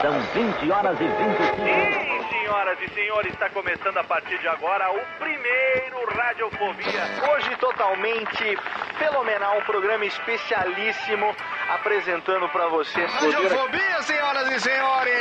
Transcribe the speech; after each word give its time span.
São 0.00 0.12
20 0.32 0.70
horas 0.70 0.96
e 1.00 1.04
25 1.04 1.56
Sim, 1.56 2.28
senhoras 2.30 2.78
e 2.80 2.94
senhores, 2.94 3.32
está 3.32 3.50
começando 3.50 3.96
a 3.96 4.04
partir 4.04 4.38
de 4.38 4.46
agora 4.46 4.92
o 4.92 5.00
primeiro 5.18 6.16
Radiofobia. 6.16 7.02
Hoje 7.32 7.56
totalmente 7.56 8.56
fenomenal, 8.96 9.58
um 9.58 9.62
programa 9.62 10.04
especialíssimo 10.04 11.34
apresentando 11.68 12.48
pra 12.50 12.68
você. 12.68 13.04
Radiofobia, 13.06 14.02
senhoras 14.02 14.52
e 14.52 14.60
senhores! 14.60 15.14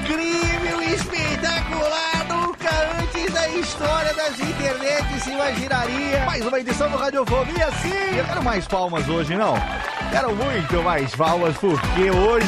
Incrível, 0.00 0.82
espetacular, 0.82 2.24
nunca 2.28 2.70
antes 3.02 3.34
da 3.34 3.48
história 3.50 4.14
das 4.14 4.40
internets 4.40 5.22
se 5.22 5.30
imaginaria. 5.30 6.24
Mais 6.24 6.46
uma 6.46 6.58
edição 6.58 6.88
do 6.90 6.96
Radiofobia, 6.96 7.70
sim! 7.82 8.16
Eu 8.16 8.24
quero 8.24 8.42
mais 8.42 8.66
palmas 8.66 9.06
hoje, 9.10 9.34
não? 9.36 9.54
Quero 10.10 10.34
muito 10.34 10.82
mais 10.82 11.14
palmas, 11.14 11.56
porque 11.58 12.10
hoje 12.10 12.46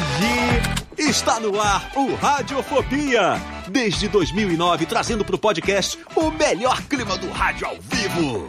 Está 0.99 1.39
no 1.39 1.61
ar 1.61 1.93
o 1.95 2.17
Radiofobia. 2.17 3.41
Desde 3.69 4.09
2009, 4.09 4.85
trazendo 4.85 5.25
para 5.25 5.37
o 5.37 5.39
podcast 5.39 5.97
o 6.17 6.29
melhor 6.33 6.83
clima 6.83 7.17
do 7.17 7.31
rádio 7.31 7.69
ao 7.69 7.77
vivo. 7.81 8.47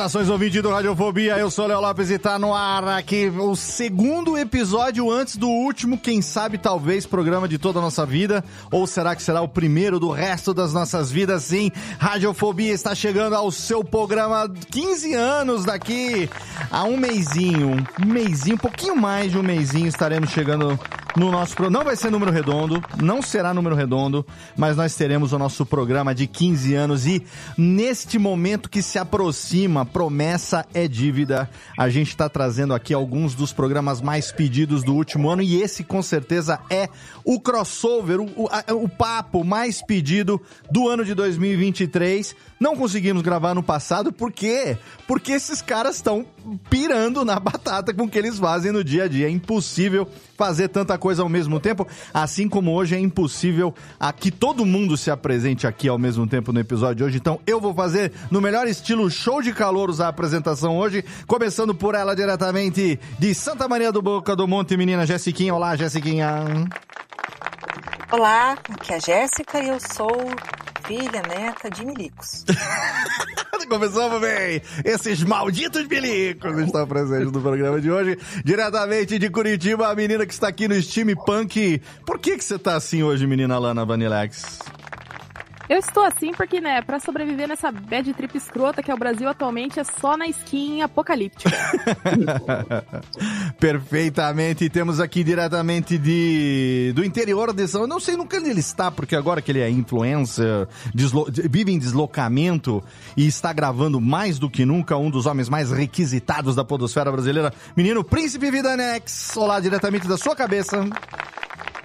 Saudações 0.00 0.30
ouvintes 0.30 0.62
do 0.62 0.70
Radiofobia, 0.70 1.36
eu 1.36 1.50
sou 1.50 1.66
Léo 1.66 1.78
Lopes 1.78 2.10
e 2.10 2.18
tá 2.18 2.38
no 2.38 2.54
ar 2.54 2.88
aqui 2.88 3.28
o 3.28 3.54
segundo 3.54 4.38
episódio 4.38 5.10
antes 5.10 5.36
do 5.36 5.46
último, 5.46 5.98
quem 5.98 6.22
sabe 6.22 6.56
talvez 6.56 7.04
programa 7.04 7.46
de 7.46 7.58
toda 7.58 7.80
a 7.80 7.82
nossa 7.82 8.06
vida, 8.06 8.42
ou 8.70 8.86
será 8.86 9.14
que 9.14 9.22
será 9.22 9.42
o 9.42 9.48
primeiro 9.48 10.00
do 10.00 10.08
resto 10.10 10.54
das 10.54 10.72
nossas 10.72 11.10
vidas? 11.10 11.42
Sim, 11.42 11.70
Radiofobia 11.98 12.72
está 12.72 12.94
chegando 12.94 13.34
ao 13.34 13.50
seu 13.50 13.84
programa 13.84 14.50
15 14.70 15.12
anos 15.12 15.66
daqui 15.66 16.30
a 16.70 16.84
um 16.84 16.96
mêsinho, 16.96 17.86
um 18.02 18.06
mêsinho, 18.06 18.54
um 18.54 18.58
pouquinho 18.58 18.96
mais 18.96 19.30
de 19.30 19.36
um 19.36 19.42
mêsinho 19.42 19.86
estaremos 19.86 20.30
chegando 20.30 20.80
no 21.16 21.30
nosso. 21.30 21.70
Não 21.70 21.84
vai 21.84 21.96
ser 21.96 22.10
número 22.10 22.30
redondo, 22.30 22.82
não 23.00 23.22
será 23.22 23.52
número 23.52 23.74
redondo, 23.74 24.24
mas 24.56 24.76
nós 24.76 24.94
teremos 24.94 25.32
o 25.32 25.38
nosso 25.38 25.66
programa 25.66 26.14
de 26.14 26.26
15 26.26 26.74
anos 26.74 27.06
e 27.06 27.24
neste 27.56 28.18
momento 28.18 28.68
que 28.68 28.82
se 28.82 28.98
aproxima, 28.98 29.84
promessa 29.84 30.66
é 30.72 30.86
dívida. 30.86 31.48
A 31.76 31.88
gente 31.88 32.08
está 32.08 32.28
trazendo 32.28 32.74
aqui 32.74 32.94
alguns 32.94 33.34
dos 33.34 33.52
programas 33.52 34.00
mais 34.00 34.30
pedidos 34.30 34.82
do 34.82 34.94
último 34.94 35.30
ano 35.30 35.42
e 35.42 35.60
esse 35.60 35.84
com 35.84 36.02
certeza 36.02 36.60
é 36.70 36.88
o 37.24 37.40
crossover, 37.40 38.20
o, 38.20 38.26
o, 38.36 38.84
o 38.84 38.88
papo 38.88 39.44
mais 39.44 39.82
pedido 39.82 40.40
do 40.70 40.88
ano 40.88 41.04
de 41.04 41.14
2023. 41.14 42.34
Não 42.60 42.76
conseguimos 42.76 43.22
gravar 43.22 43.54
no 43.54 43.62
passado, 43.62 44.12
por 44.12 44.30
quê? 44.30 44.76
Porque 45.06 45.32
esses 45.32 45.62
caras 45.62 45.96
estão 45.96 46.26
pirando 46.68 47.24
na 47.24 47.40
batata 47.40 47.94
com 47.94 48.02
o 48.02 48.08
que 48.08 48.18
eles 48.18 48.38
fazem 48.38 48.70
no 48.70 48.84
dia 48.84 49.04
a 49.04 49.08
dia. 49.08 49.28
É 49.28 49.30
impossível 49.30 50.06
fazer 50.36 50.68
tanta 50.68 50.98
coisa 50.98 51.22
ao 51.22 51.28
mesmo 51.28 51.58
tempo, 51.58 51.88
assim 52.12 52.50
como 52.50 52.74
hoje 52.74 52.94
é 52.94 52.98
impossível 52.98 53.74
a 53.98 54.12
que 54.12 54.30
todo 54.30 54.66
mundo 54.66 54.94
se 54.98 55.10
apresente 55.10 55.66
aqui 55.66 55.88
ao 55.88 55.98
mesmo 55.98 56.26
tempo 56.26 56.52
no 56.52 56.60
episódio 56.60 56.96
de 56.96 57.04
hoje. 57.04 57.16
Então 57.16 57.40
eu 57.46 57.58
vou 57.62 57.72
fazer 57.72 58.12
no 58.30 58.42
melhor 58.42 58.68
estilo 58.68 59.10
show 59.10 59.40
de 59.40 59.54
calouros 59.54 59.98
a 59.98 60.08
apresentação 60.08 60.76
hoje, 60.76 61.02
começando 61.26 61.74
por 61.74 61.94
ela 61.94 62.14
diretamente 62.14 63.00
de 63.18 63.34
Santa 63.34 63.66
Maria 63.66 63.90
do 63.90 64.02
Boca 64.02 64.36
do 64.36 64.46
Monte, 64.46 64.76
menina 64.76 65.06
Jessiquinha. 65.06 65.54
Olá, 65.54 65.76
Jessiquinha. 65.76 66.44
Olá, 68.12 68.52
aqui 68.52 68.92
é 68.92 68.96
a 68.96 68.98
Jéssica 68.98 69.62
e 69.62 69.68
eu 69.68 69.78
sou 69.80 70.10
filha, 70.90 71.22
neta 71.22 71.70
de 71.70 71.86
milicos. 71.86 72.44
Começamos 73.68 74.20
bem! 74.20 74.60
Esses 74.84 75.22
malditos 75.22 75.86
milicos 75.86 76.58
estão 76.58 76.84
presentes 76.88 77.30
no 77.30 77.40
programa 77.40 77.80
de 77.80 77.88
hoje. 77.88 78.18
Diretamente 78.44 79.16
de 79.16 79.30
Curitiba, 79.30 79.88
a 79.88 79.94
menina 79.94 80.26
que 80.26 80.32
está 80.32 80.48
aqui 80.48 80.66
no 80.66 80.80
Steam 80.82 81.14
Punk. 81.24 81.80
Por 82.04 82.18
que, 82.18 82.36
que 82.36 82.42
você 82.42 82.58
tá 82.58 82.74
assim 82.74 83.04
hoje, 83.04 83.24
menina 83.28 83.56
Lana 83.56 83.84
Vanilex? 83.84 84.58
Eu 85.70 85.78
estou 85.78 86.02
assim 86.04 86.32
porque, 86.32 86.60
né, 86.60 86.82
pra 86.82 86.98
sobreviver 86.98 87.46
nessa 87.46 87.70
bad 87.70 88.12
trip 88.14 88.36
escrota 88.36 88.82
que 88.82 88.90
é 88.90 88.94
o 88.94 88.98
Brasil 88.98 89.28
atualmente, 89.28 89.78
é 89.78 89.84
só 89.84 90.16
na 90.16 90.26
skin 90.26 90.82
apocalíptica. 90.82 91.48
Perfeitamente. 93.56 94.68
Temos 94.68 94.98
aqui 94.98 95.22
diretamente 95.22 95.96
de 95.96 96.92
do 96.92 97.04
interior 97.04 97.52
de 97.52 97.68
São... 97.68 97.82
Eu 97.82 97.86
não 97.86 98.00
sei 98.00 98.16
nunca 98.16 98.38
onde 98.38 98.50
ele 98.50 98.58
está, 98.58 98.90
porque 98.90 99.14
agora 99.14 99.40
que 99.40 99.52
ele 99.52 99.60
é 99.60 99.70
influencer, 99.70 100.66
deslo- 100.92 101.28
vive 101.30 101.70
em 101.70 101.78
deslocamento 101.78 102.82
e 103.16 103.28
está 103.28 103.52
gravando 103.52 104.00
mais 104.00 104.40
do 104.40 104.50
que 104.50 104.64
nunca 104.66 104.96
um 104.96 105.08
dos 105.08 105.24
homens 105.24 105.48
mais 105.48 105.70
requisitados 105.70 106.56
da 106.56 106.64
podosfera 106.64 107.12
brasileira. 107.12 107.54
Menino 107.76 108.02
Príncipe 108.02 108.50
Vidanex. 108.50 109.36
Olá, 109.36 109.60
diretamente 109.60 110.08
da 110.08 110.18
sua 110.18 110.34
cabeça. 110.34 110.84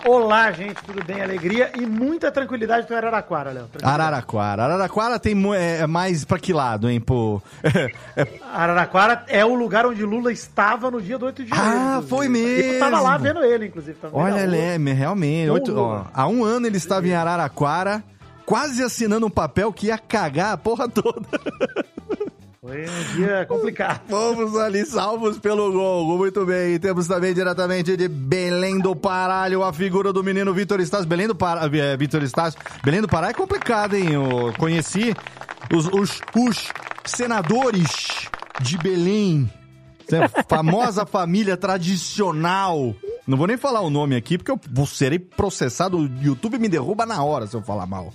Olá, 0.08 0.52
gente, 0.52 0.76
tudo 0.84 1.04
bem? 1.04 1.20
Alegria 1.20 1.72
e 1.76 1.84
muita 1.84 2.32
tranquilidade 2.32 2.86
para 2.86 2.98
Araraquara, 2.98 3.52
Léo. 3.52 3.68
Araraquara. 3.82 4.64
Araraquara 4.64 5.20
tem 5.20 5.36
é, 5.56 5.80
é 5.80 5.88
mais 5.88 6.24
pra 6.24 6.38
que 6.38 6.54
lado, 6.54 6.88
hein, 6.88 7.02
pô? 7.02 7.42
É- 8.16 8.40
Araraquara 8.54 9.26
é 9.28 9.44
o 9.44 9.56
lugar 9.56 9.86
onde 9.86 10.04
Lula 10.04 10.32
estava 10.32 10.92
no 10.92 11.02
dia 11.02 11.18
do 11.18 11.26
8 11.26 11.44
de 11.44 11.50
janeiro. 11.50 11.80
Ah, 11.80 12.04
foi 12.08 12.28
Eu 12.28 12.80
tava 12.80 13.00
lá 13.02 13.18
mesmo. 13.18 13.40
vendo 13.40 13.46
ele, 13.46 13.66
inclusive. 13.66 13.98
Olha, 14.14 14.42
ele 14.42 14.58
é, 14.58 14.78
realmente. 14.78 15.50
Oito, 15.50 15.76
ó, 15.76 16.06
há 16.14 16.28
um 16.28 16.44
ano 16.44 16.68
ele 16.68 16.78
estava 16.78 17.08
em 17.08 17.14
Araraquara, 17.16 18.04
quase 18.46 18.84
assinando 18.84 19.26
um 19.26 19.30
papel 19.32 19.74
que 19.74 19.88
ia 19.88 19.98
cagar 19.98 20.54
a 20.54 20.58
porra 20.58 20.88
toda. 20.88 21.26
Foi 22.66 22.84
um 22.90 23.16
dia 23.16 23.46
complicado. 23.48 24.02
Fomos 24.10 24.56
ali 24.56 24.84
salvos 24.88 25.38
pelo 25.38 25.72
gol. 25.72 26.18
Muito 26.18 26.44
bem. 26.48 26.74
E 26.74 26.80
temos 26.80 27.06
também 27.06 27.32
diretamente 27.32 27.96
de 27.96 28.08
Belém 28.08 28.80
do 28.80 28.96
Paralho 28.96 29.62
a 29.62 29.72
figura 29.72 30.12
do 30.12 30.24
menino 30.24 30.52
Vitor 30.52 30.80
Estácio. 30.80 31.06
Belém 31.06 31.28
do 31.28 31.36
Pará, 31.36 31.70
é, 31.72 31.96
Vitor 31.96 32.24
Estácio. 32.24 32.60
Belém 32.84 33.02
do 33.02 33.08
Pará 33.08 33.30
é 33.30 33.34
complicado, 33.34 33.96
hein? 33.96 34.14
Eu 34.14 34.52
conheci 34.58 35.14
os, 35.72 35.86
os, 35.86 36.20
os 36.36 36.70
senadores 37.06 38.28
de 38.60 38.80
Belém. 38.80 39.48
Essa 40.12 40.44
Famosa 40.48 41.06
família 41.06 41.56
tradicional. 41.56 42.96
Não 43.28 43.38
vou 43.38 43.48
nem 43.48 43.58
falar 43.58 43.82
o 43.82 43.90
nome 43.90 44.16
aqui, 44.16 44.38
porque 44.38 44.52
eu 44.52 44.60
vou 44.72 44.86
serei 44.86 45.18
processado. 45.18 45.98
O 45.98 46.10
YouTube 46.22 46.60
me 46.60 46.70
derruba 46.70 47.06
na 47.06 47.24
hora 47.24 47.48
se 47.48 47.56
eu 47.56 47.62
falar 47.62 47.86
mal. 47.88 48.14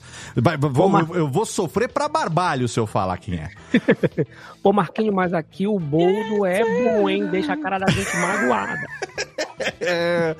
Vou- 0.72 0.88
eu, 1.00 1.15
eu 1.16 1.28
vou 1.28 1.44
sofrer 1.44 1.88
pra 1.88 2.09
barbalho 2.09 2.69
se 2.69 2.78
eu 2.78 2.87
falar 2.87 3.16
quem 3.19 3.34
é. 3.34 3.50
Pô, 4.62 4.72
Marquinho, 4.72 5.12
mas 5.12 5.32
aqui 5.34 5.66
o 5.66 5.78
boldo 5.81 6.44
é 6.47 6.60
bom, 6.62 7.09
hein? 7.09 7.26
Deixa 7.26 7.54
a 7.54 7.56
cara 7.56 7.78
da 7.78 7.91
gente 7.91 8.16
magoada. 8.16 8.87
É, 9.81 10.37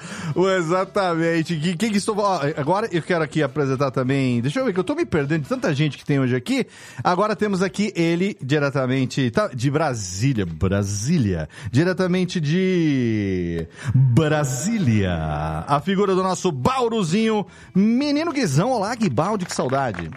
exatamente. 0.59 1.57
Quem, 1.57 1.77
quem 1.77 1.91
que 1.91 1.99
estou. 1.99 2.19
ó, 2.19 2.41
agora 2.57 2.89
eu 2.93 3.03
quero 3.03 3.23
aqui 3.23 3.43
apresentar 3.43 3.91
também. 3.91 4.41
Deixa 4.41 4.61
eu 4.61 4.65
ver 4.65 4.73
que 4.73 4.81
eu 4.81 4.85
tô 4.85 4.95
me 4.95 5.05
perdendo 5.05 5.43
de 5.43 5.49
tanta 5.49 5.75
gente 5.75 5.99
que 5.99 6.05
tem 6.05 6.19
hoje 6.19 6.35
aqui. 6.35 6.67
Agora 7.03 7.37
temos 7.37 7.63
aqui 7.63 7.93
ele 7.95 8.37
diretamente 8.41 9.31
tá, 9.31 9.49
de 9.49 9.71
Brasília. 9.71 10.47
Brasília. 10.47 11.49
Diretamente 11.71 12.41
de 12.41 13.67
Brasília. 13.95 15.65
A 15.67 15.81
figura 15.81 16.15
do 16.15 16.23
nosso 16.23 16.51
Bauruzinho, 16.53 17.47
menino 17.75 18.33
Guizão. 18.33 18.71
Olá, 18.71 18.95
Guibaldi, 18.95 19.45
que 19.47 19.55
saudade. 19.55 20.11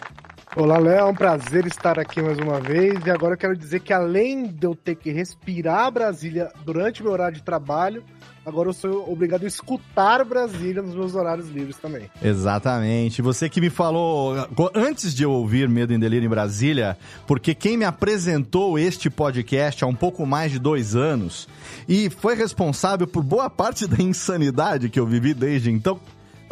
Olá, 0.55 0.77
Léo, 0.77 0.99
é 0.99 1.03
um 1.03 1.15
prazer 1.15 1.65
estar 1.65 1.97
aqui 1.97 2.21
mais 2.21 2.37
uma 2.37 2.59
vez. 2.59 3.03
E 3.03 3.09
agora 3.09 3.33
eu 3.33 3.37
quero 3.37 3.57
dizer 3.57 3.79
que 3.79 3.91
além 3.91 4.45
de 4.45 4.67
eu 4.67 4.75
ter 4.75 4.95
que 4.95 5.11
respirar 5.11 5.91
Brasília 5.91 6.51
durante 6.63 7.01
meu 7.01 7.11
horário 7.11 7.35
de 7.35 7.41
trabalho, 7.41 8.03
agora 8.45 8.69
eu 8.69 8.73
sou 8.73 9.11
obrigado 9.11 9.43
a 9.43 9.47
escutar 9.47 10.23
Brasília 10.25 10.81
nos 10.81 10.95
meus 10.95 11.15
horários 11.15 11.49
livres 11.49 11.77
também. 11.77 12.09
Exatamente. 12.21 13.21
Você 13.21 13.49
que 13.49 13.61
me 13.61 13.69
falou 13.69 14.35
antes 14.73 15.13
de 15.13 15.23
eu 15.23 15.31
ouvir 15.31 15.69
Medo 15.69 15.93
em 15.93 15.99
Delírio 15.99 16.25
em 16.25 16.29
Brasília, 16.29 16.97
porque 17.25 17.55
quem 17.55 17.77
me 17.77 17.85
apresentou 17.85 18.77
este 18.77 19.09
podcast 19.09 19.83
há 19.83 19.87
um 19.87 19.95
pouco 19.95 20.25
mais 20.25 20.51
de 20.51 20.59
dois 20.59 20.95
anos 20.95 21.47
e 21.87 22.09
foi 22.09 22.35
responsável 22.35 23.07
por 23.07 23.23
boa 23.23 23.49
parte 23.49 23.87
da 23.87 24.01
insanidade 24.01 24.89
que 24.89 24.99
eu 24.99 25.05
vivi 25.05 25.33
desde 25.33 25.71
então, 25.71 25.99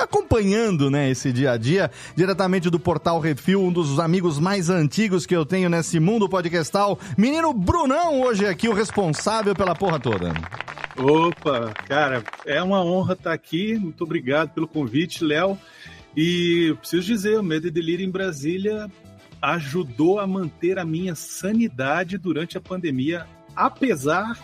acompanhando, 0.01 0.89
né, 0.89 1.09
esse 1.09 1.31
dia 1.31 1.51
a 1.51 1.57
dia, 1.57 1.91
diretamente 2.15 2.69
do 2.69 2.79
Portal 2.79 3.19
Refil, 3.19 3.61
um 3.61 3.71
dos 3.71 3.99
amigos 3.99 4.39
mais 4.39 4.69
antigos 4.69 5.25
que 5.25 5.35
eu 5.35 5.45
tenho 5.45 5.69
nesse 5.69 5.99
mundo 5.99 6.27
podcastal, 6.27 6.99
menino 7.17 7.53
Brunão, 7.53 8.21
hoje 8.21 8.45
aqui 8.45 8.67
o 8.67 8.73
responsável 8.73 9.55
pela 9.55 9.75
porra 9.75 9.99
toda. 9.99 10.33
Opa, 10.97 11.73
cara, 11.87 12.23
é 12.45 12.61
uma 12.61 12.83
honra 12.83 13.13
estar 13.13 13.33
aqui, 13.33 13.77
muito 13.77 14.03
obrigado 14.03 14.49
pelo 14.49 14.67
convite, 14.67 15.23
Léo, 15.23 15.57
e 16.15 16.75
preciso 16.79 17.07
dizer, 17.07 17.39
o 17.39 17.43
Medo 17.43 17.67
e 17.67 17.71
Delírio 17.71 18.05
em 18.05 18.11
Brasília 18.11 18.91
ajudou 19.41 20.19
a 20.19 20.27
manter 20.27 20.77
a 20.77 20.85
minha 20.85 21.15
sanidade 21.15 22.17
durante 22.17 22.57
a 22.57 22.61
pandemia, 22.61 23.25
apesar 23.55 24.37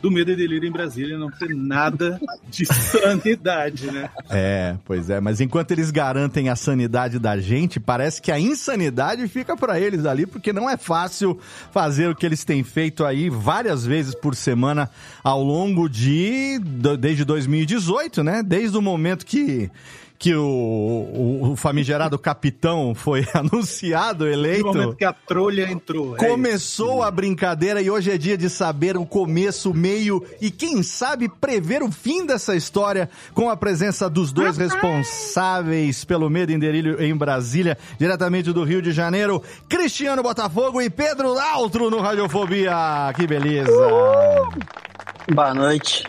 do 0.00 0.10
Medo 0.10 0.30
e 0.30 0.36
Delírio 0.36 0.68
em 0.68 0.72
Brasília 0.72 1.18
não 1.18 1.30
tem 1.30 1.54
nada 1.54 2.20
de 2.48 2.66
sanidade, 2.66 3.90
né? 3.90 4.10
É, 4.28 4.76
pois 4.84 5.08
é, 5.08 5.20
mas 5.20 5.40
enquanto 5.40 5.70
eles 5.70 5.90
garantem 5.90 6.48
a 6.48 6.56
sanidade 6.56 7.18
da 7.18 7.38
gente, 7.38 7.78
parece 7.78 8.20
que 8.20 8.32
a 8.32 8.38
insanidade 8.38 9.26
fica 9.28 9.56
para 9.56 9.80
eles 9.80 10.04
ali, 10.04 10.26
porque 10.26 10.52
não 10.52 10.68
é 10.68 10.76
fácil 10.76 11.38
fazer 11.72 12.08
o 12.08 12.14
que 12.14 12.26
eles 12.26 12.44
têm 12.44 12.62
feito 12.62 13.04
aí 13.04 13.30
várias 13.30 13.86
vezes 13.86 14.14
por 14.14 14.34
semana 14.34 14.90
ao 15.22 15.42
longo 15.42 15.88
de 15.88 16.58
desde 16.98 17.24
2018, 17.24 18.22
né? 18.22 18.42
Desde 18.42 18.76
o 18.76 18.82
momento 18.82 19.24
que 19.24 19.70
que 20.18 20.34
o, 20.34 20.42
o, 20.42 21.52
o 21.52 21.56
famigerado 21.56 22.18
capitão 22.18 22.94
foi 22.94 23.26
anunciado, 23.34 24.26
eleito. 24.26 24.66
No 24.66 24.72
momento 24.72 24.96
que 24.96 25.04
a 25.04 25.12
trolha 25.12 25.70
entrou. 25.70 26.16
É 26.16 26.28
começou 26.28 27.04
é 27.04 27.08
a 27.08 27.10
brincadeira 27.10 27.80
e 27.80 27.90
hoje 27.90 28.10
é 28.10 28.18
dia 28.18 28.36
de 28.36 28.48
saber 28.48 28.96
o 28.96 29.04
começo, 29.04 29.74
meio 29.74 30.24
e 30.40 30.50
quem 30.50 30.82
sabe 30.82 31.28
prever 31.28 31.82
o 31.82 31.90
fim 31.90 32.24
dessa 32.24 32.54
história 32.54 33.08
com 33.34 33.50
a 33.50 33.56
presença 33.56 34.08
dos 34.08 34.32
dois 34.32 34.56
responsáveis 34.56 36.04
pelo 36.04 36.30
medo 36.30 36.52
em 36.52 36.58
delírio 36.58 37.02
em 37.02 37.14
Brasília, 37.14 37.76
diretamente 37.98 38.52
do 38.52 38.64
Rio 38.64 38.80
de 38.80 38.92
Janeiro, 38.92 39.42
Cristiano 39.68 40.22
Botafogo 40.22 40.80
e 40.80 40.88
Pedro 40.88 41.38
Altro 41.38 41.90
no 41.90 42.00
Radiofobia. 42.00 42.74
Que 43.14 43.26
beleza! 43.26 43.70
Uh! 43.70 45.34
Boa 45.34 45.52
noite. 45.52 46.04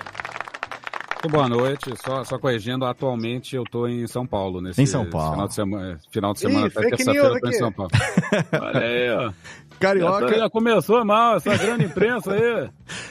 Boa 1.29 1.49
noite, 1.49 1.91
só, 2.05 2.23
só 2.23 2.37
corrigindo, 2.37 2.85
atualmente 2.85 3.55
eu 3.55 3.63
tô 3.63 3.87
em 3.87 4.05
São 4.07 4.25
Paulo. 4.25 4.61
Nesse 4.61 4.81
em 4.81 4.85
São 4.85 5.05
Paulo. 5.05 5.31
Final 5.31 5.47
de 5.47 5.53
semana, 5.53 5.99
final 6.11 6.33
de 6.33 6.39
semana 6.39 6.67
até 6.67 6.81
terça-feira 6.81 7.27
eu 7.27 7.39
tô 7.39 7.47
em 7.47 7.53
São 7.53 7.71
Paulo. 7.71 7.91
Olha 8.61 8.79
aí, 8.79 9.09
ó. 9.11 9.33
Carioca. 9.79 10.27
Já, 10.29 10.37
já, 10.39 10.49
começou 10.49 11.05
mal 11.05 11.37
essa 11.37 11.55
grande 11.55 11.85
imprensa 11.85 12.33
aí. 12.33 12.69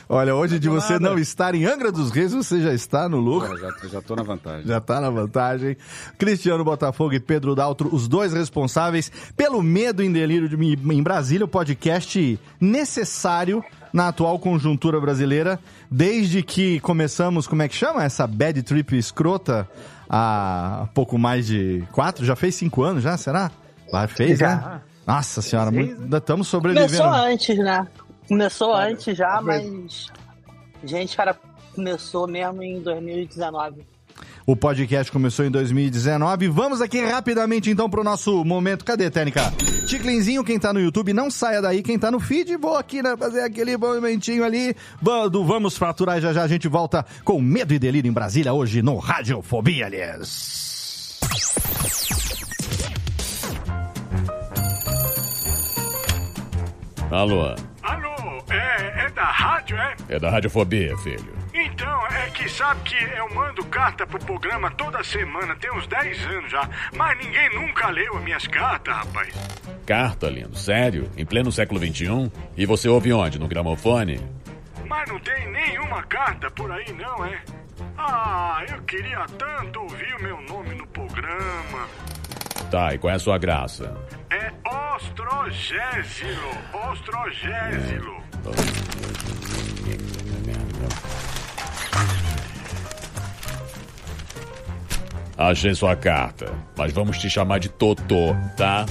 Olha, 0.08 0.34
hoje 0.34 0.58
de 0.58 0.68
você 0.68 0.98
não 0.98 1.18
estar 1.18 1.54
em 1.54 1.64
Angra 1.64 1.92
dos 1.92 2.10
Reis, 2.10 2.32
você 2.32 2.60
já 2.60 2.72
está 2.72 3.08
no 3.08 3.18
lucro. 3.18 3.56
Já, 3.56 3.70
já 3.88 4.02
tô 4.02 4.16
na 4.16 4.22
vantagem. 4.22 4.66
Já 4.66 4.80
tá 4.80 5.00
na 5.00 5.10
vantagem. 5.10 5.76
Cristiano 6.18 6.64
Botafogo 6.64 7.14
e 7.14 7.20
Pedro 7.20 7.54
Daltro, 7.54 7.94
os 7.94 8.08
dois 8.08 8.32
responsáveis 8.32 9.10
pelo 9.36 9.62
Medo 9.62 10.02
em 10.02 10.12
Delírio 10.12 10.48
de, 10.48 10.56
em 10.56 11.02
Brasília, 11.02 11.44
o 11.44 11.48
podcast 11.48 12.38
necessário 12.60 13.64
na 13.92 14.08
atual 14.08 14.38
conjuntura 14.38 15.00
brasileira, 15.00 15.58
desde 15.90 16.42
que 16.42 16.80
começamos, 16.80 17.46
como 17.46 17.62
é 17.62 17.68
que 17.68 17.74
chama? 17.74 18.04
Essa 18.04 18.26
bad 18.26 18.62
trip 18.62 18.96
escrota 18.96 19.68
há 20.08 20.88
pouco 20.94 21.18
mais 21.18 21.46
de 21.46 21.84
quatro, 21.92 22.24
já 22.24 22.36
fez 22.36 22.54
cinco 22.54 22.82
anos 22.82 23.02
já, 23.02 23.16
será? 23.16 23.50
Lá 23.92 24.06
fez, 24.06 24.38
já. 24.38 24.56
né? 24.56 24.80
Nossa 25.06 25.40
senhora, 25.40 25.70
muito, 25.70 26.02
ainda 26.02 26.18
estamos 26.18 26.48
sobrevivendo. 26.48 26.88
Começou 26.88 27.12
antes, 27.12 27.58
né? 27.58 27.86
Começou 28.28 28.74
antes 28.74 29.16
já, 29.16 29.40
mas... 29.40 30.06
Gente, 30.84 31.16
cara, 31.16 31.36
começou 31.74 32.26
mesmo 32.26 32.62
em 32.62 32.80
2019. 32.80 33.86
O 34.46 34.54
podcast 34.54 35.10
começou 35.10 35.44
em 35.44 35.50
2019. 35.50 36.48
Vamos 36.48 36.80
aqui 36.80 37.04
rapidamente 37.04 37.68
então 37.68 37.90
pro 37.90 38.04
nosso 38.04 38.44
momento. 38.44 38.84
Cadê, 38.84 39.10
Técnica? 39.10 39.52
Ticlinzinho, 39.88 40.44
quem 40.44 40.58
tá 40.58 40.72
no 40.72 40.80
YouTube, 40.80 41.12
não 41.12 41.30
saia 41.30 41.60
daí. 41.60 41.82
Quem 41.82 41.98
tá 41.98 42.10
no 42.10 42.20
feed, 42.20 42.56
vou 42.56 42.76
aqui 42.76 43.02
né, 43.02 43.16
fazer 43.16 43.40
aquele 43.40 43.76
momentinho 43.76 44.44
ali. 44.44 44.76
Do 45.30 45.44
Vamos 45.44 45.76
Fraturar 45.76 46.20
já 46.20 46.32
já 46.32 46.42
a 46.44 46.48
gente 46.48 46.68
volta 46.68 47.04
com 47.24 47.40
Medo 47.40 47.74
e 47.74 47.78
Delírio 47.78 48.08
em 48.08 48.12
Brasília 48.12 48.52
hoje 48.52 48.82
no 48.82 48.96
Radiofobia, 48.98 49.86
aliás. 49.86 51.18
Alô? 57.10 57.54
Alô, 57.82 58.44
é, 58.50 59.06
é 59.06 59.10
da 59.10 59.24
rádio, 59.24 59.76
é? 59.76 59.94
É 60.08 60.18
da 60.18 60.30
Radiofobia, 60.30 60.96
filho. 60.98 61.35
Então, 61.58 62.06
é 62.08 62.28
que 62.30 62.46
sabe 62.50 62.82
que 62.82 63.02
eu 63.16 63.34
mando 63.34 63.64
carta 63.64 64.06
pro 64.06 64.18
programa 64.18 64.70
toda 64.72 65.02
semana, 65.02 65.56
tem 65.56 65.72
uns 65.72 65.86
10 65.86 66.26
anos 66.26 66.50
já, 66.50 66.68
mas 66.94 67.16
ninguém 67.16 67.48
nunca 67.54 67.88
leu 67.88 68.14
as 68.14 68.22
minhas 68.22 68.46
cartas, 68.46 68.94
rapaz. 68.94 69.34
Carta, 69.86 70.28
lindo? 70.28 70.54
Sério? 70.54 71.10
Em 71.16 71.24
pleno 71.24 71.50
século 71.50 71.80
XXI? 71.80 72.30
E 72.58 72.66
você 72.66 72.90
ouve 72.90 73.10
onde? 73.10 73.38
No 73.38 73.48
gramofone? 73.48 74.20
Mas 74.86 75.08
não 75.08 75.18
tem 75.18 75.50
nenhuma 75.50 76.02
carta 76.02 76.50
por 76.50 76.70
aí, 76.70 76.92
não, 76.92 77.24
é? 77.24 77.40
Ah, 77.96 78.62
eu 78.68 78.82
queria 78.82 79.24
tanto 79.38 79.80
ouvir 79.80 80.14
o 80.14 80.22
meu 80.22 80.38
nome 80.42 80.74
no 80.74 80.86
programa. 80.88 81.88
Tá, 82.70 82.92
e 82.92 82.98
qual 82.98 83.12
é 83.12 83.16
a 83.16 83.18
sua 83.18 83.38
graça? 83.38 83.96
É 84.28 84.52
Ostrogésilo. 84.94 86.50
Ostrogésilo. 86.90 88.22
É. 88.82 88.86
Achei 95.38 95.74
sua 95.74 95.94
carta, 95.94 96.52
mas 96.76 96.92
vamos 96.92 97.18
te 97.18 97.28
chamar 97.28 97.58
de 97.58 97.68
Totô, 97.68 98.34
tá? 98.56 98.86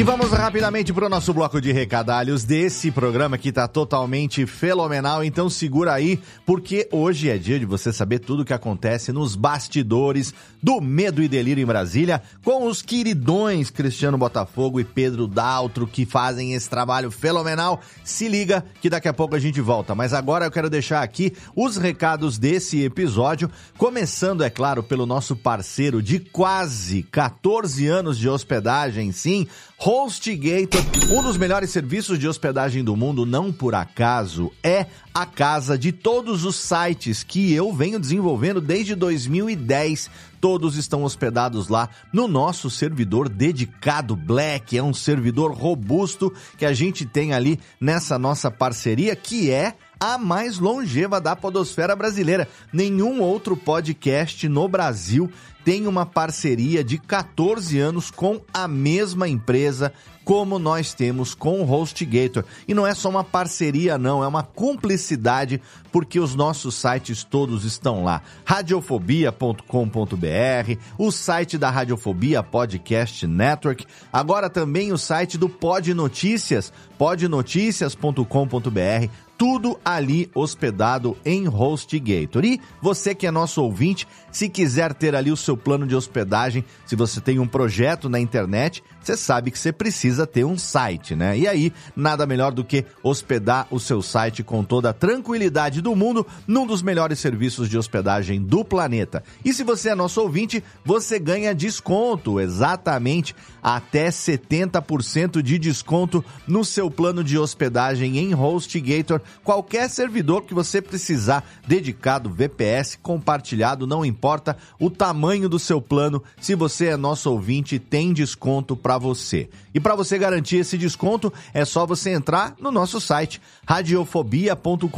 E 0.00 0.02
vamos 0.02 0.30
rapidamente 0.30 0.94
para 0.94 1.04
o 1.04 1.10
nosso 1.10 1.34
bloco 1.34 1.60
de 1.60 1.72
recadalhos 1.72 2.42
desse 2.42 2.90
programa 2.90 3.36
que 3.36 3.50
está 3.50 3.68
totalmente 3.68 4.46
fenomenal. 4.46 5.22
Então 5.22 5.50
segura 5.50 5.92
aí, 5.92 6.18
porque 6.46 6.88
hoje 6.90 7.28
é 7.28 7.36
dia 7.36 7.58
de 7.58 7.66
você 7.66 7.92
saber 7.92 8.20
tudo 8.20 8.40
o 8.40 8.44
que 8.46 8.54
acontece 8.54 9.12
nos 9.12 9.36
bastidores 9.36 10.32
do 10.62 10.80
Medo 10.80 11.22
e 11.22 11.28
Delírio 11.28 11.62
em 11.62 11.66
Brasília, 11.66 12.22
com 12.42 12.66
os 12.66 12.80
queridões 12.80 13.68
Cristiano 13.68 14.16
Botafogo 14.16 14.80
e 14.80 14.84
Pedro 14.84 15.26
Daltro, 15.26 15.86
que 15.86 16.06
fazem 16.06 16.54
esse 16.54 16.70
trabalho 16.70 17.10
fenomenal. 17.10 17.78
Se 18.02 18.26
liga 18.26 18.64
que 18.80 18.88
daqui 18.88 19.06
a 19.06 19.12
pouco 19.12 19.36
a 19.36 19.38
gente 19.38 19.60
volta. 19.60 19.94
Mas 19.94 20.14
agora 20.14 20.46
eu 20.46 20.50
quero 20.50 20.70
deixar 20.70 21.02
aqui 21.02 21.34
os 21.54 21.76
recados 21.76 22.38
desse 22.38 22.82
episódio, 22.82 23.50
começando, 23.76 24.42
é 24.42 24.48
claro, 24.48 24.82
pelo 24.82 25.04
nosso 25.04 25.36
parceiro 25.36 26.02
de 26.02 26.18
quase 26.18 27.02
14 27.02 27.86
anos 27.86 28.16
de 28.16 28.30
hospedagem, 28.30 29.12
sim, 29.12 29.46
HostGator, 29.92 30.80
um 31.10 31.20
dos 31.20 31.36
melhores 31.36 31.70
serviços 31.70 32.16
de 32.16 32.28
hospedagem 32.28 32.84
do 32.84 32.94
mundo, 32.94 33.26
não 33.26 33.50
por 33.50 33.74
acaso, 33.74 34.52
é 34.62 34.86
a 35.12 35.26
casa 35.26 35.76
de 35.76 35.90
todos 35.90 36.44
os 36.44 36.54
sites 36.54 37.24
que 37.24 37.52
eu 37.52 37.72
venho 37.72 37.98
desenvolvendo 37.98 38.60
desde 38.60 38.94
2010. 38.94 40.08
Todos 40.40 40.76
estão 40.76 41.02
hospedados 41.02 41.66
lá 41.66 41.88
no 42.12 42.28
nosso 42.28 42.70
servidor 42.70 43.28
dedicado 43.28 44.14
Black. 44.14 44.78
É 44.78 44.82
um 44.82 44.94
servidor 44.94 45.52
robusto 45.52 46.32
que 46.56 46.64
a 46.64 46.72
gente 46.72 47.04
tem 47.04 47.32
ali 47.32 47.58
nessa 47.80 48.16
nossa 48.16 48.48
parceria, 48.48 49.16
que 49.16 49.50
é 49.50 49.74
a 49.98 50.16
mais 50.16 50.58
longeva 50.58 51.20
da 51.20 51.36
podosfera 51.36 51.94
brasileira. 51.94 52.48
Nenhum 52.72 53.20
outro 53.20 53.56
podcast 53.56 54.48
no 54.48 54.66
Brasil 54.66 55.30
tem 55.64 55.86
uma 55.86 56.04
parceria 56.06 56.82
de 56.82 56.98
14 56.98 57.78
anos 57.78 58.10
com 58.10 58.40
a 58.52 58.66
mesma 58.66 59.28
empresa 59.28 59.92
como 60.24 60.58
nós 60.60 60.94
temos 60.94 61.34
com 61.34 61.60
o 61.60 61.68
HostGator. 61.68 62.44
E 62.68 62.74
não 62.74 62.86
é 62.86 62.94
só 62.94 63.08
uma 63.08 63.24
parceria, 63.24 63.98
não, 63.98 64.22
é 64.22 64.28
uma 64.28 64.44
cumplicidade, 64.44 65.60
porque 65.90 66.20
os 66.20 66.36
nossos 66.36 66.76
sites 66.76 67.24
todos 67.24 67.64
estão 67.64 68.04
lá. 68.04 68.22
Radiofobia.com.br, 68.44 70.78
o 70.96 71.10
site 71.10 71.58
da 71.58 71.68
Radiofobia 71.68 72.44
Podcast 72.44 73.26
Network, 73.26 73.84
agora 74.12 74.48
também 74.48 74.92
o 74.92 74.98
site 74.98 75.36
do 75.36 75.48
Pod 75.48 75.92
Notícias, 75.94 76.72
podnoticias.com.br 76.96 79.29
tudo 79.40 79.80
ali 79.82 80.30
hospedado 80.34 81.16
em 81.24 81.48
HostGator. 81.48 82.44
E 82.44 82.60
você 82.82 83.14
que 83.14 83.26
é 83.26 83.30
nosso 83.30 83.62
ouvinte, 83.62 84.06
se 84.30 84.50
quiser 84.50 84.92
ter 84.92 85.14
ali 85.14 85.32
o 85.32 85.36
seu 85.36 85.56
plano 85.56 85.86
de 85.86 85.96
hospedagem, 85.96 86.62
se 86.84 86.94
você 86.94 87.22
tem 87.22 87.38
um 87.38 87.46
projeto 87.46 88.06
na 88.10 88.20
internet, 88.20 88.84
você 89.02 89.16
sabe 89.16 89.50
que 89.50 89.58
você 89.58 89.72
precisa 89.72 90.26
ter 90.26 90.44
um 90.44 90.58
site, 90.58 91.14
né? 91.14 91.38
E 91.38 91.48
aí, 91.48 91.72
nada 91.96 92.26
melhor 92.26 92.52
do 92.52 92.64
que 92.64 92.84
hospedar 93.02 93.66
o 93.70 93.80
seu 93.80 94.02
site 94.02 94.42
com 94.42 94.62
toda 94.62 94.90
a 94.90 94.92
tranquilidade 94.92 95.80
do 95.80 95.96
mundo 95.96 96.26
num 96.46 96.66
dos 96.66 96.82
melhores 96.82 97.18
serviços 97.18 97.68
de 97.68 97.78
hospedagem 97.78 98.42
do 98.42 98.64
planeta. 98.64 99.24
E 99.44 99.52
se 99.52 99.64
você 99.64 99.90
é 99.90 99.94
nosso 99.94 100.20
ouvinte, 100.20 100.62
você 100.84 101.18
ganha 101.18 101.54
desconto, 101.54 102.38
exatamente 102.38 103.34
até 103.62 104.08
70% 104.08 105.42
de 105.42 105.58
desconto 105.58 106.24
no 106.46 106.64
seu 106.64 106.90
plano 106.90 107.22
de 107.24 107.38
hospedagem 107.38 108.18
em 108.18 108.34
HostGator. 108.34 109.20
Qualquer 109.42 109.88
servidor 109.88 110.42
que 110.42 110.54
você 110.54 110.80
precisar, 110.82 111.44
dedicado, 111.66 112.30
VPS, 112.30 112.98
compartilhado, 113.02 113.86
não 113.86 114.04
importa 114.04 114.56
o 114.78 114.90
tamanho 114.90 115.48
do 115.48 115.58
seu 115.58 115.80
plano. 115.80 116.22
Se 116.40 116.54
você 116.54 116.86
é 116.86 116.96
nosso 116.96 117.30
ouvinte, 117.30 117.78
tem 117.78 118.12
desconto 118.12 118.76
para 118.76 118.89
você. 118.98 119.48
E 119.74 119.80
para 119.80 119.94
você 119.94 120.18
garantir 120.18 120.56
esse 120.56 120.76
desconto, 120.76 121.32
é 121.54 121.64
só 121.64 121.86
você 121.86 122.10
entrar 122.10 122.54
no 122.60 122.70
nosso 122.70 123.00
site 123.00 123.40
radiofobia.com.br 123.66 124.90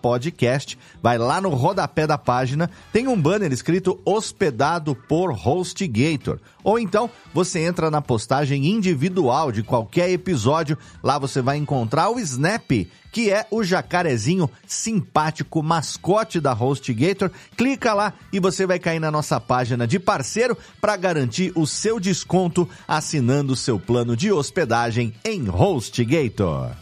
podcast. 0.00 0.78
Vai 1.02 1.18
lá 1.18 1.40
no 1.40 1.50
rodapé 1.50 2.06
da 2.06 2.18
página, 2.18 2.70
tem 2.92 3.08
um 3.08 3.20
banner 3.20 3.52
escrito 3.52 4.00
hospedado 4.04 4.94
por 4.94 5.30
HostGator. 5.30 6.38
Ou 6.62 6.78
então 6.78 7.08
você 7.32 7.60
entra 7.60 7.90
na 7.90 8.02
postagem 8.02 8.66
individual 8.66 9.50
de 9.50 9.62
qualquer 9.62 10.10
episódio, 10.10 10.76
lá 11.02 11.18
você 11.18 11.40
vai 11.40 11.56
encontrar 11.56 12.10
o 12.10 12.18
Snap 12.20 12.70
que 13.10 13.30
é 13.30 13.46
o 13.50 13.62
jacarezinho 13.62 14.50
simpático 14.66 15.62
mascote 15.62 16.40
da 16.40 16.52
HostGator. 16.52 17.30
Clica 17.56 17.94
lá 17.94 18.12
e 18.32 18.40
você 18.40 18.66
vai 18.66 18.78
cair 18.78 19.00
na 19.00 19.10
nossa 19.10 19.40
página 19.40 19.86
de 19.86 19.98
parceiro 19.98 20.56
para 20.80 20.96
garantir 20.96 21.52
o 21.54 21.66
seu 21.66 21.98
desconto 21.98 22.68
assinando 22.86 23.56
seu 23.56 23.78
plano 23.78 24.16
de 24.16 24.30
hospedagem 24.32 25.14
em 25.24 25.48
HostGator. 25.48 26.72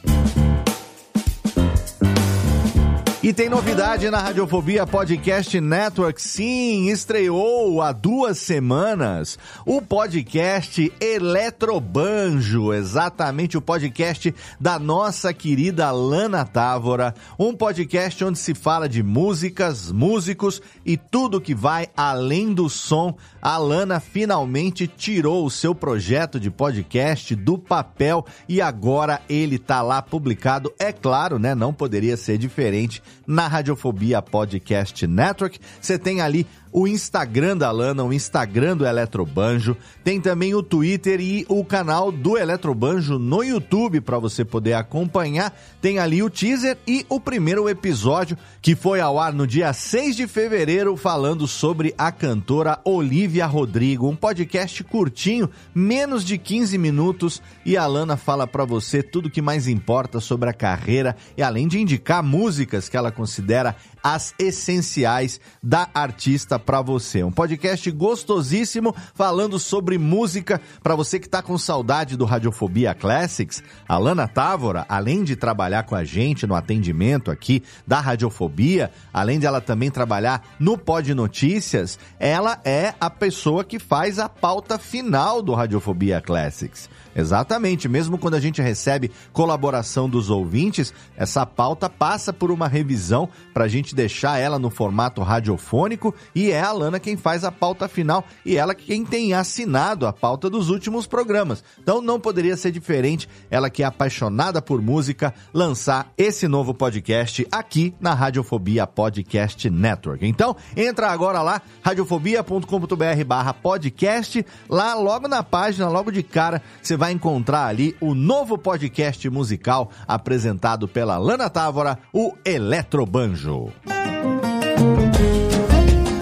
E 3.26 3.32
tem 3.32 3.48
novidade 3.48 4.08
na 4.08 4.20
Radiofobia 4.20 4.86
Podcast 4.86 5.60
Network. 5.60 6.22
Sim, 6.22 6.86
estreou 6.90 7.82
há 7.82 7.90
duas 7.90 8.38
semanas 8.38 9.36
o 9.66 9.82
podcast 9.82 10.92
Eletrobanjo, 11.00 12.72
exatamente 12.72 13.58
o 13.58 13.60
podcast 13.60 14.32
da 14.60 14.78
nossa 14.78 15.34
querida 15.34 15.90
Lana 15.90 16.44
Távora. 16.44 17.16
Um 17.36 17.52
podcast 17.52 18.24
onde 18.24 18.38
se 18.38 18.54
fala 18.54 18.88
de 18.88 19.02
músicas, 19.02 19.90
músicos 19.90 20.62
e 20.84 20.96
tudo 20.96 21.40
que 21.40 21.52
vai 21.52 21.88
além 21.96 22.54
do 22.54 22.70
som. 22.70 23.16
A 23.46 23.58
Lana 23.58 24.00
finalmente 24.00 24.88
tirou 24.88 25.46
o 25.46 25.50
seu 25.52 25.72
projeto 25.72 26.40
de 26.40 26.50
podcast 26.50 27.32
do 27.36 27.56
papel 27.56 28.26
e 28.48 28.60
agora 28.60 29.22
ele 29.28 29.56
tá 29.56 29.82
lá 29.82 30.02
publicado. 30.02 30.74
É 30.80 30.90
claro, 30.90 31.38
né? 31.38 31.54
Não 31.54 31.72
poderia 31.72 32.16
ser 32.16 32.38
diferente 32.38 33.00
na 33.24 33.46
Radiofobia 33.46 34.20
Podcast 34.20 35.06
Network. 35.06 35.60
Você 35.80 35.96
tem 35.96 36.20
ali 36.20 36.44
o 36.72 36.86
Instagram 36.86 37.56
da 37.56 37.70
Lana, 37.70 38.04
o 38.04 38.12
Instagram 38.12 38.76
do 38.76 38.86
Eletrobanjo, 38.86 39.76
tem 40.04 40.20
também 40.20 40.54
o 40.54 40.62
Twitter 40.62 41.20
e 41.20 41.46
o 41.48 41.64
canal 41.64 42.12
do 42.12 42.36
Eletrobanjo 42.36 43.18
no 43.18 43.42
YouTube 43.42 44.00
para 44.00 44.18
você 44.18 44.44
poder 44.44 44.74
acompanhar. 44.74 45.56
Tem 45.80 45.98
ali 45.98 46.22
o 46.22 46.30
teaser 46.30 46.76
e 46.86 47.06
o 47.08 47.18
primeiro 47.18 47.68
episódio 47.68 48.36
que 48.60 48.74
foi 48.74 49.00
ao 49.00 49.18
ar 49.18 49.32
no 49.32 49.46
dia 49.46 49.72
6 49.72 50.16
de 50.16 50.26
fevereiro 50.26 50.96
falando 50.96 51.46
sobre 51.46 51.94
a 51.96 52.10
cantora 52.12 52.78
Olivia 52.84 53.46
Rodrigo, 53.46 54.08
um 54.08 54.16
podcast 54.16 54.82
curtinho, 54.84 55.48
menos 55.74 56.24
de 56.24 56.36
15 56.38 56.76
minutos 56.78 57.42
e 57.64 57.76
a 57.76 57.86
Lana 57.86 58.16
fala 58.16 58.46
para 58.46 58.64
você 58.64 59.02
tudo 59.02 59.30
que 59.30 59.42
mais 59.42 59.68
importa 59.68 60.20
sobre 60.20 60.50
a 60.50 60.52
carreira 60.52 61.16
e 61.36 61.42
além 61.42 61.66
de 61.68 61.80
indicar 61.80 62.22
músicas 62.22 62.88
que 62.88 62.96
ela 62.96 63.12
considera 63.12 63.76
as 64.02 64.34
essenciais 64.38 65.40
da 65.60 65.88
artista 65.92 66.55
para 66.58 66.80
você. 66.80 67.22
Um 67.22 67.30
podcast 67.30 67.90
gostosíssimo 67.90 68.94
falando 69.14 69.58
sobre 69.58 69.98
música 69.98 70.60
para 70.82 70.94
você 70.94 71.18
que 71.18 71.28
tá 71.28 71.42
com 71.42 71.56
saudade 71.58 72.16
do 72.16 72.24
Radiofobia 72.24 72.94
Classics. 72.94 73.62
A 73.88 73.98
Lana 73.98 74.28
Távora, 74.28 74.84
além 74.88 75.24
de 75.24 75.36
trabalhar 75.36 75.84
com 75.84 75.94
a 75.94 76.04
gente 76.04 76.46
no 76.46 76.54
atendimento 76.54 77.30
aqui 77.30 77.62
da 77.86 78.00
Radiofobia, 78.00 78.90
além 79.12 79.38
de 79.38 79.46
ela 79.46 79.60
também 79.60 79.90
trabalhar 79.90 80.42
no 80.58 80.76
Pod 80.78 81.12
Notícias, 81.14 81.98
ela 82.18 82.60
é 82.64 82.94
a 83.00 83.10
pessoa 83.10 83.64
que 83.64 83.78
faz 83.78 84.18
a 84.18 84.28
pauta 84.28 84.78
final 84.78 85.42
do 85.42 85.54
Radiofobia 85.54 86.20
Classics. 86.20 86.88
Exatamente, 87.16 87.88
mesmo 87.88 88.18
quando 88.18 88.34
a 88.34 88.40
gente 88.40 88.60
recebe 88.60 89.10
colaboração 89.32 90.06
dos 90.06 90.28
ouvintes, 90.28 90.92
essa 91.16 91.46
pauta 91.46 91.88
passa 91.88 92.30
por 92.30 92.50
uma 92.50 92.68
revisão 92.68 93.26
para 93.54 93.64
a 93.64 93.68
gente 93.68 93.94
deixar 93.94 94.38
ela 94.38 94.58
no 94.58 94.68
formato 94.68 95.22
radiofônico 95.22 96.14
e 96.34 96.50
é 96.50 96.60
a 96.60 96.72
Lana 96.72 97.00
quem 97.00 97.16
faz 97.16 97.42
a 97.42 97.50
pauta 97.50 97.88
final 97.88 98.22
e 98.44 98.58
ela 98.58 98.74
quem 98.74 99.02
tem 99.02 99.32
assinado 99.32 100.06
a 100.06 100.12
pauta 100.12 100.50
dos 100.50 100.68
últimos 100.68 101.06
programas. 101.06 101.64
Então 101.80 102.02
não 102.02 102.20
poderia 102.20 102.54
ser 102.54 102.70
diferente, 102.70 103.26
ela 103.50 103.70
que 103.70 103.82
é 103.82 103.86
apaixonada 103.86 104.60
por 104.60 104.82
música, 104.82 105.32
lançar 105.54 106.12
esse 106.18 106.46
novo 106.46 106.74
podcast 106.74 107.46
aqui 107.50 107.94
na 107.98 108.12
Radiofobia 108.12 108.86
Podcast 108.86 109.70
Network. 109.70 110.26
Então, 110.26 110.54
entra 110.76 111.10
agora 111.10 111.40
lá, 111.40 111.62
radiofobia.com.br 111.80 113.24
barra 113.26 113.54
podcast, 113.54 114.44
lá 114.68 114.94
logo 114.94 115.26
na 115.28 115.42
página, 115.42 115.88
logo 115.88 116.10
de 116.10 116.22
cara, 116.22 116.60
você 116.82 116.96
vai 116.96 117.05
vai 117.06 117.12
encontrar 117.12 117.66
ali 117.66 117.96
o 118.00 118.16
novo 118.16 118.58
podcast 118.58 119.30
musical 119.30 119.92
apresentado 120.08 120.88
pela 120.88 121.16
Lana 121.18 121.48
Távora, 121.48 121.96
o 122.12 122.32
Eletrobanjo. 122.44 123.72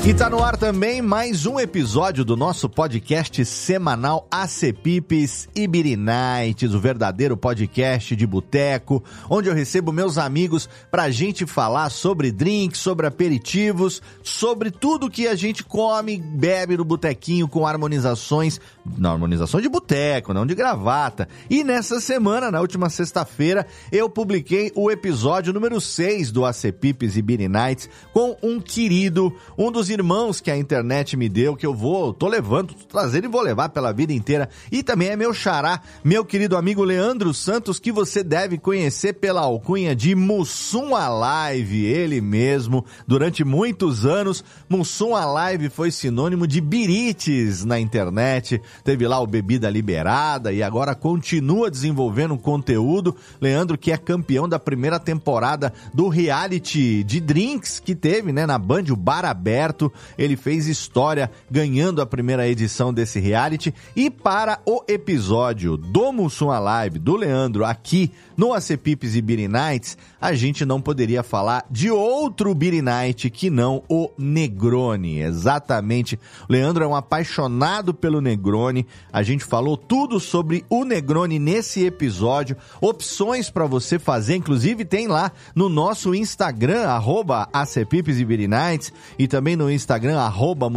E 0.06 0.12
tá 0.12 0.28
no 0.28 0.44
ar 0.44 0.54
também 0.58 1.00
mais 1.00 1.46
um 1.46 1.58
episódio 1.58 2.26
do 2.26 2.37
nosso 2.37 2.68
podcast 2.68 3.42
semanal 3.42 4.28
Acepipes 4.30 5.49
Ibiri 5.56 5.96
Nights, 5.96 6.75
o 6.75 6.78
verdadeiro 6.78 7.38
podcast 7.38 8.14
de 8.14 8.26
boteco, 8.26 9.02
onde 9.30 9.49
eu 9.49 9.54
recebo 9.54 9.92
meus 9.92 10.18
amigos 10.18 10.68
pra 10.90 11.11
gente 11.11 11.46
falar 11.46 11.88
sobre 11.88 12.30
drinks, 12.30 12.80
sobre 12.80 13.06
aperitivos, 13.06 14.02
sobre 14.23 14.70
tudo 14.70 15.08
que 15.08 15.26
a 15.26 15.34
gente 15.34 15.64
come, 15.64 16.20
bebe 16.20 16.76
no 16.76 16.84
botequinho 16.84 17.49
com 17.49 17.66
harmonizações, 17.66 18.61
na 18.99 19.11
harmonização 19.11 19.58
de 19.58 19.70
boteco, 19.70 20.34
não 20.34 20.44
de 20.44 20.54
gravata. 20.54 21.26
E 21.49 21.64
nessa 21.64 21.99
semana, 21.99 22.50
na 22.50 22.61
última 22.61 22.90
sexta-feira, 22.90 23.66
eu 23.90 24.11
publiquei 24.11 24.70
o 24.75 24.90
episódio 24.90 25.50
número 25.50 25.80
6 25.80 26.30
do 26.30 26.44
Acepipes 26.44 27.16
Ibiri 27.16 27.49
Nights 27.49 27.88
com 28.12 28.37
um 28.42 28.61
querido, 28.61 29.34
um 29.56 29.73
dos 29.73 29.93
irmãos 29.94 30.40
que 30.40 30.50
a 30.50 30.56
internet 30.56 31.16
me 31.16 31.28
deu, 31.28 31.56
que 31.56 31.64
eu 31.64 31.74
vou, 31.74 32.12
tô 32.12 32.28
levando, 32.28 32.74
tô 32.74 32.84
trazendo 32.84 33.24
e 33.24 33.28
vou 33.28 33.40
levar 33.40 33.70
pela 33.70 33.92
vida 33.92 34.12
inteira. 34.12 34.48
E 34.70 34.82
também 34.82 35.08
é 35.08 35.16
meu 35.16 35.32
xará, 35.32 35.80
meu 36.02 36.24
querido 36.24 36.56
amigo 36.56 36.84
Leandro 36.84 37.32
Santos, 37.32 37.78
que 37.78 37.90
você 37.90 38.22
deve 38.22 38.58
conhecer 38.58 39.14
pela 39.14 39.40
alcunha 39.40 39.96
de 39.96 40.14
Mussum 40.14 40.94
Alive, 40.94 41.86
ele 41.86 42.20
mesmo. 42.20 42.84
Durante 43.06 43.44
muitos 43.44 44.04
anos, 44.04 44.44
Mussum 44.76 45.14
Alive 45.14 45.68
foi 45.68 45.92
sinônimo 45.92 46.48
de 46.48 46.60
birites 46.60 47.64
na 47.64 47.78
internet. 47.78 48.60
Teve 48.82 49.06
lá 49.06 49.20
o 49.20 49.26
Bebida 49.26 49.70
Liberada 49.70 50.52
e 50.52 50.64
agora 50.64 50.96
continua 50.96 51.70
desenvolvendo 51.70 52.36
conteúdo. 52.36 53.14
Leandro, 53.40 53.78
que 53.78 53.92
é 53.92 53.96
campeão 53.96 54.48
da 54.48 54.58
primeira 54.58 54.98
temporada 54.98 55.72
do 55.94 56.08
reality 56.08 57.04
de 57.04 57.20
drinks 57.20 57.78
que 57.78 57.94
teve, 57.94 58.32
né, 58.32 58.46
na 58.46 58.58
Band, 58.58 58.86
o 58.90 58.96
Bar 58.96 59.24
Aberto. 59.24 59.92
Ele 60.18 60.36
fez 60.36 60.66
história 60.66 61.30
ganhando 61.48 62.02
a 62.02 62.06
primeira 62.06 62.48
edição 62.48 62.92
desse 62.92 63.20
reality. 63.20 63.72
E 63.94 64.10
para 64.10 64.58
o 64.66 64.82
episódio 64.88 65.76
do 65.76 66.12
Mussum 66.12 66.50
Alive, 66.50 66.98
do 66.98 67.14
Leandro, 67.14 67.64
aqui 67.64 68.10
no 68.36 68.52
Acepipes 68.52 69.14
e 69.14 69.22
Beer 69.22 69.48
Nights, 69.48 69.96
a 70.20 70.32
gente 70.34 70.64
não 70.64 70.80
poderia 70.80 71.22
falar 71.22 71.64
de 71.70 71.90
outro 71.90 72.54
Beer 72.54 72.82
Night 72.82 73.28
que 73.30 73.50
não 73.50 73.82
o 73.88 74.10
Negroni. 74.18 75.20
Exatamente. 75.20 76.18
Leandro 76.48 76.84
é 76.84 76.86
um 76.86 76.96
apaixonado 76.96 77.92
pelo 77.94 78.20
Negroni. 78.20 78.86
A 79.12 79.22
gente 79.22 79.44
falou 79.44 79.76
tudo 79.76 80.18
sobre 80.18 80.64
o 80.68 80.84
Negroni 80.84 81.38
nesse 81.38 81.84
episódio. 81.84 82.56
Opções 82.80 83.50
para 83.50 83.66
você 83.66 83.98
fazer, 83.98 84.36
inclusive 84.36 84.84
tem 84.84 85.06
lá 85.06 85.32
no 85.54 85.68
nosso 85.68 86.14
Instagram, 86.14 86.86
arroba 86.86 87.48
e 87.84 88.24
Beer 88.24 88.48
Nights, 88.48 88.92
e 89.18 89.28
também 89.28 89.56
no 89.56 89.70
Instagram, 89.70 90.18
arroba 90.18 90.70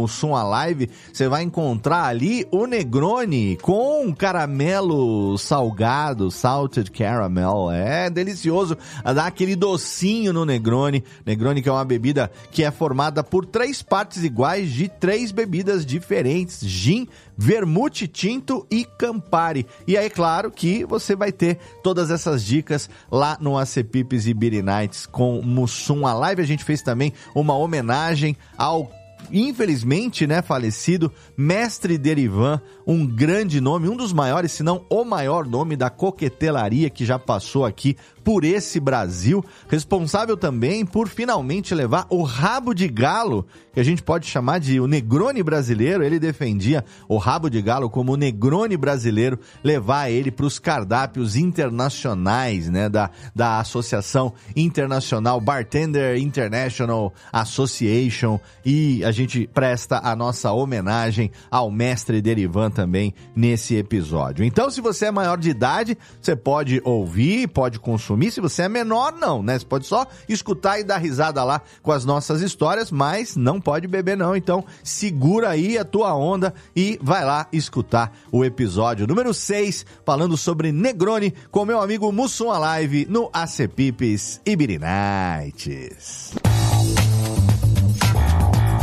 Live, 0.48 0.90
você 1.12 1.28
vai 1.28 1.42
encontrar 1.42 2.04
ali 2.04 2.46
o 2.50 2.66
Negroni 2.66 3.56
com 3.62 4.14
caramelo 4.14 5.36
salgado, 5.38 6.30
salted 6.30 6.90
caramel. 6.90 7.47
É 7.72 8.10
delicioso, 8.10 8.76
dá 9.02 9.26
aquele 9.26 9.56
docinho 9.56 10.32
no 10.32 10.44
Negroni. 10.44 11.04
Negroni 11.24 11.62
que 11.62 11.68
é 11.68 11.72
uma 11.72 11.84
bebida 11.84 12.30
que 12.50 12.64
é 12.64 12.70
formada 12.70 13.22
por 13.24 13.46
três 13.46 13.82
partes 13.82 14.22
iguais 14.22 14.70
de 14.70 14.88
três 14.88 15.32
bebidas 15.32 15.84
diferentes: 15.84 16.60
gin, 16.60 17.08
vermute 17.36 18.08
tinto 18.08 18.66
e 18.70 18.84
campari. 18.84 19.66
E 19.86 19.96
aí, 19.96 20.10
claro 20.10 20.50
que 20.50 20.84
você 20.84 21.14
vai 21.14 21.32
ter 21.32 21.58
todas 21.82 22.10
essas 22.10 22.44
dicas 22.44 22.90
lá 23.10 23.38
no 23.40 23.56
AC 23.56 23.84
Pipes 23.84 24.26
e 24.26 24.34
Beer 24.34 24.62
Nights 24.62 25.06
com 25.06 25.40
Mussum. 25.42 26.06
A 26.06 26.12
live 26.12 26.42
a 26.42 26.46
gente 26.46 26.64
fez 26.64 26.82
também 26.82 27.12
uma 27.34 27.56
homenagem 27.56 28.36
ao 28.56 28.90
infelizmente, 29.32 30.26
né, 30.26 30.42
falecido, 30.42 31.12
Mestre 31.36 31.98
Derivan, 31.98 32.60
um 32.86 33.06
grande 33.06 33.60
nome, 33.60 33.88
um 33.88 33.96
dos 33.96 34.12
maiores, 34.12 34.52
se 34.52 34.62
não 34.62 34.84
o 34.88 35.04
maior 35.04 35.46
nome 35.46 35.76
da 35.76 35.90
coquetelaria 35.90 36.90
que 36.90 37.04
já 37.04 37.18
passou 37.18 37.64
aqui 37.64 37.96
por 38.28 38.44
esse 38.44 38.78
Brasil, 38.78 39.42
responsável 39.70 40.36
também 40.36 40.84
por 40.84 41.08
finalmente 41.08 41.74
levar 41.74 42.06
o 42.10 42.22
rabo 42.22 42.74
de 42.74 42.86
galo, 42.86 43.46
que 43.72 43.80
a 43.80 43.82
gente 43.82 44.02
pode 44.02 44.26
chamar 44.26 44.60
de 44.60 44.78
o 44.78 44.86
Negroni 44.86 45.42
brasileiro. 45.42 46.04
Ele 46.04 46.18
defendia 46.18 46.84
o 47.08 47.16
rabo 47.16 47.48
de 47.48 47.62
galo 47.62 47.88
como 47.88 48.12
o 48.12 48.16
Negroni 48.18 48.76
brasileiro, 48.76 49.38
levar 49.64 50.10
ele 50.10 50.30
para 50.30 50.44
os 50.44 50.58
cardápios 50.58 51.36
internacionais, 51.36 52.68
né, 52.68 52.90
da, 52.90 53.10
da 53.34 53.60
Associação 53.60 54.34
Internacional 54.54 55.40
Bartender 55.40 56.18
International 56.18 57.14
Association. 57.32 58.38
E 58.62 59.02
a 59.06 59.10
gente 59.10 59.48
presta 59.54 60.02
a 60.04 60.14
nossa 60.14 60.52
homenagem 60.52 61.30
ao 61.50 61.70
mestre 61.70 62.20
Derivan 62.20 62.70
também 62.70 63.14
nesse 63.34 63.74
episódio. 63.74 64.44
Então, 64.44 64.70
se 64.70 64.82
você 64.82 65.06
é 65.06 65.10
maior 65.10 65.38
de 65.38 65.48
idade, 65.48 65.96
você 66.20 66.36
pode 66.36 66.78
ouvir, 66.84 67.48
pode 67.48 67.80
consumir 67.80 68.17
Se 68.30 68.40
você 68.40 68.62
é 68.62 68.68
menor, 68.68 69.12
não, 69.12 69.42
né? 69.42 69.58
Você 69.58 69.64
pode 69.64 69.86
só 69.86 70.06
escutar 70.28 70.78
e 70.78 70.84
dar 70.84 70.98
risada 70.98 71.42
lá 71.44 71.62
com 71.82 71.92
as 71.92 72.04
nossas 72.04 72.42
histórias, 72.42 72.90
mas 72.90 73.36
não 73.36 73.60
pode 73.60 73.86
beber, 73.86 74.16
não. 74.16 74.36
Então, 74.36 74.64
segura 74.82 75.50
aí 75.50 75.78
a 75.78 75.84
tua 75.84 76.14
onda 76.14 76.52
e 76.74 76.98
vai 77.02 77.24
lá 77.24 77.46
escutar 77.52 78.12
o 78.32 78.44
episódio 78.44 79.06
número 79.06 79.32
6, 79.32 79.86
falando 80.04 80.36
sobre 80.36 80.72
Negroni, 80.72 81.32
com 81.50 81.64
meu 81.64 81.80
amigo 81.80 82.10
Mussum 82.12 82.50
Alive 82.50 83.06
no 83.08 83.30
AC 83.32 83.68
Pipes 83.68 84.40
Ibiri 84.44 84.78
Nights. 84.78 86.34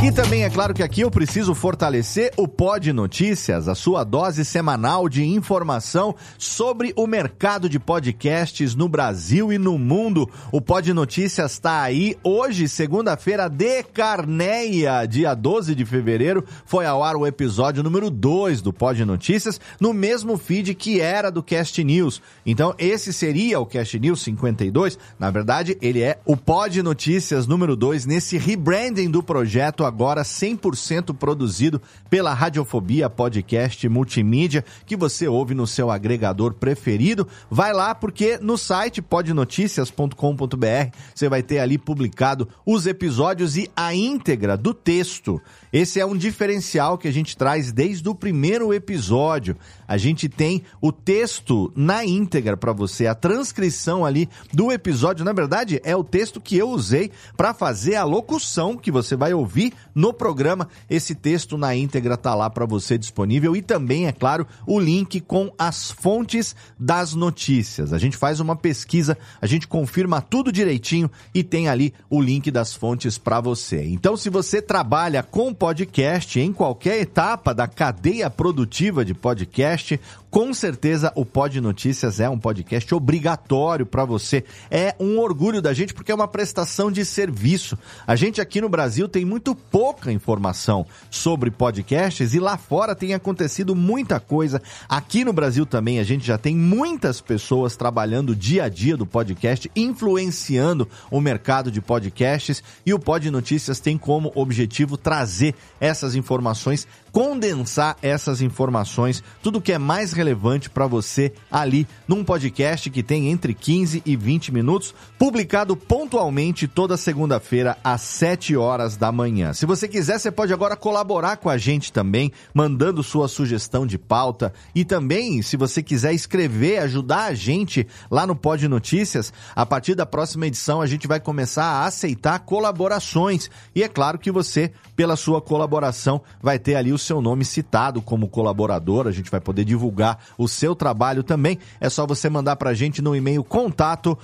E 0.02 0.12
também 0.12 0.44
é 0.44 0.50
claro 0.50 0.74
que 0.74 0.82
aqui 0.82 1.00
eu 1.00 1.10
preciso 1.10 1.54
fortalecer 1.54 2.30
o 2.36 2.46
Pod 2.46 2.92
Notícias, 2.92 3.66
a 3.66 3.74
sua 3.74 4.04
dose 4.04 4.44
semanal 4.44 5.08
de 5.08 5.24
informação 5.24 6.14
sobre 6.38 6.92
o 6.94 7.06
mercado 7.06 7.66
de 7.66 7.78
podcasts 7.78 8.74
no 8.74 8.90
Brasil 8.90 9.50
e 9.50 9.58
no 9.58 9.78
mundo. 9.78 10.28
O 10.52 10.60
Pod 10.60 10.92
Notícias 10.92 11.52
está 11.52 11.80
aí 11.80 12.14
hoje, 12.22 12.68
segunda-feira 12.68 13.48
de 13.48 13.82
Carneia, 13.84 15.06
dia 15.06 15.34
12 15.34 15.74
de 15.74 15.84
fevereiro, 15.86 16.44
foi 16.66 16.84
ao 16.84 17.02
ar 17.02 17.16
o 17.16 17.26
episódio 17.26 17.82
número 17.82 18.10
2 18.10 18.60
do 18.60 18.74
Pod 18.74 19.02
Notícias, 19.02 19.58
no 19.80 19.94
mesmo 19.94 20.36
feed 20.36 20.74
que 20.74 21.00
era 21.00 21.30
do 21.30 21.42
Cast 21.42 21.82
News. 21.82 22.20
Então, 22.44 22.74
esse 22.78 23.14
seria 23.14 23.58
o 23.58 23.66
Cast 23.66 23.98
News 23.98 24.20
52. 24.20 24.98
Na 25.18 25.30
verdade, 25.30 25.76
ele 25.80 26.02
é 26.02 26.18
o 26.26 26.36
Pod 26.36 26.80
Notícias 26.82 27.46
número 27.46 27.74
2 27.74 28.04
nesse 28.04 28.36
rebranding 28.36 29.10
do 29.10 29.22
projeto 29.22 29.85
agora 29.86 30.22
100% 30.22 31.16
produzido 31.16 31.80
pela 32.10 32.34
Radiofobia 32.34 33.08
Podcast 33.08 33.88
Multimídia, 33.88 34.64
que 34.84 34.96
você 34.96 35.26
ouve 35.26 35.54
no 35.54 35.66
seu 35.66 35.90
agregador 35.90 36.54
preferido. 36.54 37.26
Vai 37.50 37.72
lá 37.72 37.94
porque 37.94 38.38
no 38.38 38.58
site 38.58 39.00
podnoticias.com.br 39.00 40.96
você 41.14 41.28
vai 41.28 41.42
ter 41.42 41.60
ali 41.60 41.78
publicado 41.78 42.48
os 42.64 42.86
episódios 42.86 43.56
e 43.56 43.70
a 43.74 43.94
íntegra 43.94 44.56
do 44.56 44.74
texto. 44.74 45.40
Esse 45.78 46.00
é 46.00 46.06
um 46.06 46.16
diferencial 46.16 46.96
que 46.96 47.06
a 47.06 47.12
gente 47.12 47.36
traz 47.36 47.70
desde 47.70 48.08
o 48.08 48.14
primeiro 48.14 48.72
episódio. 48.72 49.54
A 49.86 49.98
gente 49.98 50.26
tem 50.26 50.62
o 50.80 50.90
texto 50.90 51.70
na 51.76 52.02
íntegra 52.02 52.56
para 52.56 52.72
você, 52.72 53.06
a 53.06 53.14
transcrição 53.14 54.02
ali 54.02 54.26
do 54.54 54.72
episódio. 54.72 55.22
Na 55.22 55.34
verdade, 55.34 55.78
é 55.84 55.94
o 55.94 56.02
texto 56.02 56.40
que 56.40 56.56
eu 56.56 56.70
usei 56.70 57.10
para 57.36 57.52
fazer 57.52 57.96
a 57.96 58.04
locução 58.04 58.74
que 58.74 58.90
você 58.90 59.14
vai 59.14 59.34
ouvir 59.34 59.74
no 59.94 60.14
programa. 60.14 60.66
Esse 60.88 61.14
texto 61.14 61.58
na 61.58 61.76
íntegra 61.76 62.16
tá 62.16 62.34
lá 62.34 62.48
para 62.48 62.64
você 62.64 62.96
disponível 62.96 63.54
e 63.54 63.60
também, 63.60 64.06
é 64.06 64.12
claro, 64.12 64.46
o 64.66 64.80
link 64.80 65.20
com 65.20 65.52
as 65.58 65.90
fontes 65.90 66.56
das 66.80 67.12
notícias. 67.12 67.92
A 67.92 67.98
gente 67.98 68.16
faz 68.16 68.40
uma 68.40 68.56
pesquisa, 68.56 69.18
a 69.42 69.46
gente 69.46 69.68
confirma 69.68 70.22
tudo 70.22 70.50
direitinho 70.50 71.10
e 71.34 71.44
tem 71.44 71.68
ali 71.68 71.92
o 72.08 72.18
link 72.18 72.50
das 72.50 72.72
fontes 72.72 73.18
para 73.18 73.42
você. 73.42 73.84
Então, 73.84 74.16
se 74.16 74.30
você 74.30 74.62
trabalha 74.62 75.22
com 75.22 75.52
podcast 75.66 76.38
em 76.38 76.52
qualquer 76.52 77.00
etapa 77.00 77.52
da 77.52 77.66
cadeia 77.66 78.30
produtiva 78.30 79.04
de 79.04 79.12
podcast, 79.12 80.00
com 80.36 80.52
certeza 80.52 81.10
o 81.14 81.24
Pod 81.24 81.58
Notícias 81.62 82.20
é 82.20 82.28
um 82.28 82.38
podcast 82.38 82.94
obrigatório 82.94 83.86
para 83.86 84.04
você. 84.04 84.44
É 84.70 84.94
um 85.00 85.18
orgulho 85.18 85.62
da 85.62 85.72
gente 85.72 85.94
porque 85.94 86.12
é 86.12 86.14
uma 86.14 86.28
prestação 86.28 86.92
de 86.92 87.06
serviço. 87.06 87.78
A 88.06 88.14
gente 88.16 88.38
aqui 88.38 88.60
no 88.60 88.68
Brasil 88.68 89.08
tem 89.08 89.24
muito 89.24 89.54
pouca 89.54 90.12
informação 90.12 90.84
sobre 91.10 91.50
podcasts 91.50 92.34
e 92.34 92.38
lá 92.38 92.58
fora 92.58 92.94
tem 92.94 93.14
acontecido 93.14 93.74
muita 93.74 94.20
coisa. 94.20 94.60
Aqui 94.86 95.24
no 95.24 95.32
Brasil 95.32 95.64
também 95.64 96.00
a 96.00 96.04
gente 96.04 96.26
já 96.26 96.36
tem 96.36 96.54
muitas 96.54 97.18
pessoas 97.18 97.74
trabalhando 97.74 98.36
dia 98.36 98.64
a 98.64 98.68
dia 98.68 98.94
do 98.94 99.06
podcast, 99.06 99.70
influenciando 99.74 100.86
o 101.10 101.18
mercado 101.18 101.70
de 101.70 101.80
podcasts 101.80 102.62
e 102.84 102.92
o 102.92 102.98
Pod 102.98 103.30
Notícias 103.30 103.80
tem 103.80 103.96
como 103.96 104.32
objetivo 104.34 104.98
trazer 104.98 105.54
essas 105.80 106.14
informações 106.14 106.86
condensar 107.16 107.96
essas 108.02 108.42
informações, 108.42 109.24
tudo 109.42 109.58
que 109.58 109.72
é 109.72 109.78
mais 109.78 110.12
relevante 110.12 110.68
para 110.68 110.86
você 110.86 111.32
ali 111.50 111.88
num 112.06 112.22
podcast 112.22 112.90
que 112.90 113.02
tem 113.02 113.30
entre 113.30 113.54
15 113.54 114.02
e 114.04 114.14
20 114.14 114.52
minutos, 114.52 114.94
publicado 115.18 115.74
pontualmente 115.74 116.68
toda 116.68 116.94
segunda-feira 116.94 117.78
às 117.82 118.02
7 118.02 118.54
horas 118.54 118.98
da 118.98 119.10
manhã. 119.10 119.54
Se 119.54 119.64
você 119.64 119.88
quiser, 119.88 120.18
você 120.18 120.30
pode 120.30 120.52
agora 120.52 120.76
colaborar 120.76 121.38
com 121.38 121.48
a 121.48 121.56
gente 121.56 121.90
também, 121.90 122.30
mandando 122.52 123.02
sua 123.02 123.28
sugestão 123.28 123.86
de 123.86 123.96
pauta 123.96 124.52
e 124.74 124.84
também, 124.84 125.40
se 125.40 125.56
você 125.56 125.82
quiser 125.82 126.12
escrever, 126.12 126.80
ajudar 126.80 127.28
a 127.28 127.34
gente 127.34 127.86
lá 128.10 128.26
no 128.26 128.36
Pod 128.36 128.68
Notícias, 128.68 129.32
a 129.54 129.64
partir 129.64 129.94
da 129.94 130.04
próxima 130.04 130.48
edição 130.48 130.82
a 130.82 130.86
gente 130.86 131.08
vai 131.08 131.18
começar 131.18 131.64
a 131.64 131.86
aceitar 131.86 132.40
colaborações. 132.40 133.48
E 133.74 133.82
é 133.82 133.88
claro 133.88 134.18
que 134.18 134.30
você, 134.30 134.70
pela 134.94 135.16
sua 135.16 135.40
colaboração, 135.40 136.20
vai 136.42 136.58
ter 136.58 136.74
ali 136.74 136.92
o 136.92 137.05
seu 137.06 137.22
nome 137.22 137.44
citado 137.44 138.02
como 138.02 138.28
colaborador, 138.28 139.06
a 139.06 139.12
gente 139.12 139.30
vai 139.30 139.40
poder 139.40 139.64
divulgar 139.64 140.18
o 140.36 140.48
seu 140.48 140.74
trabalho 140.74 141.22
também. 141.22 141.58
É 141.80 141.88
só 141.88 142.06
você 142.06 142.28
mandar 142.28 142.56
para 142.56 142.70
a 142.70 142.74
gente 142.74 143.00
no 143.00 143.14
e-mail 143.14 143.44
contato 143.44 144.18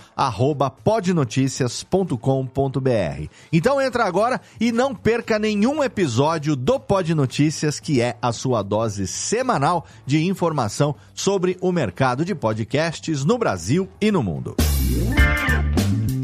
podnoticias.com.br. 0.82 3.28
Então 3.52 3.80
entra 3.80 4.04
agora 4.04 4.40
e 4.60 4.72
não 4.72 4.94
perca 4.94 5.38
nenhum 5.38 5.82
episódio 5.82 6.56
do 6.56 6.80
Pod 6.80 7.14
Notícias, 7.14 7.78
que 7.78 8.00
é 8.00 8.16
a 8.20 8.32
sua 8.32 8.62
dose 8.62 9.06
semanal 9.06 9.86
de 10.04 10.24
informação 10.24 10.94
sobre 11.14 11.56
o 11.60 11.70
mercado 11.70 12.24
de 12.24 12.34
podcasts 12.34 13.24
no 13.24 13.38
Brasil 13.38 13.88
e 14.00 14.10
no 14.10 14.22
mundo. 14.22 14.56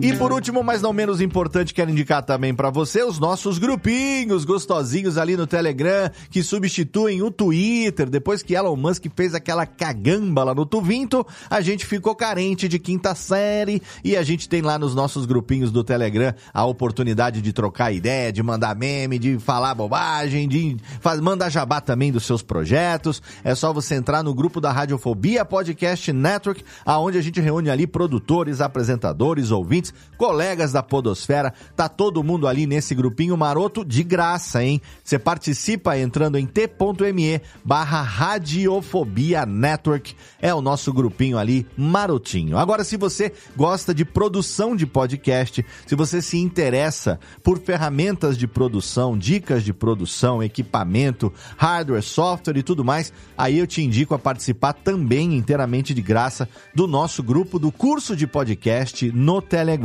E 0.01 0.13
por 0.17 0.33
último, 0.33 0.63
mas 0.63 0.81
não 0.81 0.93
menos 0.93 1.21
importante, 1.21 1.75
quero 1.75 1.91
indicar 1.91 2.23
também 2.23 2.55
para 2.55 2.71
você 2.71 3.03
os 3.03 3.19
nossos 3.19 3.59
grupinhos 3.59 4.45
gostosinhos 4.45 5.19
ali 5.19 5.37
no 5.37 5.47
Telegram 5.47 6.09
que 6.31 6.41
substituem 6.41 7.21
o 7.21 7.33
Twitter. 7.33 8.09
Depois 8.09 8.41
que 8.41 8.55
Elon 8.55 8.77
Musk 8.77 9.07
fez 9.17 9.35
aquela 9.35 9.67
cagamba 9.67 10.45
lá 10.45 10.55
no 10.55 10.65
Tuvinto, 10.65 11.27
a 11.51 11.61
gente 11.61 11.85
ficou 11.85 12.15
carente 12.15 12.69
de 12.69 12.79
quinta 12.79 13.13
série 13.15 13.83
e 14.05 14.17
a 14.17 14.23
gente 14.23 14.49
tem 14.49 14.63
lá 14.63 14.79
nos 14.79 14.95
nossos 14.95 15.27
grupinhos 15.27 15.73
do 15.73 15.83
Telegram 15.83 16.33
a 16.55 16.65
oportunidade 16.65 17.43
de 17.43 17.53
trocar 17.53 17.93
ideia, 17.93 18.33
de 18.33 18.43
mandar 18.43 18.77
meme, 18.77 19.19
de 19.19 19.39
falar 19.41 19.75
bobagem, 19.75 20.49
de 20.49 20.77
faz, 21.01 21.21
mandar 21.21 21.51
jabá 21.51 21.81
também 21.81 22.13
dos 22.13 22.25
seus 22.25 22.43
projetos. 22.43 23.21
É 23.43 23.55
só 23.55 23.73
você 23.73 23.97
entrar 23.97 24.23
no 24.23 24.33
grupo 24.33 24.61
da 24.61 24.71
Radiofobia 24.71 25.45
Podcast 25.45 26.13
Network, 26.13 26.63
aonde 26.87 27.19
a 27.19 27.23
gente 27.23 27.41
reúne 27.41 27.69
ali 27.69 27.87
produtores, 27.87 28.61
apresentadores, 28.61 29.51
ouvintes 29.51 29.88
ouvintes, 29.89 29.95
colegas 30.17 30.73
da 30.73 30.83
Podosfera. 30.83 31.53
Tá 31.77 31.89
todo 31.89 32.25
mundo 32.25 32.49
ali 32.49 32.67
nesse 32.67 32.95
grupinho 32.95 33.37
maroto 33.37 33.85
de 33.85 34.03
graça, 34.03 34.63
hein? 34.63 34.81
Você 35.05 35.19
participa 35.19 35.97
entrando 35.97 36.37
em 36.37 36.47
t.me 36.47 37.41
barra 37.65 38.03
Radiofobia 38.03 39.47
Network. 39.47 40.15
É 40.41 40.53
o 40.53 40.61
nosso 40.61 40.93
grupinho 40.93 41.39
ali 41.39 41.67
marotinho. 41.77 42.59
Agora, 42.59 42.83
se 42.83 42.97
você 42.97 43.33
gosta 43.57 43.95
de 43.95 44.05
produção 44.05 44.75
de 44.75 44.87
podcast, 44.87 45.65
se 45.87 45.95
você 45.95 46.21
se 46.21 46.37
interessa 46.37 47.21
por 47.43 47.59
ferramentas 47.59 48.37
de 48.37 48.49
produção, 48.49 49.17
dicas 49.17 49.63
de 49.63 49.73
produção, 49.73 50.43
equipamento, 50.43 51.33
hardware, 51.57 52.03
software 52.03 52.57
e 52.57 52.63
tudo 52.63 52.85
mais, 52.85 53.13
aí 53.37 53.59
eu 53.59 53.67
te 53.67 53.83
indico 53.83 54.15
a 54.15 54.19
participar 54.19 54.73
também 54.73 55.37
inteiramente 55.37 55.95
de 55.95 56.03
graça 56.03 56.49
do 56.75 56.89
nosso 56.89 57.23
grupo 57.23 57.59
do 57.59 57.71
curso 57.71 58.17
de 58.17 58.27
podcast 58.27 59.13
no 59.13 59.41
Telegram. 59.41 59.78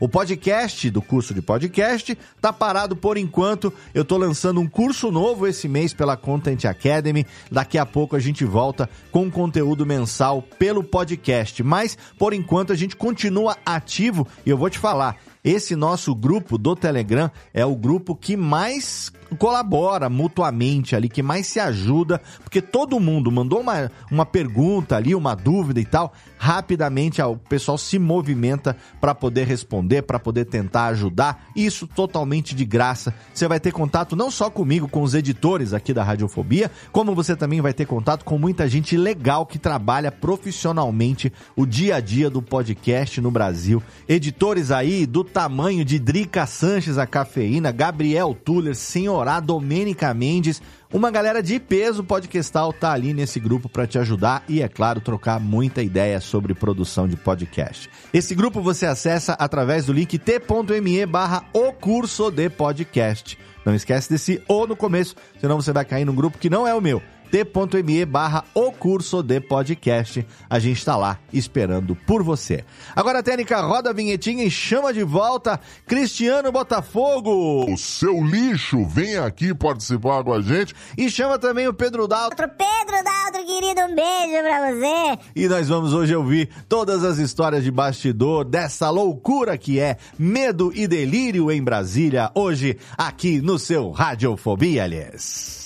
O 0.00 0.08
podcast 0.08 0.90
do 0.90 1.00
curso 1.00 1.32
de 1.32 1.42
podcast 1.42 2.16
tá 2.40 2.52
parado 2.52 2.94
por 2.94 3.16
enquanto. 3.16 3.72
Eu 3.94 4.04
tô 4.04 4.16
lançando 4.16 4.60
um 4.60 4.68
curso 4.68 5.10
novo 5.10 5.46
esse 5.46 5.68
mês 5.68 5.92
pela 5.92 6.16
Content 6.16 6.64
Academy. 6.64 7.26
Daqui 7.50 7.78
a 7.78 7.86
pouco 7.86 8.14
a 8.14 8.20
gente 8.20 8.44
volta 8.44 8.88
com 9.10 9.30
conteúdo 9.30 9.86
mensal 9.86 10.42
pelo 10.42 10.84
podcast, 10.84 11.62
mas 11.62 11.96
por 12.18 12.32
enquanto 12.32 12.72
a 12.72 12.76
gente 12.76 12.96
continua 12.96 13.56
ativo 13.64 14.26
e 14.44 14.50
eu 14.50 14.58
vou 14.58 14.70
te 14.70 14.78
falar, 14.78 15.16
esse 15.44 15.74
nosso 15.76 16.14
grupo 16.14 16.58
do 16.58 16.76
Telegram 16.76 17.30
é 17.54 17.64
o 17.64 17.74
grupo 17.74 18.14
que 18.14 18.36
mais 18.36 19.12
colabora 19.36 20.08
mutuamente 20.08 20.96
ali, 20.96 21.08
que 21.08 21.22
mais 21.22 21.46
se 21.46 21.60
ajuda, 21.60 22.20
porque 22.42 22.62
todo 22.62 22.98
mundo 23.00 23.30
mandou 23.30 23.60
uma, 23.60 23.90
uma 24.10 24.24
pergunta 24.24 24.96
ali, 24.96 25.14
uma 25.14 25.34
dúvida 25.34 25.80
e 25.80 25.84
tal, 25.84 26.12
rapidamente 26.38 27.20
o 27.20 27.36
pessoal 27.36 27.76
se 27.76 27.98
movimenta 27.98 28.76
para 29.00 29.14
poder 29.14 29.46
responder, 29.46 30.02
para 30.02 30.18
poder 30.18 30.46
tentar 30.46 30.86
ajudar, 30.86 31.48
isso 31.54 31.86
totalmente 31.86 32.54
de 32.54 32.64
graça. 32.64 33.14
Você 33.34 33.46
vai 33.46 33.60
ter 33.60 33.72
contato 33.72 34.16
não 34.16 34.30
só 34.30 34.48
comigo, 34.48 34.88
com 34.88 35.02
os 35.02 35.14
editores 35.14 35.74
aqui 35.74 35.92
da 35.92 36.02
Radiofobia, 36.02 36.70
como 36.92 37.14
você 37.14 37.36
também 37.36 37.60
vai 37.60 37.72
ter 37.72 37.86
contato 37.86 38.24
com 38.24 38.38
muita 38.38 38.68
gente 38.68 38.96
legal 38.96 39.44
que 39.44 39.58
trabalha 39.58 40.10
profissionalmente 40.10 41.32
o 41.56 41.66
dia 41.66 41.96
a 41.96 42.00
dia 42.00 42.30
do 42.30 42.40
podcast 42.40 43.20
no 43.20 43.30
Brasil. 43.30 43.82
Editores 44.08 44.70
aí 44.70 45.06
do 45.06 45.24
tamanho 45.24 45.84
de 45.84 45.98
Drica 45.98 46.46
Sanches, 46.46 46.98
a 46.98 47.06
cafeína, 47.06 47.72
Gabriel 47.72 48.34
Tuller, 48.34 48.74
senhor 48.74 49.17
Orá, 49.18 49.40
Domênica 49.40 50.12
Mendes, 50.14 50.62
uma 50.92 51.10
galera 51.10 51.42
de 51.42 51.58
peso 51.58 52.04
podcastal 52.04 52.72
tá 52.72 52.92
ali 52.92 53.12
nesse 53.12 53.38
grupo 53.38 53.68
para 53.68 53.86
te 53.86 53.98
ajudar 53.98 54.44
e, 54.48 54.62
é 54.62 54.68
claro, 54.68 55.00
trocar 55.00 55.40
muita 55.40 55.82
ideia 55.82 56.20
sobre 56.20 56.54
produção 56.54 57.08
de 57.08 57.16
podcast. 57.16 57.90
Esse 58.12 58.34
grupo 58.34 58.62
você 58.62 58.86
acessa 58.86 59.32
através 59.34 59.86
do 59.86 59.92
link 59.92 60.18
t.me 60.18 61.06
barra 61.06 61.44
o 61.52 61.72
curso 61.72 62.30
de 62.30 62.48
podcast. 62.48 63.38
Não 63.64 63.74
esquece 63.74 64.08
desse 64.08 64.42
O 64.48 64.66
no 64.66 64.76
começo, 64.76 65.14
senão 65.40 65.60
você 65.60 65.72
vai 65.72 65.84
cair 65.84 66.04
num 66.04 66.14
grupo 66.14 66.38
que 66.38 66.48
não 66.48 66.66
é 66.66 66.74
o 66.74 66.80
meu 66.80 67.02
t.me 67.30 68.04
barra 68.04 68.44
o 68.54 68.72
curso 68.72 69.22
de 69.22 69.40
podcast. 69.40 70.26
A 70.48 70.58
gente 70.58 70.78
está 70.78 70.96
lá 70.96 71.18
esperando 71.32 71.94
por 71.94 72.22
você. 72.22 72.64
Agora, 72.96 73.22
Técnica, 73.22 73.60
roda 73.60 73.90
a 73.90 73.92
vinhetinha 73.92 74.44
e 74.44 74.50
chama 74.50 74.92
de 74.92 75.02
volta 75.02 75.60
Cristiano 75.86 76.50
Botafogo. 76.50 77.70
O 77.70 77.76
seu 77.76 78.24
lixo, 78.24 78.84
vem 78.86 79.16
aqui 79.16 79.54
participar 79.54 80.24
com 80.24 80.32
a 80.32 80.40
gente. 80.40 80.74
E 80.96 81.10
chama 81.10 81.38
também 81.38 81.68
o 81.68 81.74
Pedro 81.74 82.08
Daltro. 82.08 82.42
Outro 82.42 82.56
Pedro 82.56 83.04
Daltro, 83.04 83.46
querido, 83.46 83.80
um 83.82 83.94
beijo 83.94 84.42
pra 84.42 84.70
você. 84.70 85.18
E 85.36 85.48
nós 85.48 85.68
vamos 85.68 85.92
hoje 85.92 86.14
ouvir 86.14 86.48
todas 86.68 87.04
as 87.04 87.18
histórias 87.18 87.62
de 87.62 87.70
bastidor 87.70 88.44
dessa 88.44 88.88
loucura 88.90 89.58
que 89.58 89.78
é 89.78 89.96
medo 90.18 90.72
e 90.74 90.86
delírio 90.86 91.50
em 91.50 91.62
Brasília. 91.62 92.30
Hoje, 92.34 92.78
aqui 92.96 93.40
no 93.40 93.58
seu 93.58 93.90
Radiofobia, 93.90 94.84
aliás. 94.84 95.57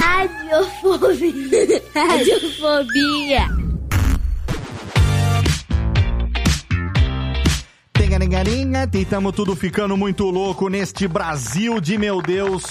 Radiofobia. 0.00 1.82
Radiofobia. 1.94 3.60
Estamos 8.94 9.32
tudo 9.32 9.54
ficando 9.54 9.96
muito 9.96 10.24
louco 10.24 10.68
neste 10.68 11.06
Brasil 11.06 11.80
de 11.80 11.98
meu 11.98 12.22
Deus. 12.22 12.64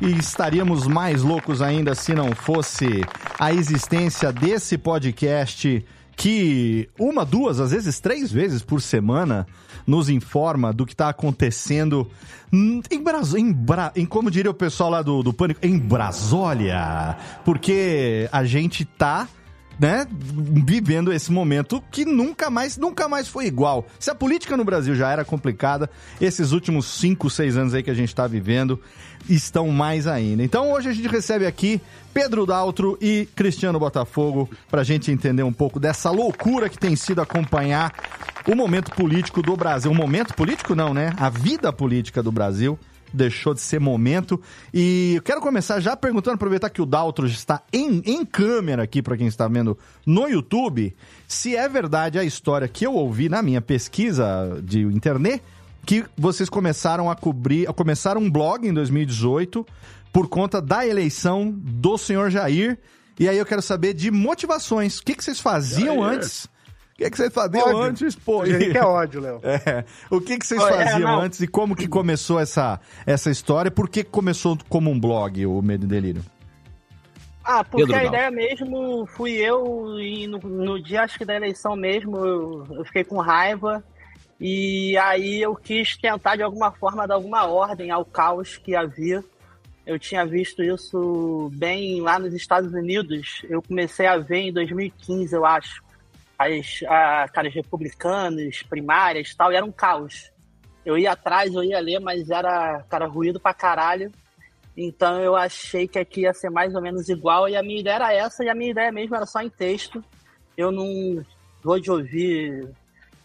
E 0.00 0.12
estaríamos 0.12 0.86
mais 0.86 1.22
loucos 1.22 1.60
ainda 1.60 1.94
se 1.94 2.14
não 2.14 2.32
fosse 2.34 3.02
a 3.38 3.52
existência 3.52 4.32
desse 4.32 4.78
podcast 4.78 5.84
que 6.18 6.90
uma, 6.98 7.24
duas, 7.24 7.60
às 7.60 7.70
vezes 7.70 8.00
três 8.00 8.30
vezes 8.32 8.60
por 8.60 8.82
semana 8.82 9.46
nos 9.86 10.10
informa 10.10 10.72
do 10.72 10.84
que 10.84 10.92
está 10.92 11.08
acontecendo 11.08 12.10
em, 12.52 12.82
Bras... 13.00 13.34
em, 13.34 13.52
Bra... 13.52 13.92
em 13.94 14.04
como 14.04 14.28
diria 14.28 14.50
o 14.50 14.54
pessoal 14.54 14.90
lá 14.90 15.00
do, 15.00 15.22
do 15.22 15.32
Pânico, 15.32 15.60
em 15.64 15.78
Brasólia. 15.78 17.16
Porque 17.44 18.28
a 18.32 18.44
gente 18.44 18.84
tá 18.84 19.28
né, 19.78 20.08
vivendo 20.10 21.12
esse 21.12 21.30
momento 21.30 21.80
que 21.92 22.04
nunca 22.04 22.50
mais, 22.50 22.76
nunca 22.76 23.08
mais 23.08 23.28
foi 23.28 23.46
igual. 23.46 23.86
Se 24.00 24.10
a 24.10 24.14
política 24.14 24.56
no 24.56 24.64
Brasil 24.64 24.96
já 24.96 25.12
era 25.12 25.24
complicada, 25.24 25.88
esses 26.20 26.50
últimos 26.50 26.86
5, 26.86 27.30
6 27.30 27.56
anos 27.56 27.74
aí 27.74 27.82
que 27.84 27.90
a 27.90 27.94
gente 27.94 28.08
está 28.08 28.26
vivendo 28.26 28.80
estão 29.28 29.68
mais 29.68 30.06
ainda. 30.06 30.42
Então 30.42 30.72
hoje 30.72 30.88
a 30.88 30.92
gente 30.92 31.08
recebe 31.08 31.46
aqui 31.46 31.80
Pedro 32.12 32.46
Daltro 32.46 32.98
e 33.00 33.28
Cristiano 33.34 33.78
Botafogo 33.78 34.48
para 34.70 34.80
a 34.80 34.84
gente 34.84 35.10
entender 35.10 35.42
um 35.42 35.52
pouco 35.52 35.78
dessa 35.78 36.10
loucura 36.10 36.68
que 36.68 36.78
tem 36.78 36.96
sido 36.96 37.20
acompanhar 37.20 37.92
o 38.46 38.54
momento 38.54 38.90
político 38.92 39.42
do 39.42 39.56
Brasil. 39.56 39.90
O 39.90 39.94
momento 39.94 40.34
político 40.34 40.74
não, 40.74 40.94
né? 40.94 41.12
A 41.18 41.28
vida 41.28 41.72
política 41.72 42.22
do 42.22 42.32
Brasil 42.32 42.78
deixou 43.12 43.54
de 43.54 43.60
ser 43.60 43.80
momento. 43.80 44.40
E 44.72 45.14
eu 45.16 45.22
quero 45.22 45.40
começar 45.40 45.80
já 45.80 45.96
perguntando, 45.96 46.34
aproveitar 46.34 46.70
que 46.70 46.82
o 46.82 46.86
Daltro 46.86 47.26
está 47.26 47.62
em, 47.72 48.02
em 48.04 48.24
câmera 48.24 48.82
aqui 48.82 49.02
para 49.02 49.16
quem 49.16 49.26
está 49.26 49.48
vendo 49.48 49.78
no 50.04 50.28
YouTube, 50.28 50.94
se 51.26 51.56
é 51.56 51.68
verdade 51.68 52.18
a 52.18 52.24
história 52.24 52.68
que 52.68 52.86
eu 52.86 52.94
ouvi 52.94 53.28
na 53.28 53.42
minha 53.42 53.60
pesquisa 53.60 54.60
de 54.62 54.82
internet, 54.82 55.42
que 55.88 56.04
vocês 56.18 56.50
começaram 56.50 57.10
a 57.10 57.16
cobrir, 57.16 57.66
começaram 57.72 58.20
um 58.20 58.30
blog 58.30 58.68
em 58.68 58.74
2018 58.74 59.66
por 60.12 60.28
conta 60.28 60.60
da 60.60 60.86
eleição 60.86 61.50
do 61.50 61.96
senhor 61.96 62.28
Jair. 62.28 62.78
E 63.18 63.26
aí 63.26 63.38
eu 63.38 63.46
quero 63.46 63.62
saber 63.62 63.94
de 63.94 64.10
motivações. 64.10 64.98
O 64.98 65.02
que, 65.02 65.14
que 65.14 65.24
vocês 65.24 65.40
faziam 65.40 66.00
Jair. 66.00 66.18
antes? 66.18 66.44
O 66.44 66.50
que, 66.98 67.10
que 67.10 67.16
vocês 67.16 67.32
faziam 67.32 67.68
ódio. 67.68 67.80
antes, 67.80 68.14
pô? 68.14 68.42
Que 68.42 68.76
é 68.76 68.80
ódio, 68.84 69.18
Léo. 69.18 69.40
É. 69.42 69.82
O 70.10 70.20
que, 70.20 70.36
que 70.36 70.46
vocês 70.46 70.62
Oi, 70.62 70.70
faziam 70.70 71.22
é, 71.22 71.24
antes 71.24 71.40
e 71.40 71.46
como 71.46 71.74
que 71.74 71.88
começou 71.88 72.38
essa, 72.38 72.78
essa 73.06 73.30
história? 73.30 73.70
Por 73.70 73.88
que 73.88 74.04
começou 74.04 74.58
como 74.68 74.90
um 74.90 75.00
blog, 75.00 75.46
o 75.46 75.62
Medo 75.62 75.86
e 75.86 75.88
Delírio? 75.88 76.22
Ah, 77.42 77.64
porque 77.64 77.86
Pedro 77.86 77.98
a 77.98 78.04
ideia 78.04 78.30
mesmo 78.30 79.06
fui 79.06 79.32
eu 79.32 79.98
e 79.98 80.26
no, 80.26 80.38
no, 80.38 80.82
dia 80.82 81.04
acho 81.04 81.16
que 81.16 81.24
da 81.24 81.34
eleição 81.34 81.74
mesmo 81.74 82.18
eu, 82.18 82.66
eu 82.72 82.84
fiquei 82.84 83.04
com 83.04 83.16
raiva 83.16 83.82
e 84.40 84.96
aí 84.98 85.42
eu 85.42 85.54
quis 85.56 85.96
tentar 85.96 86.36
de 86.36 86.42
alguma 86.42 86.70
forma 86.70 87.06
dar 87.06 87.14
alguma 87.14 87.46
ordem 87.46 87.90
ao 87.90 88.04
caos 88.04 88.56
que 88.56 88.76
havia. 88.76 89.24
Eu 89.84 89.98
tinha 89.98 90.24
visto 90.24 90.62
isso 90.62 91.50
bem 91.54 92.00
lá 92.00 92.18
nos 92.18 92.32
Estados 92.34 92.72
Unidos. 92.72 93.42
Eu 93.48 93.60
comecei 93.62 94.06
a 94.06 94.18
ver 94.18 94.38
em 94.38 94.52
2015, 94.52 95.34
eu 95.34 95.44
acho, 95.44 95.82
as 96.38 96.82
a, 96.86 97.26
caras 97.28 97.52
republicanos, 97.52 98.62
primárias 98.62 99.34
tal, 99.34 99.50
e 99.52 99.56
era 99.56 99.64
um 99.64 99.72
caos. 99.72 100.30
Eu 100.84 100.96
ia 100.96 101.12
atrás, 101.12 101.52
eu 101.52 101.64
ia 101.64 101.80
ler, 101.80 101.98
mas 101.98 102.30
era, 102.30 102.84
cara, 102.88 103.06
ruído 103.06 103.40
pra 103.40 103.52
caralho. 103.52 104.12
Então 104.76 105.20
eu 105.20 105.34
achei 105.34 105.88
que 105.88 105.98
aqui 105.98 106.20
ia 106.20 106.32
ser 106.32 106.50
mais 106.50 106.74
ou 106.74 106.80
menos 106.80 107.08
igual, 107.08 107.48
e 107.48 107.56
a 107.56 107.62
minha 107.62 107.80
ideia 107.80 107.96
era 107.96 108.12
essa, 108.12 108.44
e 108.44 108.48
a 108.48 108.54
minha 108.54 108.70
ideia 108.70 108.92
mesmo 108.92 109.16
era 109.16 109.26
só 109.26 109.40
em 109.40 109.50
texto. 109.50 110.04
Eu 110.56 110.70
não 110.70 111.24
vou 111.62 111.80
de 111.80 111.90
ouvir 111.90 112.68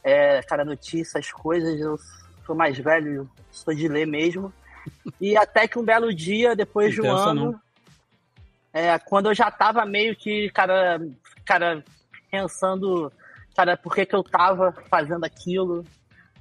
é, 0.03 0.41
cara, 0.43 0.65
notícias, 0.65 1.31
coisas. 1.31 1.79
Eu 1.79 1.97
sou 2.45 2.55
mais 2.55 2.77
velho, 2.77 3.29
sou 3.49 3.73
de 3.73 3.87
ler 3.87 4.05
mesmo. 4.05 4.53
E 5.19 5.37
até 5.37 5.67
que 5.67 5.79
um 5.79 5.83
belo 5.83 6.13
dia, 6.13 6.55
depois 6.55 6.93
de 6.93 7.01
um 7.01 7.09
ano, 7.09 7.59
é, 8.73 8.97
quando 8.99 9.29
eu 9.29 9.33
já 9.33 9.49
tava 9.49 9.85
meio 9.85 10.15
que, 10.15 10.49
cara, 10.49 10.99
cara, 11.45 11.83
pensando, 12.29 13.11
cara, 13.55 13.77
por 13.77 13.95
que, 13.95 14.05
que 14.05 14.15
eu 14.15 14.23
tava 14.23 14.73
fazendo 14.89 15.23
aquilo, 15.23 15.85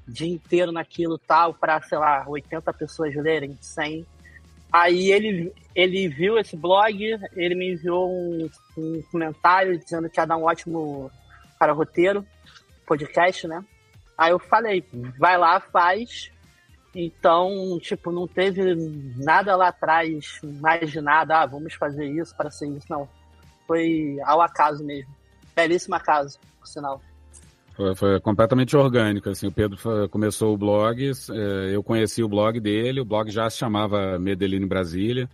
dia 0.09 0.29
inteiro 0.29 0.73
naquilo 0.73 1.19
tal, 1.19 1.55
pra, 1.55 1.81
sei 1.83 1.99
lá, 1.99 2.25
80 2.27 2.73
pessoas 2.73 3.15
lerem, 3.15 3.57
100. 3.61 4.05
Aí 4.73 5.13
ele, 5.13 5.53
ele 5.75 6.09
viu 6.09 6.39
esse 6.39 6.57
blog, 6.57 6.99
ele 7.37 7.55
me 7.55 7.75
enviou 7.75 8.11
um, 8.11 8.51
um 8.77 9.03
comentário 9.13 9.79
dizendo 9.79 10.09
que 10.09 10.19
ia 10.19 10.27
dar 10.27 10.39
um 10.39 10.45
ótimo 10.45 11.11
cara, 11.59 11.73
roteiro 11.73 12.27
podcast, 12.87 13.47
né? 13.47 13.65
Aí 14.17 14.31
eu 14.31 14.39
falei, 14.39 14.85
vai 15.19 15.37
lá, 15.37 15.61
faz. 15.61 16.31
Então, 16.95 17.79
tipo, 17.81 18.13
não 18.13 18.27
teve 18.27 18.75
nada 19.17 19.57
lá 19.57 19.69
atrás, 19.69 20.41
mais 20.61 20.91
de 20.91 21.01
nada, 21.01 21.41
ah, 21.41 21.47
vamos 21.47 21.75
fazer 21.75 22.07
isso 22.07 22.37
para 22.37 22.51
ser 22.51 22.69
isso, 22.69 22.87
não. 22.91 23.09
Foi 23.67 24.19
ao 24.25 24.43
acaso 24.43 24.85
mesmo. 24.85 25.11
Belíssimo 25.57 25.95
acaso, 25.95 26.39
por 26.59 26.67
sinal. 26.67 27.01
Foi, 27.75 27.95
foi 27.97 28.21
completamente 28.21 28.77
orgânico, 28.77 29.31
assim, 29.31 29.47
o 29.47 29.53
Pedro 29.53 29.79
começou 30.11 30.53
o 30.53 30.59
blog, 30.59 31.11
é, 31.31 31.75
eu 31.75 31.83
conheci 31.83 32.23
o 32.23 32.29
blog 32.29 32.61
dele, 32.61 33.01
o 33.01 33.05
blog 33.05 33.31
já 33.31 33.49
se 33.49 33.57
chamava 33.57 34.19
Medellín 34.19 34.67
Brasília, 34.67 35.29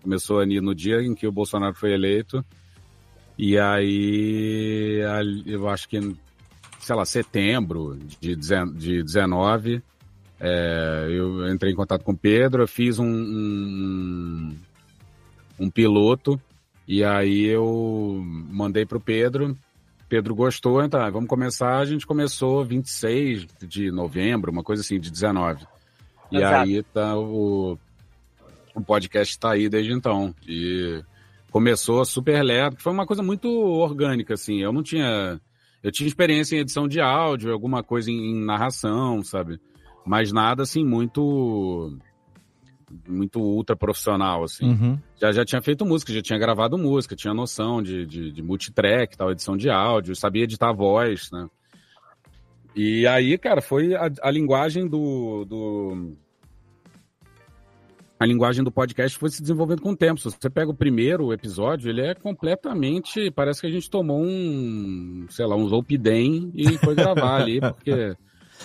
começou 0.00 0.38
ali 0.38 0.60
no 0.60 0.74
dia 0.74 1.02
em 1.02 1.12
que 1.12 1.26
o 1.26 1.32
Bolsonaro 1.32 1.74
foi 1.74 1.92
eleito, 1.92 2.44
e 3.36 3.58
aí 3.58 5.00
eu 5.44 5.68
acho 5.68 5.88
que, 5.88 5.98
sei 6.82 6.96
lá, 6.96 7.04
setembro 7.04 7.98
de, 8.20 8.36
de 8.36 9.02
19, 9.02 9.82
é, 10.38 11.06
eu 11.08 11.48
entrei 11.48 11.72
em 11.72 11.76
contato 11.76 12.02
com 12.02 12.12
o 12.12 12.18
Pedro, 12.18 12.64
eu 12.64 12.68
fiz 12.68 12.98
um, 12.98 13.06
um, 13.06 14.56
um 15.58 15.70
piloto, 15.70 16.38
e 16.86 17.04
aí 17.04 17.46
eu 17.46 18.20
mandei 18.50 18.84
para 18.84 18.98
o 18.98 19.00
Pedro, 19.00 19.56
Pedro 20.12 20.34
gostou, 20.34 20.84
então 20.84 21.10
vamos 21.10 21.26
começar. 21.26 21.78
A 21.78 21.86
gente 21.86 22.06
começou 22.06 22.62
26 22.62 23.46
de 23.66 23.90
novembro, 23.90 24.52
uma 24.52 24.62
coisa 24.62 24.82
assim, 24.82 25.00
de 25.00 25.10
19. 25.10 25.66
E 26.30 26.36
Exato. 26.36 26.54
aí 26.54 26.82
tá 26.82 27.16
o, 27.16 27.78
o 28.74 28.80
podcast 28.82 29.32
está 29.32 29.52
aí 29.52 29.70
desde 29.70 29.90
então. 29.90 30.34
E 30.46 31.02
começou 31.50 32.04
super 32.04 32.42
leve, 32.42 32.76
foi 32.78 32.92
uma 32.92 33.06
coisa 33.06 33.22
muito 33.22 33.48
orgânica, 33.48 34.34
assim. 34.34 34.60
Eu 34.60 34.70
não 34.70 34.82
tinha. 34.82 35.40
Eu 35.82 35.90
tinha 35.90 36.06
experiência 36.06 36.56
em 36.56 36.60
edição 36.60 36.86
de 36.86 37.00
áudio, 37.00 37.52
alguma 37.52 37.82
coisa 37.82 38.10
em, 38.10 38.30
em 38.30 38.44
narração, 38.44 39.22
sabe? 39.22 39.58
Mas 40.06 40.32
nada 40.32 40.62
assim 40.62 40.84
muito 40.84 41.96
muito 43.08 43.40
ultra 43.40 43.74
profissional, 43.74 44.44
assim. 44.44 44.66
Uhum. 44.66 44.98
Já, 45.16 45.32
já 45.32 45.44
tinha 45.44 45.62
feito 45.62 45.84
música, 45.84 46.12
já 46.12 46.20
tinha 46.20 46.38
gravado 46.38 46.76
música, 46.76 47.16
tinha 47.16 47.32
noção 47.32 47.82
de, 47.82 48.04
de, 48.04 48.30
de 48.30 48.42
multitrack, 48.42 49.16
tal, 49.16 49.32
edição 49.32 49.56
de 49.56 49.70
áudio, 49.70 50.14
sabia 50.14 50.44
editar 50.44 50.72
voz, 50.72 51.30
né? 51.32 51.48
E 52.74 53.06
aí, 53.06 53.36
cara, 53.38 53.60
foi 53.60 53.94
a, 53.94 54.10
a 54.22 54.30
linguagem 54.30 54.86
do, 54.86 55.44
do, 55.44 56.16
A 58.22 58.24
linguagem 58.24 58.62
do 58.62 58.70
podcast 58.70 59.18
foi 59.18 59.30
se 59.30 59.42
desenvolvendo 59.42 59.82
com 59.82 59.90
o 59.90 59.96
tempo. 59.96 60.20
Se 60.20 60.30
você 60.30 60.48
pega 60.48 60.70
o 60.70 60.74
primeiro 60.76 61.32
episódio, 61.32 61.90
ele 61.90 62.02
é 62.02 62.14
completamente. 62.14 63.32
Parece 63.32 63.60
que 63.60 63.66
a 63.66 63.70
gente 63.70 63.90
tomou 63.90 64.22
um, 64.22 65.26
sei 65.28 65.44
lá, 65.44 65.56
um 65.56 65.68
Zolpidem 65.68 66.52
e 66.54 66.78
foi 66.78 66.94
gravar 66.94 67.42
ali, 67.42 67.58
porque 67.60 68.16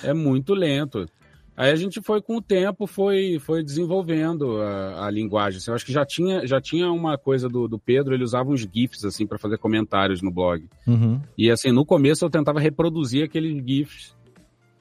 é 0.04 0.14
muito 0.14 0.54
lento. 0.54 1.10
Aí 1.56 1.72
a 1.72 1.76
gente 1.76 2.00
foi 2.04 2.22
com 2.22 2.38
o 2.38 2.42
tempo, 2.42 2.86
foi, 2.86 3.40
foi 3.40 3.64
desenvolvendo 3.64 4.62
a, 4.62 5.08
a 5.08 5.10
linguagem. 5.10 5.58
Assim, 5.58 5.72
eu 5.72 5.76
acho 5.76 5.88
que 5.88 5.92
já 5.92 6.06
tinha, 6.06 6.46
já 6.46 6.62
tinha 6.62 6.92
uma 6.92 7.18
coisa 7.18 7.50
do, 7.50 7.68
do 7.68 7.80
Pedro, 7.80 8.14
ele 8.14 8.24
usava 8.24 8.52
uns 8.52 8.62
GIFs 8.62 9.06
assim 9.06 9.26
para 9.26 9.40
fazer 9.40 9.58
comentários 9.58 10.22
no 10.22 10.30
blog. 10.30 10.70
Uhum. 10.86 11.20
E 11.36 11.50
assim, 11.50 11.72
no 11.72 11.84
começo 11.84 12.24
eu 12.24 12.30
tentava 12.30 12.60
reproduzir 12.60 13.24
aqueles 13.24 13.56
GIFs 13.66 14.16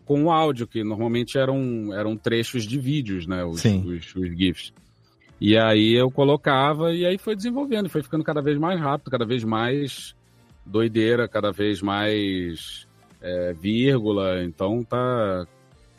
com 0.06 0.24
o 0.24 0.30
áudio, 0.30 0.66
que 0.66 0.82
normalmente 0.82 1.36
eram, 1.36 1.92
eram 1.92 2.16
trechos 2.16 2.64
de 2.64 2.78
vídeos, 2.78 3.26
né? 3.26 3.44
Os, 3.44 3.62
os, 3.64 4.14
os 4.14 4.28
GIFs. 4.38 4.72
E 5.38 5.58
aí 5.58 5.92
eu 5.94 6.10
colocava 6.10 6.94
e 6.94 7.04
aí 7.04 7.18
foi 7.18 7.36
desenvolvendo, 7.36 7.90
foi 7.90 8.02
ficando 8.02 8.24
cada 8.24 8.40
vez 8.40 8.56
mais 8.56 8.80
rápido, 8.80 9.10
cada 9.10 9.26
vez 9.26 9.44
mais 9.44 10.14
doideira, 10.64 11.28
cada 11.28 11.52
vez 11.52 11.82
mais 11.82 12.86
é, 13.20 13.52
vírgula. 13.52 14.42
Então 14.44 14.82
tá, 14.82 15.46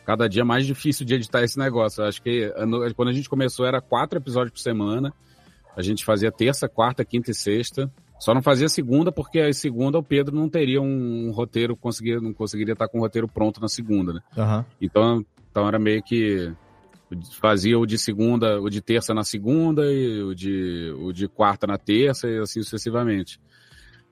cada 0.04 0.26
dia 0.26 0.44
mais 0.44 0.66
difícil 0.66 1.06
de 1.06 1.14
editar 1.14 1.44
esse 1.44 1.58
negócio. 1.58 2.02
Eu 2.02 2.08
acho 2.08 2.20
que 2.20 2.52
quando 2.96 3.10
a 3.10 3.12
gente 3.12 3.28
começou 3.28 3.66
era 3.66 3.80
quatro 3.80 4.18
episódios 4.18 4.52
por 4.52 4.60
semana. 4.60 5.12
A 5.76 5.82
gente 5.82 6.04
fazia 6.04 6.32
terça, 6.32 6.68
quarta, 6.68 7.04
quinta 7.04 7.30
e 7.30 7.34
sexta. 7.34 7.88
Só 8.18 8.34
não 8.34 8.42
fazia 8.42 8.68
segunda 8.68 9.12
porque 9.12 9.40
a 9.40 9.52
segunda 9.52 9.98
o 9.98 10.02
Pedro 10.02 10.34
não 10.34 10.48
teria 10.48 10.80
um, 10.80 11.30
roteiro, 11.30 11.76
conseguiria, 11.76 12.20
não 12.20 12.32
conseguiria 12.32 12.72
estar 12.72 12.88
com 12.88 12.98
o 12.98 13.00
roteiro 13.02 13.28
pronto 13.28 13.60
na 13.60 13.68
segunda, 13.68 14.12
né? 14.12 14.20
Uhum. 14.36 14.64
Então, 14.80 15.24
então 15.50 15.68
era 15.68 15.78
meio 15.78 16.02
que 16.02 16.52
fazia 17.40 17.78
o 17.78 17.86
de 17.86 17.96
segunda, 17.96 18.60
o 18.60 18.68
de 18.68 18.80
terça 18.80 19.14
na 19.14 19.24
segunda 19.24 19.84
e 19.90 20.22
o 20.22 20.34
de, 20.34 20.92
o 21.00 21.12
de 21.12 21.28
quarta 21.28 21.66
na 21.66 21.78
terça 21.78 22.28
e 22.28 22.38
assim 22.38 22.62
sucessivamente. 22.62 23.40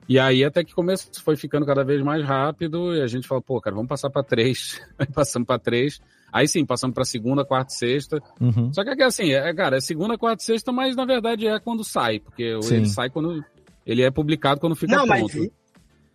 E 0.09 0.17
aí 0.17 0.43
até 0.43 0.63
que 0.63 0.73
começo 0.73 1.09
foi 1.21 1.35
ficando 1.35 1.65
cada 1.65 1.83
vez 1.83 2.01
mais 2.01 2.23
rápido 2.23 2.95
e 2.95 3.01
a 3.01 3.07
gente 3.07 3.27
falou, 3.27 3.41
pô, 3.41 3.59
cara, 3.59 3.75
vamos 3.75 3.89
passar 3.89 4.09
para 4.09 4.23
três. 4.23 4.81
Aí 4.97 5.05
passamos 5.05 5.45
para 5.45 5.59
três. 5.59 5.99
Aí 6.31 6.47
sim, 6.47 6.65
passamos 6.65 6.93
para 6.93 7.03
segunda, 7.03 7.43
quarta 7.43 7.73
e 7.73 7.77
sexta. 7.77 8.21
Uhum. 8.39 8.71
Só 8.73 8.83
que 8.83 8.89
aqui 8.89 9.03
assim, 9.03 9.31
é, 9.31 9.53
cara, 9.53 9.77
é 9.77 9.81
segunda, 9.81 10.17
quarta 10.17 10.41
e 10.41 10.45
sexta, 10.45 10.71
mas 10.71 10.95
na 10.95 11.05
verdade 11.05 11.47
é 11.47 11.59
quando 11.59 11.83
sai, 11.83 12.19
porque 12.19 12.57
sim. 12.61 12.75
ele 12.75 12.85
sai 12.87 13.09
quando. 13.09 13.43
Ele 13.87 14.03
é 14.03 14.11
publicado 14.11 14.59
quando 14.59 14.75
fica 14.75 14.95
Não, 14.95 15.07
pronto. 15.07 15.37
Mas 15.37 15.49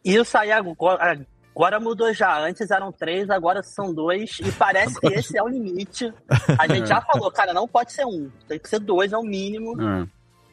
isso 0.04 0.37
aí 0.37 0.52
agora, 0.52 1.26
agora 1.54 1.80
mudou 1.80 2.12
já. 2.12 2.38
Antes 2.38 2.70
eram 2.70 2.92
três, 2.92 3.30
agora 3.30 3.62
são 3.62 3.94
dois. 3.94 4.38
E 4.40 4.52
parece 4.52 5.00
que 5.00 5.06
esse 5.06 5.38
é 5.38 5.42
o 5.42 5.48
limite. 5.48 6.12
A 6.58 6.68
gente 6.68 6.87
já 6.88 7.00
falou, 7.00 7.30
cara, 7.30 7.54
não 7.54 7.66
pode 7.66 7.92
ser 7.92 8.04
um. 8.04 8.30
Tem 8.46 8.58
que 8.58 8.68
ser 8.68 8.78
dois, 8.78 9.12
é 9.12 9.16
o 9.16 9.22
mínimo. 9.22 9.80
É. 9.80 10.06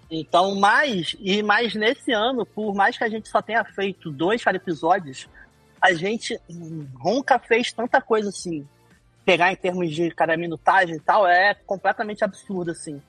Então, 0.10 0.56
mais, 0.56 1.16
e 1.20 1.44
mais 1.44 1.76
nesse 1.76 2.14
ano, 2.14 2.46
por 2.46 2.74
mais 2.74 2.98
que 2.98 3.04
a 3.04 3.10
gente 3.10 3.28
só 3.28 3.42
tenha 3.42 3.64
feito 3.66 4.10
dois 4.10 4.44
cada 4.44 4.58
episódios, 4.58 5.28
a 5.82 5.94
gente 5.94 6.40
nunca 6.50 7.38
fez 7.38 7.72
tanta 7.74 8.02
coisa 8.02 8.30
assim. 8.30 8.66
Pegar 9.26 9.52
em 9.52 9.56
termos 9.56 9.94
de 9.94 10.10
cada 10.12 10.38
minutagem 10.38 10.96
e 10.96 11.00
tal, 11.00 11.28
é 11.28 11.54
completamente 11.54 12.24
absurdo, 12.24 12.72
assim. 12.72 13.02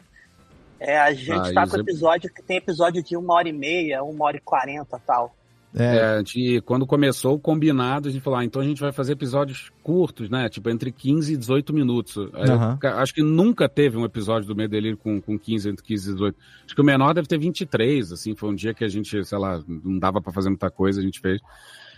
É, 0.80 0.98
a 0.98 1.12
gente 1.12 1.30
ah, 1.30 1.52
tá 1.52 1.68
com 1.68 1.76
episódio 1.76 2.32
que 2.32 2.42
tem 2.42 2.56
episódio 2.56 3.02
de 3.02 3.14
uma 3.14 3.34
hora 3.34 3.48
e 3.48 3.52
meia, 3.52 4.02
uma 4.02 4.24
hora 4.24 4.38
e 4.38 4.40
quarenta 4.40 4.98
tal. 5.06 5.36
É, 5.72 6.20
é 6.20 6.60
quando 6.62 6.84
começou 6.84 7.36
o 7.36 7.38
combinado, 7.38 8.08
a 8.08 8.10
gente 8.10 8.22
falou, 8.22 8.40
ah, 8.40 8.44
então 8.44 8.60
a 8.60 8.64
gente 8.64 8.80
vai 8.80 8.90
fazer 8.90 9.12
episódios 9.12 9.70
curtos, 9.82 10.28
né? 10.28 10.48
Tipo, 10.48 10.68
entre 10.68 10.90
15 10.90 11.34
e 11.34 11.36
18 11.36 11.72
minutos. 11.72 12.16
Uhum. 12.16 12.78
Eu, 12.82 12.90
acho 12.96 13.14
que 13.14 13.22
nunca 13.22 13.68
teve 13.68 13.96
um 13.96 14.04
episódio 14.04 14.48
do 14.48 14.56
Meio 14.56 14.96
com, 14.96 15.20
com 15.20 15.38
15, 15.38 15.68
entre 15.68 15.84
15 15.84 16.10
e 16.10 16.12
18. 16.14 16.36
Acho 16.64 16.74
que 16.74 16.80
o 16.80 16.84
menor 16.84 17.14
deve 17.14 17.28
ter 17.28 17.38
23, 17.38 18.12
assim, 18.12 18.34
foi 18.34 18.48
um 18.48 18.54
dia 18.54 18.74
que 18.74 18.82
a 18.82 18.88
gente, 18.88 19.24
sei 19.24 19.38
lá, 19.38 19.62
não 19.68 19.98
dava 19.98 20.20
para 20.20 20.32
fazer 20.32 20.48
muita 20.48 20.70
coisa, 20.70 21.00
a 21.00 21.04
gente 21.04 21.20
fez. 21.20 21.40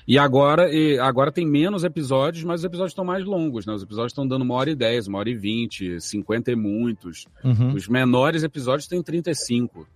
E 0.07 0.19
agora, 0.19 0.73
e 0.73 0.99
agora 0.99 1.31
tem 1.31 1.47
menos 1.47 1.85
episódios, 1.85 2.45
mas 2.45 2.61
os 2.61 2.65
episódios 2.65 2.93
estão 2.93 3.05
mais 3.05 3.25
longos, 3.25 3.67
né? 3.67 3.73
Os 3.73 3.83
episódios 3.83 4.12
estão 4.12 4.27
dando 4.27 4.43
uma 4.43 4.55
hora 4.55 4.71
e 4.71 4.75
dez, 4.75 5.07
uma 5.07 5.19
hora 5.19 5.31
e 5.31 5.35
vinte, 5.35 6.01
cinquenta 6.01 6.51
e 6.51 6.57
muitos. 6.57 7.27
Uhum. 7.45 7.75
Os 7.75 7.87
menores 7.88 8.43
episódios 8.43 8.88
têm 8.88 9.03
35. 9.03 9.87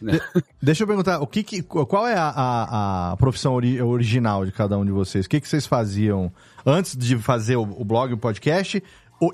Né? 0.00 0.12
De 0.12 0.42
deixa 0.62 0.82
eu 0.82 0.86
perguntar, 0.86 1.20
o 1.20 1.26
que, 1.26 1.42
que 1.42 1.62
qual 1.62 2.06
é 2.06 2.14
a, 2.14 2.28
a, 2.28 3.12
a 3.12 3.16
profissão 3.16 3.54
ori 3.54 3.80
original 3.80 4.44
de 4.44 4.52
cada 4.52 4.78
um 4.78 4.84
de 4.84 4.90
vocês? 4.90 5.26
O 5.26 5.28
que, 5.28 5.40
que 5.40 5.48
vocês 5.48 5.66
faziam 5.66 6.32
antes 6.64 6.96
de 6.96 7.18
fazer 7.18 7.56
o, 7.56 7.62
o 7.62 7.84
blog, 7.84 8.12
o 8.12 8.18
podcast? 8.18 8.82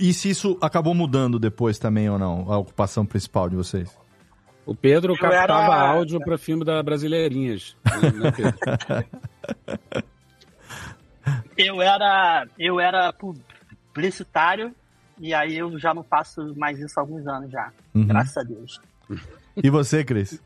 e 0.00 0.12
se 0.12 0.30
isso 0.30 0.58
acabou 0.60 0.92
mudando 0.94 1.38
depois 1.38 1.78
também 1.78 2.10
ou 2.10 2.18
não, 2.18 2.52
a 2.52 2.58
ocupação 2.58 3.06
principal 3.06 3.48
de 3.48 3.54
vocês? 3.54 3.96
O 4.64 4.74
Pedro 4.74 5.14
captava 5.16 5.74
era... 5.74 5.90
áudio 5.92 6.18
para 6.18 6.36
filme 6.36 6.64
da 6.64 6.82
Brasileirinhas. 6.82 7.76
Né, 7.84 9.04
eu 11.56 11.80
era 11.80 12.46
eu 12.58 12.80
era 12.80 13.12
publicitário 13.12 14.74
e 15.18 15.32
aí 15.32 15.56
eu 15.56 15.78
já 15.78 15.94
não 15.94 16.02
faço 16.02 16.54
mais 16.56 16.78
isso 16.78 16.98
há 16.98 17.02
alguns 17.02 17.26
anos 17.26 17.50
já. 17.50 17.72
Uhum. 17.94 18.06
Graças 18.06 18.36
a 18.36 18.42
Deus. 18.42 18.80
E 19.56 19.70
você, 19.70 20.04
Cris? 20.04 20.40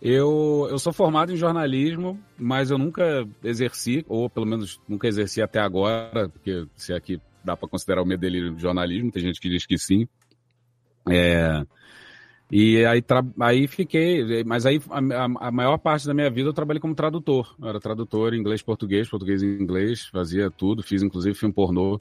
Eu, 0.00 0.66
eu 0.70 0.78
sou 0.78 0.92
formado 0.92 1.32
em 1.32 1.36
jornalismo, 1.36 2.18
mas 2.38 2.70
eu 2.70 2.78
nunca 2.78 3.28
exerci, 3.44 4.04
ou 4.08 4.30
pelo 4.30 4.46
menos 4.46 4.80
nunca 4.88 5.06
exerci 5.06 5.42
até 5.42 5.60
agora, 5.60 6.28
porque 6.28 6.66
se 6.74 6.94
aqui 6.94 7.20
dá 7.44 7.54
para 7.54 7.68
considerar 7.68 8.02
o 8.02 8.06
meu 8.06 8.16
delírio 8.16 8.54
de 8.54 8.62
jornalismo, 8.62 9.10
tem 9.10 9.22
gente 9.22 9.40
que 9.40 9.50
diz 9.50 9.66
que 9.66 9.76
sim. 9.76 10.08
É, 11.08 11.62
e 12.50 12.84
aí, 12.84 13.02
aí 13.40 13.66
fiquei, 13.68 14.44
mas 14.44 14.66
aí 14.66 14.80
a, 14.90 15.48
a, 15.48 15.50
maior 15.52 15.78
parte 15.78 16.06
da 16.06 16.14
minha 16.14 16.30
vida 16.30 16.48
eu 16.48 16.52
trabalhei 16.52 16.80
como 16.80 16.94
tradutor. 16.94 17.54
Eu 17.60 17.68
era 17.68 17.80
tradutor 17.80 18.34
em 18.34 18.38
inglês, 18.38 18.62
português, 18.62 19.08
português 19.08 19.42
e 19.42 19.46
inglês, 19.46 20.06
fazia 20.06 20.50
tudo, 20.50 20.82
fiz 20.82 21.02
inclusive 21.02 21.34
filme 21.34 21.54
pornô. 21.54 22.00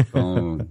Então, 0.00 0.58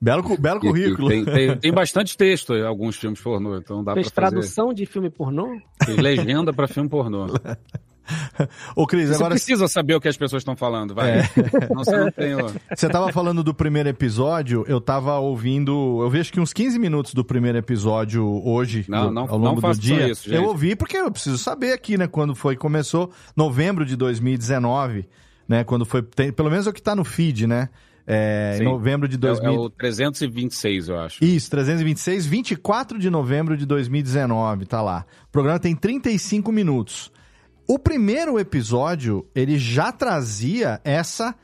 Belo, 0.00 0.22
belo 0.38 0.60
currículo. 0.60 1.08
Tem, 1.08 1.24
tem, 1.24 1.56
tem, 1.56 1.72
bastante 1.72 2.14
texto 2.14 2.54
em 2.54 2.62
alguns 2.62 2.96
filmes 2.96 3.20
pornô, 3.22 3.56
então 3.56 3.82
dá 3.82 3.94
Fez 3.94 4.10
pra 4.10 4.24
fazer. 4.24 4.36
tradução 4.36 4.74
de 4.74 4.84
filme 4.84 5.08
pornô? 5.08 5.58
Tem 5.84 5.96
legenda 5.96 6.52
para 6.52 6.68
filme 6.68 6.90
pornô. 6.90 7.26
Ô, 8.76 8.86
Cris, 8.86 9.08
você 9.08 9.14
agora. 9.14 9.30
precisa 9.30 9.68
saber 9.68 9.94
o 9.94 10.00
que 10.00 10.08
as 10.08 10.16
pessoas 10.16 10.40
estão 10.40 10.56
falando, 10.56 10.94
vai. 10.94 11.20
É. 11.20 11.22
Não, 11.70 11.84
você 11.84 11.96
não 11.96 12.10
tem. 12.10 12.34
Ó. 12.34 12.50
Você 12.74 12.88
tava 12.88 13.12
falando 13.12 13.42
do 13.42 13.54
primeiro 13.54 13.88
episódio, 13.88 14.64
eu 14.68 14.80
tava 14.80 15.18
ouvindo. 15.18 15.72
Eu 16.02 16.20
acho 16.20 16.32
que 16.32 16.40
uns 16.40 16.52
15 16.52 16.78
minutos 16.78 17.14
do 17.14 17.24
primeiro 17.24 17.58
episódio 17.58 18.24
hoje, 18.44 18.84
não, 18.88 19.10
não, 19.10 19.22
ao 19.22 19.38
longo 19.38 19.60
não 19.60 19.70
do 19.70 19.78
dia. 19.78 20.08
Isso, 20.08 20.32
eu 20.32 20.44
ouvi 20.44 20.76
porque 20.76 20.96
eu 20.96 21.10
preciso 21.10 21.38
saber 21.38 21.72
aqui, 21.72 21.96
né? 21.96 22.06
Quando 22.06 22.34
foi. 22.34 22.56
Começou 22.56 23.10
novembro 23.36 23.84
de 23.84 23.96
2019, 23.96 25.08
né? 25.48 25.64
Quando 25.64 25.84
foi. 25.84 26.02
Tem, 26.02 26.32
pelo 26.32 26.50
menos 26.50 26.66
é 26.66 26.70
o 26.70 26.72
que 26.72 26.82
tá 26.82 26.94
no 26.94 27.04
feed, 27.04 27.46
né? 27.46 27.68
É, 28.06 28.58
em 28.60 28.64
novembro 28.64 29.08
de 29.08 29.16
2000. 29.16 29.50
É, 29.50 29.54
é 29.54 29.58
o 29.58 29.70
326, 29.70 30.88
eu 30.88 30.98
acho. 30.98 31.24
Isso, 31.24 31.50
326, 31.50 32.26
24 32.26 32.98
de 32.98 33.08
novembro 33.08 33.56
de 33.56 33.64
2019, 33.64 34.66
tá 34.66 34.82
lá. 34.82 35.06
O 35.28 35.32
programa 35.32 35.58
tem 35.58 35.74
35 35.74 36.52
minutos. 36.52 37.10
O 37.66 37.78
primeiro 37.78 38.38
episódio, 38.38 39.26
ele 39.34 39.58
já 39.58 39.90
trazia 39.90 40.80
essa, 40.84 41.34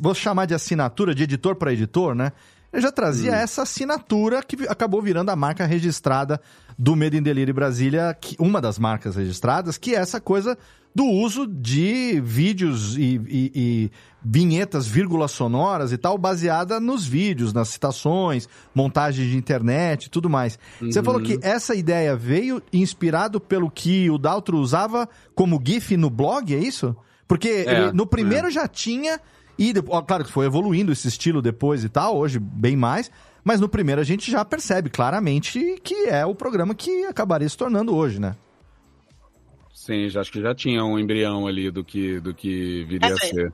vou 0.00 0.14
chamar 0.14 0.46
de 0.46 0.54
assinatura, 0.54 1.14
de 1.14 1.24
editor 1.24 1.56
para 1.56 1.72
editor, 1.72 2.14
né? 2.14 2.32
Já 2.74 2.90
trazia 2.90 3.32
essa 3.32 3.62
assinatura 3.62 4.42
que 4.42 4.56
acabou 4.68 5.02
virando 5.02 5.30
a 5.30 5.36
marca 5.36 5.66
registrada 5.66 6.40
do 6.78 6.96
Medo 6.96 7.16
em 7.16 7.22
Delírio 7.22 7.52
Brasília, 7.52 8.16
que, 8.18 8.34
uma 8.38 8.60
das 8.60 8.78
marcas 8.78 9.16
registradas, 9.16 9.76
que 9.76 9.94
é 9.94 9.98
essa 9.98 10.20
coisa 10.20 10.56
do 10.94 11.04
uso 11.04 11.46
de 11.46 12.20
vídeos 12.22 12.96
e, 12.98 13.20
e- 13.28 13.52
e 13.54 13.90
vinhetas, 14.22 14.86
vírgulas 14.86 15.30
sonoras 15.32 15.90
e 15.92 15.96
tal, 15.98 16.16
baseada 16.18 16.78
nos 16.80 17.06
vídeos, 17.06 17.52
nas 17.52 17.68
citações, 17.68 18.48
montagem 18.74 19.28
de 19.28 19.36
internet 19.36 20.04
e 20.04 20.10
tudo 20.10 20.28
mais. 20.28 20.58
Você 20.80 20.98
Uhum. 20.98 21.04
falou 21.04 21.20
que 21.22 21.38
essa 21.42 21.74
ideia 21.74 22.14
veio 22.16 22.62
inspirado 22.72 23.40
pelo 23.40 23.70
que 23.70 24.10
o 24.10 24.18
Daltro 24.18 24.58
usava 24.58 25.08
como 25.34 25.60
GIF 25.64 25.96
no 25.96 26.10
blog, 26.10 26.54
é 26.54 26.58
isso? 26.58 26.94
Porque 27.26 27.48
É, 27.66 27.84
ele- 27.84 27.92
no 27.92 28.06
primeiro 28.06 28.50
já 28.50 28.68
tinha, 28.68 29.18
e 29.70 29.74
ó, 29.88 30.02
claro 30.02 30.24
que 30.24 30.32
foi 30.32 30.46
evoluindo 30.46 30.92
esse 30.92 31.08
estilo 31.08 31.40
depois 31.42 31.84
e 31.84 31.88
tal, 31.88 32.16
hoje 32.16 32.38
bem 32.38 32.76
mais, 32.76 33.10
mas 33.44 33.60
no 33.60 33.68
primeiro 33.68 34.00
a 34.00 34.04
gente 34.04 34.30
já 34.30 34.44
percebe 34.44 34.88
claramente 34.90 35.80
que 35.82 36.08
é 36.08 36.24
o 36.26 36.34
programa 36.34 36.74
que 36.74 37.04
acabaria 37.06 37.48
se 37.48 37.56
tornando 37.56 37.94
hoje, 37.94 38.20
né? 38.20 38.34
Sim, 39.74 40.08
já, 40.08 40.20
acho 40.20 40.30
que 40.30 40.40
já 40.40 40.54
tinha 40.54 40.84
um 40.84 40.98
embrião 40.98 41.46
ali 41.46 41.70
do 41.70 41.82
que, 41.84 42.20
do 42.20 42.32
que 42.34 42.84
viria 42.84 43.08
a 43.08 43.12
Essa- 43.12 43.26
ser. 43.26 43.52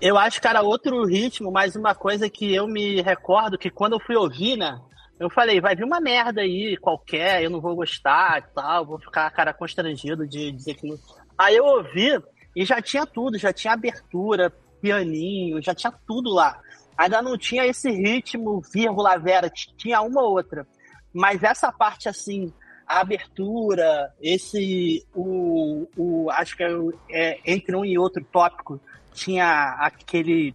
Eu 0.00 0.18
acho 0.18 0.40
que 0.40 0.48
era 0.48 0.62
outro 0.62 1.04
ritmo, 1.04 1.52
mas 1.52 1.76
uma 1.76 1.94
coisa 1.94 2.28
que 2.28 2.52
eu 2.52 2.66
me 2.66 3.00
recordo 3.00 3.56
que 3.56 3.70
quando 3.70 3.92
eu 3.92 4.00
fui 4.00 4.16
ouvir, 4.16 4.56
né? 4.56 4.76
Eu 5.20 5.30
falei, 5.30 5.60
vai 5.60 5.76
vir 5.76 5.84
uma 5.84 6.00
merda 6.00 6.40
aí 6.40 6.76
qualquer, 6.76 7.44
eu 7.44 7.50
não 7.50 7.60
vou 7.60 7.76
gostar 7.76 8.40
e 8.40 8.54
tal, 8.54 8.84
vou 8.84 8.98
ficar, 8.98 9.30
cara, 9.30 9.54
constrangido 9.54 10.26
de 10.26 10.50
dizer 10.50 10.74
que. 10.74 10.88
não- 10.88 10.98
Aí 11.38 11.54
eu 11.54 11.64
ouvi 11.64 12.20
e 12.56 12.64
já 12.64 12.82
tinha 12.82 13.06
tudo, 13.06 13.38
já 13.38 13.52
tinha 13.52 13.74
abertura, 13.74 14.52
pianinho, 14.82 15.62
já 15.62 15.74
tinha 15.74 15.92
tudo 16.06 16.30
lá. 16.30 16.60
Ainda 16.98 17.22
não 17.22 17.38
tinha 17.38 17.64
esse 17.64 17.90
ritmo, 17.90 18.60
vírgula, 18.72 19.16
vera, 19.16 19.48
tinha 19.50 20.02
uma 20.02 20.20
ou 20.20 20.32
outra. 20.32 20.66
Mas 21.14 21.42
essa 21.42 21.72
parte 21.72 22.08
assim, 22.08 22.52
a 22.86 23.00
abertura, 23.00 24.12
esse. 24.20 25.06
O, 25.14 25.88
o, 25.96 26.30
acho 26.30 26.56
que 26.56 26.62
é, 26.62 26.70
é, 27.10 27.40
entre 27.46 27.74
um 27.74 27.84
e 27.84 27.98
outro 27.98 28.22
tópico, 28.30 28.80
tinha 29.14 29.76
aquele 29.78 30.54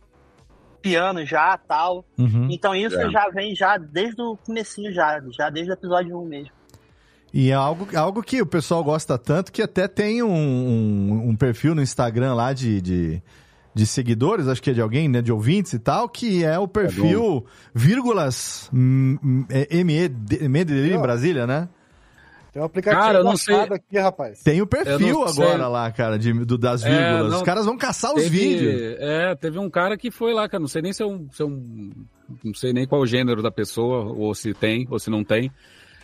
piano 0.82 1.26
já 1.26 1.58
tal. 1.58 2.06
Uhum. 2.18 2.48
Então 2.52 2.76
isso 2.76 3.00
É. 3.00 3.10
já 3.10 3.30
vem 3.30 3.56
já 3.56 3.78
desde 3.78 4.22
o 4.22 4.38
comecinho 4.38 4.94
já, 4.94 5.22
já 5.32 5.50
desde 5.50 5.72
o 5.72 5.74
episódio 5.74 6.20
1 6.22 6.26
mesmo. 6.26 6.58
E 7.34 7.52
é 7.52 7.54
algo, 7.54 7.88
algo 7.96 8.24
que 8.24 8.42
o 8.42 8.46
pessoal 8.46 8.84
gosta 8.84 9.18
tanto 9.18 9.52
que 9.52 9.62
até 9.62 9.88
tem 9.88 10.24
um, 10.24 10.32
um, 10.32 11.30
um 11.30 11.36
perfil 11.36 11.76
no 11.76 11.82
Instagram 11.82 12.34
lá 12.34 12.54
de, 12.54 12.82
de, 12.82 13.22
de 13.78 13.86
seguidores, 13.86 14.48
acho 14.48 14.62
que 14.62 14.72
é 14.72 14.74
de 14.74 14.82
alguém, 14.82 15.08
né? 15.08 15.22
De 15.22 15.32
ouvintes 15.32 15.72
e 15.74 15.80
tal, 15.80 16.10
que 16.10 16.44
é 16.44 16.58
o 16.58 16.68
perfil 16.68 17.46
vírgulas 17.74 18.70
hum, 18.74 19.18
hum, 19.24 19.46
é, 19.50 19.84
ME, 19.84 20.10
ME 20.50 20.62
em 20.94 21.00
Brasília, 21.02 21.46
né? 21.48 21.70
Tem 22.52 22.62
um 22.62 22.66
aplicativo 22.66 23.02
Cara, 23.04 23.20
eu 23.20 23.24
não 23.24 23.38
sei- 23.38 23.56
aqui, 23.56 24.00
rapaz. 24.00 24.42
Tem 24.42 24.62
o 24.62 24.66
perfil 24.66 25.24
agora 25.24 25.68
lá, 25.68 25.92
cara, 25.92 26.18
de, 26.18 26.34
do- 26.34 26.58
das 26.58 26.84
É, 26.84 26.90
vírgulas. 26.90 27.32
não- 27.32 27.38
Os 27.40 27.44
caras 27.46 27.66
vão 27.66 27.78
caçar 27.78 28.13
os 28.16 28.24
teve- 28.24 28.38
vídeos. 28.40 28.96
É, 29.00 29.36
teve 29.36 29.60
um 29.60 29.70
cara 29.70 29.96
que 29.96 30.10
foi 30.10 30.34
lá, 30.34 30.50
cara, 30.50 30.62
não 30.62 30.68
sei 30.68 30.82
nem 30.82 30.92
se 30.92 31.04
é 31.04 31.06
um, 31.06 31.28
se 31.32 31.42
é 31.42 31.46
um- 31.46 31.92
Não 32.44 32.54
sei 32.54 32.74
nem 32.74 32.86
qual 32.88 33.00
o 33.02 33.06
gênero 33.06 33.42
da 33.42 33.52
pessoa, 33.52 34.12
ou 34.12 34.34
se 34.36 34.54
tem, 34.54 34.86
ou 34.90 34.98
se 35.00 35.10
não 35.10 35.24
tem. 35.24 35.50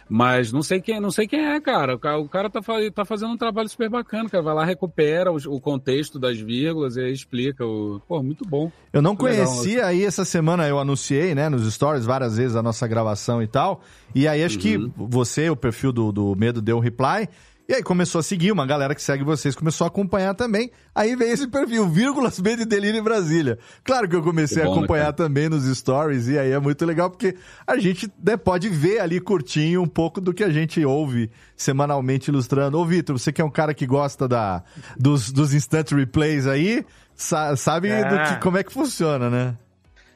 Mas 0.10 0.52
não 0.52 0.62
sei 0.62 0.82
quem, 0.82 1.00
não 1.00 1.12
sei 1.12 1.28
quem 1.28 1.40
é, 1.40 1.60
cara. 1.60 1.96
O 1.96 2.00
cara, 2.00 2.20
o 2.20 2.30
cara 2.30 2.50
tá, 2.50 2.60
tá 2.94 3.06
fazendo 3.06 3.32
um 3.32 3.38
trabalho 3.38 3.70
super 3.70 3.90
bacana, 3.90 4.30
cara. 4.30 4.44
Vai 4.44 4.54
lá, 4.54 4.66
recupera 4.66 5.32
o, 5.32 5.38
o 5.48 5.62
contexto 5.62 6.20
das 6.20 6.40
vírgulas 6.40 6.96
e 6.98 7.02
aí 7.02 7.12
explica. 7.12 7.66
O... 7.66 8.02
Pô, 8.08 8.22
muito 8.22 8.46
bom. 8.46 8.72
Eu 8.92 9.02
não 9.02 9.12
Muito 9.12 9.24
legal. 9.24 9.46
conhecia, 9.46 9.86
aí 9.86 10.04
essa 10.04 10.24
semana 10.26 10.68
eu 10.68 10.80
anunciei, 10.80 11.34
né, 11.34 11.50
nos 11.50 11.72
stories 11.74 12.06
várias 12.06 12.38
vezes 12.38 12.56
a 12.56 12.62
nossa 12.62 12.88
gravação 12.88 13.42
e 13.42 13.48
tal. 13.48 13.82
E 14.14 14.28
aí 14.28 14.44
acho 14.44 14.60
que 14.60 14.78
você, 14.96 15.50
o 15.50 15.56
perfil 15.56 15.92
do, 15.92 16.12
do 16.12 16.36
Medo, 16.36 16.62
deu 16.62 16.78
um 16.78 16.80
reply. 16.80 17.28
E 17.68 17.74
aí 17.74 17.82
começou 17.82 18.20
a 18.20 18.24
seguir, 18.24 18.52
uma 18.52 18.66
galera 18.66 18.94
que 18.94 19.02
segue 19.02 19.24
vocês 19.24 19.56
começou 19.56 19.86
a 19.86 19.88
acompanhar 19.88 20.34
também. 20.36 20.70
Aí 20.94 21.16
veio 21.16 21.32
esse 21.32 21.48
perfil, 21.48 21.88
vírgulas 21.88 22.38
Medo 22.42 22.62
e 22.62 22.66
Delírio 22.66 23.00
em 23.00 23.04
Brasília. 23.04 23.58
Claro 23.86 24.08
que 24.10 24.16
eu 24.16 24.22
comecei 24.22 24.58
Que 24.58 24.64
bom, 24.66 24.72
a 24.72 24.76
né, 24.76 24.80
acompanhar 24.80 25.14
também 25.14 25.48
nos 25.48 25.64
stories, 25.78 26.28
e 26.28 26.38
aí 26.38 26.52
é 26.52 26.60
muito 26.60 26.86
legal, 26.86 27.10
porque 27.10 27.36
a 27.66 27.78
gente 27.78 28.12
né, 28.22 28.36
pode 28.36 28.68
ver 28.68 29.00
ali 29.00 29.20
curtinho 29.22 29.82
um 29.82 29.88
pouco 29.88 30.20
do 30.20 30.34
que 30.34 30.44
a 30.44 30.50
gente 30.50 30.84
ouve 30.84 31.32
semanalmente 31.56 32.30
ilustrando. 32.30 32.78
Ô, 32.78 32.86
Vitor, 32.86 33.18
você 33.18 33.32
que 33.32 33.42
é 33.42 33.46
um 33.46 33.50
cara 33.50 33.74
que 33.74 33.86
gosta 33.88 34.28
da, 34.28 34.62
dos, 35.00 35.32
dos 35.32 35.54
instant 35.54 35.90
replays 35.94 36.46
aí, 36.46 36.86
sa- 37.16 37.56
sabe 37.56 37.88
É. 37.88 38.04
do 38.04 38.30
que, 38.36 38.42
como 38.42 38.58
é 38.58 38.64
que 38.64 38.74
funciona, 38.74 39.30
né? 39.30 39.58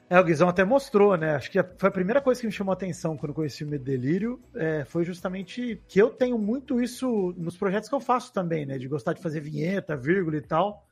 É, 0.10 0.20
o 0.20 0.24
Guizão 0.24 0.48
até 0.48 0.64
mostrou, 0.64 1.18
né? 1.18 1.36
Acho 1.36 1.52
que 1.52 1.62
foi 1.78 1.90
a 1.90 1.92
primeira 1.92 2.22
coisa 2.22 2.40
que 2.40 2.48
me 2.48 2.54
chamou 2.54 2.72
a 2.72 2.76
atenção 2.76 3.18
quando 3.18 3.34
conheci 3.34 3.64
o 3.66 3.80
Delírio. 3.80 4.40
é, 4.56 4.86
foi 4.86 5.04
justamente 5.04 5.82
que 5.88 6.00
eu 6.02 6.10
tenho 6.10 6.38
muito 6.38 6.82
isso 6.82 7.34
nos 7.38 7.58
projetos 7.58 7.90
que 7.90 7.96
eu 7.96 8.00
faço 8.00 8.32
também, 8.32 8.66
né? 8.66 8.78
De 8.78 8.88
gostar 8.88 9.14
de 9.14 9.22
fazer 9.22 9.42
vinheta, 9.42 9.98
vírgula 9.98 10.38
e 10.38 10.42
tal. 10.42 10.86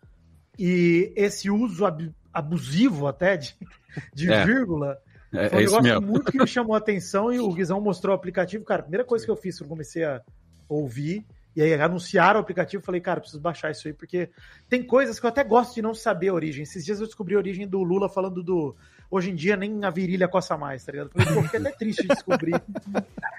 E 0.60 1.13
esse 1.15 1.49
uso 1.49 1.86
ab- 1.86 2.13
abusivo 2.34 3.08
até 3.08 3.38
de, 3.38 3.56
de 4.13 4.32
É. 4.32 4.45
vírgula 4.45 4.97
É, 5.34 5.49
foi 5.49 5.58
um 5.58 5.62
é 5.62 5.65
negócio 5.65 5.84
mesmo. 5.84 6.01
muito 6.08 6.32
que 6.32 6.38
me 6.39 6.47
chamou 6.47 6.75
a 6.75 6.78
atenção 6.80 7.32
e 7.32 7.39
o 7.39 7.49
Guizão 7.56 7.80
mostrou 7.80 8.13
o 8.13 8.17
aplicativo. 8.17 8.65
Cara, 8.65 8.82
a 8.82 8.84
primeira 8.84 9.06
coisa 9.06 9.23
que 9.23 9.32
eu 9.32 9.36
fiz 9.38 9.58
quando 9.58 9.69
comecei 9.69 10.04
a 10.04 10.21
ouvir 10.67 11.25
e 11.56 11.62
aí 11.62 11.73
anunciaram 11.75 12.39
o 12.39 12.43
aplicativo, 12.43 12.84
falei, 12.84 12.99
cara, 12.99 13.21
preciso 13.21 13.39
baixar 13.41 13.71
isso 13.71 13.88
aí, 13.88 13.93
porque 13.93 14.30
tem 14.67 14.84
coisas 14.84 15.17
que 15.21 15.25
eu 15.25 15.30
até 15.30 15.41
gosto 15.41 15.73
de 15.75 15.82
não 15.82 15.93
saber 15.93 16.28
a 16.28 16.34
origem. 16.34 16.63
Esses 16.63 16.84
dias 16.84 16.99
eu 16.99 17.06
descobri 17.06 17.34
a 17.36 17.38
origem 17.38 17.65
do 17.65 17.82
Lula 17.82 18.10
falando 18.10 18.43
do. 18.43 18.75
Hoje 19.09 19.29
em 19.31 19.35
dia 19.35 19.55
nem 19.55 19.83
a 19.85 19.89
virilha 19.89 20.27
coça 20.27 20.57
mais, 20.57 20.83
tá 20.83 20.91
ligado? 20.91 21.11
Eu 21.15 21.21
Falei, 21.23 21.35
pô, 21.35 21.43
fiquei 21.43 21.59
até 21.59 21.71
triste 21.71 22.01
de 22.01 22.07
descobrir. 22.09 22.55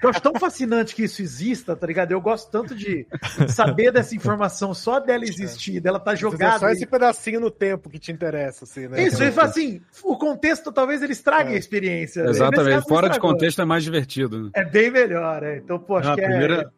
Eu 0.01 0.09
acho 0.09 0.21
tão 0.21 0.33
fascinante 0.35 0.95
que 0.95 1.03
isso 1.03 1.21
exista, 1.21 1.75
tá 1.75 1.85
ligado? 1.85 2.11
Eu 2.11 2.21
gosto 2.21 2.49
tanto 2.49 2.73
de 2.73 3.05
saber 3.49 3.91
dessa 3.91 4.15
informação, 4.15 4.73
só 4.73 4.99
dela 4.99 5.23
existir, 5.25 5.79
dela 5.79 5.99
tá 5.99 6.15
jogada. 6.15 6.59
só 6.59 6.65
aí. 6.67 6.73
esse 6.73 6.85
pedacinho 6.85 7.39
no 7.39 7.51
tempo 7.51 7.89
que 7.89 7.99
te 7.99 8.11
interessa, 8.11 8.63
assim, 8.65 8.87
né? 8.87 9.03
Isso, 9.03 9.21
ele 9.21 9.31
fala 9.31 9.49
assim, 9.49 9.81
o 10.03 10.17
contexto 10.17 10.71
talvez 10.71 11.01
ele 11.03 11.13
estrague 11.13 11.53
a 11.53 11.57
experiência. 11.57 12.23
Nesse 12.23 12.37
Exatamente. 12.37 12.73
caso, 12.75 12.87
Fora 12.87 13.09
de 13.09 13.19
contexto 13.19 13.61
é 13.61 13.65
mais 13.65 13.83
divertido. 13.83 14.43
né? 14.45 14.49
É 14.55 14.63
bem 14.65 14.89
melhor, 14.89 15.43
é. 15.43 15.57
Então, 15.57 15.77
pô, 15.77 15.97
acho 15.97 16.09
Ah, 16.09 16.15
que 16.15 16.21
primeira- 16.21 16.61
é. 16.73 16.77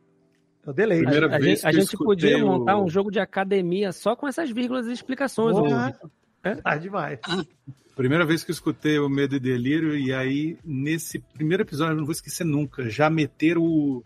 É 0.67 0.69
o 0.69 0.73
delay. 0.73 0.99
primeira 1.01 1.25
a, 1.27 1.39
vez 1.39 1.59
gente, 1.61 1.65
a 1.65 1.69
eu 1.71 1.81
gente 1.81 1.97
podia 1.97 2.29
escutei 2.31 2.43
montar 2.43 2.75
o- 2.77 2.83
um 2.85 2.89
jogo 2.89 3.09
de 3.09 3.19
academia 3.19 3.91
só 3.91 4.15
com 4.15 4.27
essas 4.27 4.49
vírgulas 4.51 4.87
e 4.87 4.91
explicações. 4.93 5.55
Porra. 5.57 5.97
ô. 6.03 6.09
Ah, 6.63 6.75
demais. 6.77 7.19
Primeira 7.99 8.25
vez 8.25 8.45
que 8.45 8.51
eu 8.51 8.53
escutei 8.53 8.97
o 8.97 9.09
Medo 9.09 9.35
e 9.35 9.41
Delírio, 9.41 9.93
e 9.93 10.13
aí, 10.13 10.57
nesse 10.63 11.19
primeiro 11.19 11.63
episódio, 11.63 11.91
eu 11.91 11.97
não 11.97 12.05
vou 12.05 12.13
esquecer 12.13 12.45
nunca, 12.45 12.89
já 12.89 13.09
meteram 13.09 13.61
o. 13.61 14.05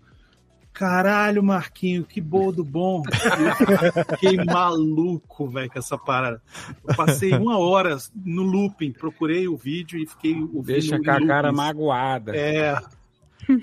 Caralho, 0.73 1.43
Marquinho, 1.43 2.03
que 2.03 2.19
boldo 2.19 2.63
bom. 2.63 3.03
Eu 3.05 4.03
fiquei 4.05 4.43
maluco, 4.43 5.47
velho, 5.47 5.69
com 5.69 5.77
essa 5.77 5.95
parada. 5.95 6.41
Eu 6.87 6.95
passei 6.95 7.33
uma 7.37 7.59
hora 7.59 7.95
no 8.15 8.41
looping, 8.41 8.93
procurei 8.93 9.47
o 9.47 9.55
vídeo 9.55 9.99
e 9.99 10.07
fiquei 10.07 10.41
ouvindo 10.41 10.63
Deixa 10.63 10.99
com 10.99 11.11
a 11.11 11.27
cara 11.27 11.51
magoada. 11.51 12.35
É. 12.35 12.75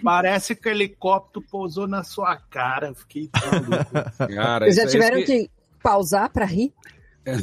Parece 0.01 0.55
que 0.55 0.69
o 0.69 0.71
helicóptero 0.71 1.45
pousou 1.51 1.89
na 1.89 2.05
sua 2.05 2.37
cara. 2.37 2.95
Fiquei 2.95 3.29
maluco. 3.35 3.91
Cara, 4.33 4.67
Vocês 4.67 4.77
já 4.77 4.83
é 4.85 4.87
tiveram 4.87 5.19
isso 5.19 5.27
que 5.27 5.51
pausar 5.83 6.31
pra 6.31 6.45
rir? 6.45 6.73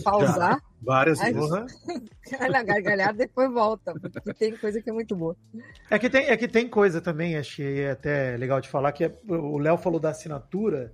Pausar? 0.06 0.62
Várias 0.82 1.20
Ai, 1.20 1.34
vezes. 1.34 1.50
Olha 2.40 2.60
a 2.60 2.64
gargalhada 2.64 3.18
depois 3.18 3.52
volta, 3.52 3.94
porque 4.00 4.34
tem 4.34 4.56
coisa 4.58 4.82
que 4.82 4.90
é 4.90 4.94
muito 4.94 5.16
boa. 5.16 5.36
É 5.90 5.98
que 5.98 6.10
tem, 6.10 6.26
é 6.28 6.38
que 6.38 6.48
tem 6.48 6.68
coisa 6.68 7.02
também, 7.02 7.36
acho 7.36 7.58
que 7.58 7.80
é 7.82 7.92
até 7.92 8.38
legal 8.38 8.62
de 8.62 8.70
falar, 8.70 8.92
que 8.92 9.04
é- 9.06 9.12
o 9.28 9.58
Léo 9.58 9.78
falou 9.78 10.00
da 10.00 10.10
assinatura, 10.10 10.92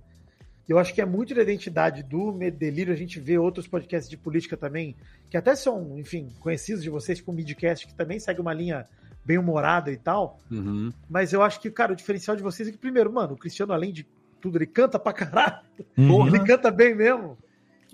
eu 0.68 0.78
acho 0.78 0.94
que 0.94 1.02
é 1.02 1.04
muito 1.04 1.34
da 1.34 1.42
identidade 1.42 2.02
do 2.02 2.32
Medo 2.32 2.56
e 2.56 2.58
Delírio, 2.58 2.92
a 2.94 2.96
gente 2.96 3.20
vê 3.20 3.36
outros 3.36 3.66
podcasts 3.66 4.08
de 4.08 4.16
política 4.16 4.56
também, 4.56 4.96
que 5.28 5.36
até 5.36 5.54
são, 5.54 5.98
enfim, 5.98 6.32
conhecidos 6.40 6.82
de 6.82 6.88
vocês, 6.88 7.18
tipo 7.18 7.30
o 7.30 7.34
Midcast, 7.34 7.86
que 7.86 7.94
também 7.94 8.18
segue 8.18 8.40
uma 8.40 8.54
linha 8.54 8.86
bem 9.24 9.36
humorada 9.38 9.90
e 9.92 9.96
tal, 9.96 10.38
Uhum. 10.50 10.90
mas 11.10 11.32
eu 11.32 11.42
acho 11.42 11.60
que, 11.60 11.70
cara, 11.70 11.92
o 11.92 11.96
diferencial 11.96 12.36
de 12.36 12.42
vocês 12.42 12.68
é 12.68 12.72
que, 12.72 12.78
primeiro, 12.78 13.12
mano, 13.12 13.34
o 13.34 13.36
Cristiano, 13.36 13.72
além 13.72 13.92
de 13.92 14.06
tudo, 14.40 14.56
ele 14.58 14.66
canta 14.66 14.98
pra 14.98 15.12
caralho, 15.12 15.58
Uhum. 15.98 16.26
ele 16.26 16.40
canta 16.44 16.70
bem 16.70 16.94
mesmo. 16.94 17.36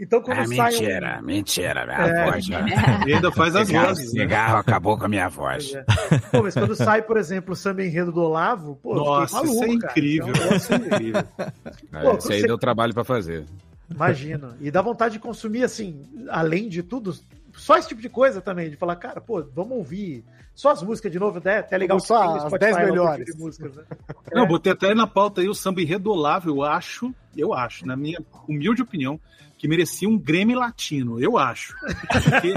Então, 0.01 0.23
quando 0.23 0.39
Ah, 0.39 0.47
sai 0.47 0.71
mentira, 0.73 1.19
um... 1.21 1.27
mentira, 1.27 1.85
minha 1.87 1.99
É. 1.99 2.31
voz. 2.31 2.45
já- 2.47 2.61
E 3.07 3.13
ainda 3.13 3.31
faz 3.31 3.55
as 3.55 3.67
cigarro, 3.67 3.89
vozes, 3.89 4.13
né? 4.15 4.21
Cigarro 4.23 4.57
acabou 4.57 4.97
com 4.99 5.05
a 5.05 5.09
minha 5.09 5.29
voz. 5.29 5.73
Pô, 6.31 6.43
mas 6.43 6.55
quando 6.55 6.75
sai, 6.75 7.03
por 7.03 7.17
exemplo, 7.19 7.53
o 7.53 7.57
samba 7.57 7.85
enredo 7.85 8.11
do 8.11 8.23
Olavo, 8.23 8.77
pô, 8.83 8.95
Nossa, 8.95 9.39
fiquei 9.41 9.55
maluco, 9.55 9.65
isso 9.67 9.77
é 9.77 9.79
cara. 9.81 9.93
incrível. 9.93 10.29
Então, 10.35 10.57
Isso 10.57 10.73
é 10.73 10.77
incrível. 10.77 11.25
É, 11.93 12.03
Pô, 12.03 12.13
Esse 12.17 12.33
aí 12.33 12.41
você- 12.41 12.47
deu 12.47 12.57
trabalho 12.59 12.95
pra 12.95 13.05
fazer. 13.05 13.45
Imagina. 13.91 14.57
E 14.61 14.71
dá 14.71 14.81
vontade 14.81 15.15
de 15.15 15.19
consumir, 15.21 15.65
assim, 15.65 16.03
além 16.31 16.69
de 16.69 16.83
tudo, 16.83 17.13
só 17.53 17.77
esse 17.77 17.89
tipo 17.89 18.01
de 18.01 18.09
coisa 18.09 18.41
também, 18.41 18.71
de 18.71 18.77
falar, 18.77 18.97
cara, 18.97 19.21
pô, 19.21 19.45
vamos 19.55 19.73
ouvir 19.77 20.25
só 20.55 20.71
as 20.71 20.83
músicas 20.83 21.11
de 21.11 21.19
novo, 21.19 21.39
até, 21.39 21.59
até 21.59 21.77
legal. 21.77 21.99
Só 22.01 22.37
as 22.47 22.53
10 22.53 22.77
melhores. 22.77 23.27
De 23.27 23.37
músicas, 23.39 23.75
né? 23.77 23.83
Não, 24.33 24.47
botei 24.47 24.73
até 24.73 24.95
na 24.95 25.07
pauta 25.07 25.41
aí 25.41 25.49
o 25.49 25.55
samba 25.55 25.83
irredolável, 25.83 26.55
eu 26.57 26.63
acho, 26.63 27.13
eu 27.37 27.53
acho, 27.53 27.85
na 27.87 27.97
minha 27.97 28.19
humilde 28.49 28.81
opinião, 28.83 29.19
que 29.61 29.69
merecia 29.69 30.09
um 30.09 30.17
Grêmio 30.17 30.59
latino, 30.59 31.21
eu 31.21 31.37
acho. 31.37 31.77
Porque... 31.79 32.55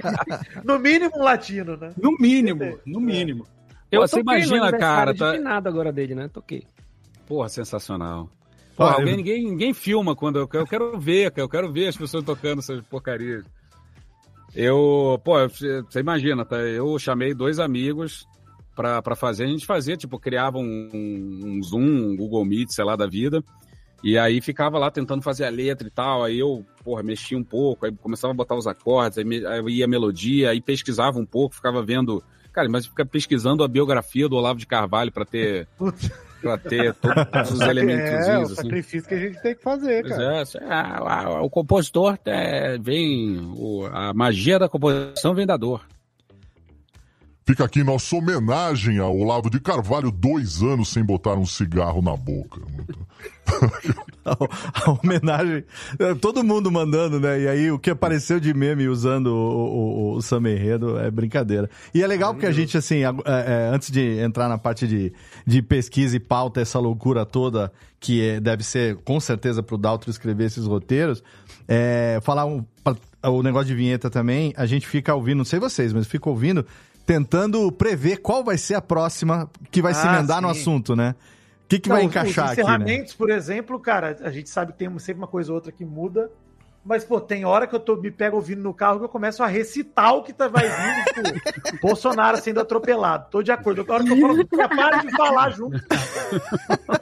no 0.64 0.78
mínimo 0.78 1.12
um 1.14 1.22
latino, 1.22 1.76
né? 1.76 1.92
No 1.94 2.16
mínimo, 2.18 2.78
no 2.86 2.98
mínimo. 2.98 3.46
Eu, 3.92 4.00
você 4.00 4.20
imagina, 4.20 4.72
cara. 4.72 5.14
Tá... 5.14 5.32
De 5.32 5.40
nada 5.40 5.68
agora 5.68 5.92
dele, 5.92 6.14
né? 6.14 6.26
Toquei. 6.32 6.64
Porra, 7.26 7.50
sensacional. 7.50 8.30
Porra, 8.74 8.94
alguém, 8.94 9.18
ninguém, 9.18 9.44
ninguém 9.44 9.74
filma 9.74 10.16
quando 10.16 10.38
eu, 10.38 10.48
eu 10.50 10.66
quero 10.66 10.98
ver, 10.98 11.30
eu 11.36 11.48
quero 11.50 11.70
ver 11.70 11.88
as 11.88 11.96
pessoas 11.98 12.24
tocando 12.24 12.60
essas 12.60 12.80
porcarias. 12.86 13.44
Eu, 14.54 15.20
pô, 15.22 15.34
você 15.46 16.00
imagina, 16.00 16.46
tá? 16.46 16.56
Eu 16.56 16.98
chamei 16.98 17.34
dois 17.34 17.58
amigos 17.58 18.26
pra, 18.74 19.02
pra 19.02 19.14
fazer. 19.14 19.44
A 19.44 19.48
gente 19.48 19.66
fazia, 19.66 19.98
tipo, 19.98 20.18
criava 20.18 20.56
um, 20.56 20.88
um 20.94 21.62
Zoom, 21.62 22.12
um 22.12 22.16
Google 22.16 22.46
Meet, 22.46 22.70
sei 22.70 22.86
lá, 22.86 22.96
da 22.96 23.06
vida. 23.06 23.44
E 24.02 24.16
aí 24.16 24.40
ficava 24.40 24.78
lá 24.78 24.90
tentando 24.90 25.22
fazer 25.22 25.44
a 25.44 25.50
letra 25.50 25.86
e 25.86 25.90
tal. 25.90 26.24
Aí 26.24 26.38
eu, 26.38 26.64
porra, 26.84 27.02
mexia 27.02 27.36
um 27.36 27.44
pouco, 27.44 27.86
aí 27.86 27.92
começava 27.92 28.32
a 28.32 28.36
botar 28.36 28.54
os 28.54 28.66
acordes, 28.66 29.18
aí, 29.18 29.24
me, 29.24 29.44
aí 29.44 29.62
ia 29.68 29.84
a 29.84 29.88
melodia, 29.88 30.50
aí 30.50 30.60
pesquisava 30.60 31.18
um 31.18 31.26
pouco, 31.26 31.54
ficava 31.54 31.82
vendo. 31.82 32.22
Cara, 32.52 32.68
mas 32.68 32.86
fica 32.86 33.04
pesquisando 33.04 33.62
a 33.62 33.68
biografia 33.68 34.28
do 34.28 34.36
Olavo 34.36 34.58
de 34.58 34.66
Carvalho 34.66 35.12
para 35.12 35.24
ter. 35.24 35.68
pra 36.40 36.56
ter 36.56 36.94
todos 36.94 37.52
os 37.52 37.60
elementos. 37.66 38.26
É, 38.26 38.38
o 38.38 38.42
assim. 38.42 38.54
sacrifício 38.54 39.08
que 39.08 39.14
a 39.14 39.18
gente 39.18 39.42
tem 39.42 39.54
que 39.54 39.62
fazer, 39.62 40.02
Pois 40.02 40.16
cara. 40.16 40.44
É, 40.60 40.72
a, 40.72 40.98
a, 40.98 41.42
o 41.42 41.50
compositor 41.50 42.18
é, 42.24 42.78
vem. 42.78 43.38
O, 43.56 43.86
a 43.92 44.14
magia 44.14 44.58
da 44.58 44.68
composição 44.68 45.34
vem 45.34 45.46
da 45.46 45.56
dor. 45.56 45.84
Fica 47.48 47.64
aqui 47.64 47.82
nossa 47.82 48.14
homenagem 48.14 48.98
ao 48.98 49.16
Olavo 49.16 49.48
de 49.48 49.58
Carvalho, 49.58 50.10
dois 50.10 50.62
anos 50.62 50.90
sem 50.90 51.02
botar 51.02 51.32
um 51.32 51.46
cigarro 51.46 52.02
na 52.02 52.14
boca. 52.14 52.60
a, 54.22 54.36
a, 54.84 54.90
homenagem. 54.90 55.64
é, 55.98 56.14
Todo 56.14 56.44
mundo 56.44 56.70
mandando, 56.70 57.18
né? 57.18 57.40
E 57.40 57.48
aí 57.48 57.70
o 57.70 57.78
que 57.78 57.88
apareceu 57.88 58.38
de 58.38 58.52
meme 58.52 58.86
usando 58.86 59.28
o, 59.28 60.10
o, 60.10 60.16
o 60.16 60.20
Sam 60.20 60.46
Enredo 60.46 60.98
é 60.98 61.10
brincadeira. 61.10 61.70
E 61.94 62.02
é 62.02 62.06
legal 62.06 62.34
porque 62.34 62.44
a 62.44 62.52
gente, 62.52 62.76
assim, 62.76 62.96
é, 62.96 63.08
é, 63.24 63.70
antes 63.72 63.90
de 63.90 64.18
entrar 64.18 64.46
na 64.46 64.58
parte 64.58 64.86
de, 64.86 65.10
de 65.46 65.62
pesquisa 65.62 66.18
e 66.18 66.20
pauta, 66.20 66.60
essa 66.60 66.78
loucura 66.78 67.24
toda, 67.24 67.72
que 67.98 68.28
é, 68.28 68.40
deve 68.40 68.62
ser 68.62 68.96
com 68.96 69.18
certeza 69.18 69.62
pro 69.62 69.78
Daltro 69.78 70.10
escrever 70.10 70.44
esses 70.44 70.66
roteiros, 70.66 71.24
é, 71.66 72.18
falar 72.22 72.44
um, 72.44 72.62
o 73.22 73.42
negócio 73.42 73.68
de 73.68 73.74
vinheta 73.74 74.08
também, 74.08 74.52
a 74.56 74.66
gente 74.66 74.86
fica 74.86 75.14
ouvindo, 75.14 75.38
não 75.38 75.44
sei 75.44 75.58
vocês, 75.58 75.92
mas 75.92 76.06
fica 76.06 76.28
ouvindo 76.28 76.64
tentando 77.08 77.72
prever 77.72 78.18
qual 78.18 78.44
vai 78.44 78.58
ser 78.58 78.74
a 78.74 78.82
próxima 78.82 79.50
que 79.70 79.80
vai 79.80 79.92
ah, 79.92 79.94
se 79.94 80.06
emendar 80.06 80.36
sim. 80.36 80.42
no 80.42 80.48
assunto, 80.50 80.94
né? 80.94 81.14
O 81.64 81.68
que, 81.68 81.78
que 81.78 81.88
Não, 81.88 81.96
vai 81.96 82.04
encaixar 82.04 82.50
aqui, 82.50 82.62
né? 82.62 83.04
por 83.16 83.30
exemplo, 83.30 83.80
cara, 83.80 84.14
a 84.20 84.30
gente 84.30 84.50
sabe 84.50 84.72
que 84.72 84.78
tem 84.78 84.98
sempre 84.98 85.22
uma 85.22 85.26
coisa 85.26 85.50
ou 85.50 85.54
outra 85.54 85.72
que 85.72 85.86
muda, 85.86 86.30
mas, 86.88 87.04
pô, 87.04 87.20
tem 87.20 87.44
hora 87.44 87.66
que 87.66 87.74
eu 87.74 87.80
tô, 87.80 87.96
me 87.96 88.10
pego 88.10 88.36
ouvindo 88.36 88.62
no 88.62 88.72
carro 88.72 88.98
que 88.98 89.04
eu 89.04 89.10
começo 89.10 89.42
a 89.42 89.46
recitar 89.46 90.14
o 90.14 90.22
que 90.22 90.32
tá, 90.32 90.48
vai 90.48 90.66
vindo, 90.66 91.34
tipo, 91.34 91.78
Bolsonaro 91.86 92.38
sendo 92.38 92.60
atropelado. 92.60 93.26
Tô 93.30 93.42
de 93.42 93.52
acordo. 93.52 93.84
A 93.86 93.94
hora 93.94 94.04
que 94.04 94.10
eu 94.10 94.18
falo, 94.18 94.46
para 94.74 94.96
de 95.02 95.10
falar 95.10 95.50
junto. 95.50 95.78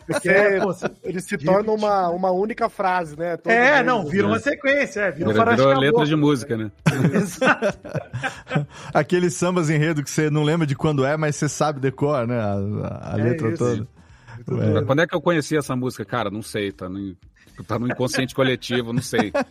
Porque, 0.04 0.28
é, 0.28 0.58
pô, 0.58 0.74
ele 1.04 1.20
se 1.20 1.38
torna 1.38 1.70
uma, 1.70 2.08
uma 2.08 2.32
única 2.32 2.68
frase, 2.68 3.16
né? 3.16 3.36
Todo 3.36 3.52
é, 3.52 3.76
mundo, 3.76 3.86
não, 3.86 4.06
vira 4.06 4.24
né? 4.24 4.32
uma 4.32 4.40
sequência, 4.40 5.02
é, 5.02 5.12
vira, 5.12 5.32
vira, 5.32 5.54
virou 5.54 5.78
letra 5.78 6.04
de 6.04 6.16
música, 6.16 6.56
né? 6.56 6.72
Exato. 7.14 7.78
Aqueles 8.92 9.34
sambas 9.34 9.70
enredo 9.70 10.02
que 10.02 10.10
você 10.10 10.28
não 10.28 10.42
lembra 10.42 10.66
de 10.66 10.74
quando 10.74 11.04
é, 11.06 11.16
mas 11.16 11.36
você 11.36 11.48
sabe 11.48 11.78
decor, 11.78 12.26
né? 12.26 12.40
A, 12.40 13.12
a 13.14 13.20
é 13.20 13.22
letra 13.22 13.50
isso. 13.50 13.58
toda. 13.58 13.86
É. 14.80 14.82
Quando 14.82 15.02
é 15.02 15.06
que 15.06 15.14
eu 15.14 15.20
conheci 15.20 15.56
essa 15.56 15.76
música? 15.76 16.04
Cara, 16.04 16.28
não 16.28 16.42
sei, 16.42 16.72
tá 16.72 16.88
no, 16.88 17.16
tá 17.64 17.78
no 17.78 17.86
inconsciente 17.86 18.34
coletivo, 18.34 18.92
não 18.92 19.02
sei. 19.02 19.32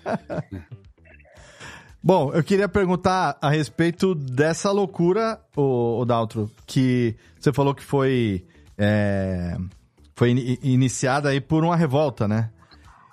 Bom, 2.02 2.32
eu 2.34 2.44
queria 2.44 2.70
perguntar 2.70 3.36
a 3.42 3.50
respeito 3.50 4.14
dessa 4.14 4.70
loucura, 4.72 5.40
o, 5.56 6.02
o 6.02 6.06
Daltro, 6.06 6.52
que 6.68 7.16
você 7.40 7.52
falou 7.52 7.74
que 7.74 7.84
foi, 7.84 8.46
é, 8.78 9.58
foi 10.16 10.30
in, 10.30 10.58
iniciada 10.62 11.30
aí 11.30 11.42
por 11.42 11.64
uma 11.64 11.76
revolta, 11.76 12.28
né? 12.28 12.52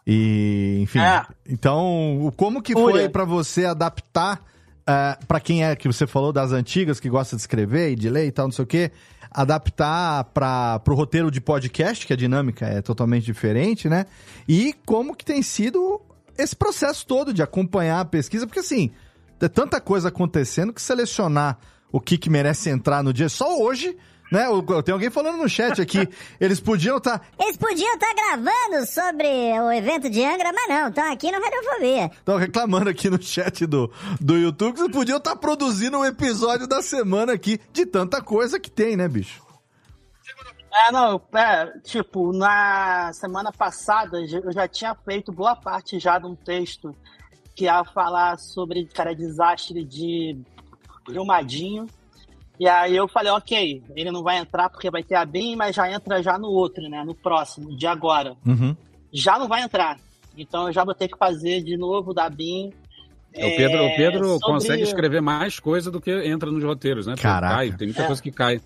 E, 0.06 0.80
enfim. 0.82 0.98
É. 0.98 1.24
Então, 1.48 2.30
como 2.36 2.60
que 2.60 2.74
foi 2.74 3.08
para 3.08 3.24
você 3.24 3.64
adaptar 3.64 4.42
uh, 4.82 5.26
para 5.26 5.40
quem 5.40 5.64
é 5.64 5.74
que 5.74 5.88
você 5.88 6.06
falou 6.06 6.32
das 6.32 6.52
antigas 6.52 7.00
que 7.00 7.08
gosta 7.08 7.36
de 7.36 7.42
escrever 7.42 7.92
e 7.92 7.96
de 7.96 8.10
ler 8.10 8.26
e 8.26 8.32
tal, 8.32 8.46
não 8.46 8.52
sei 8.52 8.62
o 8.62 8.66
quê, 8.66 8.90
adaptar 9.34 10.24
para 10.24 10.82
o 10.86 10.94
roteiro 10.94 11.30
de 11.30 11.40
podcast, 11.40 12.06
que 12.06 12.12
a 12.12 12.16
dinâmica 12.16 12.66
é 12.66 12.82
totalmente 12.82 13.24
diferente, 13.24 13.88
né? 13.88 14.06
E 14.48 14.74
como 14.84 15.14
que 15.16 15.24
tem 15.24 15.42
sido 15.42 16.00
esse 16.36 16.56
processo 16.56 17.06
todo 17.06 17.32
de 17.32 17.42
acompanhar 17.42 18.00
a 18.00 18.04
pesquisa, 18.04 18.46
porque 18.46 18.60
assim, 18.60 18.90
é 19.40 19.48
tanta 19.48 19.80
coisa 19.80 20.08
acontecendo 20.08 20.72
que 20.72 20.80
selecionar 20.80 21.58
o 21.90 22.00
que, 22.00 22.16
que 22.16 22.30
merece 22.30 22.70
entrar 22.70 23.02
no 23.02 23.12
dia. 23.12 23.28
Só 23.28 23.60
hoje 23.60 23.96
né? 24.32 24.46
Tem 24.82 24.92
alguém 24.94 25.10
falando 25.10 25.36
no 25.36 25.48
chat 25.48 25.80
aqui. 25.80 26.08
Eles 26.40 26.58
podiam 26.58 26.96
estar. 26.96 27.18
Tá... 27.18 27.26
Eles 27.38 27.58
podiam 27.58 27.92
estar 27.92 28.06
tá 28.06 28.14
gravando 28.14 28.86
sobre 28.86 29.28
o 29.60 29.70
evento 29.70 30.08
de 30.08 30.24
Angra, 30.24 30.50
mas 30.52 30.68
não, 30.68 30.88
estão 30.88 31.12
aqui 31.12 31.30
no 31.30 31.38
Radiofobia. 31.38 32.06
Estão 32.06 32.38
reclamando 32.38 32.88
aqui 32.88 33.10
no 33.10 33.22
chat 33.22 33.66
do, 33.66 33.92
do 34.18 34.38
YouTube 34.38 34.72
que 34.72 34.78
vocês 34.78 34.92
podiam 34.92 35.18
estar 35.18 35.32
tá 35.32 35.36
produzindo 35.36 35.98
um 35.98 36.04
episódio 36.04 36.66
da 36.66 36.80
semana 36.80 37.34
aqui 37.34 37.60
de 37.72 37.84
tanta 37.84 38.22
coisa 38.22 38.58
que 38.58 38.70
tem, 38.70 38.96
né, 38.96 39.06
bicho? 39.06 39.42
É, 40.74 40.90
não, 40.90 41.20
é, 41.34 41.66
tipo, 41.80 42.32
na 42.32 43.12
semana 43.12 43.52
passada 43.52 44.18
eu 44.18 44.50
já 44.50 44.66
tinha 44.66 44.94
feito 44.94 45.30
boa 45.30 45.54
parte 45.54 45.98
já 45.98 46.18
de 46.18 46.26
um 46.26 46.34
texto 46.34 46.96
que 47.54 47.64
ia 47.64 47.84
falar 47.84 48.38
sobre, 48.38 48.86
cara, 48.86 49.14
desastre 49.14 49.84
de 49.84 50.40
Brumadinho. 51.04 51.86
E 52.62 52.68
aí 52.68 52.94
eu 52.94 53.08
falei, 53.08 53.32
ok, 53.32 53.82
ele 53.96 54.12
não 54.12 54.22
vai 54.22 54.38
entrar 54.38 54.70
porque 54.70 54.88
vai 54.88 55.02
ter 55.02 55.16
a 55.16 55.24
BIM, 55.24 55.56
mas 55.56 55.74
já 55.74 55.90
entra 55.90 56.22
já 56.22 56.38
no 56.38 56.46
outro, 56.46 56.88
né? 56.88 57.02
No 57.04 57.12
próximo, 57.12 57.76
de 57.76 57.88
agora. 57.88 58.36
Uhum. 58.46 58.76
Já 59.12 59.36
não 59.36 59.48
vai 59.48 59.62
entrar. 59.62 59.98
Então 60.38 60.68
eu 60.68 60.72
já 60.72 60.84
vou 60.84 60.94
ter 60.94 61.08
que 61.08 61.18
fazer 61.18 61.60
de 61.64 61.76
novo 61.76 62.14
da 62.14 62.30
BIM. 62.30 62.72
É, 63.34 63.46
o 63.48 63.56
Pedro, 63.56 63.84
o 63.84 63.96
Pedro 63.96 64.28
sobre... 64.28 64.46
consegue 64.46 64.82
escrever 64.82 65.20
mais 65.20 65.58
coisa 65.58 65.90
do 65.90 66.00
que 66.00 66.12
entra 66.24 66.52
nos 66.52 66.62
roteiros, 66.62 67.04
né? 67.04 67.16
Caraca. 67.20 67.56
Cai, 67.56 67.72
tem 67.72 67.88
muita 67.88 68.04
é. 68.04 68.06
coisa 68.06 68.22
que 68.22 68.30
cai. 68.30 68.60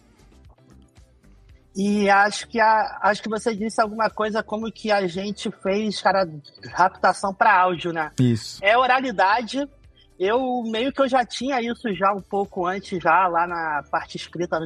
E 1.75 2.11
acho 2.11 2.49
que, 2.49 2.61
a, 2.61 2.99
acho 3.01 3.23
que 3.23 3.31
você 3.31 3.57
disse 3.57 3.81
alguma 3.81 4.11
coisa 4.11 4.43
como 4.43 4.71
que 4.71 4.93
a 4.93 5.07
gente 5.07 5.51
fez, 5.63 6.03
cara, 6.03 6.29
raptação 6.71 7.33
para 7.33 7.59
áudio, 7.59 7.95
né? 7.95 8.11
Isso. 8.21 8.63
É 8.63 8.77
oralidade, 8.77 9.67
eu 10.19 10.63
meio 10.63 10.93
que 10.93 11.03
eu 11.03 11.09
já 11.09 11.25
tinha 11.25 11.61
isso 11.61 11.93
já 11.95 12.13
um 12.13 12.23
pouco 12.23 12.67
antes, 12.67 13.03
já 13.03 13.27
lá 13.29 13.47
na 13.47 13.83
parte 13.91 14.17
escrita 14.17 14.59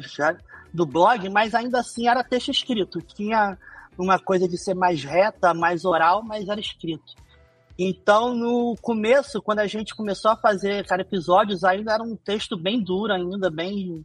do 0.72 0.86
blog, 0.86 1.28
mas 1.28 1.54
ainda 1.54 1.80
assim 1.80 2.08
era 2.08 2.22
texto 2.22 2.50
escrito. 2.50 3.00
Tinha 3.00 3.58
uma 3.98 4.18
coisa 4.18 4.48
de 4.48 4.56
ser 4.56 4.74
mais 4.74 5.02
reta, 5.02 5.52
mais 5.52 5.84
oral, 5.84 6.22
mas 6.22 6.48
era 6.48 6.60
escrito. 6.60 7.14
Então, 7.78 8.34
no 8.34 8.76
começo, 8.80 9.40
quando 9.40 9.60
a 9.60 9.66
gente 9.66 9.94
começou 9.94 10.30
a 10.30 10.36
fazer 10.36 10.86
cara, 10.86 11.02
episódios, 11.02 11.64
ainda 11.64 11.94
era 11.94 12.02
um 12.02 12.14
texto 12.14 12.56
bem 12.56 12.82
duro, 12.82 13.12
ainda 13.12 13.50
bem 13.50 14.04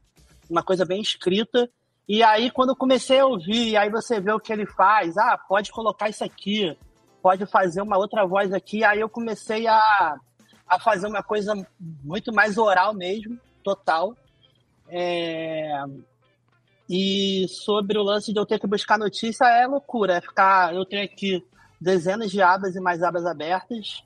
uma 0.50 0.64
coisa 0.64 0.86
bem 0.86 1.02
escrita. 1.02 1.70
E 2.08 2.24
aí, 2.24 2.50
quando 2.50 2.70
eu 2.70 2.76
comecei 2.76 3.20
a 3.20 3.26
ouvir, 3.26 3.76
aí 3.76 3.90
você 3.90 4.20
vê 4.20 4.32
o 4.32 4.40
que 4.40 4.54
ele 4.54 4.66
faz, 4.66 5.18
ah, 5.18 5.38
pode 5.38 5.72
colocar 5.72 6.10
isso 6.10 6.24
aqui, 6.24 6.78
pode 7.22 7.46
fazer 7.48 7.82
uma 7.82 7.98
outra 7.98 8.26
voz 8.26 8.54
aqui. 8.54 8.84
Aí 8.84 9.00
eu 9.00 9.10
comecei 9.10 9.68
a 9.68 10.16
a 10.68 10.80
fazer 10.80 11.08
uma 11.08 11.24
coisa 11.24 11.54
muito 12.04 12.34
mais 12.34 12.58
oral 12.58 12.94
mesmo, 12.94 13.40
total. 13.64 14.16
É... 14.90 15.84
E 16.90 17.48
sobre 17.50 17.98
o 17.98 18.04
lance 18.04 18.32
de 18.32 18.40
eu 18.40 18.46
ter 18.46 18.60
que 18.60 18.68
buscar 18.68 18.98
notícia 18.98 19.46
é 19.46 19.66
loucura, 19.66 20.18
é 20.18 20.22
ficar. 20.22 20.74
Eu 20.74 20.86
tenho 20.86 21.04
aqui 21.04 21.44
dezenas 21.82 22.32
de 22.32 22.42
abas 22.42 22.76
e 22.76 22.80
mais 22.80 23.02
abas 23.02 23.26
abertas. 23.26 24.04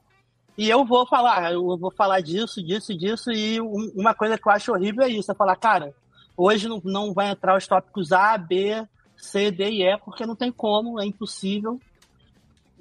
E 0.57 0.70
eu 0.70 0.86
vou 0.86 1.05
falar, 1.05 1.53
eu 1.53 1.78
vou 1.78 1.91
falar 1.91 2.22
disso, 2.22 2.64
disso, 2.64 2.93
disso. 2.97 3.32
E 3.32 3.60
uma 3.62 4.14
coisa 4.14 4.38
que 4.38 4.47
eu 4.47 4.51
acho 4.51 4.72
horrível 4.72 5.03
é 5.03 5.10
isso: 5.10 5.32
é 5.32 5.36
falar, 5.36 5.55
cara, 5.55 5.93
hoje 6.36 6.68
não, 6.68 6.82
não 6.84 7.14
vai 7.14 7.30
entrar 7.32 7.57
os 7.57 7.68
tópicos 7.68 8.12
A, 8.12 8.38
B, 8.38 8.86
C, 9.18 9.51
D 9.51 9.70
e 9.70 9.84
E, 9.84 9.97
porque 9.97 10.26
não 10.26 10.36
tem 10.36 10.51
como, 10.51 10.99
é 10.99 11.05
impossível. 11.05 11.80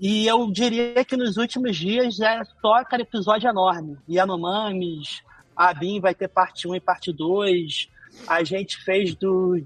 E 0.00 0.26
eu 0.28 0.48
diria 0.50 1.04
que 1.04 1.16
nos 1.16 1.36
últimos 1.36 1.76
dias 1.76 2.20
é 2.20 2.42
só 2.60 2.74
aquele 2.74 3.02
episódio 3.02 3.48
enorme. 3.48 3.98
Yanomamis, 4.08 5.22
a 5.56 5.74
BIM 5.74 6.00
vai 6.00 6.14
ter 6.14 6.28
parte 6.28 6.68
1 6.68 6.76
e 6.76 6.80
parte 6.80 7.12
2. 7.12 7.88
A 8.28 8.44
gente 8.44 8.76
fez 8.78 9.16
do 9.16 9.60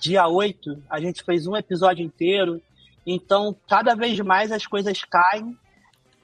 dia 0.00 0.26
8, 0.26 0.82
a 0.88 0.98
gente 1.00 1.22
fez 1.22 1.46
um 1.46 1.54
episódio 1.54 2.02
inteiro. 2.04 2.62
Então, 3.06 3.54
cada 3.68 3.94
vez 3.94 4.18
mais 4.20 4.50
as 4.50 4.66
coisas 4.66 5.04
caem. 5.04 5.56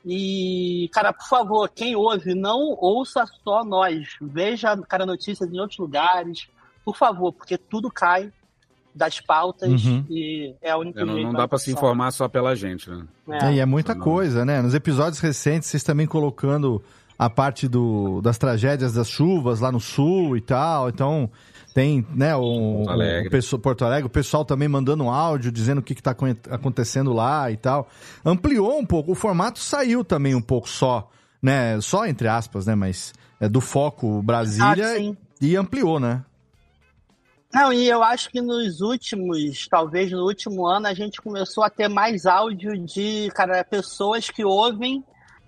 E, 0.07 0.89
cara, 0.91 1.13
por 1.13 1.29
favor, 1.29 1.69
quem 1.69 1.95
ouve, 1.95 2.35
não 2.35 2.79
ouça 2.81 3.27
só 3.45 3.63
nós. 3.63 4.17
Veja, 4.23 4.75
cara, 4.89 5.05
notícias 5.05 5.53
em 5.53 5.61
outros 5.61 5.79
lugares. 5.79 6.49
Por 6.83 6.97
favor, 6.97 7.31
porque 7.31 7.59
tudo 7.59 7.91
cai 7.91 8.33
das 8.99 9.21
pautas 9.21 9.85
Uhum. 9.85 10.05
e 10.11 10.55
é 10.61 10.71
a 10.71 10.77
única 10.77 11.01
É, 11.01 11.05
não, 11.05 11.23
não 11.23 11.33
dá 11.33 11.47
pra 11.47 11.57
se 11.59 11.71
informar 11.73 12.11
só 12.11 12.29
pela 12.29 12.55
gente, 12.57 12.91
né? 12.91 13.05
É, 13.31 13.53
e 13.55 13.61
é 13.61 13.65
muita 13.67 13.95
coisa, 13.95 14.45
né? 14.45 14.61
Nos 14.61 14.75
episódios 14.75 15.21
recentes, 15.21 15.69
vocês 15.69 15.83
também 15.85 16.07
colocando 16.07 16.83
a 17.19 17.31
parte 17.31 17.67
do, 17.69 18.21
das 18.21 18.39
tragédias 18.39 18.93
das 18.93 19.09
chuvas 19.09 19.61
lá 19.61 19.71
no 19.73 19.81
sul 19.81 20.37
e 20.37 20.41
tal. 20.41 20.89
Então, 20.89 21.31
tem, 21.75 22.05
né, 22.15 22.35
o, 22.37 22.43
Porto 22.85 22.91
Alegre. 22.91 23.29
o 23.29 23.31
pessoal- 23.31 23.61
Porto 23.61 23.85
Alegre, 23.85 24.07
o 24.07 24.11
pessoal 24.11 24.45
também 24.45 24.69
mandando 24.69 25.05
um 25.05 25.11
áudio 25.11 25.51
dizendo 25.53 25.79
o 25.79 25.83
que, 25.83 25.95
que 25.95 26.03
tá 26.03 26.11
acon- 26.13 26.35
acontecendo 26.51 27.13
lá 27.13 27.51
e 27.51 27.57
tal. 27.57 27.89
Ampliou 28.25 28.79
um 28.79 28.85
pouco, 28.87 29.13
o 29.13 29.15
formato 29.15 29.59
saiu 29.61 30.05
também 30.05 30.35
um 30.35 30.41
pouco 30.43 30.69
só, 30.69 31.09
né? 31.41 31.81
Só 31.81 32.05
entre 32.07 32.27
aspas, 32.29 32.67
né? 32.67 32.75
Mas 32.75 33.13
é 33.41 33.49
do 33.49 33.61
foco 33.61 34.21
Brasília 34.23 34.87
Ah, 34.93 34.97
sim. 34.97 35.17
e 35.41 35.57
ampliou, 35.57 35.99
né? 36.01 36.23
Não, 37.53 37.73
e 37.73 37.89
eu 37.89 38.03
acho 38.03 38.31
que 38.31 38.43
nos 38.43 38.81
últimos, 38.81 39.67
talvez 39.69 40.13
no 40.13 40.25
último 40.25 40.67
ano, 40.67 40.87
a 40.87 40.95
gente 40.95 41.21
começou 41.21 41.65
a 41.65 41.71
ter 41.71 41.89
mais 41.89 42.27
áudio 42.27 42.77
de, 42.79 43.31
cara, 43.35 43.65
pessoas 43.65 44.29
que 44.29 44.45
ouvem 44.45 45.03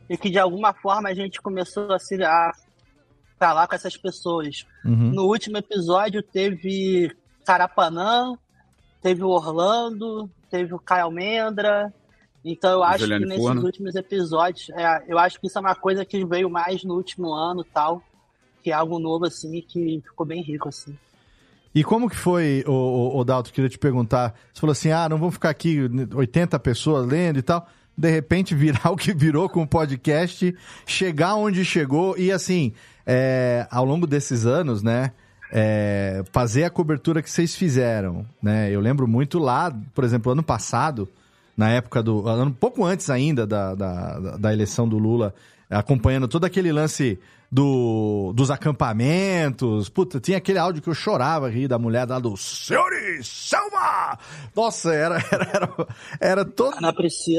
e 0.09 0.17
que 0.17 0.31
de 0.31 0.39
alguma 0.39 0.73
forma 0.73 1.11
a 1.11 1.15
gente 1.15 1.41
começou 1.41 1.93
a 1.93 1.99
se 1.99 2.23
a 2.23 2.53
falar 3.39 3.67
com 3.69 3.75
essas 3.75 3.97
pessoas. 3.97 4.67
Uhum. 4.85 5.13
No 5.13 5.27
último 5.27 5.59
episódio 5.59 6.23
teve 6.23 7.15
Carapanã, 7.45 8.35
teve 9.03 9.23
o 9.23 9.29
Orlando, 9.29 10.31
teve 10.51 10.75
o 10.75 10.79
Caio 10.79 11.05
Almendra. 11.05 11.93
Então 12.43 12.73
eu 12.73 12.83
acho 12.83 13.01
Juliane 13.01 13.25
que 13.25 13.29
nesses 13.29 13.45
Furno. 13.45 13.65
últimos 13.65 13.95
episódios, 13.95 14.71
é, 14.71 15.05
eu 15.07 15.19
acho 15.19 15.39
que 15.39 15.47
isso 15.47 15.59
é 15.59 15.61
uma 15.61 15.75
coisa 15.75 16.05
que 16.05 16.25
veio 16.25 16.49
mais 16.49 16.83
no 16.83 16.95
último 16.95 17.33
ano 17.35 17.61
e 17.61 17.73
tal, 17.73 18.03
que 18.63 18.71
é 18.71 18.75
algo 18.75 18.99
novo 18.99 19.27
assim, 19.27 19.61
que 19.61 20.03
ficou 20.03 20.27
bem 20.27 20.43
rico 20.43 20.69
assim. 20.69 20.97
E 21.75 21.85
como 21.85 22.11
que 22.11 22.17
foi, 22.17 22.65
o, 22.67 22.73
o, 22.73 23.19
o 23.21 23.25
Dalton, 23.25 23.51
queria 23.53 23.71
te 23.71 23.79
perguntar, 23.79 24.35
você 24.53 24.61
falou 24.61 24.73
assim, 24.73 24.91
ah, 24.91 25.09
não 25.09 25.19
vamos 25.19 25.35
ficar 25.35 25.51
aqui 25.51 25.79
80 26.15 26.59
pessoas 26.59 27.07
lendo 27.07 27.39
e 27.39 27.43
tal, 27.43 27.67
de 27.97 28.11
repente 28.11 28.55
virar 28.55 28.91
o 28.91 28.97
que 28.97 29.13
virou 29.15 29.49
com 29.49 29.63
o 29.63 29.67
podcast, 29.67 30.55
chegar 30.85 31.37
onde 31.37 31.65
chegou 31.65 32.19
e 32.19 32.33
assim, 32.33 32.73
é, 33.07 33.67
ao 33.71 33.85
longo 33.85 34.07
desses 34.07 34.47
anos, 34.47 34.83
né, 34.83 35.13
é, 35.53 36.25
fazer 36.33 36.65
a 36.65 36.71
cobertura 36.71 37.23
que 37.23 37.31
vocês 37.31 37.55
fizeram, 37.55 38.27
né, 38.43 38.71
eu 38.71 38.81
lembro 38.81 39.07
muito 39.07 39.39
lá, 39.39 39.73
por 39.95 40.03
exemplo, 40.03 40.33
ano 40.33 40.43
passado, 40.43 41.09
na 41.57 41.71
época 41.71 42.03
do, 42.03 42.29
um 42.43 42.53
pouco 42.53 42.85
antes 42.85 43.11
ainda 43.11 43.47
da, 43.47 43.75
da, 43.75 44.19
da 44.39 44.53
eleição 44.53 44.89
do 44.89 44.99
Lula, 44.99 45.35
acompanhando 45.69 46.27
todo 46.27 46.45
aquele 46.45 46.73
lance 46.73 47.19
do, 47.51 48.33
dos 48.35 48.51
acampamentos. 48.51 49.89
Puta, 49.89 50.21
tinha 50.21 50.39
aquele 50.39 50.59
áudio 50.59 50.83
que 50.83 50.89
eu 50.89 50.95
chorava 50.95 51.49
rir 51.51 51.69
da 51.69 51.79
mulher 51.79 52.09
lá 52.09 52.19
do 52.19 52.37
Senhores, 52.37 53.27
Selma! 53.27 54.19
Nossa, 54.55 54.93
era, 54.95 55.17
era, 55.33 55.51
era, 55.53 55.87
era 56.21 56.45
todo, 56.45 56.77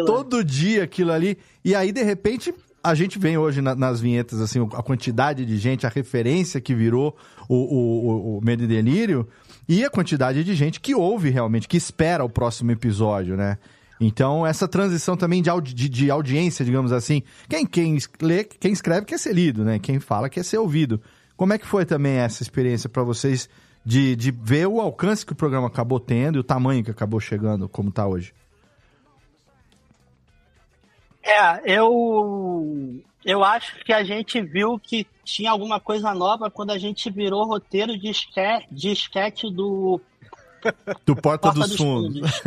todo 0.05 0.43
dia 0.43 0.83
aquilo 0.83 1.11
ali. 1.11 1.37
E 1.63 1.73
aí, 1.75 1.91
de 1.91 2.03
repente, 2.03 2.53
a 2.83 2.93
gente 2.95 3.17
vem 3.19 3.37
hoje 3.37 3.61
na- 3.61 3.75
nas 3.75 4.01
vinhetas, 4.01 4.41
assim, 4.41 4.59
a 4.73 4.83
quantidade 4.83 5.45
de 5.45 5.57
gente, 5.57 5.85
a 5.85 5.89
referência 5.89 6.59
que 6.59 6.73
virou 6.73 7.15
o, 7.47 7.55
o, 7.55 8.07
o- 8.07 8.37
o 8.39 8.41
Medo 8.43 8.63
e 8.63 8.67
Delírio 8.67 9.27
e 9.69 9.85
a 9.85 9.89
quantidade 9.89 10.43
de 10.43 10.53
gente 10.55 10.79
que 10.81 10.93
ouve 10.95 11.29
realmente, 11.29 11.67
que 11.67 11.77
espera 11.77 12.23
o 12.23 12.29
próximo 12.29 12.71
episódio, 12.71 13.37
né? 13.37 13.57
Então, 14.03 14.47
essa 14.47 14.67
transição 14.67 15.15
também 15.15 15.43
de, 15.43 15.49
audi- 15.51 15.87
de, 15.87 16.09
audiência, 16.09 16.65
digamos 16.65 16.91
assim. 16.91 17.21
Quem, 17.47 17.67
quem 17.67 17.99
lê, 18.19 18.43
quem 18.43 18.73
escreve 18.73 19.05
quer 19.05 19.19
ser 19.19 19.31
lido, 19.31 19.63
né? 19.63 19.77
Quem 19.77 19.99
fala 19.99 20.27
quer 20.27 20.43
ser 20.43 20.57
ouvido. 20.57 20.99
Como 21.37 21.53
é 21.53 21.57
que 21.59 21.67
foi 21.67 21.85
também 21.85 22.13
essa 22.13 22.41
experiência 22.41 22.89
para 22.89 23.03
vocês 23.03 23.47
de, 23.85 24.15
de 24.15 24.31
ver 24.31 24.67
o 24.67 24.81
alcance 24.81 25.23
que 25.23 25.33
o 25.33 25.35
programa 25.35 25.67
acabou 25.67 25.99
tendo 25.99 26.37
e 26.37 26.39
o 26.39 26.43
tamanho 26.43 26.83
que 26.83 26.89
acabou 26.89 27.19
chegando, 27.19 27.69
como 27.69 27.91
tá 27.91 28.07
hoje? 28.07 28.33
É, 31.21 31.75
eu 31.75 33.03
eu 33.23 33.43
acho 33.43 33.85
que 33.85 33.93
a 33.93 34.03
gente 34.03 34.41
viu 34.41 34.79
que 34.79 35.05
tinha 35.23 35.51
alguma 35.51 35.79
coisa 35.79 36.11
nova 36.15 36.49
quando 36.49 36.71
a 36.71 36.77
gente 36.79 37.07
virou 37.11 37.45
roteiro 37.45 37.95
de 37.95 38.09
esquete, 38.09 38.67
de 38.71 38.91
esquete 38.91 39.51
do 39.53 40.01
Do 41.05 41.15
Porta, 41.15 41.47
Porta 41.47 41.59
dos, 41.59 41.69
dos 41.69 41.77
Fundos. 41.77 42.41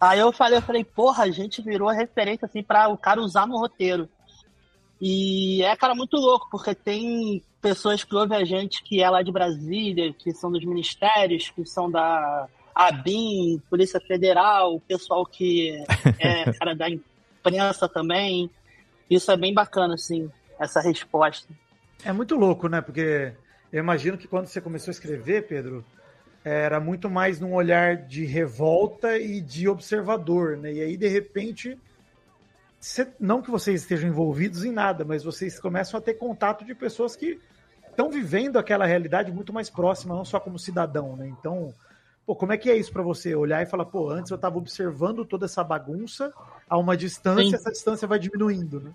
Aí 0.00 0.18
eu 0.18 0.32
falei, 0.32 0.58
eu 0.58 0.62
falei, 0.62 0.84
porra, 0.84 1.24
a 1.24 1.30
gente 1.30 1.62
virou 1.62 1.88
referência 1.88 2.46
assim 2.46 2.62
para 2.62 2.88
o 2.88 2.96
cara 2.96 3.20
usar 3.20 3.46
no 3.46 3.58
roteiro. 3.58 4.08
E 5.00 5.62
é, 5.62 5.76
cara, 5.76 5.94
muito 5.94 6.16
louco, 6.16 6.48
porque 6.50 6.74
tem 6.74 7.42
pessoas 7.60 8.02
que 8.02 8.14
ouvem 8.14 8.38
a 8.38 8.44
gente 8.44 8.82
que 8.82 9.02
é 9.02 9.08
lá 9.08 9.22
de 9.22 9.30
Brasília, 9.30 10.12
que 10.12 10.32
são 10.32 10.50
dos 10.50 10.64
ministérios, 10.64 11.50
que 11.50 11.64
são 11.64 11.90
da 11.90 12.48
ABIN, 12.74 13.60
Polícia 13.68 14.00
Federal, 14.00 14.80
pessoal 14.80 15.24
que 15.24 15.70
é 16.18 16.52
cara 16.52 16.74
da 16.74 16.88
imprensa 16.88 17.88
também. 17.88 18.50
Isso 19.08 19.30
é 19.30 19.36
bem 19.36 19.54
bacana, 19.54 19.94
assim, 19.94 20.30
essa 20.58 20.80
resposta. 20.80 21.48
É 22.04 22.12
muito 22.12 22.36
louco, 22.36 22.68
né? 22.68 22.80
Porque 22.80 23.32
eu 23.72 23.80
imagino 23.80 24.18
que 24.18 24.28
quando 24.28 24.46
você 24.46 24.60
começou 24.60 24.90
a 24.90 24.92
escrever, 24.92 25.46
Pedro, 25.46 25.84
era 26.44 26.80
muito 26.80 27.10
mais 27.10 27.40
num 27.40 27.52
olhar 27.54 27.96
de 27.96 28.24
revolta 28.24 29.18
e 29.18 29.40
de 29.40 29.68
observador, 29.68 30.56
né? 30.56 30.72
E 30.72 30.80
aí, 30.80 30.96
de 30.96 31.08
repente, 31.08 31.78
você- 32.80 33.08
não 33.18 33.42
que 33.42 33.50
vocês 33.50 33.82
estejam 33.82 34.08
envolvidos 34.08 34.64
em 34.64 34.72
nada, 34.72 35.04
mas 35.04 35.24
vocês 35.24 35.58
começam 35.60 35.98
a 35.98 36.02
ter 36.02 36.14
contato 36.14 36.64
de 36.64 36.74
pessoas 36.74 37.16
que 37.16 37.40
estão 37.90 38.10
vivendo 38.10 38.58
aquela 38.58 38.86
realidade 38.86 39.32
muito 39.32 39.52
mais 39.52 39.68
próxima, 39.68 40.14
não 40.14 40.24
só 40.24 40.38
como 40.38 40.58
cidadão, 40.58 41.16
né? 41.16 41.26
Então, 41.28 41.74
pô, 42.24 42.34
como 42.36 42.52
é 42.52 42.56
que 42.56 42.70
é 42.70 42.76
isso 42.76 42.92
pra 42.92 43.02
você? 43.02 43.34
Olhar 43.34 43.62
e 43.62 43.66
falar, 43.66 43.84
pô, 43.84 44.08
antes 44.08 44.30
eu 44.30 44.38
tava 44.38 44.56
observando 44.58 45.24
toda 45.24 45.46
essa 45.46 45.64
bagunça 45.64 46.32
a 46.68 46.78
uma 46.78 46.96
distância, 46.96 47.44
Sim. 47.50 47.54
essa 47.56 47.70
distância 47.72 48.06
vai 48.06 48.18
diminuindo, 48.18 48.80
né? 48.80 48.92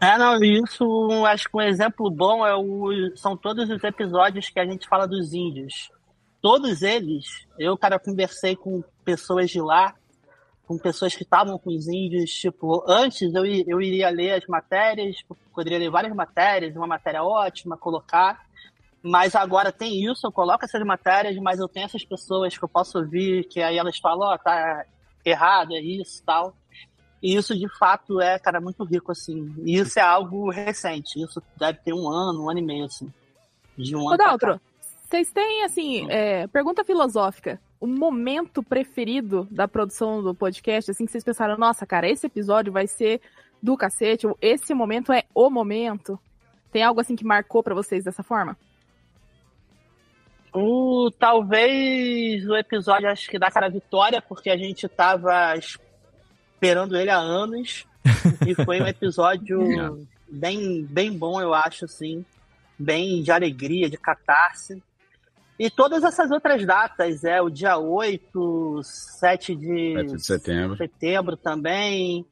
É, 0.00 0.16
não, 0.16 0.40
isso 0.44 1.24
acho 1.26 1.48
que 1.50 1.56
um 1.56 1.60
exemplo 1.60 2.08
bom 2.08 2.46
é 2.46 2.54
o, 2.54 3.16
são 3.16 3.36
todos 3.36 3.68
os 3.68 3.82
episódios 3.82 4.48
que 4.48 4.60
a 4.60 4.64
gente 4.64 4.86
fala 4.88 5.08
dos 5.08 5.34
índios. 5.34 5.90
Todos 6.40 6.82
eles, 6.82 7.46
eu, 7.58 7.76
cara, 7.76 7.98
conversei 7.98 8.54
com 8.54 8.82
pessoas 9.04 9.50
de 9.50 9.60
lá, 9.60 9.94
com 10.66 10.78
pessoas 10.78 11.16
que 11.16 11.22
estavam 11.22 11.58
com 11.58 11.70
os 11.70 11.88
índios, 11.88 12.30
tipo, 12.30 12.84
antes 12.86 13.34
eu, 13.34 13.44
eu 13.44 13.80
iria 13.80 14.10
ler 14.10 14.32
as 14.32 14.46
matérias, 14.46 15.16
poderia 15.54 15.78
ler 15.78 15.90
várias 15.90 16.14
matérias, 16.14 16.76
uma 16.76 16.86
matéria 16.86 17.24
ótima, 17.24 17.76
colocar, 17.76 18.46
mas 19.02 19.34
agora 19.34 19.72
tem 19.72 20.04
isso, 20.04 20.26
eu 20.26 20.32
coloco 20.32 20.64
essas 20.64 20.84
matérias, 20.84 21.36
mas 21.36 21.58
eu 21.58 21.68
tenho 21.68 21.86
essas 21.86 22.04
pessoas 22.04 22.56
que 22.56 22.62
eu 22.62 22.68
posso 22.68 22.98
ouvir, 22.98 23.44
que 23.44 23.62
aí 23.62 23.78
elas 23.78 23.98
falam, 23.98 24.28
ó, 24.28 24.38
tá 24.38 24.84
errado, 25.24 25.74
é 25.74 25.80
isso 25.80 26.22
tal. 26.24 26.54
E 27.22 27.34
isso, 27.34 27.56
de 27.56 27.68
fato, 27.78 28.20
é, 28.20 28.38
cara, 28.38 28.60
muito 28.60 28.84
rico, 28.84 29.10
assim. 29.10 29.52
E 29.64 29.76
isso 29.76 29.98
é 29.98 30.02
algo 30.02 30.50
recente. 30.50 31.20
Isso 31.20 31.42
deve 31.56 31.80
ter 31.80 31.92
um 31.92 32.08
ano, 32.08 32.44
um 32.44 32.50
ano 32.50 32.60
e 32.60 32.62
meio, 32.62 32.84
assim. 32.84 33.12
De 33.76 33.96
um 33.96 34.04
Ô, 34.04 34.08
ano. 34.10 34.18
Daltro, 34.18 34.60
vocês 35.08 35.32
têm, 35.32 35.64
assim, 35.64 36.06
é, 36.10 36.46
pergunta 36.48 36.84
filosófica. 36.84 37.58
O 37.80 37.86
momento 37.86 38.62
preferido 38.62 39.48
da 39.50 39.66
produção 39.66 40.22
do 40.22 40.34
podcast, 40.34 40.90
assim, 40.90 41.06
que 41.06 41.12
vocês 41.12 41.24
pensaram, 41.24 41.56
nossa, 41.56 41.86
cara, 41.86 42.06
esse 42.06 42.26
episódio 42.26 42.70
vai 42.70 42.86
ser 42.86 43.22
do 43.62 43.74
cacete, 43.74 44.26
ou 44.26 44.36
esse 44.42 44.74
momento 44.74 45.10
é 45.10 45.24
o 45.34 45.48
momento. 45.48 46.18
Tem 46.70 46.82
algo, 46.82 47.00
assim, 47.00 47.16
que 47.16 47.24
marcou 47.24 47.62
pra 47.62 47.74
vocês 47.74 48.04
dessa 48.04 48.22
forma? 48.22 48.54
O, 50.52 51.10
talvez 51.18 52.46
o 52.46 52.54
episódio, 52.54 53.08
acho 53.08 53.30
que 53.30 53.38
da 53.38 53.50
cara 53.50 53.70
Vitória, 53.70 54.20
porque 54.20 54.50
a 54.50 54.58
gente 54.58 54.86
tava 54.88 55.54
esperando 55.56 56.94
ele 56.98 57.10
há 57.10 57.18
anos. 57.18 57.86
e 58.46 58.54
foi 58.54 58.82
um 58.82 58.86
episódio 58.86 60.06
bem, 60.30 60.84
bem 60.84 61.16
bom, 61.16 61.40
eu 61.40 61.54
acho, 61.54 61.86
assim. 61.86 62.26
Bem 62.78 63.22
de 63.22 63.32
alegria, 63.32 63.88
de 63.88 63.96
catarse. 63.96 64.82
E 65.58 65.68
todas 65.68 66.04
essas 66.04 66.30
outras 66.30 66.64
datas, 66.64 67.24
é 67.24 67.42
o 67.42 67.50
dia 67.50 67.76
8, 67.76 68.80
7 68.82 69.56
de, 69.56 69.94
7 69.94 70.16
de 70.16 70.24
setembro. 70.24 70.76
setembro 70.76 71.36
também. 71.36 72.24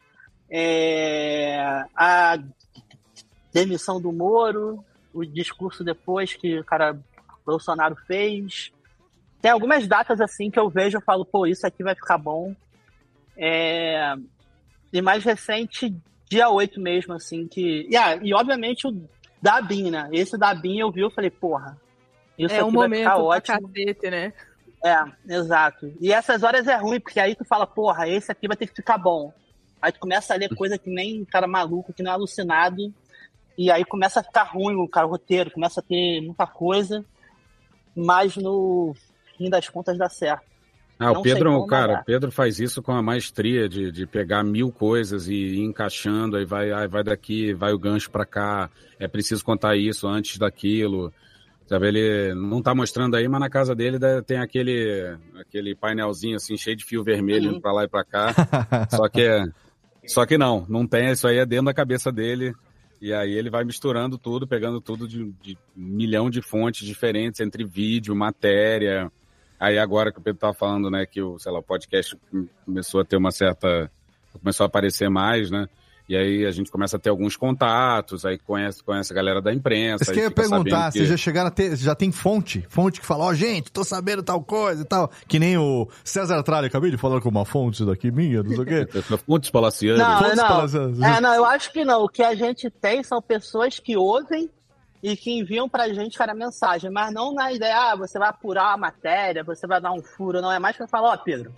É, 0.48 1.84
a 1.96 2.38
demissão 3.52 4.00
do 4.00 4.12
Moro, 4.12 4.84
o 5.12 5.24
discurso 5.24 5.82
depois 5.82 6.34
que 6.34 6.60
o 6.60 6.64
cara 6.64 6.96
Bolsonaro 7.44 7.96
fez. 8.06 8.70
Tem 9.40 9.50
algumas 9.50 9.88
datas 9.88 10.20
assim 10.20 10.50
que 10.50 10.58
eu 10.58 10.68
vejo 10.68 10.98
e 10.98 11.02
falo, 11.02 11.24
pô, 11.24 11.46
isso 11.46 11.66
aqui 11.66 11.82
vai 11.82 11.94
ficar 11.94 12.18
bom. 12.18 12.54
É, 13.36 14.14
E 14.92 15.02
mais 15.02 15.24
recente, 15.24 15.94
dia 16.28 16.48
8 16.48 16.80
mesmo, 16.80 17.12
assim, 17.12 17.48
que. 17.48 17.86
E, 17.90 17.96
ah, 17.96 18.16
e 18.22 18.32
obviamente 18.32 18.86
o 18.86 19.08
da 19.42 19.60
BIM, 19.60 19.90
né? 19.90 20.08
Esse 20.12 20.38
da 20.38 20.54
BIM 20.54 20.78
eu 20.78 20.90
vi, 20.90 21.00
eu 21.00 21.10
falei, 21.10 21.30
porra, 21.30 21.76
isso 22.38 22.54
é 22.54 22.58
aqui 22.58 22.68
um 22.68 22.72
vai 22.72 22.82
momento 22.88 22.98
ficar 22.98 23.14
pra 23.14 23.22
ótimo. 23.22 23.68
cacete, 23.68 24.10
né? 24.10 24.32
É, 24.84 25.34
exato. 25.34 25.92
E 26.00 26.12
essas 26.12 26.42
horas 26.42 26.66
é 26.66 26.76
ruim, 26.76 27.00
porque 27.00 27.18
aí 27.18 27.34
tu 27.34 27.44
fala, 27.44 27.66
porra, 27.66 28.08
esse 28.08 28.30
aqui 28.30 28.46
vai 28.46 28.56
ter 28.56 28.66
que 28.66 28.74
ficar 28.76 28.98
bom. 28.98 29.32
Aí 29.80 29.92
tu 29.92 29.98
começa 29.98 30.34
a 30.34 30.36
ler 30.36 30.54
coisa 30.54 30.78
que 30.78 30.90
nem 30.90 31.24
cara 31.24 31.46
maluco, 31.46 31.92
que 31.92 32.02
não 32.02 32.10
é 32.10 32.14
alucinado. 32.14 32.92
E 33.58 33.70
aí 33.70 33.84
começa 33.84 34.20
a 34.20 34.22
ficar 34.22 34.44
ruim 34.44 34.76
o 34.76 34.88
cara, 34.88 35.06
o 35.06 35.10
roteiro, 35.10 35.50
começa 35.50 35.80
a 35.80 35.82
ter 35.82 36.20
muita 36.20 36.46
coisa. 36.46 37.04
Mas 37.94 38.36
no 38.36 38.94
fim 39.36 39.48
das 39.48 39.68
contas 39.68 39.96
dá 39.96 40.08
certo. 40.08 40.44
Ah, 40.98 41.12
Não 41.12 41.20
o 41.20 41.22
Pedro, 41.22 41.52
como, 41.52 41.66
cara, 41.66 42.00
o 42.00 42.04
Pedro 42.04 42.32
faz 42.32 42.58
isso 42.58 42.82
com 42.82 42.92
a 42.92 43.02
maestria 43.02 43.68
de, 43.68 43.92
de 43.92 44.06
pegar 44.06 44.42
mil 44.42 44.72
coisas 44.72 45.28
e 45.28 45.34
ir 45.34 45.60
encaixando, 45.60 46.36
aí 46.36 46.44
vai, 46.46 46.72
aí 46.72 46.88
vai 46.88 47.04
daqui, 47.04 47.52
vai 47.52 47.72
o 47.72 47.78
gancho 47.78 48.10
pra 48.10 48.24
cá, 48.24 48.70
é 48.98 49.06
preciso 49.06 49.44
contar 49.44 49.76
isso 49.76 50.08
antes 50.08 50.38
daquilo. 50.38 51.12
Sabe, 51.66 51.88
ele 51.88 52.34
não 52.34 52.62
tá 52.62 52.72
mostrando 52.74 53.16
aí, 53.16 53.26
mas 53.26 53.40
na 53.40 53.50
casa 53.50 53.74
dele 53.74 53.98
tem 54.24 54.38
aquele, 54.38 55.16
aquele 55.38 55.74
painelzinho 55.74 56.36
assim, 56.36 56.56
cheio 56.56 56.76
de 56.76 56.84
fio 56.84 57.02
vermelho 57.02 57.50
indo 57.50 57.60
pra 57.60 57.72
lá 57.72 57.84
e 57.84 57.88
pra 57.88 58.04
cá. 58.04 58.32
só 58.88 59.08
que 59.08 59.22
é, 59.22 59.44
só 60.06 60.24
que 60.24 60.38
não, 60.38 60.64
não 60.68 60.86
tem, 60.86 61.10
isso 61.10 61.26
aí 61.26 61.38
é 61.38 61.46
dentro 61.46 61.66
da 61.66 61.74
cabeça 61.74 62.12
dele. 62.12 62.54
E 63.00 63.12
aí 63.12 63.32
ele 63.32 63.50
vai 63.50 63.64
misturando 63.64 64.16
tudo, 64.16 64.46
pegando 64.46 64.80
tudo 64.80 65.08
de, 65.08 65.32
de 65.42 65.58
milhão 65.74 66.30
de 66.30 66.40
fontes 66.40 66.86
diferentes 66.86 67.40
entre 67.40 67.64
vídeo, 67.64 68.14
matéria. 68.14 69.10
Aí 69.58 69.76
agora 69.76 70.12
que 70.12 70.18
o 70.18 70.22
Pedro 70.22 70.40
tava 70.40 70.54
falando, 70.54 70.88
né, 70.88 71.04
que 71.04 71.20
o, 71.20 71.38
sei 71.38 71.50
lá, 71.50 71.58
o 71.58 71.62
podcast 71.62 72.16
começou 72.64 73.00
a 73.00 73.04
ter 73.04 73.16
uma 73.16 73.32
certa 73.32 73.90
começou 74.32 74.64
a 74.64 74.66
aparecer 74.66 75.08
mais, 75.08 75.50
né? 75.50 75.66
E 76.08 76.16
aí 76.16 76.46
a 76.46 76.52
gente 76.52 76.70
começa 76.70 76.96
a 76.96 77.00
ter 77.00 77.10
alguns 77.10 77.36
contatos, 77.36 78.24
aí 78.24 78.38
conhece, 78.38 78.80
conhece 78.82 79.12
a 79.12 79.16
galera 79.16 79.42
da 79.42 79.52
imprensa. 79.52 80.04
Mas 80.06 80.14
que 80.14 80.20
eu 80.20 80.24
ia 80.24 80.30
perguntar, 80.30 80.92
que- 80.92 80.98
vocês 80.98 81.08
já 81.08 81.16
chegaram 81.16 81.48
a 81.48 81.50
ter, 81.50 81.74
já 81.76 81.96
tem 81.96 82.12
fonte? 82.12 82.64
Fonte 82.68 83.00
que 83.00 83.06
fala, 83.06 83.24
ó, 83.24 83.34
gente, 83.34 83.72
tô 83.72 83.82
sabendo 83.82 84.22
tal 84.22 84.40
coisa 84.40 84.82
e 84.82 84.84
tal. 84.84 85.10
Que 85.26 85.40
nem 85.40 85.58
o 85.58 85.88
César 86.04 86.42
Tralha, 86.44 86.68
acabei 86.68 86.92
de 86.92 86.96
falar 86.96 87.20
com 87.20 87.28
uma 87.28 87.44
fonte 87.44 87.84
daqui 87.84 88.12
minha, 88.12 88.40
não 88.44 88.50
sei 88.50 88.60
o 88.60 88.64
quê. 88.64 88.86
Fontes 89.26 89.50
palacianas. 89.50 89.98
Não, 90.06 90.18
Fontes 90.18 90.36
não. 90.36 90.46
palacianas. 90.48 91.00
É, 91.00 91.20
não, 91.20 91.34
eu 91.34 91.44
acho 91.44 91.72
que 91.72 91.84
não. 91.84 92.04
O 92.04 92.08
que 92.08 92.22
a 92.22 92.36
gente 92.36 92.70
tem 92.70 93.02
são 93.02 93.20
pessoas 93.20 93.80
que 93.80 93.96
ouvem 93.96 94.48
e 95.02 95.16
que 95.16 95.32
enviam 95.32 95.68
pra 95.68 95.92
gente, 95.92 96.16
cara, 96.16 96.34
mensagem, 96.34 96.88
mas 96.90 97.12
não 97.12 97.34
na 97.34 97.52
ideia, 97.52 97.92
ah, 97.92 97.96
você 97.96 98.16
vai 98.18 98.28
apurar 98.28 98.72
a 98.74 98.76
matéria, 98.76 99.42
você 99.42 99.66
vai 99.66 99.80
dar 99.80 99.90
um 99.92 100.02
furo, 100.02 100.40
não. 100.40 100.52
É 100.52 100.58
mais 100.60 100.76
pra 100.76 100.86
falar, 100.86 101.12
ó, 101.12 101.16
Pedro, 101.16 101.52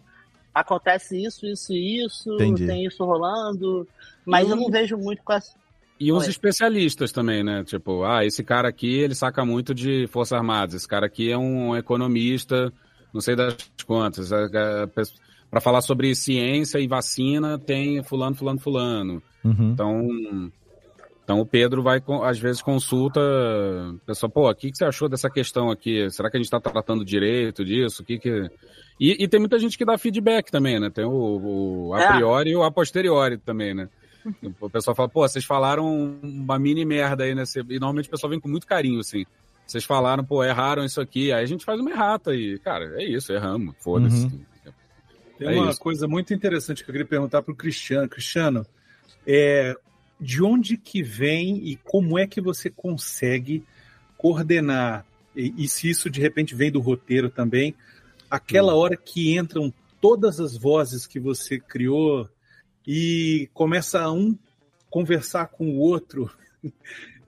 acontece 0.55 1.23
isso, 1.23 1.47
isso 1.47 1.73
e 1.73 2.05
isso, 2.05 2.33
Entendi. 2.35 2.67
tem 2.67 2.85
isso 2.85 3.05
rolando, 3.05 3.87
mas 4.29 4.49
eu 4.49 4.57
não 4.57 4.71
vejo 4.71 4.97
muito 4.97 5.23
com 5.25 5.33
essa. 5.33 5.53
E 6.01 6.13
uns 6.13 6.25
Oi. 6.25 6.31
especialistas 6.31 7.11
também, 7.11 7.43
né? 7.43 7.65
Tipo, 7.65 8.05
ah, 8.05 8.25
esse 8.25 8.45
cara 8.45 8.69
aqui, 8.69 9.01
ele 9.01 9.15
saca 9.17 9.45
muito 9.45 9.75
de 9.75 10.07
Forças 10.07 10.35
Armadas. 10.39 10.75
Esse 10.77 10.87
cara 10.87 11.07
aqui 11.07 11.31
é 11.31 11.37
um 11.37 11.77
economista, 11.77 12.73
não 13.13 13.21
sei 13.21 13.35
das 13.35 13.57
quantas. 13.85 14.31
Para 15.51 15.61
falar 15.61 15.81
sobre 15.81 16.15
ciência 16.15 16.79
e 16.79 16.87
vacina, 16.87 17.59
tem 17.59 18.03
fulano, 18.05 18.37
fulano, 18.37 18.61
fulano. 18.61 19.23
Uhum. 19.45 19.71
Então, 19.73 20.09
então 21.25 21.41
o 21.41 21.47
Pedro 21.47 21.83
vai, 21.83 22.01
às 22.23 22.39
vezes, 22.39 22.63
consulta, 22.63 23.21
pessoal, 24.07 24.31
pô, 24.31 24.49
o 24.49 24.55
que, 24.55 24.71
que 24.71 24.77
você 24.77 24.85
achou 24.85 25.09
dessa 25.09 25.29
questão 25.29 25.69
aqui? 25.71 26.09
Será 26.11 26.31
que 26.31 26.37
a 26.37 26.41
gente 26.41 26.47
está 26.47 26.61
tratando 26.61 27.05
direito 27.05 27.65
disso? 27.65 28.03
O 28.03 28.05
que 28.07 28.19
que... 28.19 28.49
E, 29.01 29.25
e 29.25 29.27
tem 29.29 29.41
muita 29.41 29.59
gente 29.59 29.77
que 29.77 29.85
dá 29.85 29.97
feedback 29.99 30.51
também, 30.51 30.79
né? 30.79 30.91
Tem 30.91 31.05
o, 31.05 31.89
o 31.89 31.95
a 31.95 32.03
É. 32.03 32.13
priori 32.13 32.51
e 32.51 32.57
o 32.57 32.63
a 32.63 32.71
posteriori 32.71 33.37
também, 33.39 33.75
né? 33.75 33.89
O 34.61 34.71
pessoal 34.71 34.95
fala, 34.95 35.09
pô, 35.09 35.27
vocês 35.27 35.45
falaram 35.45 36.19
uma 36.23 36.59
mini 36.59 36.85
merda 36.85 37.25
aí, 37.25 37.35
né? 37.35 37.45
E 37.69 37.79
normalmente 37.79 38.09
o 38.09 38.11
pessoal 38.11 38.31
vem 38.31 38.41
com 38.41 38.49
muito 38.49 38.67
carinho, 38.67 39.01
assim. 39.01 39.25
Vocês 39.67 39.85
falaram, 39.85 40.25
pô, 40.25 40.43
erraram 40.43 40.85
isso 40.85 41.01
aqui. 41.01 41.31
Aí 41.33 41.43
a 41.43 41.47
gente 41.47 41.65
faz 41.65 41.79
uma 41.79 41.91
errata 41.91 42.35
e, 42.35 42.59
cara, 42.59 43.01
é 43.01 43.05
isso, 43.05 43.33
erramos. 43.33 43.75
Foda-se. 43.79 44.25
Uhum. 44.25 44.41
Tem 45.39 45.49
É 45.49 45.61
uma 45.61 45.71
isso. 45.71 45.81
coisa 45.81 46.09
muito 46.09 46.33
interessante 46.35 46.83
que 46.83 46.91
eu 46.91 46.93
queria 46.93 47.07
perguntar 47.07 47.43
para 47.43 47.53
o 47.53 47.57
Cristiano. 47.57 48.09
Cristiano, 48.09 48.67
é, 49.27 49.77
de 50.21 50.43
onde 50.43 50.77
que 50.77 51.03
vem 51.03 51.69
e 51.69 51.77
como 51.77 52.19
é 52.19 52.27
que 52.27 52.41
você 52.41 52.71
consegue 52.71 53.63
coordenar, 54.17 55.05
e, 55.37 55.55
e 55.57 55.69
se 55.69 55.89
isso 55.89 56.11
de 56.11 56.21
repente 56.21 56.55
vem 56.55 56.73
do 56.73 56.81
roteiro 56.81 57.31
também, 57.31 57.75
aquela 58.31 58.75
hora 58.75 58.97
que 58.97 59.37
entram 59.37 59.73
todas 60.01 60.41
as 60.41 60.57
vozes 60.57 61.07
que 61.07 61.21
você 61.21 61.59
criou 61.59 62.29
e 62.91 63.51
começa 63.53 64.11
um 64.11 64.35
conversar 64.89 65.49
com 65.49 65.69
o 65.69 65.79
outro. 65.79 66.31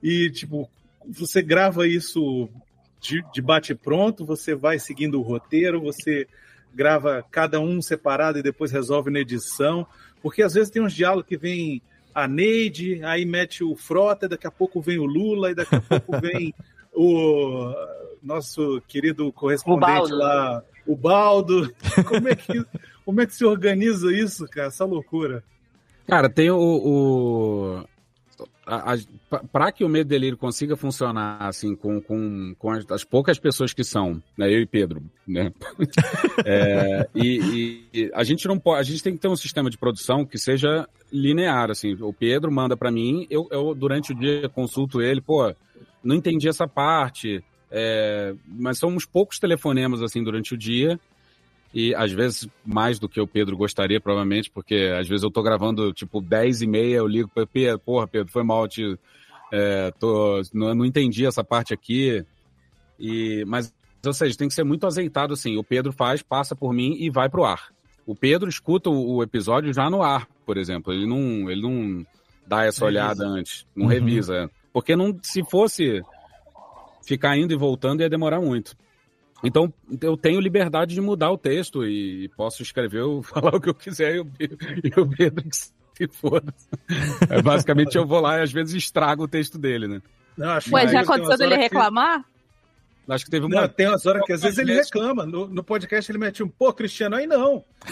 E 0.03 0.31
tipo 0.31 0.67
você 1.07 1.43
grava 1.43 1.87
isso 1.87 2.49
de, 2.99 3.23
de 3.31 3.39
bate 3.39 3.75
pronto, 3.75 4.25
você 4.25 4.55
vai 4.55 4.79
seguindo 4.79 5.19
o 5.19 5.21
roteiro, 5.21 5.79
você 5.79 6.27
grava 6.73 7.23
cada 7.29 7.59
um 7.59 7.79
separado 7.83 8.39
e 8.39 8.43
depois 8.43 8.71
resolve 8.71 9.11
na 9.11 9.19
edição, 9.19 9.85
porque 10.23 10.41
às 10.41 10.55
vezes 10.55 10.71
tem 10.71 10.81
uns 10.81 10.93
diálogos 10.93 11.27
que 11.27 11.37
vem 11.37 11.83
a 12.15 12.27
Neide, 12.27 13.03
aí 13.03 13.23
mete 13.25 13.63
o 13.63 13.75
Frota, 13.75 14.27
daqui 14.27 14.47
a 14.47 14.51
pouco 14.51 14.81
vem 14.81 14.97
o 14.97 15.05
Lula, 15.05 15.51
e 15.51 15.55
daqui 15.55 15.75
a 15.75 15.81
pouco 15.81 16.19
vem 16.19 16.51
o 16.93 17.73
nosso 18.21 18.81
querido 18.87 19.31
correspondente 19.31 20.11
O 20.11 20.15
lá, 20.15 20.63
o 20.85 20.95
Baldo. 20.95 21.73
Como 22.07 22.27
é, 22.27 22.35
que, 22.35 22.65
como 23.11 23.19
é 23.19 23.25
que 23.25 23.35
se 23.35 23.43
organiza 23.43 24.09
isso, 24.15 24.47
cara? 24.47 24.69
Essa 24.69 24.85
loucura. 24.85 25.43
Cara, 26.07 26.29
tem 26.29 26.49
o. 26.49 26.57
o 26.57 27.85
para 29.51 29.69
que 29.69 29.83
o 29.83 29.89
Medo 29.89 30.07
Delírio 30.07 30.37
consiga 30.37 30.77
funcionar 30.77 31.37
assim 31.41 31.75
com, 31.75 31.99
com, 31.99 32.55
com 32.57 32.71
as, 32.71 32.89
as 32.89 33.03
poucas 33.03 33.37
pessoas 33.37 33.73
que 33.73 33.83
são, 33.83 34.23
né, 34.37 34.47
eu 34.47 34.61
e 34.61 34.65
Pedro, 34.65 35.03
né? 35.27 35.51
É, 36.45 37.07
e- 37.13 37.83
e 37.93 38.11
a 38.13 38.23
gente 38.23 38.47
não 38.47 38.57
pode, 38.57 38.79
a 38.79 38.83
gente 38.83 39.03
tem 39.03 39.13
que 39.13 39.19
ter 39.19 39.27
um 39.27 39.35
sistema 39.35 39.69
de 39.69 39.77
produção 39.77 40.25
que 40.25 40.37
seja 40.37 40.87
linear, 41.11 41.69
assim. 41.69 41.97
O 41.99 42.13
Pedro 42.13 42.49
manda 42.49 42.77
para 42.77 42.89
mim, 42.89 43.27
eu, 43.29 43.47
eu 43.51 43.75
durante 43.75 44.13
o 44.13 44.15
dia 44.15 44.47
consulto 44.47 45.01
ele, 45.01 45.19
pô, 45.19 45.53
não 46.01 46.15
entendi 46.15 46.47
essa 46.47 46.65
parte, 46.67 47.43
é, 47.69 48.33
mas 48.47 48.77
são 48.79 48.89
uns 48.89 49.05
poucos 49.05 49.37
telefonemas 49.37 50.01
assim 50.01 50.23
durante 50.23 50.53
o 50.53 50.57
dia 50.57 50.97
e 51.73 51.95
às 51.95 52.11
vezes 52.11 52.47
mais 52.65 52.99
do 52.99 53.07
que 53.07 53.19
o 53.21 53.27
Pedro 53.27 53.55
gostaria, 53.55 53.99
provavelmente, 53.99 54.49
porque 54.51 54.91
às 54.99 55.07
vezes 55.07 55.23
eu 55.23 55.31
tô 55.31 55.41
gravando 55.41 55.93
tipo 55.93 56.21
10 56.21 56.61
e 56.63 56.67
meia, 56.67 56.97
eu 56.97 57.07
ligo 57.07 57.29
para 57.29 57.45
Pedro, 57.47 57.79
porra, 57.79 58.07
Pedro, 58.07 58.31
foi 58.31 58.43
mal, 58.43 58.67
te, 58.67 58.97
é, 59.51 59.91
tô, 59.99 60.41
não, 60.53 60.73
não 60.75 60.85
entendi 60.85 61.25
essa 61.25 61.43
parte 61.43 61.73
aqui. 61.73 62.25
E, 62.99 63.43
mas, 63.47 63.73
ou 64.05 64.13
seja, 64.13 64.37
tem 64.37 64.47
que 64.47 64.53
ser 64.53 64.63
muito 64.63 64.85
azeitado 64.85 65.33
assim. 65.33 65.57
O 65.57 65.63
Pedro 65.63 65.91
faz, 65.91 66.21
passa 66.21 66.55
por 66.55 66.73
mim 66.73 66.95
e 66.99 67.09
vai 67.09 67.29
pro 67.29 67.45
ar. 67.45 67.69
O 68.05 68.15
Pedro 68.15 68.49
escuta 68.49 68.89
o, 68.89 69.23
episódio 69.23 69.73
já 69.73 69.89
no 69.89 70.01
ar, 70.03 70.27
por 70.45 70.57
exemplo. 70.57 70.91
Ele 70.91 71.05
não, 71.05 71.49
ele 71.49 71.61
não 71.61 72.05
dá 72.45 72.65
essa 72.65 72.85
Revisa. 72.85 72.85
olhada 72.85 73.25
antes, 73.25 73.65
não 73.75 73.85
Uhum. 73.85 73.91
revisa. 73.91 74.49
Porque 74.73 74.95
não, 74.95 75.17
se 75.21 75.43
fosse 75.49 76.01
ficar 77.03 77.37
indo 77.37 77.53
e 77.53 77.57
voltando 77.57 78.01
ia 78.01 78.09
demorar 78.09 78.41
muito. 78.41 78.75
Então, 79.43 79.73
eu 80.01 80.15
tenho 80.15 80.39
liberdade 80.39 80.93
de 80.93 81.01
mudar 81.01 81.31
o 81.31 81.37
texto 81.37 81.85
e 81.85 82.29
posso 82.37 82.61
escrever 82.61 83.01
ou 83.01 83.21
falar 83.23 83.55
o 83.55 83.61
que 83.61 83.69
eu 83.69 83.73
quiser 83.75 84.15
e 84.15 84.19
o, 84.19 84.25
Pedro 85.07 85.43
que 85.49 85.55
se 85.57 85.71
foda. 86.11 86.53
É, 87.29 87.41
basicamente, 87.41 87.95
eu 87.97 88.05
vou 88.05 88.19
lá 88.19 88.39
e 88.39 88.43
às 88.43 88.51
vezes 88.51 88.73
estrago 88.75 89.23
o 89.23 89.27
texto 89.27 89.57
dele, 89.57 89.87
né? 89.87 90.01
Não, 90.37 90.49
acho 90.51 90.73
Ué, 90.73 90.85
que 90.85 90.91
já 90.93 91.01
aconteceu 91.01 91.37
dele 91.37 91.55
que- 91.55 91.61
reclamar? 91.61 92.23
Acho 93.09 93.25
que 93.25 93.31
teve 93.31 93.45
uma. 93.45 93.61
Não, 93.61 93.67
tem 93.67 93.87
umas 93.89 94.05
horas 94.05 94.23
que 94.23 94.31
às 94.31 94.41
vezes 94.41 94.57
ele 94.59 94.73
reclama. 94.73 95.25
No, 95.25 95.45
no 95.47 95.63
podcast 95.63 96.09
ele 96.09 96.19
mete 96.19 96.41
um, 96.43 96.47
pô, 96.47 96.71
Cristiano, 96.71 97.15
aí 97.17 97.27
não. 97.27 97.65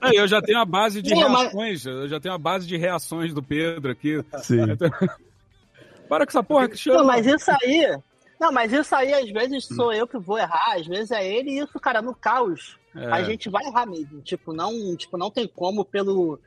Não, 0.00 0.12
eu 0.12 0.26
já 0.26 0.40
tenho 0.42 0.58
a 0.58 0.64
base 0.64 1.00
de 1.02 1.14
Não, 1.14 1.28
mas- 1.28 1.42
reações, 1.42 1.86
eu 1.86 2.08
já 2.08 2.18
tenho 2.18 2.34
a 2.34 2.38
base 2.38 2.66
de 2.66 2.76
reações 2.76 3.32
do 3.32 3.42
Pedro 3.42 3.92
aqui. 3.92 4.24
Sim. 4.42 4.58
Para 6.08 6.26
com 6.26 6.30
essa 6.30 6.42
porra, 6.42 6.66
Cristiano. 6.68 7.00
Não, 7.00 7.06
mas 7.06 7.24
isso 7.26 7.50
aí. 7.62 7.96
Não, 8.42 8.50
mas 8.50 8.72
isso 8.72 8.92
aí 8.96 9.14
às 9.14 9.30
vezes 9.30 9.66
sou 9.66 9.92
eu 9.92 10.04
que 10.04 10.18
vou 10.18 10.36
errar, 10.36 10.74
às 10.74 10.84
vezes 10.84 11.12
é 11.12 11.24
ele, 11.24 11.50
e 11.50 11.58
isso, 11.60 11.78
cara, 11.78 12.02
no 12.02 12.12
caos. 12.12 12.76
É. 12.92 13.06
A 13.06 13.22
gente 13.22 13.48
vai 13.48 13.64
errar 13.64 13.86
mesmo. 13.86 14.20
Tipo, 14.20 14.52
não, 14.52 14.96
tipo, 14.96 15.16
não 15.16 15.30
tem 15.30 15.46
como 15.46 15.84
pelo, 15.84 16.40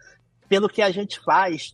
pelo 0.49 0.67
que 0.67 0.81
a 0.81 0.91
gente 0.91 1.21
faz. 1.21 1.73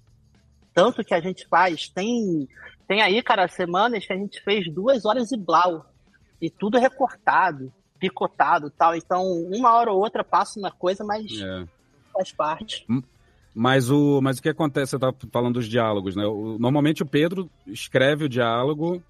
Tanto 0.75 1.03
que 1.03 1.15
a 1.15 1.19
gente 1.19 1.47
faz. 1.47 1.89
Tem, 1.89 2.47
tem 2.87 3.01
aí, 3.01 3.19
cara, 3.23 3.47
semanas 3.47 4.05
que 4.05 4.13
a 4.13 4.15
gente 4.15 4.39
fez 4.43 4.71
duas 4.71 5.05
horas 5.05 5.31
e 5.31 5.37
blau. 5.37 5.87
E 6.39 6.51
tudo 6.51 6.77
recortado, 6.77 7.73
picotado 7.99 8.67
e 8.67 8.71
tal. 8.71 8.95
Então, 8.95 9.25
uma 9.25 9.73
hora 9.73 9.91
ou 9.91 9.99
outra 9.99 10.23
passa 10.23 10.59
uma 10.59 10.69
coisa, 10.71 11.03
mas 11.03 11.31
É. 11.41 11.65
faz 12.13 12.31
parte. 12.31 12.85
Mas 13.53 13.89
o, 13.89 14.21
mas 14.21 14.37
o 14.39 14.41
que 14.41 14.49
acontece? 14.49 14.91
Você 14.91 14.99
tá 14.99 15.13
falando 15.31 15.55
dos 15.55 15.67
diálogos, 15.67 16.15
né? 16.15 16.25
O- 16.25 16.57
normalmente 16.57 17.03
o 17.03 17.05
Pedro 17.05 17.49
escreve 17.67 18.25
o 18.25 18.29
diálogo, 18.29 19.01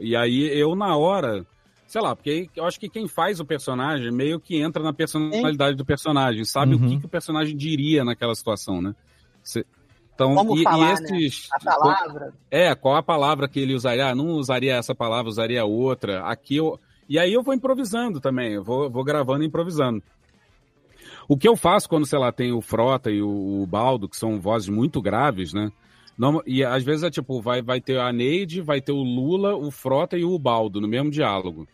e 0.00 0.16
aí 0.16 0.42
eu, 0.58 0.74
na 0.74 0.96
hora, 0.96 1.46
sei 1.86 2.00
lá, 2.02 2.16
porque 2.16 2.50
eu 2.56 2.64
acho 2.64 2.80
que 2.80 2.88
quem 2.88 3.06
faz 3.06 3.38
o 3.38 3.44
personagem 3.44 4.10
meio 4.10 4.40
que 4.40 4.56
entra 4.60 4.82
na 4.82 4.92
personalidade 4.92 5.76
do 5.76 5.84
personagem, 5.84 6.44
sabe 6.44 6.74
o 6.74 6.78
Uhum. 6.80 6.88
que, 6.88 6.98
que 7.00 7.06
o 7.06 7.08
personagem 7.08 7.56
diria 7.56 8.04
naquela 8.04 8.34
situação, 8.34 8.82
né? 8.82 8.92
Cê- 9.42 9.64
então, 10.14 10.34
Como 10.34 10.56
e, 10.56 10.62
falar, 10.64 10.88
e 10.88 10.92
esses. 10.94 11.48
né? 11.50 11.56
A 11.60 11.64
palavra. 11.78 12.34
É, 12.50 12.74
qual 12.74 12.96
a 12.96 13.02
palavra 13.02 13.46
que 13.46 13.60
ele 13.60 13.74
usaria? 13.74 14.08
Ah, 14.08 14.14
não 14.14 14.28
usaria 14.30 14.74
essa 14.74 14.94
palavra, 14.94 15.28
usaria 15.28 15.64
outra. 15.64 16.22
Aqui 16.24 16.56
eu. 16.56 16.80
E 17.08 17.18
aí 17.18 17.32
eu 17.32 17.42
vou 17.42 17.54
improvisando 17.54 18.18
também, 18.18 18.54
eu 18.54 18.64
vou, 18.64 18.90
vou 18.90 19.04
gravando 19.04 19.44
e 19.44 19.46
improvisando. 19.46 20.02
O 21.28 21.36
que 21.36 21.48
eu 21.48 21.56
faço 21.56 21.88
quando, 21.88 22.06
sei 22.06 22.18
lá, 22.18 22.30
tem 22.30 22.52
o 22.52 22.60
Frota 22.60 23.10
e 23.10 23.20
o, 23.20 23.62
o 23.62 23.66
Baldo, 23.66 24.08
que 24.08 24.16
são 24.16 24.40
vozes 24.40 24.68
muito 24.68 25.02
graves, 25.02 25.52
né? 25.52 25.72
Não, 26.16 26.42
e 26.46 26.64
às 26.64 26.82
vezes 26.82 27.02
é 27.02 27.10
tipo, 27.10 27.42
vai, 27.42 27.60
vai 27.60 27.80
ter 27.80 27.98
a 27.98 28.12
Neide, 28.12 28.62
vai 28.62 28.80
ter 28.80 28.92
o 28.92 29.02
Lula, 29.02 29.54
o 29.54 29.70
Frota 29.70 30.16
e 30.16 30.24
o 30.24 30.38
Baldo 30.38 30.80
no 30.80 30.88
mesmo 30.88 31.10
diálogo. 31.10 31.68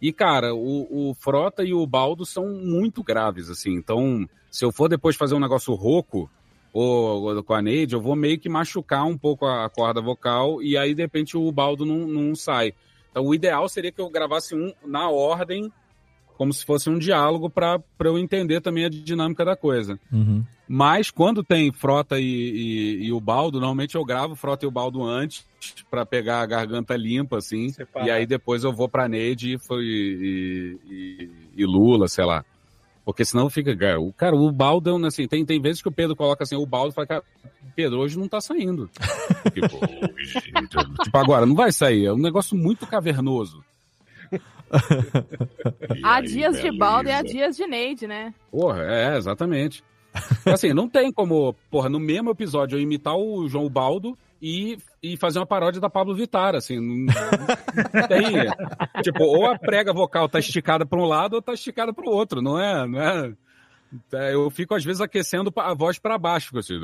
E, 0.00 0.12
cara, 0.12 0.54
o, 0.54 1.10
o 1.10 1.14
Frota 1.14 1.64
e 1.64 1.74
o 1.74 1.84
Baldo 1.84 2.24
são 2.24 2.48
muito 2.48 3.02
graves, 3.02 3.50
assim. 3.50 3.72
Então, 3.74 4.28
se 4.50 4.64
eu 4.64 4.70
for 4.70 4.88
depois 4.88 5.16
fazer 5.16 5.34
um 5.34 5.40
negócio 5.40 5.74
rouco, 5.74 6.30
ou, 6.72 7.24
ou 7.24 7.42
com 7.42 7.54
a 7.54 7.62
Neide, 7.62 7.94
eu 7.94 8.00
vou 8.00 8.14
meio 8.14 8.38
que 8.38 8.48
machucar 8.48 9.04
um 9.04 9.18
pouco 9.18 9.44
a 9.44 9.68
corda 9.68 10.00
vocal 10.00 10.62
e 10.62 10.76
aí, 10.76 10.94
de 10.94 11.02
repente, 11.02 11.36
o 11.36 11.50
Baldo 11.50 11.84
não, 11.84 12.06
não 12.06 12.34
sai. 12.36 12.74
Então, 13.10 13.24
o 13.24 13.34
ideal 13.34 13.68
seria 13.68 13.90
que 13.90 14.00
eu 14.00 14.08
gravasse 14.08 14.54
um 14.54 14.72
na 14.86 15.10
ordem, 15.10 15.72
como 16.38 16.52
se 16.52 16.64
fosse 16.64 16.88
um 16.88 16.98
diálogo 16.98 17.50
para 17.50 17.82
eu 18.04 18.16
entender 18.16 18.60
também 18.60 18.84
a 18.84 18.88
dinâmica 18.88 19.44
da 19.44 19.56
coisa. 19.56 19.98
Uhum. 20.10 20.44
Mas 20.68 21.10
quando 21.10 21.42
tem 21.42 21.72
Frota 21.72 22.20
e, 22.20 22.24
e, 22.24 23.06
e, 23.06 23.12
o 23.12 23.20
Baldo, 23.20 23.58
normalmente 23.58 23.96
eu 23.96 24.04
gravo 24.04 24.36
Frota 24.36 24.64
e 24.64 24.68
o 24.68 24.70
Baldo 24.70 25.02
antes 25.02 25.44
para 25.90 26.06
pegar 26.06 26.40
a 26.40 26.46
garganta 26.46 26.94
limpa, 26.94 27.38
assim. 27.38 27.70
Separado. 27.70 28.08
E 28.08 28.12
aí 28.12 28.24
depois 28.24 28.62
eu 28.62 28.72
vou 28.72 28.88
pra 28.88 29.08
Neide 29.08 29.56
e, 29.56 30.78
e, 30.88 31.30
e, 31.56 31.66
Lula, 31.66 32.06
sei 32.06 32.24
lá. 32.24 32.44
Porque 33.04 33.24
senão 33.24 33.50
fica. 33.50 33.72
O 33.98 34.12
cara, 34.12 34.36
o 34.36 34.52
Baldo, 34.52 34.94
assim, 35.06 35.26
tem, 35.26 35.44
tem 35.44 35.60
vezes 35.60 35.82
que 35.82 35.88
o 35.88 35.92
Pedro 35.92 36.14
coloca 36.14 36.44
assim, 36.44 36.54
o 36.54 36.66
Baldo 36.66 36.92
fala, 36.92 37.06
cara, 37.06 37.24
Pedro, 37.74 37.98
hoje 37.98 38.18
não 38.18 38.28
tá 38.28 38.40
saindo. 38.40 38.88
tipo, 39.54 41.02
tipo, 41.02 41.18
agora, 41.18 41.46
não 41.46 41.54
vai 41.54 41.72
sair. 41.72 42.04
É 42.04 42.12
um 42.12 42.18
negócio 42.18 42.56
muito 42.56 42.86
cavernoso. 42.86 43.64
há 46.02 46.20
dias 46.20 46.60
de 46.60 46.76
balde 46.76 47.08
e 47.08 47.12
há 47.12 47.22
dias 47.22 47.56
de 47.56 47.66
Neide, 47.66 48.06
né? 48.06 48.34
Porra, 48.50 48.82
é, 48.82 49.16
exatamente. 49.16 49.82
Assim, 50.46 50.72
não 50.72 50.88
tem 50.88 51.12
como, 51.12 51.54
porra, 51.70 51.88
no 51.88 52.00
mesmo 52.00 52.30
episódio 52.30 52.76
eu 52.76 52.82
imitar 52.82 53.14
o 53.16 53.48
João 53.48 53.68
Baldo 53.68 54.16
e, 54.40 54.78
e 55.02 55.16
fazer 55.16 55.38
uma 55.38 55.46
paródia 55.46 55.80
da 55.80 55.90
Pablo 55.90 56.14
Vittar, 56.14 56.54
assim, 56.54 56.78
não, 56.80 57.12
não 57.94 58.08
tem. 58.08 58.24
tipo, 59.02 59.24
ou 59.24 59.46
a 59.46 59.58
prega 59.58 59.92
vocal 59.92 60.28
tá 60.28 60.38
esticada 60.38 60.86
para 60.86 60.98
um 60.98 61.04
lado 61.04 61.34
ou 61.34 61.42
tá 61.42 61.52
esticada 61.52 61.92
para 61.92 62.08
o 62.08 62.12
outro, 62.12 62.40
não 62.40 62.58
é, 62.58 62.86
não 62.86 63.00
é? 63.00 63.32
é 64.12 64.34
eu 64.34 64.48
fico 64.50 64.74
às 64.74 64.84
vezes 64.84 65.00
aquecendo 65.00 65.52
a 65.56 65.74
voz 65.74 65.98
para 65.98 66.18
baixo, 66.18 66.56
assim. 66.58 66.78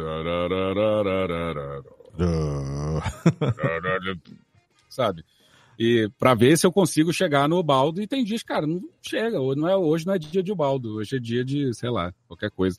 Sabe? 4.89 5.25
E 5.79 6.09
para 6.19 6.35
ver 6.35 6.57
se 6.57 6.67
eu 6.67 6.73
consigo 6.73 7.13
chegar 7.13 7.49
no 7.49 7.63
baldo. 7.63 8.01
E 8.01 8.07
tem 8.07 8.25
dias, 8.25 8.43
cara, 8.43 8.67
não 8.67 8.83
chega. 9.03 9.41
Hoje 9.41 9.61
não 9.61 9.69
é, 9.69 9.77
hoje 9.77 10.07
não 10.07 10.15
é 10.15 10.19
dia 10.19 10.43
de 10.43 10.55
baldo. 10.55 10.97
Hoje 10.97 11.17
é 11.17 11.19
dia 11.19 11.45
de, 11.45 11.73
sei 11.75 11.91
lá, 11.91 12.13
qualquer 12.29 12.51
coisa. 12.51 12.79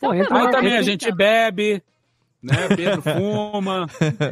Pô, 0.00 0.10
Aí 0.10 0.50
também 0.50 0.76
a 0.76 0.82
gente 0.82 1.10
bebe, 1.12 1.82
né? 2.42 2.68
Pedro 2.76 3.02
fuma. 3.02 3.86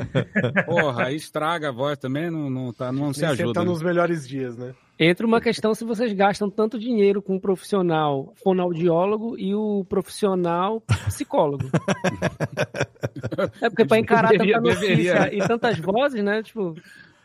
Porra, 0.66 1.06
aí 1.06 1.16
estraga 1.16 1.68
a 1.68 1.72
voz 1.72 1.98
também, 1.98 2.30
não, 2.30 2.50
não, 2.50 2.72
tá, 2.72 2.92
não 2.92 3.12
se 3.12 3.24
ajuda. 3.24 3.48
Você 3.48 3.52
tá 3.54 3.64
nos 3.64 3.82
melhores 3.82 4.28
dias, 4.28 4.56
né? 4.56 4.74
Entra 4.98 5.26
uma 5.26 5.40
questão 5.40 5.74
se 5.74 5.84
vocês 5.84 6.12
gastam 6.12 6.50
tanto 6.50 6.78
dinheiro 6.78 7.22
com 7.22 7.34
o 7.34 7.40
profissional 7.40 8.32
fonoaudiólogo 8.36 9.36
e 9.38 9.54
o 9.54 9.84
profissional 9.88 10.80
psicólogo. 11.06 11.64
é 13.60 13.68
porque 13.68 13.84
para 13.84 13.98
encarar 13.98 14.28
deveria, 14.28 14.56
tanta 14.56 14.68
notícia 14.68 15.14
deveria. 15.14 15.34
e 15.34 15.48
tantas 15.48 15.78
vozes, 15.78 16.22
né? 16.22 16.42
Tipo, 16.42 16.74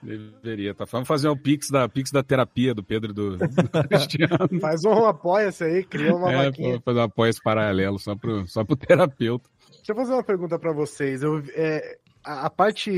Deveria, 0.07 0.73
tá? 0.73 0.85
Vamos 0.85 1.05
fazer 1.05 1.27
um 1.27 1.35
pix 1.35 1.69
da, 1.69 1.89
pix 1.89 2.11
da 2.11 2.23
terapia 2.23 2.73
do 2.73 2.81
Pedro 2.81 3.11
e 3.11 3.13
do, 3.13 3.35
do 3.37 3.87
Cristiano. 3.89 4.59
Faz 4.61 4.85
um 4.85 5.05
apoia-se 5.05 5.65
aí, 5.65 5.83
cria 5.83 6.15
uma 6.15 6.31
é, 6.31 6.45
vaquinha. 6.45 6.81
Fazer 6.83 6.99
um 6.99 7.03
apoia-se 7.03 7.43
paralelo 7.43 7.99
só 7.99 8.15
pro, 8.15 8.47
só 8.47 8.63
pro 8.63 8.77
terapeuta. 8.77 9.49
Deixa 9.69 9.91
eu 9.91 9.95
fazer 9.95 10.13
uma 10.13 10.23
pergunta 10.23 10.57
para 10.57 10.71
vocês. 10.71 11.23
Eu, 11.23 11.43
é, 11.53 11.97
a, 12.23 12.45
a, 12.45 12.49
parte 12.49 12.89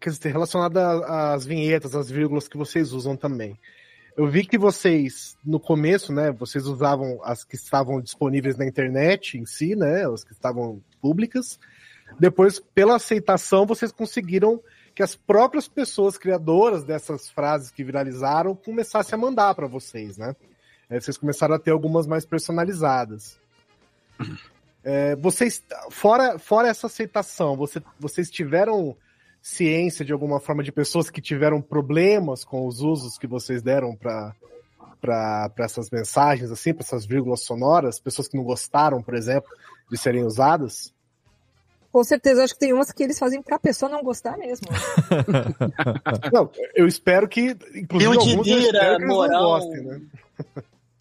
quer 0.00 0.10
dizer, 0.10 0.30
relacionada 0.30 1.32
às 1.32 1.44
vinhetas, 1.44 1.96
às 1.96 2.08
vírgulas 2.08 2.46
que 2.46 2.56
vocês 2.56 2.92
usam 2.92 3.16
também. 3.16 3.58
Eu 4.16 4.28
vi 4.28 4.46
que 4.46 4.56
vocês, 4.56 5.36
no 5.44 5.58
começo, 5.58 6.12
né, 6.12 6.30
vocês 6.30 6.68
usavam 6.68 7.18
as 7.24 7.42
que 7.42 7.56
estavam 7.56 8.00
disponíveis 8.00 8.56
na 8.56 8.64
internet 8.64 9.36
em 9.36 9.44
si, 9.44 9.74
né, 9.74 10.06
as 10.06 10.22
que 10.22 10.32
estavam 10.32 10.80
públicas. 11.02 11.58
Depois, 12.20 12.60
pela 12.60 12.94
aceitação, 12.94 13.66
vocês 13.66 13.90
conseguiram 13.90 14.62
que 14.94 15.02
as 15.02 15.16
próprias 15.16 15.66
pessoas 15.66 16.16
criadoras 16.16 16.84
dessas 16.84 17.28
frases 17.28 17.70
que 17.70 17.82
viralizaram 17.82 18.54
começassem 18.54 19.14
a 19.14 19.20
mandar 19.20 19.54
para 19.54 19.66
vocês, 19.66 20.16
né? 20.16 20.36
É, 20.88 21.00
vocês 21.00 21.18
começaram 21.18 21.54
a 21.54 21.58
ter 21.58 21.70
algumas 21.70 22.06
mais 22.06 22.24
personalizadas. 22.24 23.38
É, 24.86 25.16
vocês, 25.16 25.64
fora, 25.90 26.38
fora 26.38 26.68
essa 26.68 26.88
aceitação, 26.88 27.56
você, 27.56 27.82
vocês 27.98 28.30
tiveram 28.30 28.94
ciência 29.40 30.04
de 30.04 30.12
alguma 30.12 30.38
forma 30.38 30.62
de 30.62 30.70
pessoas 30.70 31.08
que 31.08 31.22
tiveram 31.22 31.62
problemas 31.62 32.44
com 32.44 32.66
os 32.66 32.82
usos 32.82 33.16
que 33.16 33.26
vocês 33.26 33.62
deram 33.62 33.96
para 33.96 34.34
para 35.00 35.52
essas 35.58 35.90
mensagens, 35.90 36.50
assim, 36.50 36.72
para 36.72 36.82
essas 36.82 37.04
vírgulas 37.04 37.42
sonoras, 37.42 37.98
pessoas 37.98 38.26
que 38.26 38.36
não 38.36 38.44
gostaram, 38.44 39.02
por 39.02 39.14
exemplo, 39.14 39.50
de 39.90 39.98
serem 39.98 40.24
usadas? 40.24 40.93
Com 41.94 42.02
certeza, 42.02 42.42
acho 42.42 42.54
que 42.54 42.58
tem 42.58 42.72
umas 42.72 42.90
que 42.90 43.04
eles 43.04 43.16
fazem 43.16 43.40
pra 43.40 43.56
pessoa 43.56 43.88
não 43.88 44.02
gostar 44.02 44.36
mesmo. 44.36 44.66
não, 46.32 46.50
eu 46.74 46.88
espero 46.88 47.28
que, 47.28 47.56
inclusive, 47.72 48.18
Pio 48.18 48.42
de 48.42 48.52
Lira, 48.52 48.98
Morão. 48.98 49.42
Gostem, 49.42 49.84
né? 49.84 50.00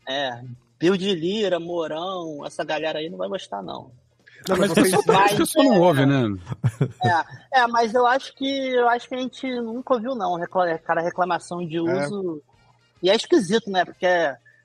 É, 0.08 0.42
Pio 0.78 0.96
de 0.96 1.16
Lira, 1.16 1.60
Morão, 1.60 2.46
essa 2.46 2.64
galera 2.64 3.00
aí 3.00 3.10
não 3.10 3.18
vai 3.18 3.28
gostar, 3.28 3.64
não. 3.64 3.90
Não, 4.48 4.56
mas 4.56 4.70
vocês... 4.70 4.92
mas, 5.08 5.34
pessoa 5.34 5.66
não 5.66 5.82
ouve, 5.82 6.06
né? 6.06 6.26
É, 7.52 7.62
é, 7.62 7.68
mas 7.68 7.96
eu 7.96 8.06
acho 8.06 8.36
que 8.36 8.46
eu 8.46 8.88
acho 8.88 9.10
que 9.10 9.16
a 9.16 9.20
gente 9.20 9.50
nunca 9.62 9.96
ouviu, 9.96 10.14
não, 10.14 10.40
cara, 10.48 11.02
reclamação 11.02 11.66
de 11.66 11.78
é. 11.78 11.82
uso. 11.82 12.40
É. 13.02 13.08
E 13.08 13.10
é 13.10 13.16
esquisito, 13.16 13.68
né? 13.72 13.84
Porque 13.84 14.06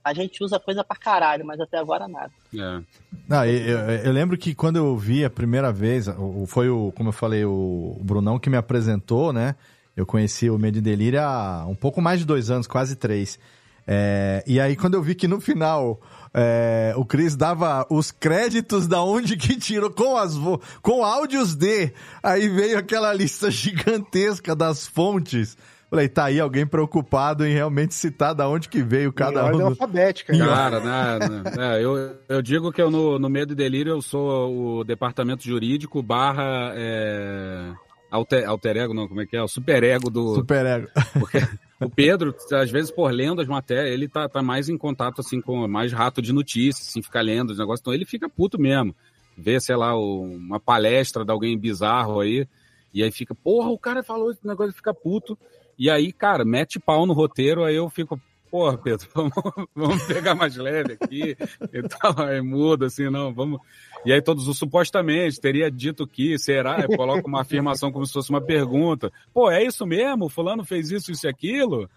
a 0.09 0.14
gente 0.14 0.42
usa 0.42 0.59
coisa 0.59 0.82
pra 0.82 0.96
caralho, 0.96 1.44
mas 1.44 1.61
até 1.61 1.78
agora 1.78 2.09
nada. 2.09 2.30
É. 2.54 2.80
Não, 3.28 3.44
eu, 3.44 3.78
eu, 3.78 3.78
eu, 3.78 4.12
lembro 4.12 4.36
que 4.36 4.54
quando 4.54 4.76
eu 4.76 4.96
vi 4.96 5.24
a 5.24 5.30
primeira 5.30 5.70
vez, 5.70 6.06
foi 6.46 6.68
o, 6.68 6.92
como 6.96 7.11
eu 7.11 7.12
falei, 7.12 7.44
o 7.44 7.96
Brunão 8.00 8.38
que 8.38 8.48
me 8.48 8.56
apresentou, 8.56 9.32
né? 9.32 9.54
Eu 9.96 10.06
conheci 10.06 10.48
o 10.48 10.59
Medo 10.59 10.78
e 10.78 10.80
Delírio 10.80 11.20
há 11.20 11.66
um 11.68 11.74
pouco 11.74 12.00
mais 12.00 12.20
de 12.20 12.26
dois 12.26 12.50
anos, 12.50 12.66
quase 12.66 12.96
três. 12.96 13.38
É, 13.86 14.44
e 14.46 14.61
aí, 14.61 14.76
quando 14.76 14.94
eu 14.94 15.02
vi 15.02 15.14
que 15.14 15.26
no 15.26 15.40
final 15.40 16.00
é, 16.32 16.92
o 16.96 17.04
Cris 17.04 17.34
dava 17.34 17.86
os 17.90 18.11
créditos 18.11 18.86
da 18.86 19.02
onde 19.02 19.36
que 19.36 19.56
tirou, 19.56 19.90
com, 19.90 20.16
as 20.16 20.34
com 20.82 21.04
áudios 21.04 21.54
de, 21.54 21.92
aí 22.22 22.48
veio 22.48 22.78
aquela 22.78 23.12
lista 23.12 23.50
gigantesca 23.50 24.54
das 24.54 24.86
fontes. 24.86 25.56
Falei, 25.91 26.07
tá 26.07 26.26
aí 26.26 26.39
alguém 26.39 26.66
preocupado 26.66 27.47
em 27.47 27.53
realmente 27.53 27.95
citar 27.95 28.34
da 28.34 28.47
onde 28.47 28.68
que 28.68 28.82
veio 28.82 29.11
cada 29.11 29.47
um. 29.55 29.66
alfabética, 29.68 30.36
cara. 30.36 30.80
Cara, 30.80 30.80
né, 30.80 31.43
né, 31.57 31.82
eu, 31.82 32.14
eu 32.28 32.43
digo 32.43 32.70
que 32.70 32.82
eu 32.82 32.91
no, 32.91 33.18
no 33.18 33.30
Medo 33.30 33.55
e 33.55 33.57
Delírio 33.57 33.93
eu 33.93 34.03
sou 34.03 34.80
o 34.80 34.84
departamento 34.84 35.43
jurídico 35.43 36.03
barra 36.03 36.72
é, 36.76 37.72
alter, 38.11 38.47
alter 38.47 38.76
ego, 38.76 38.93
não, 38.93 39.09
como 39.09 39.22
é 39.22 39.26
que 39.26 39.34
é? 39.34 39.43
O 39.43 39.49
super 39.49 39.82
ego 39.82 40.11
do... 40.11 40.34
Super 40.34 40.66
ego. 40.66 40.89
Porque 41.18 41.39
o 41.80 41.89
Pedro, 41.89 42.34
às 42.53 42.70
vezes, 42.70 42.91
por 42.91 43.11
lendo 43.11 43.41
as 43.41 43.49
matérias, 43.49 43.95
ele 43.95 44.09
tá, 44.09 44.28
tá 44.28 44.43
mais 44.43 44.68
em 44.68 44.76
contato, 44.76 45.20
assim, 45.20 45.41
com 45.41 45.66
mais 45.68 45.93
rato 45.93 46.20
de 46.20 46.32
notícias, 46.32 46.89
assim, 46.89 47.03
fica 47.03 47.20
lendo 47.20 47.51
os 47.51 47.59
negócios, 47.59 47.80
então 47.80 47.95
ele 47.95 48.05
fica 48.05 48.28
puto 48.28 48.61
mesmo. 48.61 48.95
Vê, 49.36 49.61
sei 49.61 49.76
lá, 49.76 49.97
uma 49.97 50.59
palestra 50.59 51.24
de 51.24 51.30
alguém 51.30 51.57
bizarro 51.57 52.20
aí, 52.20 52.47
e 52.93 53.03
aí 53.03 53.11
fica, 53.11 53.34
porra, 53.34 53.68
o 53.70 53.78
cara 53.78 54.03
falou 54.03 54.30
esse 54.30 54.47
negócio, 54.47 54.72
fica 54.72 54.93
puto. 54.93 55.39
E 55.79 55.89
aí, 55.89 56.12
cara, 56.12 56.45
mete 56.45 56.81
pau 56.81 57.07
no 57.07 57.12
roteiro, 57.12 57.62
aí 57.62 57.76
eu 57.76 57.89
fico, 57.89 58.20
porra, 58.51 58.76
Pedro, 58.76 59.07
vamos, 59.14 59.33
vamos 59.74 60.03
pegar 60.05 60.35
mais 60.35 60.57
leve 60.57 60.99
aqui 61.01 61.37
e 61.72 61.83
tal, 61.83 62.20
aí 62.20 62.41
muda, 62.41 62.87
assim, 62.87 63.09
não, 63.09 63.33
vamos. 63.33 63.61
E 64.05 64.12
aí 64.12 64.20
todos 64.20 64.49
os 64.49 64.59
supostamente 64.59 65.41
teria 65.41 65.70
dito 65.70 66.07
que, 66.07 66.39
será? 66.39 66.81
Eu 66.81 66.97
coloco 66.97 67.29
uma 67.29 67.43
afirmação 67.43 67.93
como 67.93 68.07
se 68.07 68.12
fosse 68.12 68.31
uma 68.31 68.41
pergunta. 68.41 69.12
Pô, 69.33 69.51
é 69.51 69.62
isso 69.62 69.87
mesmo? 69.87 70.29
Fulano 70.29 70.64
fez 70.64 70.91
isso, 70.91 71.12
isso 71.12 71.26
e 71.26 71.31
aquilo? 71.31 71.89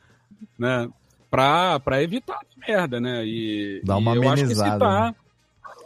Né? 0.57 0.87
Pra, 1.29 1.79
pra 1.79 2.03
evitar 2.03 2.39
merda, 2.67 2.99
né? 2.99 3.25
E, 3.25 3.81
Dá 3.83 3.97
uma 3.97 4.13
e 4.13 4.17
eu 4.17 4.29
amenizada. 4.29 4.85
Acho 4.85 5.15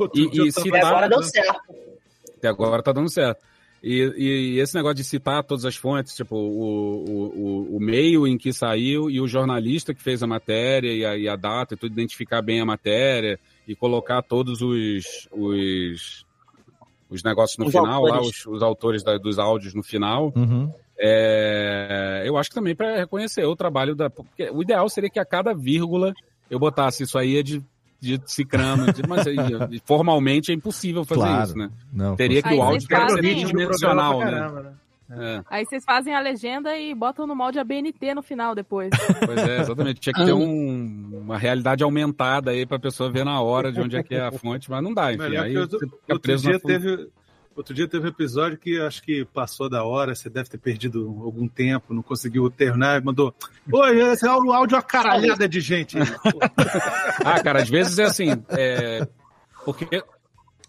que 0.08 0.20
citar, 0.20 0.36
né? 0.36 0.40
e, 0.44 0.48
e 0.48 0.52
citar, 0.52 0.80
Até 0.80 0.88
agora 0.88 1.10
deu 1.10 1.24
certo. 1.24 1.62
Até 2.38 2.48
agora 2.48 2.84
tá 2.84 2.92
dando 2.92 3.10
certo. 3.10 3.44
E, 3.88 4.14
e, 4.18 4.60
esse 4.60 4.74
negócio 4.74 4.96
de 4.96 5.04
citar 5.04 5.44
todas 5.44 5.64
as 5.64 5.76
fontes, 5.76 6.16
tipo, 6.16 6.36
o, 6.36 7.06
o, 7.08 7.78
o, 7.78 7.80
meio 7.80 8.26
em 8.26 8.36
que 8.36 8.52
saiu 8.52 9.12
e 9.12 9.22
o 9.22 9.28
jornalista 9.28 9.94
que 9.94 10.02
fez 10.02 10.24
a 10.24 10.28
matéria 10.28 10.92
e 10.92 11.06
a, 11.06 11.16
e 11.16 11.30
a 11.30 11.36
data 11.36 11.76
e 11.76 11.78
tudo, 11.78 11.92
identificar 11.92 12.42
bem 12.42 12.60
a 12.60 12.66
matéria 12.66 13.40
e 13.68 13.76
colocar 13.76 14.24
todos 14.24 14.60
os, 14.64 15.30
os, 15.32 16.26
os 17.12 17.24
negócios 17.24 17.60
no 17.60 17.66
os 17.66 17.72
final, 17.72 18.08
autores. 18.08 18.12
lá, 18.12 18.22
os, 18.22 18.46
os 18.48 18.64
autores 18.64 19.04
da, 19.04 19.20
dos 19.20 19.38
áudios 19.38 19.76
no 19.76 19.84
final. 19.84 20.34
Uhum. 20.36 20.74
É, 20.98 22.24
eu 22.26 22.38
acho 22.38 22.50
que 22.50 22.56
também 22.56 22.76
para 22.76 22.98
reconhecer 22.98 23.46
o 23.46 23.56
trabalho 23.56 23.94
da. 23.94 24.10
Porque 24.10 24.50
o 24.50 24.64
ideal 24.64 24.90
seria 24.90 25.12
que 25.12 25.20
a 25.20 25.26
cada 25.26 25.54
vírgula 25.54 26.12
eu 26.50 26.58
botasse 26.58 27.04
isso 27.04 27.20
aí 27.20 27.38
é 27.38 27.44
de 27.44 27.64
dito 28.00 28.30
cicrano, 28.32 28.86
dito, 28.92 29.08
mas 29.10 29.26
aí, 29.28 29.38
formalmente 29.86 30.52
é 30.52 30.56
impossível 30.56 31.04
fazer 31.06 31.22
Claro. 31.22 31.44
isso, 31.44 31.58
né? 31.58 31.70
Não, 31.92 32.16
Teria 32.16 32.42
que 32.44 32.54
o 32.54 32.62
áudio 32.62 32.88
que 32.88 32.96
ser 32.96 33.02
fazem- 33.02 33.18
tridimensional, 33.22 34.20
né? 34.20 34.26
caramba, 34.32 34.62
né? 34.62 34.72
É. 35.08 35.44
Aí 35.52 35.64
vocês 35.66 35.84
fazem 35.86 36.16
a 36.16 36.20
legenda 36.20 36.76
e 36.76 36.94
botam 36.96 37.28
no 37.28 37.36
molde 37.36 37.60
ABNT 37.60 38.16
no 38.16 38.24
final 38.24 38.56
depois. 38.56 38.90
Pois 39.24 39.38
é, 39.38 39.62
exatamente. 39.62 40.00
Tinha 40.00 40.14
que 40.14 40.26
ter 40.26 40.34
um- 40.34 41.22
uma 41.24 41.38
realidade 41.38 41.84
aumentada 41.84 42.50
aí 42.50 42.66
pra 42.66 42.80
pessoa 42.80 43.12
ver 43.12 43.24
na 43.24 43.40
hora 43.40 43.72
de 43.72 43.80
onde 43.80 43.96
é 43.96 44.02
que 44.02 44.16
é 44.16 44.22
a 44.22 44.32
fonte, 44.32 44.70
mas 44.70 44.84
não 44.84 44.92
dá, 44.94 45.14
enfim. 45.14 45.22
Melhor 45.22 45.44
Aí 45.46 45.50
que 45.52 45.54
você 45.58 45.62
outro, 45.62 45.80
fica 45.80 45.94
outro 46.10 46.20
preso 46.22 46.44
dia 46.44 46.54
na 46.54 46.60
fonte. 46.60 46.74
teve 46.74 47.08
outro 47.56 47.74
dia 47.74 47.88
teve 47.88 48.06
um 48.06 48.10
episódio 48.10 48.58
que 48.58 48.80
acho 48.80 49.02
que 49.02 49.26
passou 49.26 49.70
da 49.70 49.84
hora, 49.84 50.14
você 50.14 50.30
deve 50.30 50.50
ter 50.50 50.58
perdido 50.58 51.08
algum 51.24 51.48
tempo, 51.48 51.94
não 51.94 52.02
conseguiu 52.04 52.50
terminar, 52.50 53.02
mandou 53.04 53.34
Oi, 53.72 54.02
esse 54.12 54.28
áudio 54.28 54.52
áudio 54.52 54.76
é 54.76 54.78
uma 54.78 54.84
caralhada 54.84 55.48
de 55.48 55.60
gente. 55.62 55.98
Ah, 57.24 57.42
cara, 57.42 57.62
às 57.62 57.70
vezes 57.70 57.98
é 57.98 58.04
assim, 58.04 58.44
é, 58.50 59.08
porque 59.64 60.04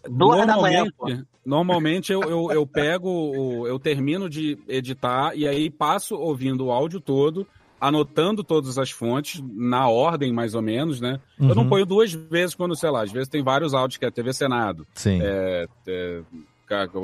Duas 0.09 0.47
da 0.47 0.57
manhã, 0.57 0.85
normalmente, 0.85 1.27
normalmente 1.45 2.13
eu, 2.13 2.23
eu, 2.23 2.51
eu 2.53 2.67
pego, 2.67 3.67
eu 3.67 3.79
termino 3.79 4.29
de 4.31 4.57
editar 4.69 5.33
e 5.35 5.47
aí 5.47 5.69
passo 5.69 6.15
ouvindo 6.17 6.67
o 6.67 6.71
áudio 6.73 7.01
todo, 7.01 7.47
anotando 7.81 8.43
todas 8.45 8.79
as 8.79 8.91
fontes, 8.91 9.43
na 9.55 9.89
ordem 9.89 10.33
mais 10.33 10.55
ou 10.55 10.63
menos, 10.63 11.01
né? 11.01 11.21
Eu 11.39 11.55
não 11.55 11.65
Uhum. 11.65 11.69
ponho 11.69 11.87
duas 11.87 12.13
vezes 12.13 12.55
quando, 12.55 12.75
sei 12.77 12.91
lá, 12.91 13.03
às 13.03 13.13
vezes 13.13 13.29
tem 13.29 13.43
vários 13.43 13.75
áudios 13.75 13.99
que 13.99 14.05
é 14.07 14.11
TV 14.11 14.33
Senado, 14.33 14.87
Sim. 14.95 15.19
é, 15.23 15.67
é, 15.89 16.21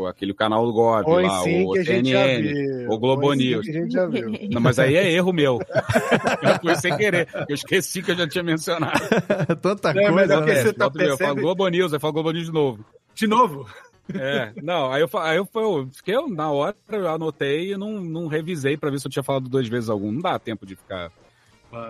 aquele 0.08 0.34
canal 0.34 0.66
do 0.66 0.72
Gob, 0.72 1.08
Oi, 1.08 1.22
lá, 1.22 1.40
sim, 1.42 1.64
o 1.66 1.72
viu. 1.72 2.90
o 2.90 2.98
Globo 2.98 3.26
Oi, 3.28 3.36
sim, 3.36 3.42
News. 3.50 3.64
que 3.64 3.70
a 3.70 3.74
gente 3.74 3.92
já 3.92 4.06
viu. 4.06 4.30
Não, 4.50 4.60
mas 4.60 4.78
aí 4.78 4.96
é 4.96 5.10
erro 5.12 5.32
meu. 5.32 5.58
Eu 6.42 6.60
fui 6.60 6.74
sem 6.76 6.96
querer. 6.96 7.28
Eu 7.48 7.54
esqueci 7.54 8.02
que 8.02 8.10
eu 8.10 8.16
já 8.16 8.26
tinha 8.28 8.42
mencionado. 8.44 8.98
Tanta 9.62 9.90
É, 9.90 10.10
mas 10.10 10.30
é 10.30 10.36
coisa, 10.36 10.40
né? 10.40 10.62
você 10.62 10.72
tá 10.72 10.88
dia 10.88 11.02
Eu 11.04 11.16
falo 11.16 11.18
percebe- 11.18 11.40
Globo 11.40 11.68
News, 11.68 11.92
eu 11.92 12.00
falo 12.00 12.12
Globo 12.12 12.30
News 12.32 12.46
de 12.46 12.52
novo. 12.52 12.84
De 13.14 13.26
novo? 13.26 13.66
É, 14.14 14.52
não, 14.62 14.90
aí 14.90 15.00
eu, 15.02 15.08
aí 15.20 15.36
eu, 15.36 15.48
eu 15.54 15.88
fiquei, 15.92 16.16
eu, 16.16 16.28
na 16.28 16.50
hora 16.50 16.74
eu 16.90 17.08
anotei 17.08 17.72
e 17.72 17.76
não, 17.76 18.00
não 18.00 18.26
revisei 18.26 18.76
pra 18.76 18.90
ver 18.90 18.98
se 18.98 19.06
eu 19.06 19.10
tinha 19.10 19.22
falado 19.22 19.48
duas 19.48 19.68
vezes 19.68 19.88
algum. 19.88 20.10
Não 20.10 20.20
dá 20.20 20.38
tempo 20.38 20.66
de 20.66 20.74
ficar. 20.74 21.10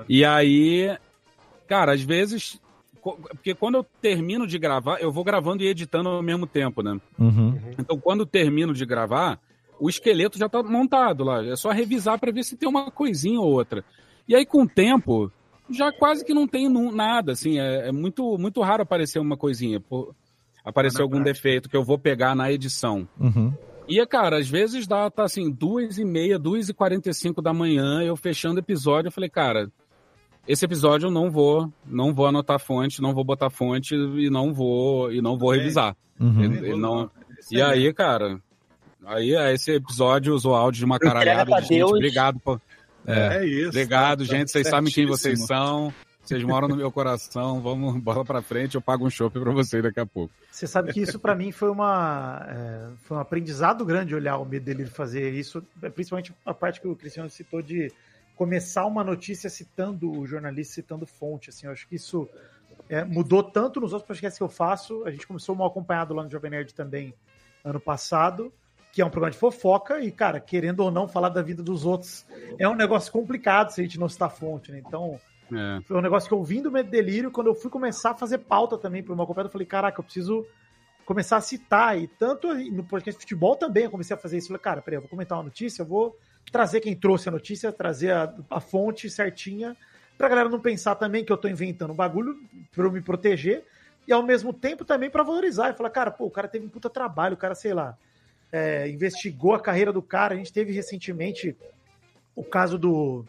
E 0.08 0.24
aí, 0.24 0.96
cara, 1.66 1.92
às 1.94 2.02
vezes. 2.02 2.60
Porque 3.02 3.54
quando 3.54 3.76
eu 3.76 3.86
termino 4.00 4.46
de 4.46 4.58
gravar, 4.58 5.00
eu 5.00 5.10
vou 5.10 5.24
gravando 5.24 5.62
e 5.62 5.66
editando 5.66 6.08
ao 6.08 6.22
mesmo 6.22 6.46
tempo, 6.46 6.82
né? 6.82 7.00
Uhum. 7.18 7.58
Então, 7.78 7.98
quando 7.98 8.20
eu 8.20 8.26
termino 8.26 8.72
de 8.72 8.86
gravar, 8.86 9.40
o 9.80 9.88
esqueleto 9.88 10.38
já 10.38 10.48
tá 10.48 10.62
montado 10.62 11.24
lá. 11.24 11.44
É 11.44 11.56
só 11.56 11.70
revisar 11.70 12.18
para 12.18 12.30
ver 12.30 12.44
se 12.44 12.56
tem 12.56 12.68
uma 12.68 12.90
coisinha 12.90 13.40
ou 13.40 13.50
outra. 13.50 13.84
E 14.28 14.36
aí, 14.36 14.46
com 14.46 14.62
o 14.62 14.68
tempo, 14.68 15.32
já 15.68 15.90
quase 15.90 16.24
que 16.24 16.32
não 16.32 16.46
tem 16.46 16.68
nada, 16.68 17.32
assim. 17.32 17.58
É, 17.58 17.88
é 17.88 17.92
muito, 17.92 18.38
muito 18.38 18.60
raro 18.60 18.84
aparecer 18.84 19.18
uma 19.18 19.36
coisinha. 19.36 19.80
Pô, 19.80 20.14
aparecer 20.64 21.02
algum 21.02 21.20
defeito 21.20 21.68
que 21.68 21.76
eu 21.76 21.84
vou 21.84 21.98
pegar 21.98 22.36
na 22.36 22.52
edição. 22.52 23.08
Uhum. 23.18 23.52
E, 23.88 24.06
cara, 24.06 24.38
às 24.38 24.48
vezes 24.48 24.86
dá, 24.86 25.10
tá 25.10 25.24
assim, 25.24 25.50
duas 25.50 25.98
e 25.98 26.04
meia, 26.04 26.38
duas 26.38 26.68
e 26.68 26.74
quarenta 26.74 27.10
e 27.10 27.14
cinco 27.14 27.42
da 27.42 27.52
manhã, 27.52 28.00
eu 28.02 28.16
fechando 28.16 28.56
o 28.56 28.60
episódio, 28.60 29.08
eu 29.08 29.12
falei, 29.12 29.28
cara, 29.28 29.70
esse 30.46 30.64
episódio 30.64 31.06
eu 31.06 31.10
não 31.10 31.30
vou, 31.30 31.72
não 31.86 32.12
vou 32.14 32.26
anotar 32.26 32.58
fonte, 32.58 33.00
não 33.02 33.14
vou 33.14 33.24
botar 33.24 33.50
fonte 33.50 33.94
e 33.94 34.28
não 34.30 34.52
vou, 34.52 35.12
e 35.12 35.20
não 35.20 35.36
vou 35.38 35.52
revisar. 35.52 35.96
Uhum. 36.18 36.42
Ele- 36.42 36.66
ele 36.68 36.76
não... 36.76 37.10
E 37.50 37.60
aí, 37.60 37.92
cara, 37.92 38.40
aí 39.04 39.34
é, 39.34 39.52
esse 39.52 39.72
episódio 39.72 40.32
usou 40.34 40.54
áudio 40.54 40.78
de 40.80 40.84
uma 40.84 40.98
caralhada 40.98 41.50
de 41.56 41.60
gente, 41.62 41.68
Deus. 41.78 41.90
obrigado, 41.92 42.38
pô. 42.40 42.60
É 43.04 43.44
isso, 43.44 43.70
Obrigado, 43.70 44.20
tá- 44.24 44.30
tá 44.30 44.36
gente, 44.38 44.50
vocês 44.52 44.68
sabem 44.68 44.92
quem 44.92 45.06
vocês 45.06 45.44
são, 45.44 45.92
vocês 46.22 46.40
moram 46.44 46.68
no 46.68 46.76
meu 46.76 46.88
coração, 46.92 47.60
vamos, 47.60 48.00
bola 48.00 48.24
pra 48.24 48.40
frente, 48.40 48.76
eu 48.76 48.80
pago 48.80 49.04
um 49.04 49.10
chopp 49.10 49.40
pra 49.40 49.50
vocês 49.50 49.82
daqui 49.82 49.98
a 49.98 50.06
pouco. 50.06 50.32
Você 50.48 50.68
sabe 50.68 50.92
que 50.92 51.00
isso 51.00 51.18
pra 51.18 51.34
mim 51.34 51.50
foi 51.50 51.68
uma 51.68 52.46
é, 52.48 52.86
foi 53.02 53.16
um 53.16 53.20
aprendizado 53.20 53.84
grande 53.84 54.14
olhar 54.14 54.36
o 54.38 54.44
medo 54.44 54.64
dele 54.64 54.86
fazer 54.86 55.32
isso, 55.34 55.60
é, 55.82 55.88
principalmente 55.90 56.32
a 56.46 56.54
parte 56.54 56.80
que 56.80 56.86
o 56.86 56.94
Cristiano 56.94 57.28
citou 57.28 57.60
de 57.60 57.90
começar 58.36 58.86
uma 58.86 59.04
notícia 59.04 59.48
citando 59.50 60.10
o 60.10 60.26
jornalista, 60.26 60.74
citando 60.74 61.06
fonte. 61.06 61.50
Assim, 61.50 61.66
eu 61.66 61.72
acho 61.72 61.86
que 61.88 61.96
isso 61.96 62.28
é, 62.88 63.04
mudou 63.04 63.42
tanto 63.42 63.80
nos 63.80 63.92
outros 63.92 64.06
podcasts 64.06 64.38
que 64.38 64.44
eu 64.44 64.48
faço. 64.48 65.04
A 65.04 65.10
gente 65.10 65.26
começou 65.26 65.54
mal 65.54 65.68
acompanhado 65.68 66.14
lá 66.14 66.22
no 66.24 66.30
Jovem 66.30 66.50
Nerd 66.50 66.74
também 66.74 67.14
ano 67.64 67.78
passado, 67.80 68.52
que 68.92 69.00
é 69.00 69.04
um 69.06 69.10
programa 69.10 69.30
de 69.30 69.38
fofoca 69.38 70.00
e, 70.00 70.10
cara, 70.10 70.40
querendo 70.40 70.80
ou 70.80 70.90
não 70.90 71.06
falar 71.08 71.28
da 71.28 71.40
vida 71.42 71.62
dos 71.62 71.84
outros 71.86 72.26
é 72.58 72.68
um 72.68 72.74
negócio 72.74 73.12
complicado 73.12 73.70
se 73.70 73.80
a 73.80 73.84
gente 73.84 73.98
não 73.98 74.08
citar 74.08 74.30
fonte, 74.30 74.72
né? 74.72 74.82
Então, 74.84 75.18
É. 75.52 75.80
foi 75.84 75.96
um 75.96 76.00
negócio 76.00 76.28
que 76.28 76.34
eu 76.34 76.42
vim 76.42 76.60
do 76.60 76.70
Medo 76.72 76.90
Delírio, 76.90 77.30
quando 77.30 77.46
eu 77.46 77.54
fui 77.54 77.70
começar 77.70 78.10
a 78.10 78.14
fazer 78.14 78.38
pauta 78.38 78.76
também 78.76 79.02
para 79.02 79.14
uma 79.14 79.24
acompanhado, 79.24 79.48
eu 79.48 79.52
falei, 79.52 79.66
caraca, 79.66 80.00
eu 80.00 80.04
preciso 80.04 80.46
começar 81.06 81.36
a 81.36 81.40
citar. 81.40 81.98
E 81.98 82.06
tanto 82.06 82.52
no 82.52 82.84
podcast 82.84 83.18
de 83.18 83.22
futebol 83.22 83.54
também 83.56 83.84
eu 83.84 83.90
comecei 83.90 84.14
a 84.14 84.18
fazer 84.18 84.38
isso. 84.38 84.46
Eu 84.46 84.48
falei, 84.48 84.62
cara, 84.62 84.82
peraí, 84.82 84.96
eu 84.96 85.02
vou 85.02 85.10
comentar 85.10 85.38
uma 85.38 85.44
notícia, 85.44 85.82
eu 85.82 85.86
vou 85.86 86.16
trazer 86.50 86.80
quem 86.80 86.94
trouxe 86.94 87.28
a 87.28 87.32
notícia, 87.32 87.72
trazer 87.72 88.12
a, 88.12 88.34
a 88.50 88.60
fonte 88.60 89.08
certinha, 89.08 89.76
pra 90.18 90.28
galera 90.28 90.48
não 90.48 90.60
pensar 90.60 90.94
também 90.94 91.24
que 91.24 91.32
eu 91.32 91.36
tô 91.36 91.48
inventando 91.48 91.92
um 91.92 91.96
bagulho 91.96 92.36
pra 92.70 92.84
eu 92.84 92.92
me 92.92 93.00
proteger, 93.00 93.64
e 94.06 94.12
ao 94.12 94.22
mesmo 94.22 94.52
tempo 94.52 94.84
também 94.84 95.10
pra 95.10 95.22
valorizar. 95.22 95.70
E 95.70 95.74
falar, 95.74 95.90
cara, 95.90 96.10
pô, 96.10 96.26
o 96.26 96.30
cara 96.30 96.48
teve 96.48 96.66
um 96.66 96.68
puta 96.68 96.90
trabalho, 96.90 97.34
o 97.34 97.38
cara, 97.38 97.54
sei 97.54 97.72
lá, 97.72 97.96
é, 98.50 98.88
investigou 98.88 99.54
a 99.54 99.60
carreira 99.60 99.92
do 99.92 100.02
cara. 100.02 100.34
A 100.34 100.36
gente 100.36 100.52
teve 100.52 100.72
recentemente 100.72 101.56
o 102.34 102.42
caso 102.42 102.78
do, 102.78 103.24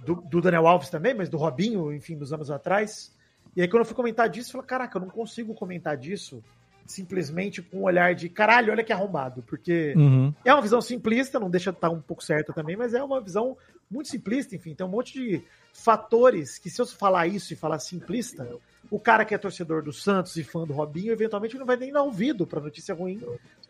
do, 0.00 0.16
do 0.16 0.40
Daniel 0.40 0.66
Alves 0.66 0.88
também, 0.88 1.14
mas 1.14 1.28
do 1.28 1.36
Robinho, 1.36 1.92
enfim, 1.92 2.16
dos 2.16 2.32
anos 2.32 2.50
atrás. 2.50 3.14
E 3.54 3.60
aí, 3.60 3.68
quando 3.68 3.80
eu 3.80 3.86
fui 3.86 3.96
comentar 3.96 4.28
disso, 4.28 4.48
eu 4.48 4.52
falei, 4.52 4.66
caraca, 4.66 4.96
eu 4.96 5.02
não 5.02 5.10
consigo 5.10 5.54
comentar 5.54 5.96
disso 5.96 6.42
simplesmente 6.86 7.62
com 7.62 7.78
um 7.78 7.82
olhar 7.84 8.14
de 8.14 8.28
caralho, 8.28 8.72
olha 8.72 8.84
que 8.84 8.92
arrombado, 8.92 9.42
porque 9.42 9.94
Uhum. 9.96 10.32
é 10.44 10.52
uma 10.52 10.62
visão 10.62 10.80
simplista, 10.80 11.38
não 11.38 11.50
deixa 11.50 11.70
de 11.70 11.76
estar 11.76 11.90
um 11.90 12.00
pouco 12.00 12.22
certa 12.22 12.52
também, 12.52 12.76
mas 12.76 12.94
é 12.94 13.02
uma 13.02 13.20
visão 13.20 13.56
muito 13.90 14.08
simplista, 14.08 14.54
enfim, 14.54 14.74
tem 14.74 14.86
um 14.86 14.90
monte 14.90 15.12
de 15.12 15.42
fatores 15.72 16.58
que 16.58 16.70
se 16.70 16.80
eu 16.80 16.86
falar 16.86 17.26
isso 17.26 17.52
e 17.52 17.56
falar 17.56 17.78
simplista, 17.78 18.48
o 18.90 18.98
cara 18.98 19.24
que 19.24 19.34
é 19.34 19.38
torcedor 19.38 19.82
do 19.82 19.92
Santos 19.92 20.36
e 20.36 20.42
fã 20.42 20.66
do 20.66 20.72
Robinho, 20.72 21.12
eventualmente 21.12 21.56
não 21.56 21.66
vai 21.66 21.76
nem 21.76 21.92
dar 21.92 22.02
ouvido 22.02 22.46
pra 22.46 22.60
notícia 22.60 22.94
ruim. 22.94 23.20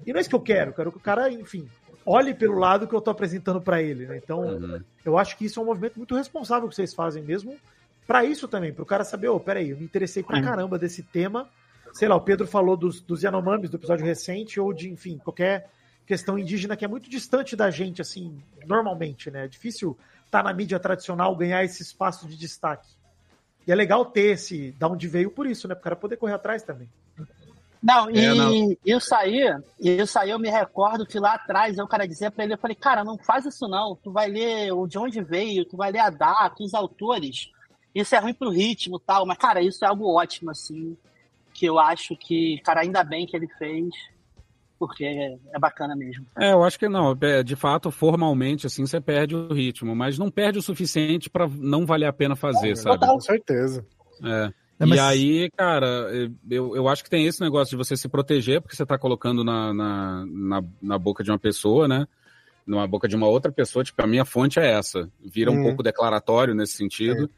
E 0.06 0.12
não 0.12 0.18
é 0.18 0.20
isso 0.20 0.30
que 0.30 0.36
eu 0.36 0.40
quero, 0.40 0.70
eu 0.70 0.74
quero 0.74 0.90
que 0.92 0.98
o 0.98 1.00
cara, 1.00 1.30
enfim, 1.30 1.68
olhe 2.06 2.32
pelo 2.34 2.58
lado 2.58 2.86
que 2.88 2.94
eu 2.94 3.00
tô 3.00 3.10
apresentando 3.10 3.60
pra 3.60 3.82
ele, 3.82 4.06
né? 4.06 4.16
Então, 4.22 4.42
Uhum. 4.42 4.80
eu 5.04 5.18
acho 5.18 5.36
que 5.36 5.44
isso 5.44 5.60
é 5.60 5.62
um 5.62 5.66
movimento 5.66 5.96
muito 5.98 6.14
responsável 6.16 6.68
que 6.68 6.74
vocês 6.74 6.94
fazem 6.94 7.22
mesmo, 7.22 7.54
Pra 8.10 8.24
isso 8.24 8.48
também, 8.48 8.72
pro 8.72 8.84
cara 8.84 9.04
saber, 9.04 9.28
ô, 9.28 9.38
peraí, 9.38 9.70
eu 9.70 9.76
me 9.78 9.84
interessei 9.84 10.20
pra 10.20 10.42
caramba 10.42 10.76
desse 10.76 11.00
tema. 11.00 11.48
Sei 11.92 12.08
lá, 12.08 12.16
o 12.16 12.20
Pedro 12.20 12.46
falou 12.46 12.76
dos, 12.76 13.00
dos 13.00 13.22
Yanomamis 13.22 13.70
do 13.70 13.76
episódio 13.76 14.04
recente, 14.04 14.60
ou 14.60 14.72
de, 14.72 14.88
enfim, 14.88 15.18
qualquer 15.18 15.70
questão 16.06 16.38
indígena 16.38 16.76
que 16.76 16.84
é 16.84 16.88
muito 16.88 17.08
distante 17.08 17.54
da 17.54 17.70
gente, 17.70 18.02
assim, 18.02 18.42
normalmente, 18.66 19.30
né? 19.30 19.44
É 19.44 19.48
difícil 19.48 19.96
estar 20.24 20.42
na 20.42 20.52
mídia 20.52 20.78
tradicional, 20.78 21.36
ganhar 21.36 21.64
esse 21.64 21.82
espaço 21.82 22.26
de 22.28 22.36
destaque. 22.36 22.88
E 23.66 23.72
é 23.72 23.74
legal 23.74 24.04
ter 24.04 24.32
esse, 24.32 24.72
da 24.72 24.88
onde 24.88 25.06
veio 25.06 25.30
por 25.30 25.46
isso, 25.46 25.68
né? 25.68 25.74
Pro 25.74 25.84
cara 25.84 25.96
poder 25.96 26.16
correr 26.16 26.34
atrás 26.34 26.62
também. 26.62 26.88
Não, 27.82 28.10
e 28.10 28.18
É, 28.18 28.34
não. 28.34 28.76
isso 28.84 29.14
aí, 29.14 29.40
isso 29.78 30.18
aí 30.18 30.30
eu 30.30 30.38
me 30.38 30.50
recordo 30.50 31.06
que 31.06 31.18
lá 31.18 31.34
atrás 31.34 31.78
eu 31.78 31.88
cara 31.88 32.06
dizia 32.06 32.30
pra 32.30 32.44
ele, 32.44 32.52
eu 32.52 32.58
falei, 32.58 32.74
cara, 32.74 33.02
não 33.02 33.16
faz 33.16 33.46
isso 33.46 33.66
não, 33.66 33.96
tu 33.96 34.10
vai 34.10 34.28
ler 34.28 34.72
o 34.72 34.86
de 34.86 34.98
onde 34.98 35.22
veio, 35.22 35.64
tu 35.64 35.76
vai 35.78 35.90
ler 35.90 36.00
a 36.00 36.10
data, 36.10 36.62
os 36.62 36.74
autores, 36.74 37.50
isso 37.94 38.14
é 38.14 38.18
ruim 38.18 38.34
pro 38.34 38.50
ritmo 38.50 38.98
e 38.98 39.06
tal, 39.06 39.24
mas 39.24 39.38
cara, 39.38 39.62
isso 39.62 39.82
é 39.82 39.88
algo 39.88 40.14
ótimo, 40.14 40.50
assim, 40.50 40.94
que 41.60 41.66
eu 41.66 41.78
acho 41.78 42.16
que, 42.16 42.58
cara, 42.64 42.80
ainda 42.80 43.04
bem 43.04 43.26
que 43.26 43.36
ele 43.36 43.46
fez, 43.58 43.90
porque 44.78 45.04
é, 45.04 45.36
é 45.54 45.58
bacana 45.58 45.94
mesmo. 45.94 46.24
É, 46.38 46.52
eu 46.54 46.64
acho 46.64 46.78
que 46.78 46.88
não. 46.88 47.14
É, 47.20 47.42
De 47.42 47.54
fato, 47.54 47.90
formalmente, 47.90 48.66
assim, 48.66 48.86
você 48.86 48.98
perde 48.98 49.36
o 49.36 49.52
ritmo, 49.52 49.94
mas 49.94 50.18
não 50.18 50.30
perde 50.30 50.58
o 50.58 50.62
suficiente 50.62 51.28
pra 51.28 51.46
não 51.46 51.84
valer 51.84 52.06
a 52.06 52.12
pena 52.14 52.34
fazer, 52.34 52.76
sabe? 52.78 53.06
Com 53.06 53.20
certeza. 53.20 53.84
É. 54.24 54.50
É, 54.80 54.86
mas- 54.86 54.98
E 54.98 55.00
aí, 55.02 55.50
cara, 55.50 56.08
eu, 56.50 56.74
eu 56.74 56.88
acho 56.88 57.04
que 57.04 57.10
tem 57.10 57.26
esse 57.26 57.42
negócio 57.42 57.68
de 57.72 57.76
você 57.76 57.94
se 57.94 58.08
proteger, 58.08 58.62
porque 58.62 58.74
você 58.74 58.86
tá 58.86 58.96
colocando 58.96 59.44
na, 59.44 59.74
na, 59.74 60.24
na, 60.26 60.64
na 60.80 60.98
boca 60.98 61.22
de 61.22 61.30
uma 61.30 61.38
pessoa, 61.38 61.86
né? 61.86 62.08
Na 62.66 62.86
boca 62.86 63.06
de 63.06 63.14
uma 63.14 63.28
outra 63.28 63.52
pessoa, 63.52 63.84
tipo, 63.84 64.02
a 64.02 64.06
minha 64.06 64.24
fonte 64.24 64.58
é 64.58 64.72
essa. 64.72 65.10
Vira 65.22 65.50
um 65.50 65.56
Uhum. 65.56 65.62
pouco 65.64 65.82
declaratório 65.82 66.54
nesse 66.54 66.72
sentido. 66.78 67.28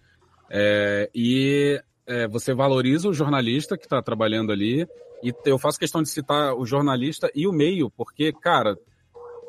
É, 0.49 1.11
e 1.13 1.81
é, 1.81 1.85
você 2.33 2.55
valoriza 2.55 3.09
o 3.09 3.15
jornalista 3.15 3.77
que 3.77 3.87
tá 3.87 4.01
trabalhando 4.03 4.51
ali. 4.51 4.87
E 5.23 5.33
eu 5.45 5.59
faço 5.59 5.79
questão 5.79 6.03
de 6.03 6.09
citar 6.09 6.55
o 6.55 6.67
jornalista 6.67 7.31
e 7.35 7.47
o 7.47 7.53
meio, 7.53 7.89
porque, 7.91 8.33
cara, 8.33 8.77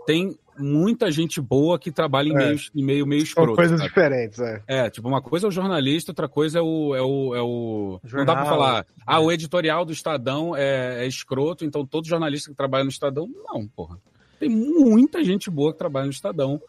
tem 0.06 0.38
muita 0.58 1.10
gente 1.10 1.42
boa 1.42 1.80
que 1.80 1.92
trabalha 1.92 2.30
em 2.30 2.34
É. 2.36 2.38
meio, 2.38 2.60
em 2.76 2.84
meio, 2.84 3.08
meio 3.08 3.22
São 3.22 3.28
escroto. 3.28 3.56
coisas 3.56 3.80
sabe? 3.80 3.90
diferentes, 3.90 4.40
é. 4.40 4.62
É, 4.68 4.90
tipo, 4.90 5.08
uma 5.08 5.22
coisa 5.22 5.48
é 5.48 5.50
o 5.50 5.52
jornalista, 5.52 6.12
outra 6.12 6.28
coisa 6.30 6.60
é 6.60 6.62
o. 6.62 6.94
É 6.96 7.02
o, 7.02 7.36
é 7.36 7.42
o... 7.42 8.00
não 8.12 8.26
dá 8.26 8.34
pra 8.34 8.44
Jornal. 8.44 8.46
falar, 8.46 8.86
ah, 9.06 9.20
o 9.20 9.32
editorial 9.32 9.84
do 9.84 9.92
Estadão 9.92 10.56
é, 10.56 11.04
é 11.04 11.08
escroto, 11.08 11.66
então 11.66 11.84
todo 11.86 12.08
jornalista 12.08 12.52
que 12.52 12.56
trabalha 12.56 12.84
no 12.84 12.92
Estadão. 12.92 13.28
Não, 13.48 13.68
porra. 13.68 13.98
Tem 14.40 14.50
muita 14.50 15.24
gente 15.24 15.50
boa 15.50 15.72
que 15.72 15.80
trabalha 15.80 16.06
no 16.06 16.12
Estadão. 16.12 16.62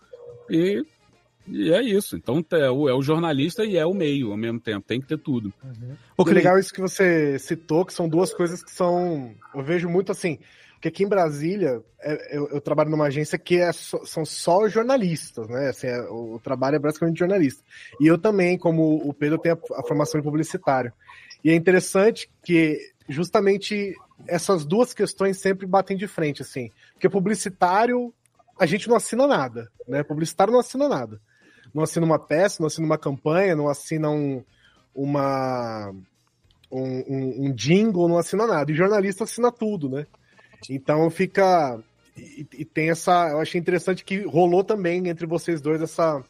E 0.49 0.83
E 1.47 1.73
é 1.73 1.83
isso. 1.83 2.17
Então 2.17 2.45
é 2.53 2.71
o, 2.71 2.89
é 2.89 2.95
o 2.95 3.03
jornalista 3.03 3.65
e 3.65 3.77
é 3.77 3.85
o 3.85 3.95
meio 3.95 4.31
ao 4.31 4.37
mesmo 4.37 4.61
tempo. 4.61 4.87
Tem 4.87 5.01
que 5.01 5.07
ter 5.07 5.19
tudo. 5.19 5.53
Uhum. 5.63 5.97
O 6.17 6.25
que 6.25 6.33
legal 6.33 6.59
isso 6.59 6.73
que 6.73 6.81
você 6.81 7.39
citou, 7.39 7.85
que 7.85 7.93
são 7.93 8.09
duas 8.09 8.33
coisas 8.33 8.63
que 8.63 8.71
são. 8.71 9.35
Eu 9.55 9.63
vejo 9.63 9.89
muito 9.89 10.13
assim. 10.13 10.39
Porque 10.85 10.89
aqui 10.89 11.05
em 11.05 11.09
Brasília, 11.09 11.83
é, 12.03 12.37
eu, 12.37 12.47
eu 12.49 12.61
trabalho 12.61 12.91
numa 12.91 13.07
agência 13.07 13.39
que 13.39 13.57
é 13.59 13.73
só, 13.73 14.05
são 14.05 14.25
só 14.25 14.69
jornalistas, 14.69 15.49
né? 15.49 15.71
Assim, 15.71 15.87
é, 15.87 15.99
o, 16.11 16.35
o, 16.35 16.39
trabalho 16.39 16.77
é 16.77 16.79
basicamente 16.79 17.19
jornalista. 17.19 17.63
E 17.99 18.07
eu 18.07 18.19
também, 18.19 18.59
como 18.59 18.97
o 18.97 19.15
Pedro, 19.15 19.39
tenho 19.39 19.59
a, 19.73 19.81
a 19.81 19.83
formação 19.83 20.21
de 20.21 20.25
publicitário. 20.27 20.93
E 21.43 21.51
é 21.51 21.55
interessante 21.55 22.29
que 22.45 22.79
justamente 23.09 23.95
essas 24.27 24.67
duas 24.67 24.93
questões 24.93 25.39
sempre 25.39 25.67
batem 25.67 25.97
de 25.97 26.07
frente, 26.07 26.43
assim. 26.43 26.71
Porque 26.93 27.09
publicitário, 27.09 28.13
a 28.59 28.67
gente 28.67 28.87
não 28.87 28.97
assina 28.97 29.27
nada, 29.27 29.71
né? 29.89 30.03
Publicitário 30.03 30.53
não 30.53 30.61
assina 30.61 30.87
nada. 30.87 31.19
Não 31.75 31.83
assina 31.83 32.07
uma 32.07 32.18
peça, 32.18 32.59
não 32.61 32.68
assina 32.68 32.87
uma 32.87 32.99
campanha, 32.99 33.57
não 33.57 33.68
assina 33.68 34.09
um, 34.09 34.45
uma, 34.95 35.93
um, 36.70 36.83
um, 36.83 37.47
um 37.47 37.53
jingle, 37.53 38.09
não 38.09 38.16
assina 38.16 38.47
nada. 38.47 38.70
E 38.70 38.77
jornalista 38.77 39.25
assina 39.25 39.51
tudo, 39.51 39.89
né? 39.89 40.07
Então 40.70 41.11
fica. 41.11 41.79
E, 42.16 42.47
e, 42.59 42.64
tem 42.64 42.91
essa. 42.91 43.31
Eu 43.31 43.41
achei 43.41 43.61
interessante 43.61 44.05
que 44.05 44.22
rolou 44.22 44.62
também 44.62 45.09
entre 45.09 45.27
vocês 45.27 45.61
dois 45.61 45.83
essa, 45.83 46.22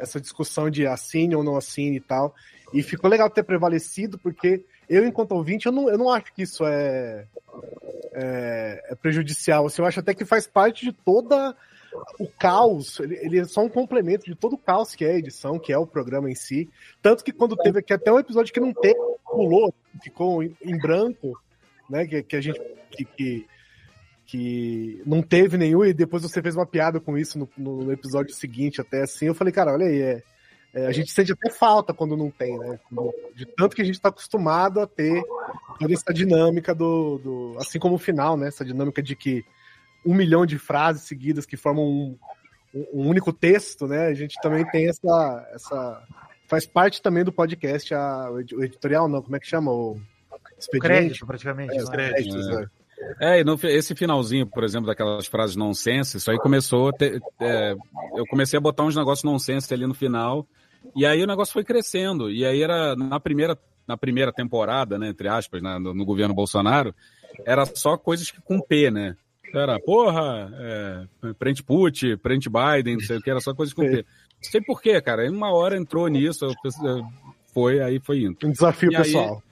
essa 0.00 0.20
discussão 0.20 0.70
de 0.70 0.86
assine 0.86 1.34
ou 1.34 1.42
não 1.42 1.56
assine 1.56 1.96
e 1.96 2.00
tal. 2.00 2.34
E 2.72 2.82
ficou 2.82 3.10
legal 3.10 3.28
ter 3.28 3.42
prevalecido, 3.42 4.18
porque 4.18 4.64
eu, 4.88 5.04
enquanto 5.06 5.32
ouvinte, 5.32 5.66
eu 5.66 5.72
não, 5.72 5.88
eu 5.88 5.98
não 5.98 6.08
acho 6.08 6.32
que 6.32 6.42
isso 6.42 6.64
é, 6.64 7.26
é, 8.12 8.84
é 8.90 8.94
prejudicial. 8.94 9.66
Assim, 9.66 9.82
eu 9.82 9.86
acho 9.86 10.00
até 10.00 10.14
que 10.14 10.24
faz 10.24 10.46
parte 10.46 10.84
de 10.84 10.92
toda 10.92 11.54
o 12.18 12.26
caos, 12.26 12.98
ele, 13.00 13.16
ele, 13.16 13.40
é 13.40 13.44
só 13.44 13.62
um 13.62 13.68
complemento 13.68 14.24
de 14.24 14.34
todo 14.34 14.54
o 14.54 14.58
caos 14.58 14.94
que 14.94 15.04
é 15.04 15.12
a 15.12 15.18
edição, 15.18 15.58
que 15.58 15.72
é 15.72 15.78
o 15.78 15.86
programa 15.86 16.30
em 16.30 16.34
si. 16.34 16.68
Tanto 17.00 17.24
que 17.24 17.32
quando 17.32 17.56
teve 17.56 17.78
aqui 17.78 17.92
até 17.92 18.12
um 18.12 18.18
episódio 18.18 18.52
que 18.52 18.60
não 18.60 18.72
teve, 18.72 18.98
pulou, 19.24 19.74
ficou 20.02 20.42
em, 20.42 20.56
em 20.62 20.76
branco, 20.78 21.38
né? 21.88 22.06
Que, 22.06 22.22
que 22.22 22.36
a 22.36 22.40
gente. 22.40 22.60
Que, 22.90 23.04
que, 23.04 23.46
que, 24.26 25.02
não 25.04 25.22
teve 25.22 25.58
nenhum, 25.58 25.84
e 25.84 25.92
depois 25.92 26.22
você 26.22 26.40
fez 26.40 26.56
uma 26.56 26.66
piada 26.66 27.00
com 27.00 27.18
isso 27.18 27.38
no, 27.38 27.48
no 27.56 27.92
episódio 27.92 28.34
seguinte, 28.34 28.80
até 28.80 29.02
assim. 29.02 29.26
Eu 29.26 29.34
falei, 29.34 29.52
cara, 29.52 29.72
olha 29.72 29.86
aí, 29.86 30.00
é, 30.00 30.22
é, 30.74 30.86
a 30.86 30.92
gente 30.92 31.10
sente 31.10 31.32
até 31.32 31.50
falta 31.50 31.92
quando 31.92 32.16
não 32.16 32.30
tem, 32.30 32.58
né? 32.58 32.78
De 33.34 33.44
tanto 33.44 33.76
que 33.76 33.82
a 33.82 33.84
gente 33.84 33.96
está 33.96 34.08
acostumado 34.08 34.80
a 34.80 34.86
ter 34.86 35.22
toda 35.78 35.92
essa 35.92 36.14
dinâmica 36.14 36.74
do, 36.74 37.18
do. 37.18 37.56
Assim 37.58 37.78
como 37.78 37.96
o 37.96 37.98
final, 37.98 38.36
né? 38.36 38.48
Essa 38.48 38.64
dinâmica 38.64 39.02
de 39.02 39.14
que 39.14 39.44
um 40.04 40.14
milhão 40.14 40.44
de 40.44 40.58
frases 40.58 41.02
seguidas 41.02 41.46
que 41.46 41.56
formam 41.56 41.84
um, 41.84 42.18
um 42.92 43.08
único 43.08 43.32
texto, 43.32 43.86
né? 43.86 44.06
A 44.06 44.14
gente 44.14 44.36
também 44.40 44.64
tem 44.70 44.88
essa. 44.88 45.48
essa 45.52 46.02
faz 46.46 46.66
parte 46.66 47.00
também 47.00 47.24
do 47.24 47.32
podcast, 47.32 47.94
a, 47.94 48.30
o 48.30 48.62
editorial, 48.62 49.08
não, 49.08 49.22
como 49.22 49.36
é 49.36 49.40
que 49.40 49.46
chama? 49.46 49.72
O 49.72 49.98
expediente? 50.58 50.94
Crédito, 50.94 51.26
praticamente. 51.26 51.78
É, 51.78 51.84
créditos, 51.84 52.48
é. 52.48 52.66
É, 53.20 53.40
e 53.40 53.44
no, 53.44 53.58
esse 53.64 53.94
finalzinho, 53.94 54.46
por 54.46 54.62
exemplo, 54.62 54.86
daquelas 54.86 55.26
frases 55.26 55.56
nonsense, 55.56 56.16
isso 56.16 56.30
aí 56.30 56.38
começou. 56.38 56.88
A 56.88 56.92
ter, 56.92 57.20
é, 57.40 57.74
eu 58.14 58.24
comecei 58.26 58.56
a 58.56 58.60
botar 58.60 58.84
uns 58.84 58.96
negócios 58.96 59.24
nonsense 59.24 59.72
ali 59.72 59.86
no 59.86 59.94
final, 59.94 60.46
e 60.94 61.04
aí 61.04 61.22
o 61.22 61.26
negócio 61.26 61.52
foi 61.52 61.64
crescendo. 61.64 62.30
E 62.30 62.44
aí 62.44 62.62
era 62.62 62.94
na 62.94 63.18
primeira, 63.18 63.58
na 63.86 63.96
primeira 63.96 64.32
temporada, 64.32 64.98
né, 64.98 65.08
entre 65.08 65.28
aspas, 65.28 65.62
né, 65.62 65.78
no, 65.78 65.94
no 65.94 66.04
governo 66.04 66.34
Bolsonaro, 66.34 66.94
era 67.44 67.64
só 67.66 67.96
coisas 67.96 68.30
que 68.30 68.40
com 68.40 68.60
P, 68.60 68.90
né? 68.90 69.16
Era, 69.54 69.78
porra, 69.80 70.50
é, 70.58 71.32
prende 71.38 71.62
Putin, 71.62 72.16
prende 72.16 72.48
Biden, 72.48 72.96
não 72.96 73.02
sei 73.02 73.18
o 73.18 73.20
que, 73.20 73.30
era 73.30 73.40
só 73.40 73.54
coisas 73.54 73.74
com 73.74 73.82
P. 73.82 73.96
Não 73.96 74.50
sei 74.50 74.60
porquê, 74.60 75.00
cara. 75.00 75.22
Aí 75.22 75.28
uma 75.28 75.52
hora 75.52 75.76
entrou 75.76 76.08
nisso, 76.08 76.46
foi, 77.52 77.80
aí 77.80 78.00
foi 78.00 78.22
indo. 78.22 78.36
Um 78.44 78.50
desafio 78.50 78.92
e 78.92 78.96
pessoal. 78.96 79.42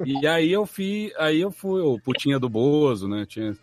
Aí, 0.00 0.12
e 0.22 0.26
aí 0.26 0.50
eu 0.50 0.64
fui, 0.66 1.12
aí 1.18 1.40
eu 1.40 1.50
fui, 1.50 1.80
o 1.82 1.98
Putinha 2.00 2.38
do 2.38 2.48
Bozo, 2.48 3.06
né? 3.06 3.26
Tinha, 3.26 3.54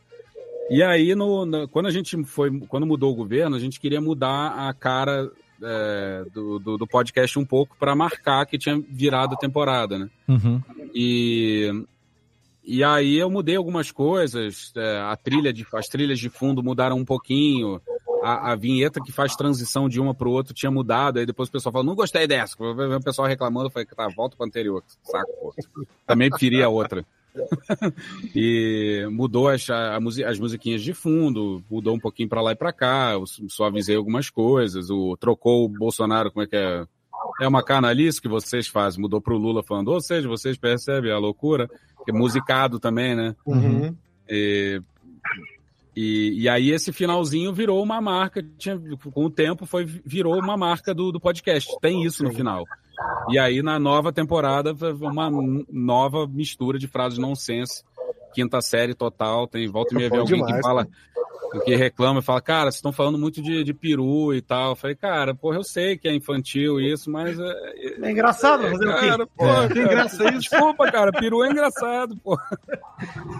e 0.70 0.84
aí, 0.84 1.16
no, 1.16 1.46
no, 1.46 1.68
quando 1.68 1.86
a 1.88 1.92
gente 1.92 2.22
foi, 2.26 2.60
quando 2.68 2.86
mudou 2.86 3.12
o 3.12 3.16
governo, 3.16 3.56
a 3.56 3.60
gente 3.60 3.80
queria 3.80 4.02
mudar 4.02 4.68
a 4.68 4.74
cara 4.74 5.32
é, 5.64 6.26
do, 6.34 6.60
do, 6.60 6.78
do, 6.78 6.88
podcast 6.88 7.40
um 7.40 7.46
pouco 7.46 7.76
para 7.80 7.96
marcar 7.96 8.46
que 8.46 8.58
tinha 8.58 8.78
virado 8.90 9.34
a 9.34 9.38
temporada, 9.38 9.98
né? 9.98 10.10
Uhum. 10.28 10.62
E, 10.94 11.72
e 12.68 12.84
aí 12.84 13.16
eu 13.16 13.30
mudei 13.30 13.56
algumas 13.56 13.92
coisas, 13.92 14.74
é, 14.76 14.98
a 15.00 15.16
trilha 15.16 15.54
de, 15.54 15.66
as 15.74 15.88
trilhas 15.88 16.20
de 16.20 16.30
fundo 16.30 16.62
mudaram 16.62 16.98
um 16.98 17.06
pouquinho, 17.06 17.82
a, 18.22 18.52
a 18.52 18.56
vinheta 18.58 19.00
que 19.02 19.10
faz 19.10 19.38
transição 19.38 19.88
de 19.88 20.02
uma 20.02 20.14
para 20.14 20.28
o 20.28 20.32
outro 20.32 20.54
tinha 20.54 20.70
mudado, 20.70 21.18
aí 21.18 21.26
depois 21.26 21.48
o 21.48 21.52
pessoal 21.54 21.72
falou, 21.72 21.88
não 21.88 21.96
gostei 21.96 22.28
dessa, 22.28 22.58
o 22.62 23.02
pessoal 23.02 23.26
reclamando, 23.26 23.70
falei, 23.70 23.86
tá, 23.86 24.10
volta 24.14 24.36
para 24.36 24.46
anterior, 24.46 24.84
saco, 25.02 25.32
pô. 25.40 25.56
Também 26.06 26.30
preferi 26.30 26.62
a 26.62 26.68
outra. 26.68 27.06
e 28.36 29.08
mudou 29.12 29.48
as, 29.48 29.66
as 29.70 30.38
musiquinhas 30.38 30.82
de 30.82 30.94
fundo, 30.94 31.64
mudou 31.70 31.96
um 31.96 32.00
pouquinho 32.00 32.28
para 32.28 32.42
lá 32.42 32.52
e 32.52 32.56
para 32.56 32.74
cá, 32.74 33.14
avisei 33.62 33.96
algumas 33.96 34.30
coisas, 34.30 34.90
o, 34.90 35.16
trocou 35.16 35.64
o 35.64 35.70
Bolsonaro, 35.70 36.32
como 36.32 36.44
é 36.44 36.48
que 36.48 36.56
é? 36.58 36.86
É 37.42 37.48
uma 37.48 37.64
canalice 37.64 38.22
que 38.22 38.28
vocês 38.28 38.68
fazem, 38.68 39.02
mudou 39.02 39.22
para 39.22 39.34
o 39.34 39.38
Lula 39.38 39.64
falando, 39.64 39.90
ou 39.90 40.02
seja, 40.02 40.28
vocês 40.28 40.58
percebem 40.58 41.12
a 41.12 41.18
loucura, 41.18 41.68
que 42.04 42.12
é 42.12 42.14
musicado 42.14 42.80
também, 42.80 43.16
né? 43.16 43.36
Uhum. 43.46 43.96
E, 44.30 44.82
e, 45.96 46.42
e, 46.42 46.50
aí 46.50 46.72
esse 46.72 46.92
finalzinho 46.92 47.54
virou 47.54 47.82
uma 47.82 48.00
marca, 48.02 48.44
tinha, 48.58 48.80
com 49.14 49.26
o 49.26 49.30
tempo 49.30 49.66
foi, 49.66 49.86
virou 49.86 50.38
uma 50.40 50.58
marca 50.58 50.94
do, 50.94 51.12
do 51.12 51.20
podcast, 51.20 51.76
tem 51.82 52.04
isso 52.04 52.24
no 52.24 52.34
final. 52.34 52.64
E 53.30 53.38
aí, 53.38 53.62
na 53.62 53.78
nova 53.78 54.12
temporada, 54.12 54.74
uma 55.02 55.30
nova 55.70 56.26
mistura 56.28 56.80
de 56.80 56.88
frases 56.88 57.20
nonsense. 57.20 57.84
Quinta 58.34 58.62
série 58.62 58.94
total. 58.94 59.48
Tem 59.48 59.68
volta 59.68 59.94
e 59.94 59.98
meia 59.98 60.10
ver 60.10 60.20
alguém 60.20 60.38
demais, 60.38 60.56
que 60.56 60.62
fala. 60.62 60.88
Que 61.64 61.76
reclama 61.76 62.20
e 62.20 62.24
fala, 62.24 62.42
cara, 62.42 62.64
vocês 62.66 62.76
estão 62.76 62.92
falando 62.92 63.18
muito 63.18 63.42
de, 63.42 63.64
de 63.64 63.74
peru 63.74 64.34
e 64.34 64.42
tal. 64.42 64.72
Eu 64.72 64.76
falei, 64.76 64.96
cara, 64.96 65.34
porra, 65.34 65.58
eu 65.58 65.64
sei 65.64 65.98
que 65.98 66.08
é 66.08 66.14
infantil 66.14 66.80
isso, 66.80 67.10
mas. 67.10 67.38
É, 67.40 68.08
é 68.08 68.12
engraçado 68.12 68.66
é, 68.66 68.72
fazer 68.72 68.86
cara, 68.86 69.24
o 69.24 69.28
quê? 69.28 69.34
Porra, 69.38 69.66
é. 69.66 69.68
que 69.70 69.80
engraçado 69.80 70.30
isso. 70.38 70.50
Desculpa, 70.50 70.92
cara, 70.92 71.12
peru 71.12 71.44
é 71.44 71.50
engraçado, 71.50 72.18
porra. 72.18 72.60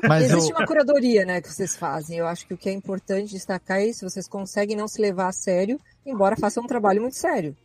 Mas 0.08 0.26
Existe 0.26 0.52
eu... 0.52 0.58
uma 0.58 0.66
curadoria, 0.66 1.26
né, 1.26 1.42
que 1.42 1.52
vocês 1.52 1.76
fazem. 1.76 2.18
Eu 2.18 2.28
acho 2.28 2.48
que 2.48 2.54
o 2.54 2.58
que 2.58 2.70
é 2.70 2.74
importante 2.74 3.32
destacar 3.32 3.80
é 3.80 3.88
isso, 3.88 4.10
vocês 4.10 4.28
conseguem 4.28 4.76
não 4.76 4.88
se 4.88 5.02
levar 5.02 5.28
a 5.28 5.34
sério, 5.34 5.80
embora 6.06 6.38
façam 6.38 6.64
um 6.64 6.68
trabalho 6.68 7.02
muito 7.02 7.16
sério. 7.16 7.56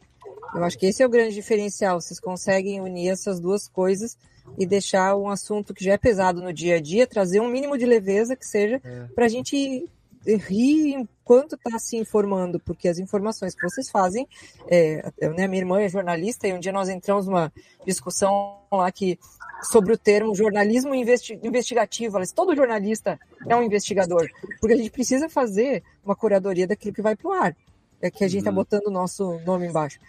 Eu 0.54 0.64
acho 0.64 0.78
que 0.78 0.86
esse 0.86 1.02
é 1.02 1.06
o 1.06 1.10
grande 1.10 1.34
diferencial. 1.34 2.00
Vocês 2.00 2.20
conseguem 2.20 2.80
unir 2.80 3.08
essas 3.08 3.40
duas 3.40 3.66
coisas 3.66 4.18
e 4.58 4.66
deixar 4.66 5.16
um 5.16 5.30
assunto 5.30 5.72
que 5.72 5.84
já 5.84 5.92
é 5.92 5.98
pesado 5.98 6.42
no 6.42 6.52
dia 6.52 6.76
a 6.76 6.80
dia, 6.80 7.06
trazer 7.06 7.40
um 7.40 7.48
mínimo 7.48 7.78
de 7.78 7.86
leveza 7.86 8.36
que 8.36 8.46
seja 8.46 8.80
é. 8.84 9.06
para 9.14 9.26
a 9.26 9.28
gente 9.28 9.88
rir 10.24 10.94
enquanto 10.94 11.54
está 11.54 11.78
se 11.78 11.96
informando, 11.96 12.60
porque 12.60 12.88
as 12.88 12.98
informações 12.98 13.54
que 13.54 13.62
vocês 13.62 13.90
fazem, 13.90 14.28
é, 14.66 15.10
né, 15.36 15.46
minha 15.46 15.62
irmã 15.62 15.80
é 15.80 15.88
jornalista 15.88 16.46
e 16.46 16.52
um 16.52 16.60
dia 16.60 16.72
nós 16.72 16.88
entramos 16.88 17.26
numa 17.26 17.52
discussão 17.84 18.58
lá 18.70 18.90
que 18.90 19.18
sobre 19.62 19.92
o 19.92 19.98
termo 19.98 20.34
jornalismo 20.34 20.94
investi 20.94 21.38
investigativo. 21.42 22.16
Ela 22.16 22.24
disse, 22.24 22.34
todo 22.34 22.56
jornalista 22.56 23.18
é 23.46 23.54
um 23.56 23.62
investigador, 23.62 24.28
porque 24.60 24.74
a 24.74 24.76
gente 24.76 24.90
precisa 24.90 25.28
fazer 25.28 25.82
uma 26.04 26.16
curadoria 26.16 26.66
daquilo 26.66 26.94
que 26.94 27.02
vai 27.02 27.16
para 27.16 27.28
o 27.28 27.32
ar. 27.32 27.56
É 28.00 28.10
que 28.10 28.24
a 28.24 28.28
gente 28.28 28.40
está 28.40 28.50
uhum. 28.50 28.56
botando 28.56 28.86
o 28.88 28.90
nosso 28.90 29.38
nome 29.40 29.68
embaixo. 29.68 30.00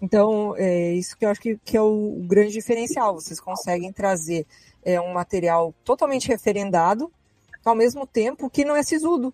Então, 0.00 0.54
é 0.56 0.92
isso 0.94 1.16
que 1.16 1.24
eu 1.24 1.28
acho 1.28 1.40
que, 1.40 1.56
que 1.64 1.76
é 1.76 1.80
o 1.80 2.24
grande 2.26 2.52
diferencial. 2.52 3.14
Vocês 3.14 3.38
conseguem 3.38 3.92
trazer 3.92 4.46
é, 4.84 5.00
um 5.00 5.12
material 5.12 5.72
totalmente 5.84 6.26
referendado, 6.28 7.12
ao 7.64 7.74
mesmo 7.74 8.06
tempo 8.06 8.50
que 8.50 8.64
não 8.64 8.76
é 8.76 8.82
sisudo. 8.82 9.32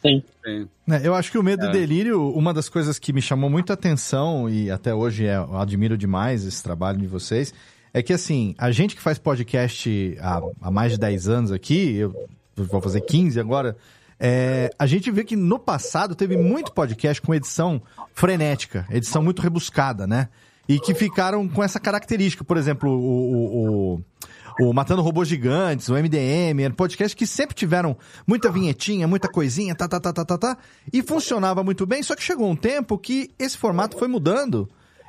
Sim. 0.00 0.22
É, 0.46 1.00
eu 1.02 1.14
acho 1.14 1.30
que 1.30 1.38
o 1.38 1.42
Medo 1.42 1.66
é. 1.66 1.68
e 1.68 1.72
Delírio, 1.72 2.30
uma 2.32 2.54
das 2.54 2.68
coisas 2.68 2.98
que 2.98 3.12
me 3.12 3.20
chamou 3.20 3.50
muita 3.50 3.72
atenção, 3.72 4.48
e 4.48 4.70
até 4.70 4.94
hoje 4.94 5.26
é, 5.26 5.36
eu 5.36 5.58
admiro 5.58 5.98
demais 5.98 6.44
esse 6.44 6.62
trabalho 6.62 6.98
de 6.98 7.06
vocês, 7.06 7.52
é 7.92 8.02
que 8.02 8.12
assim, 8.12 8.54
a 8.56 8.70
gente 8.70 8.94
que 8.94 9.02
faz 9.02 9.18
podcast 9.18 10.16
há, 10.20 10.40
há 10.62 10.70
mais 10.70 10.92
de 10.92 10.98
10 10.98 11.28
anos 11.28 11.52
aqui, 11.52 11.96
eu 11.96 12.14
vou 12.56 12.80
fazer 12.80 13.00
15 13.00 13.40
agora, 13.40 13.76
é, 14.20 14.70
a 14.78 14.86
gente 14.86 15.10
vê 15.10 15.22
que 15.22 15.36
no 15.36 15.58
passado 15.58 16.14
teve 16.14 16.36
muito 16.36 16.72
podcast 16.72 17.22
com 17.22 17.34
edição 17.34 17.80
frenética, 18.12 18.86
edição 18.90 19.22
muito 19.22 19.40
rebuscada, 19.40 20.06
né? 20.06 20.28
E 20.68 20.78
que 20.78 20.92
ficaram 20.92 21.48
com 21.48 21.62
essa 21.62 21.80
característica. 21.80 22.44
Por 22.44 22.56
exemplo, 22.56 22.90
o, 22.90 23.32
o, 23.32 23.94
o, 23.94 24.00
o 24.60 24.72
Matando 24.72 25.02
Robôs 25.02 25.28
Gigantes, 25.28 25.88
o 25.88 25.94
MDM, 25.94 26.72
podcast 26.76 27.16
que 27.16 27.26
sempre 27.26 27.54
tiveram 27.54 27.96
muita 28.26 28.50
vinhetinha, 28.50 29.06
muita 29.06 29.28
coisinha, 29.28 29.74
tá, 29.74 29.86
tá, 29.88 30.00
tá, 30.00 30.12
tá, 30.12 30.24
tá, 30.24 30.38
tá, 30.38 30.58
e 30.92 31.02
funcionava 31.02 31.62
muito 31.62 31.86
bem, 31.86 32.02
só 32.02 32.16
que 32.16 32.22
chegou 32.22 32.50
um 32.50 32.56
tempo 32.56 32.98
que 32.98 33.30
esse 33.38 33.56
formato 33.56 33.96
foi 33.96 34.08
mudando 34.08 34.68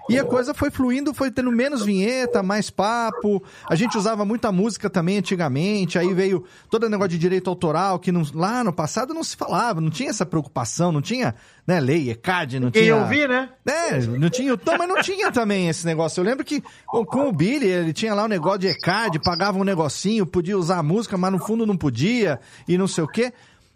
E 0.10 0.18
a 0.20 0.24
coisa 0.26 0.53
foi 0.53 0.72
fluindo, 0.72 1.14
foi 1.14 1.30
tendo 1.32 1.51
menos 1.51 1.84
vinheta, 1.86 2.41
mais 2.41 2.70
papo. 2.70 3.41
A 3.70 3.76
gente 3.76 3.97
usava 3.97 4.26
muita 4.26 4.51
música 4.51 4.89
também 4.89 5.18
antigamente. 5.20 5.97
Aí 5.99 6.14
veio 6.14 6.43
todo 6.70 6.86
o 6.86 6.89
negócio 6.89 7.12
de 7.12 7.18
direito 7.20 7.49
autoral, 7.49 7.99
que 7.99 8.12
não, 8.12 8.24
lá 8.34 8.64
no 8.64 8.74
passado 8.74 9.14
não 9.14 9.24
se 9.24 9.36
falava, 9.38 9.80
não 9.80 9.89
tinha 9.89 10.10
essa 10.10 10.26
preocupação, 10.26 10.91
não 10.91 11.01
tinha 11.01 11.36
né, 11.68 11.80
lei, 11.80 12.10
ECAD, 12.10 12.60
não 12.60 12.72
Quem 12.72 12.82
tinha. 12.84 12.95
ouvir, 12.95 13.30
né? 13.30 13.49
É, 13.66 13.99
não 13.99 14.30
tinha. 14.30 14.51
Não, 14.66 14.78
mas 14.78 14.88
não 14.88 15.01
tinha 15.01 15.32
também 15.32 15.70
esse 15.70 15.86
negócio. 15.86 16.20
Eu 16.20 16.26
lembro 16.26 16.43
que 16.43 16.64
com 16.88 17.28
o 17.30 17.32
Billy, 17.32 17.68
ele 17.68 17.93
tinha 17.93 18.14
lá 18.16 18.24
um 18.26 18.28
negócio 18.28 18.60
de 18.60 18.68
ECAD, 18.68 19.20
pagava 19.20 19.60
um 19.60 19.64
negocinho, 19.64 20.26
podia 20.26 20.57
usar 20.57 20.80
a 20.80 20.84
música, 20.84 21.16
mas 21.18 21.32
no 21.32 21.38
fundo 21.39 21.66
não 21.68 21.78
podia, 21.78 22.39
e 22.68 22.78
não 22.78 22.88
sei 22.88 23.03
o 23.03 23.07
quê. 23.07 23.32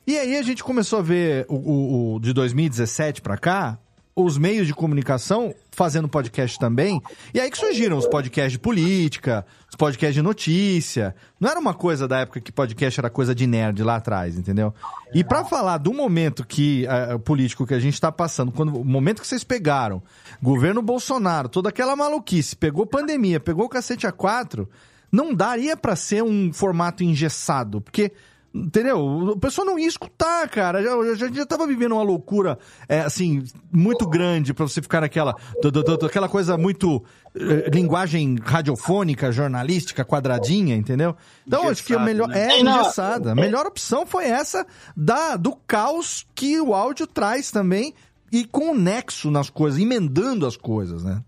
E 0.08 0.18
aí 0.18 0.36
a 0.36 0.42
gente 0.42 0.64
começou 0.64 1.00
a 1.00 1.02
ver 1.02 1.46
o, 1.48 1.56
o- 1.56 2.16
o 2.16 2.20
de 2.20 2.34
2017 2.34 3.22
pra 3.22 3.38
cá, 3.38 3.78
os 4.16 4.38
meios 4.38 4.68
de 4.68 4.74
comunicação 4.74 5.54
fazendo 5.72 6.08
podcast 6.08 6.60
também. 6.60 7.02
E 7.34 7.40
aí 7.40 7.50
que 7.50 7.58
surgiram 7.58 7.98
os 7.98 8.08
podcasts 8.08 8.52
de 8.52 8.60
política, 8.60 9.46
os 9.68 9.76
podcasts 9.76 10.14
de 10.14 10.22
notícia. 10.22 11.16
Não 11.40 11.50
era 11.50 11.60
uma 11.60 11.74
coisa 11.74 12.08
da 12.08 12.20
época 12.20 12.40
que 12.40 12.52
podcast 12.52 13.00
era 13.00 13.10
coisa 13.10 13.34
de 13.34 13.48
nerd 13.48 13.82
lá 13.82 13.96
atrás, 13.96 14.38
entendeu? 14.38 14.74
E 15.14 15.24
pra 15.24 15.44
falar 15.44 15.80
do 15.80 15.92
momento 15.92 16.46
que 16.46 16.86
eh, 16.88 17.18
político 17.20 17.66
que 17.66 17.74
a 17.74 17.80
gente 17.80 18.00
tá 18.00 18.12
passando, 18.12 18.52
quando 18.52 18.80
o 18.80 18.86
momento 18.86 19.22
que 19.22 19.28
vocês 19.28 19.44
pegaram, 19.44 20.02
governo 20.42 20.82
Bolsonaro, 20.82 21.50
toda 21.50 21.70
aquela 21.70 21.96
maluquice, 21.96 22.56
pegou 22.56 22.86
pandemia, 22.86 23.40
pegou 23.40 23.66
o 23.66 23.70
cacete 23.70 24.06
a 24.06 24.12
quatro, 24.12 24.70
não 25.12 25.34
daria 25.34 25.76
pra 25.76 25.96
ser 25.96 26.24
um 26.24 26.54
formato 26.54 27.04
engessado, 27.04 27.82
porque 27.82 28.12
Entendeu? 28.54 29.00
O 29.04 29.40
pessoal 29.40 29.66
não 29.66 29.80
ia 29.80 29.88
escutar, 29.88 30.48
cara. 30.48 30.84
Já, 30.84 31.16
já, 31.16 31.32
já 31.32 31.44
tava 31.46 31.66
vivendo 31.66 31.94
uma 31.94 32.04
loucura, 32.04 32.60
é, 32.88 33.00
assim, 33.00 33.44
muito 33.72 34.08
grande 34.08 34.54
pra 34.54 34.68
você 34.68 34.80
ficar 34.80 35.02
naquela. 35.02 35.34
do- 35.60 35.72
do- 35.72 35.84
do- 35.98 36.06
aquela 36.06 36.30
coisa 36.30 36.56
muito. 36.56 37.04
eh, 37.36 37.68
linguagem 37.74 38.36
radiofônica, 38.40 39.32
jornalística, 39.32 40.06
quadradinha, 40.06 40.76
entendeu? 40.76 41.16
Então, 41.48 41.62
acho 41.72 41.84
que 41.84 41.96
o 41.96 42.00
melhor. 42.06 42.28
né? 42.28 42.40
É, 42.40 42.60
engessada. 42.84 43.32
A 43.32 43.36
melhor 43.36 43.66
opção 43.66 44.06
foi 44.06 44.26
essa 44.26 44.68
da, 44.96 45.36
do 45.36 45.56
caos 45.66 46.28
que 46.36 46.62
o 46.62 46.76
áudio 46.76 47.08
traz 47.08 47.50
também 47.50 47.92
e 48.32 48.46
com 48.46 48.72
o 48.72 48.78
nexo 48.78 49.32
nas 49.32 49.50
coisas, 49.50 49.80
emendando 49.80 50.46
as 50.46 50.56
coisas, 50.56 51.04
né? 51.04 51.24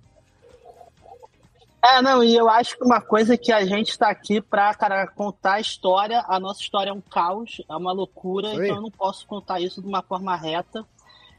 É, 1.85 2.01
não, 2.01 2.23
e 2.23 2.35
eu 2.35 2.49
acho 2.49 2.75
que 2.77 2.83
uma 2.83 2.99
coisa 2.99 3.37
que 3.37 3.51
a 3.51 3.63
gente 3.63 3.89
está 3.89 4.09
aqui 4.09 4.41
para, 4.41 4.73
cara, 4.73 5.05
contar 5.05 5.55
a 5.55 5.59
história, 5.59 6.25
a 6.27 6.39
nossa 6.39 6.59
história 6.59 6.89
é 6.89 6.93
um 6.93 7.01
caos, 7.01 7.61
é 7.69 7.75
uma 7.75 7.91
loucura, 7.91 8.49
aí. 8.49 8.55
então 8.55 8.77
eu 8.77 8.81
não 8.81 8.89
posso 8.89 9.27
contar 9.27 9.59
isso 9.59 9.81
de 9.83 9.87
uma 9.87 10.01
forma 10.01 10.35
reta. 10.35 10.83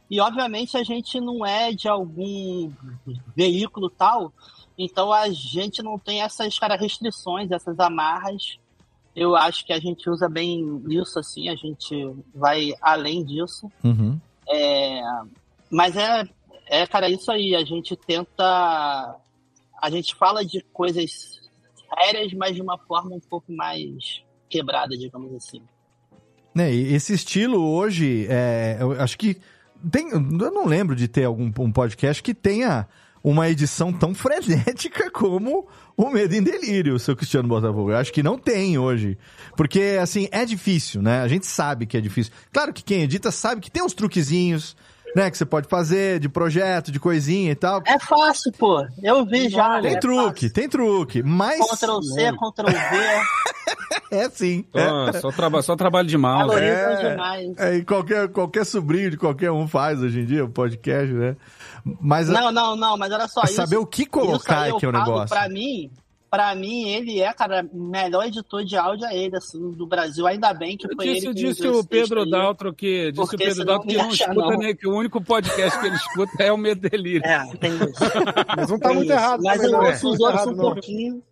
E 0.09 0.21
obviamente 0.21 0.77
a 0.77 0.85
gente 0.85 1.21
não 1.21 1.45
é 1.45 1.73
de 1.73 1.89
algum 1.89 2.71
veículo 3.35 3.91
tal, 3.91 4.33
então 4.79 5.13
a 5.13 5.29
gente 5.31 5.83
não 5.83 5.99
tem 5.99 6.23
essas 6.23 6.57
cara, 6.57 6.77
restrições, 6.77 7.51
essas 7.51 7.81
amarras. 7.81 8.61
Eu 9.17 9.35
acho 9.35 9.67
que 9.67 9.73
a 9.73 9.81
gente 9.81 10.09
usa 10.09 10.29
bem 10.29 10.81
isso, 10.89 11.19
assim, 11.19 11.49
a 11.49 11.57
gente 11.57 12.15
vai 12.33 12.73
além 12.81 13.25
disso. 13.25 13.69
Uhum. 13.83 14.21
É, 14.49 15.03
mas 15.71 15.97
é, 15.97 16.29
é, 16.67 16.87
cara, 16.87 17.09
isso 17.09 17.31
aí. 17.31 17.55
A 17.55 17.65
gente 17.65 17.97
tenta. 17.97 19.17
A 19.81 19.91
gente 19.91 20.15
fala 20.15 20.45
de 20.45 20.61
coisas 20.73 21.41
sérias, 21.95 22.33
mas 22.33 22.55
de 22.55 22.63
uma 22.63 22.79
forma 22.79 23.15
um 23.15 23.21
pouco 23.21 23.53
mais 23.53 24.23
quebrada, 24.49 24.97
digamos 24.97 25.35
assim. 25.35 25.63
Né, 26.55 26.73
esse 26.73 27.13
estilo 27.13 27.63
hoje, 27.63 28.27
é, 28.31 28.79
eu 28.81 28.93
acho 28.93 29.19
que 29.19 29.37
tem, 29.91 30.09
eu 30.09 30.21
não 30.21 30.67
lembro 30.67 30.97
de 30.97 31.07
ter 31.07 31.25
algum 31.25 31.53
um 31.59 31.73
podcast 31.73 32.23
que 32.23 32.33
tenha 32.35 32.89
uma 33.23 33.49
edição 33.51 33.93
tão 33.93 34.15
frenética 34.17 35.11
como 35.11 35.67
o 35.97 36.11
Medo 36.11 36.35
em 36.35 36.43
Delírio, 36.43 36.99
seu 36.99 37.17
Cristiano 37.17 37.49
Botafogo. 37.49 37.91
Eu 37.91 37.97
acho 37.97 38.13
que 38.13 38.23
não 38.23 38.39
tem 38.39 38.79
hoje. 38.79 39.19
Porque, 39.57 39.99
assim, 40.01 40.29
é 40.31 40.45
difícil, 40.45 41.03
né? 41.03 41.21
A 41.21 41.29
gente 41.29 41.45
sabe 41.45 41.87
que 41.87 41.97
é 41.97 42.01
difícil. 42.01 42.33
Claro 42.53 42.73
que 42.73 42.85
quem 42.85 43.03
edita 43.03 43.31
sabe 43.31 43.61
que 43.61 43.71
tem 43.71 43.83
uns 43.83 43.95
truquezinhos, 43.95 44.77
né? 45.15 45.31
Que 45.31 45.39
você 45.39 45.45
pode 45.47 45.69
fazer 45.69 46.19
de 46.21 46.29
projeto, 46.29 46.91
de 46.91 46.99
coisinha 47.01 47.53
e 47.53 47.55
tal. 47.55 47.83
É 47.87 47.99
fácil, 47.99 48.53
pô. 48.53 48.87
Eu 49.03 49.25
vi 49.25 49.49
já. 49.49 49.81
Tem 49.81 49.95
é 49.95 49.99
truque, 49.99 50.51
tem 50.51 50.69
truque. 50.69 51.23
Mas. 51.23 51.59
Ctrl 51.71 52.01
C, 52.03 52.33
Ctrl 52.33 52.67
V. 52.71 52.77
É 54.09 54.29
sim. 54.31 54.65
Só, 54.73 55.09
É. 55.09 55.13
só, 55.15 55.33
traba, 55.33 55.63
só 55.63 55.75
trabalho 55.75 56.07
de. 56.07 56.17
Valorizam 56.17 57.11
demais. 57.11 57.59
É, 57.59 57.77
e 57.77 57.85
qualquer, 57.85 58.29
qualquer 58.29 58.65
sobrinho 58.65 59.11
de 59.11 59.17
qualquer 59.17 59.51
um 59.51 59.67
faz 59.67 60.01
hoje 60.01 60.21
em 60.21 60.25
dia, 60.25 60.45
o 60.45 60.49
podcast, 60.49 61.13
né? 61.13 61.37
Mas 62.01 62.29
Não, 62.29 62.53
não, 62.53 62.77
não, 62.77 62.97
mas 62.97 63.13
olha 63.13 63.27
só. 63.27 63.41
É 63.43 63.47
isso- 63.47 63.55
saber 63.55 63.77
o 63.77 63.85
que 63.87 64.03
isso 64.03 64.11
colocar 64.11 64.61
aí 64.63 64.71
é 64.71 64.73
eu 64.73 64.77
que 64.79 64.87
é 64.87 64.89
o 64.89 64.93
negócio. 64.93 65.29
Pra 65.29 65.49
mim, 65.49 65.91
pra 66.37 66.55
mim, 66.55 66.89
ele 66.89 67.21
é, 67.21 67.33
cara, 67.33 67.67
o 67.73 67.83
melhor 67.83 68.27
editor 68.27 68.63
de 68.65 68.77
áudio 68.77 69.07
é 69.07 69.17
ele, 69.17 69.37
assim, 69.37 69.71
do 69.73 69.87
Brasil. 69.87 70.27
Ainda 70.27 70.53
bem 70.53 70.77
que 70.77 70.87
Eu 70.87 70.95
foi 70.95 71.07
disse, 71.07 71.27
ele 71.27 71.35
que 71.35 71.41
disse 71.47 71.67
o 71.67 71.83
Pedro. 71.85 72.29
Daltro 72.29 72.75
que, 72.75 73.11
disse 73.13 73.35
o 73.35 73.39
Pedro 73.39 73.65
Daltro 73.65 73.89
que 73.89 73.97
não 73.97 74.05
não 74.05 74.11
escuta 74.13 74.35
não. 74.35 74.59
nem 74.59 74.77
que 74.77 74.87
o 74.87 74.95
único 74.97 75.21
podcast 75.23 75.81
que 75.81 75.87
ele 75.87 75.97
escuta 75.97 76.43
é 76.43 76.53
o 76.53 76.57
Medo 76.59 76.89
Delírio. 76.89 77.27
É, 77.27 77.47
tem 77.57 77.73
isso. 77.75 77.87
Mas 78.57 78.71
não 78.71 78.79
tá 78.79 78.89
Tem 78.89 78.97
muito 78.97 79.11
isso. 79.11 79.19
errado 79.19 79.43
Mas 79.43 79.57
também, 79.61 79.73
eu 79.73 79.79
não. 79.81 79.87
ouço 79.89 80.09
os 80.11 80.19
Não 80.19 80.19
tá 80.19 80.25
outros 80.27 80.47
errado, 80.47 80.53
um 80.53 80.57
não. 80.57 80.73
pouquinho. 80.75 81.23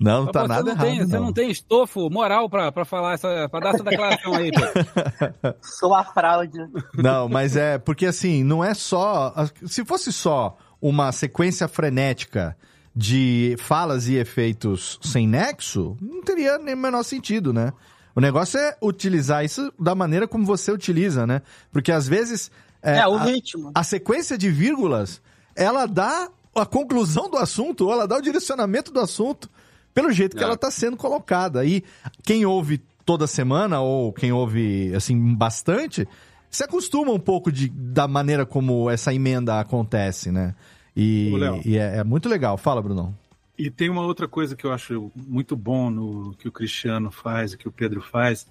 Não, 0.00 0.24
não 0.24 0.32
tá 0.32 0.40
Pô, 0.42 0.48
nada 0.48 0.62
você 0.62 0.64
não 0.64 0.72
errado. 0.72 0.86
tem, 0.98 1.06
Você 1.06 1.18
não 1.18 1.32
tem 1.32 1.50
estofo 1.50 2.08
moral 2.10 2.48
pra, 2.48 2.72
pra 2.72 2.84
falar 2.86 3.12
essa, 3.14 3.48
pra 3.50 3.60
dar 3.60 3.74
essa 3.74 3.84
declaração 3.84 4.34
aí, 4.34 4.50
Pedro. 4.50 5.54
Sou 5.60 5.94
a 5.94 6.02
fraude. 6.04 6.58
Não, 6.94 7.28
mas 7.28 7.54
é 7.54 7.76
porque 7.78 8.06
assim, 8.06 8.42
não 8.42 8.64
é 8.64 8.72
só. 8.72 9.34
Se 9.66 9.84
fosse 9.84 10.10
só 10.12 10.56
uma 10.80 11.12
sequência 11.12 11.68
frenética 11.68 12.56
de 12.94 13.56
falas 13.58 14.08
e 14.08 14.14
efeitos 14.16 14.98
sem 15.02 15.26
nexo, 15.26 15.96
não 16.00 16.22
teria 16.22 16.58
nem 16.58 16.74
o 16.74 16.78
menor 16.78 17.02
sentido, 17.02 17.52
né? 17.52 17.72
O 18.14 18.20
negócio 18.20 18.58
é 18.58 18.76
utilizar 18.82 19.44
isso 19.44 19.72
da 19.78 19.94
maneira 19.94 20.26
como 20.26 20.44
você 20.44 20.72
utiliza, 20.72 21.26
né? 21.26 21.42
Porque 21.72 21.92
às 21.92 22.08
vezes. 22.08 22.50
É, 22.82 23.06
o 23.06 23.14
a- 23.14 23.24
ritmo. 23.24 23.70
A 23.74 23.84
sequência 23.84 24.36
de 24.36 24.50
vírgulas, 24.50 25.22
ela 25.54 25.86
dá 25.86 26.28
a 26.54 26.66
conclusão 26.66 27.30
do 27.30 27.36
assunto, 27.36 27.86
ou 27.86 27.92
ela 27.92 28.08
dá 28.08 28.16
o 28.16 28.22
direcionamento 28.22 28.90
do 28.92 28.98
assunto 28.98 29.48
pelo 29.94 30.10
jeito 30.10 30.36
que 30.36 30.42
É. 30.42 30.44
ela 30.46 30.54
está 30.54 30.70
sendo 30.70 30.96
colocada. 30.96 31.64
E 31.64 31.84
quem 32.24 32.44
ouve 32.44 32.78
toda 33.04 33.26
semana, 33.26 33.80
ou 33.80 34.12
quem 34.12 34.32
ouve, 34.32 34.92
assim, 34.94 35.34
bastante, 35.34 36.06
se 36.50 36.64
acostuma 36.64 37.12
um 37.12 37.18
pouco 37.20 37.52
de, 37.52 37.68
da 37.68 38.08
maneira 38.08 38.44
como 38.44 38.90
essa 38.90 39.14
emenda 39.14 39.60
acontece, 39.60 40.32
né? 40.32 40.54
E, 40.96 41.32
Ô, 41.32 41.60
e 41.64 41.76
é, 41.76 41.98
é 41.98 42.04
muito 42.04 42.28
legal. 42.28 42.56
Fala, 42.56 42.82
Brunão. 42.82 43.14
E 43.56 43.70
tem 43.70 43.90
uma 43.90 44.02
outra 44.02 44.26
coisa 44.26 44.56
que 44.56 44.64
eu 44.64 44.72
acho 44.72 45.12
muito 45.14 45.54
bom 45.54 45.90
no 45.90 46.34
que 46.38 46.48
o 46.48 46.52
Cristiano 46.52 47.10
faz, 47.10 47.54
que 47.54 47.68
o 47.68 47.72
Pedro 47.72 48.00
faz, 48.00 48.46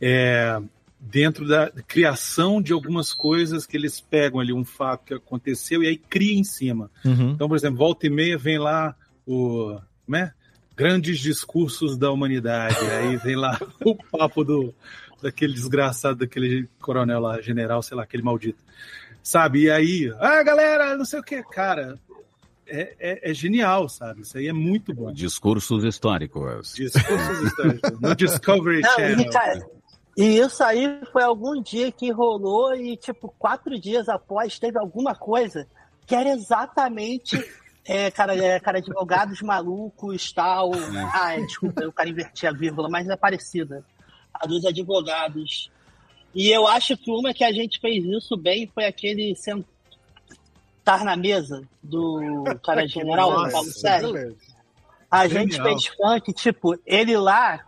é 0.00 0.60
dentro 1.00 1.48
da 1.48 1.70
criação 1.88 2.60
de 2.60 2.74
algumas 2.74 3.14
coisas 3.14 3.64
que 3.64 3.74
eles 3.74 4.00
pegam 4.00 4.38
ali 4.38 4.52
um 4.52 4.64
fato 4.64 5.06
que 5.06 5.14
aconteceu 5.14 5.82
e 5.82 5.88
aí 5.88 5.96
cria 5.96 6.38
em 6.38 6.44
cima. 6.44 6.90
Uhum. 7.02 7.30
Então, 7.30 7.48
por 7.48 7.56
exemplo, 7.56 7.78
volta 7.78 8.06
e 8.06 8.10
meia 8.10 8.36
vem 8.36 8.58
lá 8.58 8.94
o, 9.26 9.78
né? 10.06 10.32
Grandes 10.76 11.18
discursos 11.18 11.96
da 11.96 12.10
humanidade. 12.10 12.78
Aí 12.78 13.16
vem 13.16 13.36
lá 13.36 13.58
o 13.84 13.94
papo 13.94 14.44
do 14.44 14.74
daquele 15.22 15.52
desgraçado, 15.52 16.18
daquele 16.18 16.68
coronel 16.80 17.20
lá, 17.20 17.40
general, 17.40 17.82
sei 17.82 17.96
lá, 17.96 18.02
aquele 18.02 18.22
maldito. 18.22 18.58
Sabe? 19.22 19.64
E 19.64 19.70
aí, 19.70 20.14
ah, 20.18 20.42
galera, 20.42 20.96
não 20.96 21.04
sei 21.04 21.20
o 21.20 21.22
que, 21.22 21.42
cara. 21.42 21.98
É, 22.66 22.94
é, 23.00 23.30
é 23.30 23.34
genial, 23.34 23.88
sabe? 23.88 24.22
Isso 24.22 24.38
aí 24.38 24.46
é 24.46 24.52
muito 24.52 24.94
bom. 24.94 25.12
Discursos 25.12 25.82
históricos. 25.82 26.74
Discursos 26.74 27.42
históricos. 27.42 28.00
No 28.00 28.14
Discovery 28.14 28.80
Não, 28.80 28.94
Channel. 28.94 29.20
e, 29.20 29.30
cara, 29.30 29.66
e 30.16 30.38
isso 30.38 30.62
aí 30.62 31.00
foi 31.12 31.22
algum 31.22 31.60
dia 31.62 31.90
que 31.90 32.12
rolou 32.12 32.74
e, 32.74 32.96
tipo, 32.96 33.34
quatro 33.38 33.78
dias 33.78 34.08
após 34.08 34.58
teve 34.58 34.78
alguma 34.78 35.14
coisa 35.14 35.66
que 36.06 36.14
era 36.14 36.30
exatamente. 36.30 37.42
É, 37.84 38.10
cara, 38.10 38.36
é, 38.36 38.60
cara, 38.60 38.78
advogados 38.78 39.40
malucos, 39.42 40.32
tal. 40.32 40.70
Ah, 41.12 41.34
é, 41.36 41.40
desculpa, 41.40 41.84
o 41.86 41.92
cara 41.92 42.08
invertia 42.08 42.50
a 42.50 42.52
vírgula, 42.52 42.88
mas 42.88 43.08
é 43.08 43.16
parecida. 43.16 43.84
A 44.32 44.46
dos 44.46 44.64
advogados. 44.64 45.70
E 46.34 46.50
eu 46.50 46.66
acho 46.66 46.96
que 46.96 47.10
uma 47.10 47.34
que 47.34 47.44
a 47.44 47.52
gente 47.52 47.80
fez 47.80 48.04
isso 48.04 48.36
bem 48.36 48.70
foi 48.72 48.84
aquele 48.84 49.34
sentar 49.34 51.04
na 51.04 51.16
mesa 51.16 51.62
do 51.82 52.44
cara 52.62 52.86
general, 52.86 53.32
Nossa, 53.32 53.52
Paulo 53.52 53.70
Sérgio. 53.72 54.36
A 55.10 55.26
gente 55.26 55.56
Genial. 55.56 55.78
fez 55.78 55.86
funk, 55.86 56.32
tipo, 56.32 56.78
ele 56.86 57.16
lá 57.16 57.64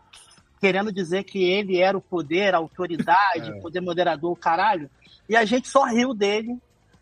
querendo 0.61 0.93
dizer 0.93 1.25
que 1.25 1.43
ele 1.43 1.81
era 1.81 1.99
o 1.99 2.01
poder, 2.01 2.55
a 2.55 2.59
autoridade, 2.59 3.51
É. 3.59 3.61
poder 3.61 3.81
moderador, 3.81 4.31
o 4.31 4.37
caralho. 4.37 4.89
E 5.29 5.35
a 5.35 5.45
gente 5.45 5.67
só 5.67 5.85
riu 5.85 6.15
dele 6.15 6.57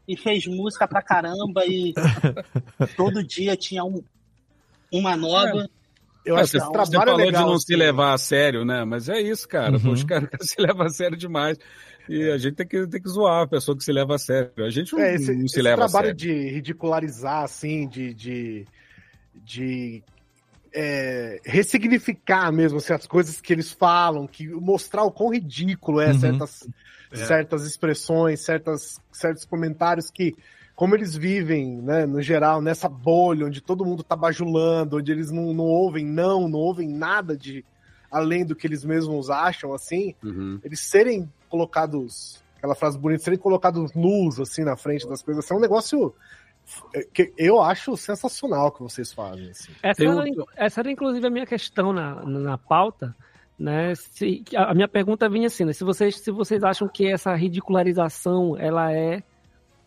e 0.09 0.17
fez 0.17 0.47
música 0.47 0.89
pra 0.89 1.03
caramba 1.03 1.67
e 1.67 1.93
todo 2.97 3.23
dia 3.23 3.55
tinha 3.57 3.85
um, 3.85 4.03
uma 4.91 5.15
nova. 5.15 5.69
Eu 6.31 6.39
É, 6.39 6.43
acho 6.43 6.51
você, 6.51 6.59
que 6.59 6.59
esse 6.59 6.72
você 6.74 6.91
trabalho 6.91 7.11
é 7.11 7.12
falou 7.12 7.16
legal. 7.26 7.43
de 7.45 7.49
não 7.51 7.57
assim. 7.57 7.66
se 7.66 7.76
levar 7.76 8.12
a 8.14 8.18
sério, 8.18 8.64
né? 8.64 8.85
Mas 8.85 9.09
é 9.09 9.20
isso, 9.20 9.49
cara. 9.49 9.76
Uhum. 9.78 9.93
os 9.93 10.05
caras 10.05 10.28
se 10.43 10.61
levam 10.61 10.87
a 10.87 10.91
sério 10.91 11.16
demais. 11.16 11.59
E 12.09 12.31
a 12.31 12.39
gente 12.39 12.55
tem 12.57 12.66
que, 12.66 12.87
tem 12.89 13.01
que 13.03 13.09
zoar 13.09 13.43
a 13.43 13.47
pessoa 13.47 13.76
que 13.76 13.85
se 13.85 13.93
leva 13.93 14.14
a 14.14 14.18
sério. 14.18 14.64
A 14.64 14.70
gente 14.70 14.93
não, 14.93 15.01
É, 15.01 15.14
esse, 15.14 15.33
não 15.35 15.47
se 15.49 15.59
esse 15.59 15.62
leva 15.62 15.85
a 15.85 15.89
trabalho 15.89 16.16
sério. 16.16 16.16
de 16.16 16.33
ridicularizar, 16.50 17.45
assim, 17.45 17.87
de, 17.88 18.13
de, 18.14 18.67
de 19.45 20.03
é, 20.72 21.41
ressignificar 21.45 22.53
mesmo 22.53 22.79
assim, 22.79 22.92
as 22.92 23.07
coisas 23.07 23.41
que 23.41 23.53
eles 23.53 23.72
falam, 23.72 24.26
que 24.26 24.46
mostrar 24.49 25.05
o 25.05 25.11
quão 25.13 25.30
ridículo 25.33 26.00
é 26.00 26.13
Uhum. 26.13 26.18
certas, 26.21 26.68
É. 27.13 27.17
certas 27.17 27.64
expressões, 27.67 28.41
certas, 28.41 29.00
certos 29.13 29.45
comentários 29.45 30.11
que, 30.11 30.34
como 30.81 30.95
eles 30.95 31.15
vivem, 31.15 31.77
né, 31.77 32.07
no 32.07 32.23
geral, 32.23 32.63
nessa 32.63 32.89
bolha 32.89 33.45
onde 33.45 33.61
todo 33.61 33.85
mundo 33.85 34.03
tá 34.03 34.17
bajulando, 34.17 34.97
onde 34.97 35.13
eles 35.13 35.31
não, 35.31 35.53
não 35.53 35.67
ouvem 35.67 36.07
não, 36.07 36.49
não 36.49 36.59
ouvem 36.59 36.89
nada 36.89 37.37
de 37.37 37.63
além 38.11 38.47
do 38.47 38.57
que 38.57 38.67
eles 38.67 38.83
mesmos 38.83 39.29
acham, 39.29 39.75
assim, 39.75 40.15
Uhum. 40.25 40.59
eles 40.65 40.81
serem 40.81 41.31
colocados, 41.51 42.43
aquela 42.57 42.75
frase 42.75 42.99
bonita, 42.99 43.23
serem 43.23 43.39
colocados 43.39 43.93
nus, 43.93 44.41
assim, 44.41 44.65
na 44.65 44.75
frente 44.75 45.07
das 45.07 45.21
coisas, 45.23 45.45
assim, 45.45 45.53
é 45.53 45.57
um 45.59 45.61
negócio 45.61 46.15
é, 46.95 47.07
que 47.13 47.31
eu 47.37 47.61
acho 47.61 47.95
sensacional 47.95 48.73
que 48.73 48.83
vocês 48.83 49.13
fazem, 49.13 49.51
assim. 49.51 49.73
Essa, 49.83 50.03
era, 50.03 50.25
essa 50.57 50.81
era, 50.81 50.91
inclusive, 50.91 51.27
a 51.27 51.31
minha 51.31 51.45
questão 51.45 51.93
na, 51.93 52.25
na 52.25 52.57
pauta. 52.57 53.15
Né? 53.59 53.95
Se, 53.95 54.43
a 54.57 54.73
minha 54.73 54.89
pergunta 54.89 55.29
vinha 55.29 55.49
assim, 55.49 55.67
né? 55.67 55.75
se, 55.75 55.85
vocês, 55.85 56.17
se 56.21 56.31
vocês 56.31 56.65
acham 56.65 56.89
que 56.89 57.07
essa 57.07 57.35
ridicularização 57.35 58.57
ela 58.57 58.91
é 58.91 59.23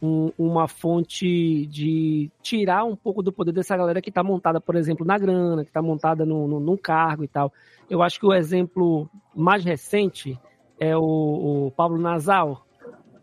um, 0.04 0.34
uma 0.38 0.68
fonte 0.68 1.66
de 1.68 2.30
tirar 2.42 2.84
um 2.84 2.94
pouco 2.96 3.24
do 3.24 3.32
poder 3.32 3.54
dessa 3.54 3.78
galera 3.78 4.02
que 4.02 4.10
está 4.10 4.22
montada, 4.22 4.60
por 4.60 4.76
exemplo, 4.76 5.06
na 5.06 5.18
grana, 5.18 5.64
que 5.64 5.70
está 5.70 5.82
montada 5.82 6.26
no, 6.26 6.46
no, 6.46 6.60
num 6.60 6.76
cargo 6.76 7.24
e 7.24 7.28
tal. 7.28 7.54
Eu 7.90 8.04
acho 8.04 8.20
que 8.20 8.26
o 8.26 8.34
exemplo 8.34 9.10
mais 9.34 9.64
recente 9.64 10.38
é 10.78 10.96
o, 10.98 11.68
o 11.68 11.72
Pablo 11.72 11.98
Nasal, 11.98 12.66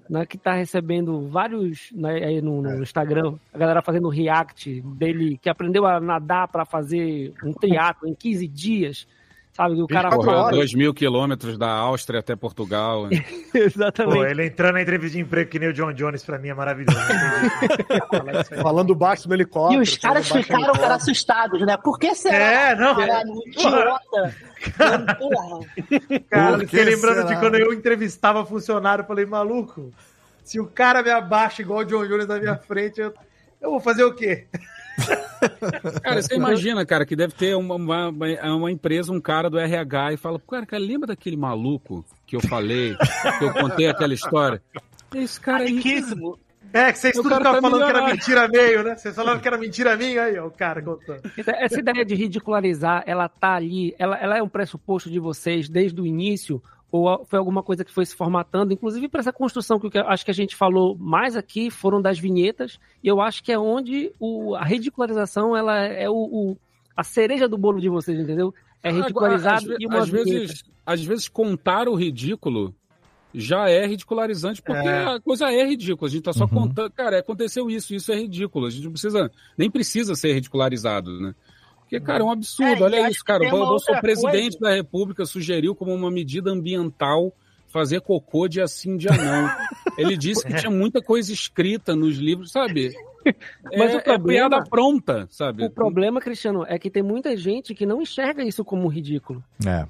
né, 0.08 0.24
que 0.24 0.36
está 0.36 0.54
recebendo 0.54 1.28
vários 1.28 1.92
né, 1.92 2.40
no, 2.40 2.62
no, 2.62 2.82
Instagram, 2.82 3.34
a 3.52 3.58
galera 3.58 3.82
fazendo 3.82 4.08
react 4.08 4.80
dele, 4.80 5.36
que 5.36 5.50
aprendeu 5.50 5.84
a 5.84 6.00
nadar 6.00 6.48
para 6.48 6.64
fazer 6.64 7.34
um 7.44 7.52
triatlo 7.52 8.08
em 8.08 8.14
15 8.14 8.48
dias, 8.48 9.06
sabe? 9.60 9.82
O 9.82 9.86
cara 9.86 10.10
Correu 10.10 10.50
2 10.50 10.74
mil 10.74 10.94
quilômetros 10.94 11.58
da 11.58 11.68
Áustria 11.68 12.20
até 12.20 12.34
Portugal. 12.34 13.08
Exatamente. 13.52 14.16
Pô, 14.16 14.24
ele 14.24 14.46
entrando 14.46 14.74
na 14.74 14.82
entrevista 14.82 15.16
de 15.16 15.22
emprego 15.22 15.50
que 15.50 15.58
nem 15.58 15.68
o 15.68 15.72
John 15.72 15.92
Jones, 15.92 16.24
pra 16.24 16.38
mim 16.38 16.48
é 16.48 16.54
maravilhoso. 16.54 16.96
Falando 18.62 18.94
baixo 18.94 19.28
no 19.28 19.34
helicóptero. 19.34 19.80
E 19.80 19.82
os 19.82 19.96
caras 19.98 20.28
ficaram, 20.28 20.72
cara, 20.72 20.94
assustados, 20.94 21.60
né? 21.66 21.76
Por 21.76 21.98
que 21.98 22.14
será? 22.14 22.36
É, 22.36 22.76
não. 22.76 22.96
Caralho, 22.96 23.32
idiota. 23.46 24.36
Porra. 25.18 25.66
Cara, 26.30 26.58
fiquei 26.60 26.84
lembrando 26.84 27.26
será? 27.26 27.34
de 27.34 27.40
quando 27.40 27.56
eu 27.56 27.72
entrevistava 27.72 28.44
funcionário, 28.44 29.04
falei, 29.04 29.26
maluco, 29.26 29.92
se 30.42 30.58
o 30.58 30.66
cara 30.66 31.02
me 31.02 31.10
abaixa 31.10 31.62
igual 31.62 31.80
o 31.80 31.84
John 31.84 32.06
Jones 32.06 32.26
na 32.26 32.38
minha 32.38 32.56
frente, 32.56 33.00
eu, 33.00 33.12
eu 33.60 33.70
vou 33.70 33.80
fazer 33.80 34.04
o 34.04 34.14
quê? 34.14 34.46
Cara, 36.02 36.22
você 36.22 36.34
imagina, 36.34 36.84
cara, 36.86 37.04
que 37.04 37.14
deve 37.14 37.34
ter 37.34 37.54
uma, 37.54 37.74
uma, 37.74 38.08
uma 38.08 38.70
empresa, 38.70 39.12
um 39.12 39.20
cara 39.20 39.50
do 39.50 39.58
RH 39.58 40.14
e 40.14 40.16
fala, 40.16 40.40
cara, 40.40 40.66
cara, 40.66 40.82
lembra 40.82 41.08
daquele 41.08 41.36
maluco 41.36 42.04
que 42.26 42.36
eu 42.36 42.40
falei, 42.40 42.96
que 43.38 43.44
eu 43.44 43.52
contei 43.52 43.88
aquela 43.88 44.14
história? 44.14 44.62
Esse 45.14 45.40
cara 45.40 45.64
aí. 45.64 45.74
Riquíssimo. 45.74 46.38
É, 46.72 46.92
que 46.92 46.98
vocês 46.98 47.16
O 47.16 47.22
tudo 47.22 47.30
cara 47.30 47.40
ficavam 47.40 47.62
tá 47.62 47.68
falando 47.68 47.84
que 47.84 47.98
era 47.98 48.06
mentira 48.06 48.48
meio, 48.48 48.84
né? 48.84 48.96
Vocês 48.96 49.14
falavam 49.14 49.40
que 49.40 49.48
era 49.48 49.58
mentira 49.58 49.96
minha, 49.96 50.22
aí, 50.22 50.38
ó, 50.38 50.46
o 50.46 50.50
cara 50.50 50.80
contando. 50.80 51.20
Essa 51.58 51.80
ideia 51.80 52.04
de 52.04 52.14
ridicularizar, 52.14 53.02
ela 53.06 53.28
tá 53.28 53.54
ali, 53.54 53.94
ela, 53.98 54.16
ela 54.16 54.38
é 54.38 54.42
um 54.42 54.48
pressuposto 54.48 55.10
de 55.10 55.18
vocês 55.18 55.68
desde 55.68 56.00
o 56.00 56.06
início, 56.06 56.62
ou 56.92 57.24
foi 57.24 57.38
alguma 57.38 57.62
coisa 57.62 57.84
que 57.84 57.92
foi 57.92 58.04
se 58.04 58.14
formatando, 58.16 58.72
inclusive 58.72 59.08
para 59.08 59.20
essa 59.20 59.32
construção 59.32 59.78
que 59.78 59.96
eu 59.98 60.08
acho 60.08 60.24
que 60.24 60.30
a 60.30 60.34
gente 60.34 60.56
falou 60.56 60.96
mais 60.98 61.36
aqui, 61.36 61.70
foram 61.70 62.00
das 62.02 62.18
vinhetas, 62.18 62.78
e 63.02 63.08
eu 63.08 63.20
acho 63.20 63.42
que 63.44 63.52
é 63.52 63.58
onde 63.58 64.12
o, 64.18 64.54
a 64.56 64.64
ridicularização 64.64 65.56
ela 65.56 65.78
é 65.78 66.08
o, 66.10 66.14
o- 66.14 66.56
a 66.96 67.04
cereja 67.04 67.48
do 67.48 67.56
bolo 67.56 67.80
de 67.80 67.88
vocês, 67.88 68.18
entendeu? 68.18 68.52
É 68.82 68.90
ridicularizado 68.90 69.72
Às, 69.72 69.80
e 69.80 69.86
uma 69.86 69.98
às 70.00 70.08
vinheta. 70.08 70.30
vezes, 70.30 70.64
às 70.84 71.04
vezes 71.04 71.28
contar 71.28 71.88
o 71.88 71.94
ridículo 71.94 72.74
já 73.32 73.70
é 73.70 73.86
ridicularizante, 73.86 74.60
porque 74.60 74.88
É. 74.88 75.04
a 75.04 75.20
coisa 75.20 75.50
é 75.52 75.64
ridícula. 75.64 76.08
A 76.08 76.12
gente 76.12 76.22
tá 76.24 76.32
só 76.32 76.48
contando, 76.48 76.90
cara, 76.90 77.18
aconteceu 77.20 77.70
isso, 77.70 77.94
isso 77.94 78.10
é 78.10 78.16
ridículo. 78.16 78.66
A 78.66 78.70
gente 78.70 78.82
não 78.84 78.90
precisa, 78.90 79.30
nem 79.56 79.70
precisa 79.70 80.14
ser 80.16 80.32
ridicularizado, 80.34 81.20
né? 81.20 81.34
Porque, 81.90 82.00
cara, 82.04 82.22
é 82.22 82.24
um 82.24 82.30
absurdo. 82.30 82.82
É, 82.84 82.86
Olha 82.86 83.10
isso, 83.10 83.18
que 83.18 83.24
cara. 83.24 83.44
O 83.46 83.50
Bolsonaro, 83.50 84.00
presidente 84.02 84.58
coisa. 84.58 84.60
da 84.60 84.74
República, 84.74 85.26
sugeriu 85.26 85.74
como 85.74 85.92
uma 85.92 86.10
medida 86.10 86.50
ambiental 86.50 87.32
fazer 87.66 88.00
cocô 88.00 88.46
dia 88.48 88.66
sim, 88.68 88.96
dia 88.96 89.10
não. 89.10 89.50
Ele 89.98 90.16
disse 90.16 90.46
que 90.46 90.54
tinha 90.54 90.70
muita 90.70 91.02
coisa 91.02 91.32
escrita 91.32 91.94
nos 91.96 92.16
livros, 92.16 92.52
sabe? 92.52 92.92
Mas 93.76 93.92
é, 93.92 93.96
o 93.96 94.02
problema- 94.02 94.32
é 94.32 94.48
piada 94.48 94.64
pronta, 94.70 95.26
sabe? 95.30 95.64
O 95.64 95.70
problema, 95.70 96.20
Cristiano, 96.20 96.64
é 96.66 96.78
que 96.78 96.88
tem 96.90 97.02
muita 97.02 97.36
gente 97.36 97.74
que 97.74 97.84
não 97.84 98.00
enxerga 98.00 98.42
isso 98.44 98.64
como 98.64 98.86
ridículo. 98.88 99.42
É. 99.66 99.84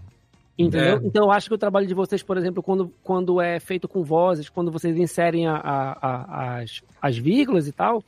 Entendeu? 0.58 0.96
É. 0.96 1.00
Então 1.06 1.24
eu 1.26 1.30
acho 1.30 1.48
que 1.48 1.54
o 1.54 1.58
trabalho 1.58 1.86
de 1.86 1.94
vocês, 1.94 2.22
por 2.22 2.36
exemplo, 2.36 2.62
quando, 2.62 2.92
quando 3.02 3.40
é 3.40 3.58
feito 3.60 3.86
com 3.88 4.02
vozes, 4.02 4.48
quando 4.48 4.70
vocês 4.70 4.96
inserem 4.96 5.46
a- 5.46 5.56
a- 5.56 5.98
a- 6.02 6.56
as, 6.58 6.80
as 7.00 7.16
vírgulas 7.16 7.66
e 7.68 7.72
tal, 7.72 8.02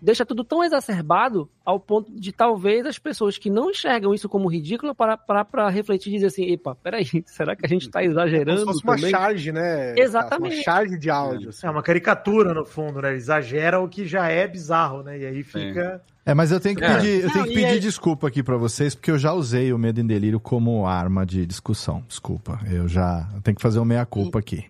deixa 0.00 0.24
tudo 0.24 0.42
tão 0.44 0.62
exacerbado 0.64 1.48
ao 1.64 1.78
ponto 1.78 2.10
de 2.12 2.32
talvez 2.32 2.86
as 2.86 2.98
pessoas 2.98 3.36
que 3.38 3.50
não 3.50 3.70
enxergam 3.70 4.12
isso 4.14 4.28
como 4.28 4.48
ridículo 4.48 4.94
para, 4.94 5.16
para, 5.16 5.44
para 5.44 5.68
refletir 5.68 6.10
e 6.10 6.14
dizer 6.14 6.26
assim, 6.26 6.50
epa, 6.52 6.74
peraí, 6.74 7.06
será 7.26 7.54
que 7.54 7.64
a 7.64 7.68
gente 7.68 7.82
está 7.82 8.00
Como 8.00 8.10
exagerando 8.12 8.60
se 8.60 8.64
fosse 8.66 8.84
uma 8.84 8.96
também? 8.96 9.10
charge, 9.10 9.52
né? 9.52 9.94
Exatamente. 9.98 10.56
Uma 10.56 10.62
charge 10.62 10.98
de 10.98 11.10
áudio. 11.10 11.48
assim. 11.50 11.66
É 11.66 11.70
uma 11.70 11.82
caricatura, 11.82 12.52
no 12.54 12.64
fundo, 12.64 13.00
né? 13.02 13.14
Exagera 13.14 13.78
o 13.80 13.88
que 13.88 14.06
já 14.06 14.28
é 14.28 14.46
bizarro, 14.48 15.02
né? 15.02 15.18
E 15.18 15.26
aí 15.26 15.42
fica... 15.42 16.02
É, 16.24 16.34
mas 16.34 16.52
eu 16.52 16.60
tenho 16.60 16.76
que 16.76 16.84
É. 16.84 16.94
pedir, 16.96 17.24
eu 17.24 17.30
tenho 17.32 17.44
que 17.46 17.54
pedir 17.54 17.64
aí- 17.66 17.80
desculpa 17.80 18.28
aqui 18.28 18.42
pra 18.42 18.56
vocês, 18.56 18.94
porque 18.94 19.10
eu 19.10 19.18
já 19.18 19.32
usei 19.32 19.72
o 19.72 19.78
medo 19.78 20.00
em 20.00 20.06
delírio 20.06 20.38
como 20.38 20.86
arma 20.86 21.24
de 21.26 21.44
discussão. 21.46 22.04
Desculpa. 22.06 22.60
Eu 22.70 22.86
já 22.86 23.26
eu 23.34 23.40
tenho 23.40 23.56
que 23.56 23.62
fazer 23.62 23.78
uma 23.78 23.86
meia-culpa 23.86 24.38
aqui. 24.38 24.64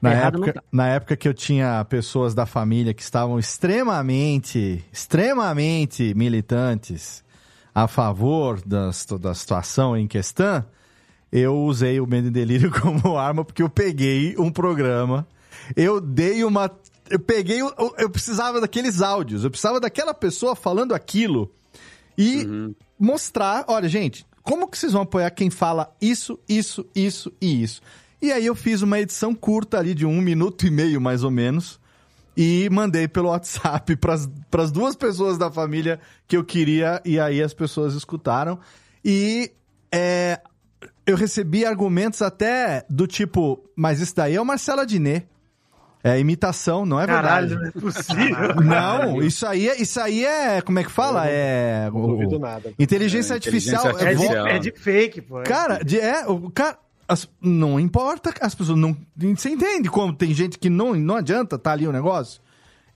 Na 0.00 0.12
Errado 0.12 0.36
época, 0.44 0.52
tá. 0.52 0.62
na 0.70 0.88
época 0.88 1.16
que 1.16 1.26
eu 1.28 1.34
tinha 1.34 1.84
pessoas 1.86 2.34
da 2.34 2.44
família 2.46 2.92
que 2.92 3.02
estavam 3.02 3.38
extremamente, 3.38 4.84
extremamente 4.92 6.12
militantes 6.14 7.24
a 7.74 7.86
favor 7.88 8.60
da, 8.64 8.92
situ- 8.92 9.18
da 9.18 9.34
situação 9.34 9.96
em 9.96 10.06
questão, 10.06 10.64
eu 11.32 11.54
usei 11.56 12.00
o 12.00 12.06
Medo 12.06 12.28
e 12.28 12.30
Delírio 12.30 12.70
como 12.80 13.16
arma 13.18 13.44
porque 13.44 13.62
eu 13.62 13.68
peguei 13.68 14.34
um 14.38 14.50
programa, 14.50 15.26
eu 15.74 16.00
dei 16.00 16.44
uma. 16.44 16.70
Eu 17.10 17.18
peguei. 17.20 17.62
o- 17.62 17.72
Eu 17.98 18.10
precisava 18.10 18.60
daqueles 18.60 19.00
áudios, 19.02 19.44
eu 19.44 19.50
precisava 19.50 19.80
daquela 19.80 20.12
pessoa 20.14 20.54
falando 20.56 20.94
aquilo 20.94 21.50
e 22.18 22.46
mostrar: 22.98 23.64
olha, 23.68 23.88
gente, 23.88 24.26
como 24.42 24.68
que 24.68 24.78
vocês 24.78 24.92
vão 24.92 25.02
apoiar 25.02 25.30
quem 25.30 25.50
fala 25.50 25.94
isso, 26.00 26.38
isso, 26.48 26.86
isso 26.94 27.32
e 27.40 27.62
isso? 27.62 27.80
E 28.20 28.32
aí 28.32 28.46
eu 28.46 28.54
fiz 28.54 28.82
uma 28.82 28.98
edição 28.98 29.34
curta 29.34 29.78
ali 29.78 29.94
de 29.94 30.06
um 30.06 30.20
minuto 30.20 30.66
e 30.66 30.70
meio, 30.70 31.00
mais 31.00 31.22
ou 31.22 31.30
menos, 31.30 31.78
e 32.36 32.68
mandei 32.70 33.06
pelo 33.06 33.28
WhatsApp 33.30 33.94
para 33.96 34.14
as 34.14 34.70
duas 34.70 34.96
pessoas 34.96 35.36
da 35.38 35.50
família 35.50 36.00
que 36.26 36.36
eu 36.36 36.44
queria, 36.44 37.00
e 37.04 37.20
aí 37.20 37.42
as 37.42 37.52
pessoas 37.54 37.94
escutaram. 37.94 38.58
E 39.04 39.52
é, 39.92 40.40
eu 41.06 41.16
recebi 41.16 41.64
argumentos 41.64 42.22
até 42.22 42.84
do 42.88 43.06
tipo, 43.06 43.62
mas 43.76 44.00
isso 44.00 44.14
daí 44.16 44.34
é 44.34 44.40
o 44.40 44.44
Marcelo 44.46 44.80
Adnet. 44.80 45.26
É 46.04 46.20
imitação, 46.20 46.86
não 46.86 47.00
é 47.00 47.06
verdade. 47.06 47.52
Caralho, 47.54 47.58
não 47.58 47.66
é 47.66 47.70
possível. 47.72 48.54
Não, 48.62 49.20
isso 49.22 49.44
aí 49.44 49.68
é, 49.68 49.82
isso 49.82 49.98
aí 50.00 50.24
é, 50.24 50.60
como 50.62 50.78
é 50.78 50.84
que 50.84 50.90
fala? 50.90 51.26
É 51.26 51.90
Não 51.92 52.06
duvido 52.06 52.38
nada. 52.38 52.72
inteligência 52.78 53.32
É, 53.32 53.34
artificial. 53.34 53.90
inteligência 53.90 54.06
é 54.06 54.12
É 54.12 54.14
de, 54.14 54.22
artificial. 54.22 54.46
é 54.46 54.58
de 54.60 54.70
fake, 54.70 55.20
pô. 55.22 55.40
É 55.40 55.42
Cara, 55.42 55.82
de, 55.84 55.98
é, 55.98 56.24
o 56.28 56.48
cara. 56.50 56.78
As- 57.08 57.28
não 57.40 57.78
importa, 57.78 58.32
as 58.40 58.54
pessoas 58.54 58.78
não. 58.78 58.96
Você 59.34 59.50
entende 59.50 59.88
como 59.90 60.12
tem 60.12 60.32
gente 60.34 60.58
que 60.58 60.68
não, 60.70 60.94
não 60.94 61.16
adianta 61.16 61.58
tá 61.58 61.72
ali 61.72 61.86
o 61.86 61.92
negócio? 61.92 62.40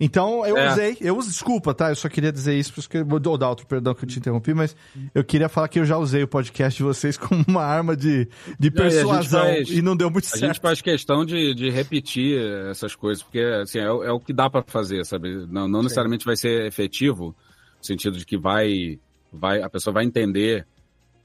Então 0.03 0.47
eu 0.47 0.57
É. 0.57 0.73
usei, 0.73 0.97
eu 1.03 1.15
uso, 1.15 1.28
desculpa, 1.28 1.74
tá? 1.74 1.91
Eu 1.91 1.95
só 1.95 2.09
queria 2.09 2.32
dizer 2.32 2.59
isso, 2.59 2.73
porque 2.73 3.05
dar 3.39 3.51
outro 3.51 3.66
perdão 3.66 3.95
que 3.95 4.05
eu 4.05 4.09
te 4.09 4.19
interrompi, 4.19 4.55
mas 4.55 4.74
eu 5.15 5.23
queria 5.23 5.47
falar 5.47 5.69
que 5.69 5.78
eu 5.78 5.85
já 5.85 5.99
usei 5.99 6.23
o 6.23 6.28
podcast 6.28 6.74
de 6.78 6.82
vocês 6.82 7.19
como 7.20 7.45
uma 7.47 7.62
arma 7.62 7.95
de, 7.95 8.27
de 8.59 8.69
e 8.69 8.70
a 8.70 8.73
persuasão 8.73 9.45
e, 9.51 9.57
faz- 9.66 9.82
não 9.82 9.95
deu 9.95 10.11
muito 10.11 10.24
A 10.24 10.28
certo. 10.28 10.47
gente 10.47 10.61
faz 10.61 10.81
questão 10.81 11.23
de, 11.27 11.55
de 11.55 11.69
repetir 11.69 12.41
essas 12.70 12.95
coisas, 12.95 13.23
porque 13.23 13.41
assim, 13.41 13.78
é, 13.78 13.93
o- 13.93 14.03
é 14.03 14.11
o 14.11 14.19
que 14.19 14.32
dá 14.32 14.49
para 14.49 14.62
fazer, 14.66 15.05
sabe? 15.05 15.47
Não, 15.51 15.69
não 15.69 15.82
necessariamente 15.82 16.24
vai 16.24 16.35
ser 16.37 16.65
efetivo, 16.66 17.37
no 17.78 17.85
sentido 17.85 18.16
de 18.16 18.24
que 18.24 18.39
vai, 18.39 18.99
vai 19.31 19.61
a 19.61 19.69
pessoa 19.69 19.93
vai 19.93 20.05
entender 20.07 20.66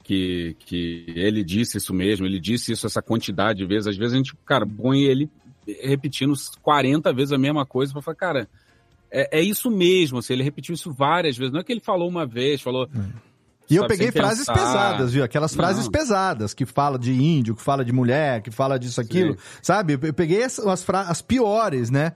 que, 0.06 0.54
que 0.60 1.04
ele 1.16 1.42
disse 1.42 1.78
isso 1.78 1.92
mesmo, 1.92 2.26
ele 2.26 2.38
disse 2.38 2.70
isso 2.70 2.86
essa 2.86 3.02
quantidade 3.02 3.58
de 3.58 3.66
vezes. 3.66 3.88
Às 3.88 3.96
vezes 3.96 4.14
a 4.14 4.16
gente, 4.16 4.36
cara, 4.44 4.64
põe 4.64 5.02
ele 5.02 5.28
repetindo 5.82 6.32
40 6.62 7.12
vezes 7.12 7.32
a 7.32 7.38
mesma 7.38 7.66
coisa 7.66 7.92
para 7.92 8.00
falar, 8.00 8.14
cara, 8.14 8.48
é, 9.10 9.40
é 9.40 9.42
isso 9.42 9.68
mesmo, 9.68 10.18
assim, 10.18 10.34
ele 10.34 10.44
repetiu 10.44 10.76
isso 10.76 10.92
várias 10.92 11.36
vezes. 11.36 11.52
Não 11.52 11.58
é 11.58 11.64
que 11.64 11.72
ele 11.72 11.80
falou 11.80 12.08
uma 12.08 12.24
vez, 12.24 12.62
falou. 12.62 12.88
E 13.68 13.74
eu 13.74 13.88
peguei 13.88 14.12
frases 14.12 14.46
pensar. 14.46 14.54
pesadas, 14.54 15.12
viu? 15.12 15.24
Aquelas 15.24 15.52
frases 15.52 15.86
Não. 15.86 15.90
pesadas, 15.90 16.54
que 16.54 16.64
fala 16.64 16.96
de 16.96 17.12
índio, 17.12 17.56
que 17.56 17.62
fala 17.62 17.84
de 17.84 17.92
mulher, 17.92 18.42
que 18.42 18.52
fala 18.52 18.78
disso, 18.78 19.00
aquilo, 19.00 19.32
Sim. 19.32 19.38
sabe? 19.60 19.98
Eu 20.00 20.14
peguei 20.14 20.44
as, 20.44 20.60
as, 20.60 20.88
as 20.88 21.20
piores, 21.20 21.90
né? 21.90 22.12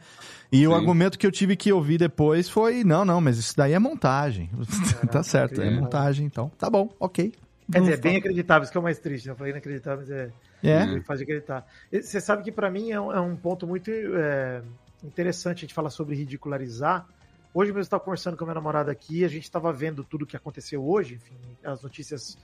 E 0.53 0.59
Sim. 0.59 0.69
o 0.69 0.75
argumento 0.75 1.19
que 1.19 1.27
eu 1.27 1.33
tive 1.33 1.57
que 1.57 1.73
ouvir 1.73 1.99
depois 1.99 2.49
foi: 2.49 2.85
não, 2.85 3.05
não, 3.05 3.21
mas 3.21 3.37
isso 3.37 3.57
daí 3.57 3.73
é 3.73 3.81
montagem. 3.81 4.49
Caraca, 4.93 5.07
tá 5.09 5.23
certo, 5.25 5.61
é 5.61 5.69
montagem, 5.73 6.25
então. 6.25 6.53
Tá 6.57 6.71
bom, 6.71 6.89
ok. 7.01 7.33
Quer 7.71 7.81
dizer, 7.81 7.93
é 7.93 7.97
bem 7.97 8.17
acreditável, 8.17 8.63
isso 8.63 8.73
que 8.73 8.79
é 8.79 8.81
o 8.81 8.85
mais 8.85 8.99
triste. 8.99 9.29
Não 9.29 9.37
falei 9.37 9.53
inacreditável, 9.53 10.01
mas 10.01 10.11
é. 10.11 10.31
É. 10.63 11.01
Faz 11.03 11.21
acreditar. 11.21 11.67
Você 11.91 12.21
sabe 12.21 12.43
que 12.43 12.53
para 12.53 12.71
mim 12.71 12.91
é 12.91 13.01
um, 13.01 13.13
é 13.13 13.21
um, 13.21 13.37
ponto 13.37 13.67
muito 13.67 13.91
é, 13.91 14.63
interessante 15.03 15.59
a 15.59 15.61
gente 15.63 15.75
falar 15.75 15.91
sobre 15.91 16.15
ridicularizar. 16.17 17.07
Hoje 17.53 17.71
mesmo 17.71 17.81
eu 17.81 17.83
estava 17.83 18.03
conversando 18.03 18.37
com 18.37 18.45
a 18.45 18.47
minha 18.47 18.55
namorada 18.55 18.93
aqui, 18.93 19.25
a 19.25 19.29
gente 19.29 19.45
estava 19.45 19.73
vendo 19.73 20.05
tudo 20.05 20.23
o 20.23 20.27
que 20.27 20.37
aconteceu 20.37 20.85
hoje, 20.85 21.15
enfim, 21.15 21.35
as 21.65 21.83
notícias 21.83 22.39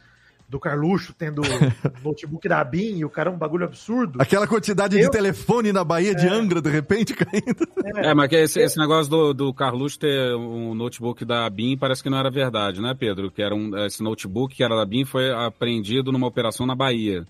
do 0.48 0.60
Carluxo 0.60 1.12
tendo 1.12 1.42
notebook 2.02 2.48
da 2.48 2.60
ABIN 2.60 2.98
e 2.98 3.04
o 3.04 3.10
cara 3.10 3.30
é 3.30 3.32
um 3.32 3.38
bagulho 3.38 3.64
absurdo. 3.64 4.20
Aquela 4.20 4.46
quantidade 4.46 4.98
eu... 4.98 5.04
de 5.04 5.10
telefone 5.10 5.72
na 5.72 5.84
Bahia 5.84 6.12
é. 6.12 6.14
de 6.14 6.28
Angra, 6.28 6.60
de 6.60 6.70
repente, 6.70 7.14
caindo. 7.16 7.66
É, 7.96 8.10
é 8.10 8.14
mas 8.14 8.28
que 8.28 8.36
esse, 8.36 8.60
esse, 8.60 8.78
negócio 8.78 9.10
do, 9.10 9.34
do 9.34 9.54
Carluxo 9.54 9.98
ter 9.98 10.34
um 10.34 10.74
notebook 10.74 11.24
da 11.24 11.46
ABIN 11.46 11.76
parece 11.76 12.02
que 12.02 12.10
não 12.10 12.18
era 12.18 12.30
verdade, 12.30 12.80
né, 12.80 12.94
Pedro? 12.98 13.30
Que 13.30 13.42
era 13.42 13.54
um, 13.54 13.76
esse 13.84 14.02
notebook 14.02 14.54
que 14.54 14.62
era 14.62 14.76
da 14.76 14.82
ABIN 14.82 15.04
foi 15.04 15.32
apreendido 15.32 16.12
numa 16.12 16.26
operação 16.26 16.66
na 16.66 16.74
Bahia. 16.74 17.26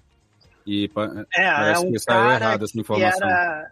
E 0.66 0.84
é, 0.84 0.88
parece 0.88 1.84
é 1.84 1.86
um 1.86 1.92
que 1.92 1.98
saiu 1.98 2.30
errado 2.30 2.64
essa 2.64 2.78
informação. 2.78 3.28
Era... 3.28 3.70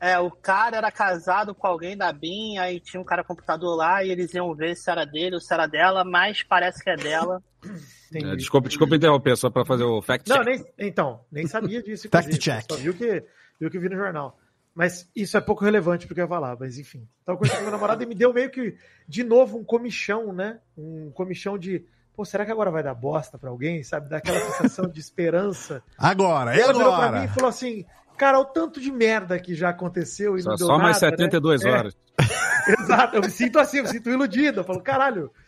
É, 0.00 0.18
o 0.18 0.30
cara 0.30 0.76
era 0.76 0.92
casado 0.92 1.54
com 1.54 1.66
alguém 1.66 1.96
da 1.96 2.12
BIM, 2.12 2.58
aí 2.58 2.78
tinha 2.78 3.00
um 3.00 3.04
cara 3.04 3.24
computador 3.24 3.74
lá 3.74 4.04
e 4.04 4.10
eles 4.10 4.34
iam 4.34 4.54
ver 4.54 4.76
se 4.76 4.90
era 4.90 5.06
dele 5.06 5.36
ou 5.36 5.40
se 5.40 5.54
era 5.54 5.66
dela, 5.66 6.04
mas 6.04 6.42
parece 6.42 6.84
que 6.84 6.90
é 6.90 6.96
dela. 6.96 7.42
É, 8.22 8.36
desculpa, 8.36 8.68
desculpa 8.68 8.96
interromper, 8.96 9.36
só 9.36 9.50
para 9.50 9.64
fazer 9.64 9.84
o 9.84 10.02
fact 10.02 10.26
check. 10.26 10.36
Não, 10.36 10.44
nem, 10.44 10.64
então, 10.78 11.20
nem 11.30 11.46
sabia 11.46 11.82
disso. 11.82 12.08
fact 12.10 12.36
check. 12.38 12.64
Só 12.70 12.76
viu 12.76 12.94
que, 12.94 13.24
viu 13.60 13.70
que 13.70 13.78
vi 13.78 13.88
no 13.88 13.96
jornal. 13.96 14.38
Mas 14.74 15.08
isso 15.14 15.36
é 15.36 15.40
pouco 15.40 15.64
relevante 15.64 16.06
porque 16.06 16.20
eu 16.20 16.24
ia 16.24 16.28
falar, 16.28 16.56
mas 16.58 16.78
enfim. 16.78 17.06
Tava 17.24 17.38
conversando 17.38 17.58
com 17.58 17.64
meu 17.64 17.72
namorado 17.72 18.02
e 18.02 18.06
me 18.06 18.14
deu 18.14 18.32
meio 18.32 18.50
que, 18.50 18.76
de 19.08 19.22
novo, 19.22 19.56
um 19.56 19.64
comichão, 19.64 20.32
né? 20.32 20.58
Um 20.76 21.10
comichão 21.12 21.56
de 21.56 21.84
pô, 22.16 22.24
será 22.24 22.44
que 22.44 22.52
agora 22.52 22.70
vai 22.70 22.82
dar 22.82 22.94
bosta 22.94 23.38
para 23.38 23.50
alguém, 23.50 23.82
sabe? 23.82 24.08
Dá 24.08 24.18
aquela 24.18 24.40
sensação 24.40 24.88
de 24.88 25.00
esperança. 25.00 25.82
Agora, 25.98 26.56
é 26.56 26.62
agora. 26.62 26.78
virou 26.78 26.96
pra 26.96 27.12
mim 27.12 27.24
e 27.24 27.28
falou 27.28 27.48
assim, 27.48 27.84
cara, 28.16 28.38
o 28.38 28.44
tanto 28.44 28.80
de 28.80 28.90
merda 28.90 29.38
que 29.38 29.54
já 29.54 29.70
aconteceu 29.70 30.36
e 30.36 30.42
só, 30.42 30.50
não 30.50 30.56
deu 30.56 30.66
Só 30.66 30.78
mais 30.78 31.00
nada, 31.00 31.16
72 31.16 31.62
né? 31.62 31.70
horas. 31.70 31.96
É. 32.18 32.72
Exato, 32.80 33.16
eu 33.16 33.20
me 33.20 33.30
sinto 33.30 33.58
assim, 33.58 33.78
eu 33.78 33.82
me 33.84 33.90
sinto 33.90 34.10
iludido. 34.10 34.60
Eu 34.60 34.64
falo, 34.64 34.80
caralho, 34.80 35.30
é, 35.30 35.30
é, 35.30 35.43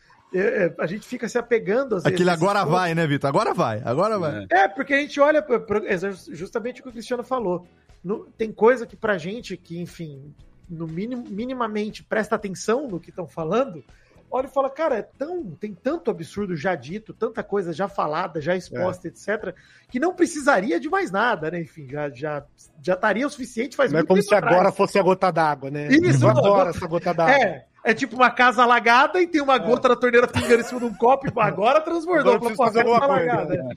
a 0.78 0.86
gente 0.86 1.06
fica 1.06 1.28
se 1.28 1.38
apegando 1.38 1.94
às 1.94 2.04
Aquele 2.04 2.30
agora 2.30 2.64
vai, 2.64 2.94
né, 2.94 3.06
Vitor? 3.06 3.28
Agora 3.28 3.54
vai, 3.54 3.80
agora 3.84 4.18
vai. 4.18 4.46
É, 4.50 4.68
porque 4.68 4.94
a 4.94 5.00
gente 5.00 5.20
olha, 5.20 5.44
é 5.86 6.34
justamente 6.34 6.80
o 6.80 6.84
que 6.84 6.88
o 6.88 6.92
Cristiano 6.92 7.22
falou. 7.22 7.66
No, 8.02 8.26
tem 8.38 8.52
coisa 8.52 8.86
que 8.86 8.96
pra 8.96 9.18
gente, 9.18 9.56
que, 9.56 9.80
enfim, 9.80 10.34
no 10.68 10.86
minim, 10.86 11.24
minimamente 11.28 12.02
presta 12.02 12.34
atenção 12.34 12.88
no 12.88 13.00
que 13.00 13.10
estão 13.10 13.26
falando, 13.26 13.82
olha 14.30 14.46
e 14.46 14.50
fala, 14.50 14.68
cara, 14.68 14.96
é 14.96 15.02
tão, 15.02 15.50
tem 15.52 15.74
tanto 15.74 16.10
absurdo 16.10 16.56
já 16.56 16.74
dito, 16.74 17.14
tanta 17.14 17.42
coisa 17.42 17.72
já 17.72 17.88
falada, 17.88 18.40
já 18.40 18.54
exposta, 18.54 19.08
é. 19.08 19.10
etc., 19.10 19.54
que 19.88 19.98
não 19.98 20.14
precisaria 20.14 20.78
de 20.78 20.88
mais 20.88 21.10
nada, 21.10 21.50
né? 21.50 21.60
Enfim, 21.60 21.88
já, 21.88 22.10
já, 22.10 22.44
já 22.82 22.94
estaria 22.94 23.26
o 23.26 23.30
suficiente 23.30 23.76
faz 23.76 23.92
Não 23.92 24.00
é 24.00 24.04
como 24.04 24.22
se 24.22 24.34
atrás. 24.34 24.54
agora 24.54 24.72
fosse 24.72 24.98
a 24.98 25.02
gota 25.02 25.30
d'água, 25.30 25.70
né? 25.70 25.88
Isso, 25.88 26.26
agora 26.26 26.70
essa 26.70 26.86
gota 26.86 27.14
d'água. 27.14 27.34
É, 27.34 27.66
é 27.86 27.94
tipo 27.94 28.16
uma 28.16 28.30
casa 28.32 28.64
alagada 28.64 29.22
e 29.22 29.28
tem 29.28 29.40
uma 29.40 29.54
é. 29.54 29.58
gota 29.60 29.88
da 29.88 29.94
torneira 29.94 30.26
pingando 30.26 30.60
em 30.60 30.64
cima 30.64 30.80
de 30.80 30.86
um 30.86 30.94
copo 30.94 31.28
e 31.28 31.32
agora 31.36 31.80
transbordou. 31.80 32.34
Agora 32.34 32.56
fazer 32.56 32.82
coisa. 32.82 33.04
Alagada, 33.04 33.62
né? 33.62 33.74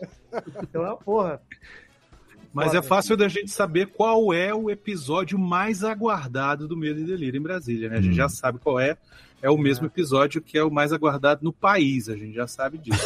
Então 0.63 0.83
é 0.83 0.87
uma 0.87 0.97
porra. 0.97 1.39
Mas 2.51 2.73
é 2.73 2.81
fácil 2.81 3.15
da 3.15 3.27
gente 3.27 3.51
saber 3.51 3.85
qual 3.85 4.33
é 4.33 4.51
o 4.51 4.71
episódio 4.71 5.37
mais 5.37 5.83
aguardado 5.83 6.67
do 6.67 6.75
Medo 6.75 7.01
e 7.01 7.03
Delírio 7.03 7.37
em 7.37 7.43
Brasília, 7.43 7.87
né? 7.87 7.97
A 7.97 8.01
gente 8.01 8.13
hum. 8.13 8.15
já 8.15 8.27
sabe 8.27 8.57
qual 8.57 8.79
é 8.79 8.97
é 9.41 9.49
o 9.49 9.57
mesmo 9.57 9.85
episódio 9.85 10.41
que 10.41 10.57
é 10.57 10.63
o 10.63 10.71
mais 10.71 10.91
aguardado 10.91 11.43
no 11.43 11.53
país, 11.53 12.09
a 12.09 12.15
gente 12.15 12.33
já 12.33 12.47
sabe 12.47 12.77
disso. 12.77 13.05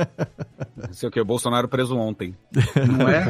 Sei 0.92 1.08
o 1.08 1.12
que, 1.12 1.20
o 1.20 1.24
Bolsonaro 1.24 1.68
preso 1.68 1.96
ontem. 1.96 2.36
Não 2.98 3.08
é? 3.08 3.24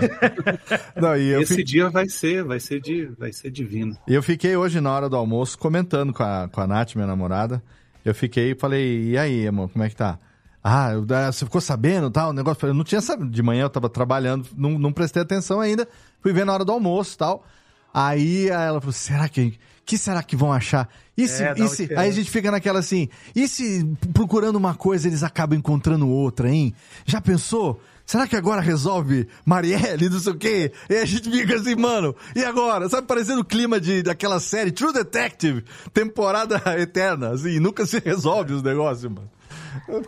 Não, 1.00 1.14
Esse 1.40 1.56
fi... 1.56 1.64
dia 1.64 1.90
vai 1.90 2.08
ser, 2.08 2.42
vai 2.44 2.58
ser, 2.58 2.80
de, 2.80 3.06
vai 3.18 3.32
ser 3.32 3.50
divino. 3.50 3.96
E 4.08 4.14
eu 4.14 4.22
fiquei 4.22 4.56
hoje 4.56 4.80
na 4.80 4.90
hora 4.90 5.08
do 5.08 5.16
almoço 5.16 5.58
comentando 5.58 6.12
com 6.12 6.22
a, 6.22 6.48
com 6.48 6.60
a 6.60 6.66
Nath, 6.66 6.94
minha 6.94 7.06
namorada. 7.06 7.62
Eu 8.04 8.14
fiquei 8.14 8.52
e 8.52 8.54
falei, 8.54 9.10
e 9.10 9.18
aí, 9.18 9.46
amor, 9.46 9.68
como 9.68 9.84
é 9.84 9.88
que 9.88 9.96
tá? 9.96 10.18
Ah, 10.62 10.92
você 11.32 11.44
ficou 11.44 11.60
sabendo 11.60 12.10
tal? 12.10 12.30
O 12.30 12.32
negócio. 12.32 12.66
Eu 12.66 12.74
não 12.74 12.84
tinha 12.84 13.00
sabido. 13.00 13.30
De 13.30 13.42
manhã 13.42 13.64
eu 13.64 13.70
tava 13.70 13.88
trabalhando, 13.88 14.48
não, 14.56 14.78
não 14.78 14.92
prestei 14.92 15.20
atenção 15.20 15.60
ainda. 15.60 15.88
Fui 16.20 16.32
ver 16.32 16.46
na 16.46 16.52
hora 16.52 16.64
do 16.64 16.70
almoço 16.70 17.18
tal. 17.18 17.44
Aí 17.92 18.48
ela 18.48 18.80
falou: 18.80 18.92
será 18.92 19.28
que 19.28 19.58
que 19.84 19.98
será 19.98 20.22
que 20.22 20.36
vão 20.36 20.52
achar? 20.52 20.88
E 21.16 21.28
se, 21.28 21.42
é, 21.42 21.54
e 21.56 21.68
se, 21.68 21.82
aí 21.94 22.08
a 22.08 22.12
gente 22.12 22.30
fica 22.30 22.50
naquela 22.50 22.78
assim, 22.78 23.08
e 23.34 23.46
se 23.46 23.84
procurando 24.14 24.56
uma 24.56 24.74
coisa 24.74 25.06
eles 25.06 25.22
acabam 25.22 25.58
encontrando 25.58 26.08
outra, 26.08 26.50
hein? 26.50 26.74
Já 27.04 27.20
pensou? 27.20 27.80
Será 28.06 28.26
que 28.26 28.36
agora 28.36 28.60
resolve 28.60 29.28
Marielle, 29.44 30.08
não 30.10 30.18
sei 30.18 30.32
o 30.32 30.36
quê? 30.36 30.72
E 30.88 30.96
a 30.96 31.04
gente 31.04 31.30
fica 31.30 31.56
assim, 31.56 31.74
mano, 31.74 32.14
e 32.34 32.44
agora? 32.44 32.88
Sabe, 32.88 33.06
parecendo 33.06 33.42
o 33.42 33.44
clima 33.44 33.80
de, 33.80 34.02
daquela 34.02 34.40
série 34.40 34.70
True 34.70 34.92
Detective, 34.92 35.64
temporada 35.92 36.60
eterna, 36.80 37.30
assim, 37.30 37.58
nunca 37.58 37.84
se 37.86 37.98
resolve 37.98 38.54
os 38.54 38.62
negócios, 38.62 39.10
mano. 39.12 39.30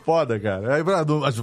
Foda, 0.05 0.39
cara. 0.39 0.85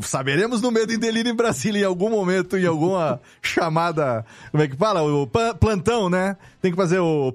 Saberemos 0.03 0.61
no 0.61 0.71
Medo 0.71 0.93
em 0.93 0.99
Delírio 0.99 1.31
em 1.31 1.35
Brasília 1.35 1.81
em 1.81 1.85
algum 1.85 2.09
momento, 2.09 2.57
em 2.57 2.65
alguma 2.65 3.19
chamada. 3.41 4.25
Como 4.51 4.63
é 4.63 4.67
que 4.67 4.75
fala? 4.75 5.01
O 5.01 5.27
plantão, 5.59 6.09
né? 6.09 6.37
Tem 6.61 6.71
que 6.71 6.77
fazer 6.77 6.99
o. 6.99 7.33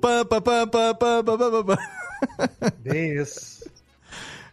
Bem 2.80 3.14
isso. 3.20 3.55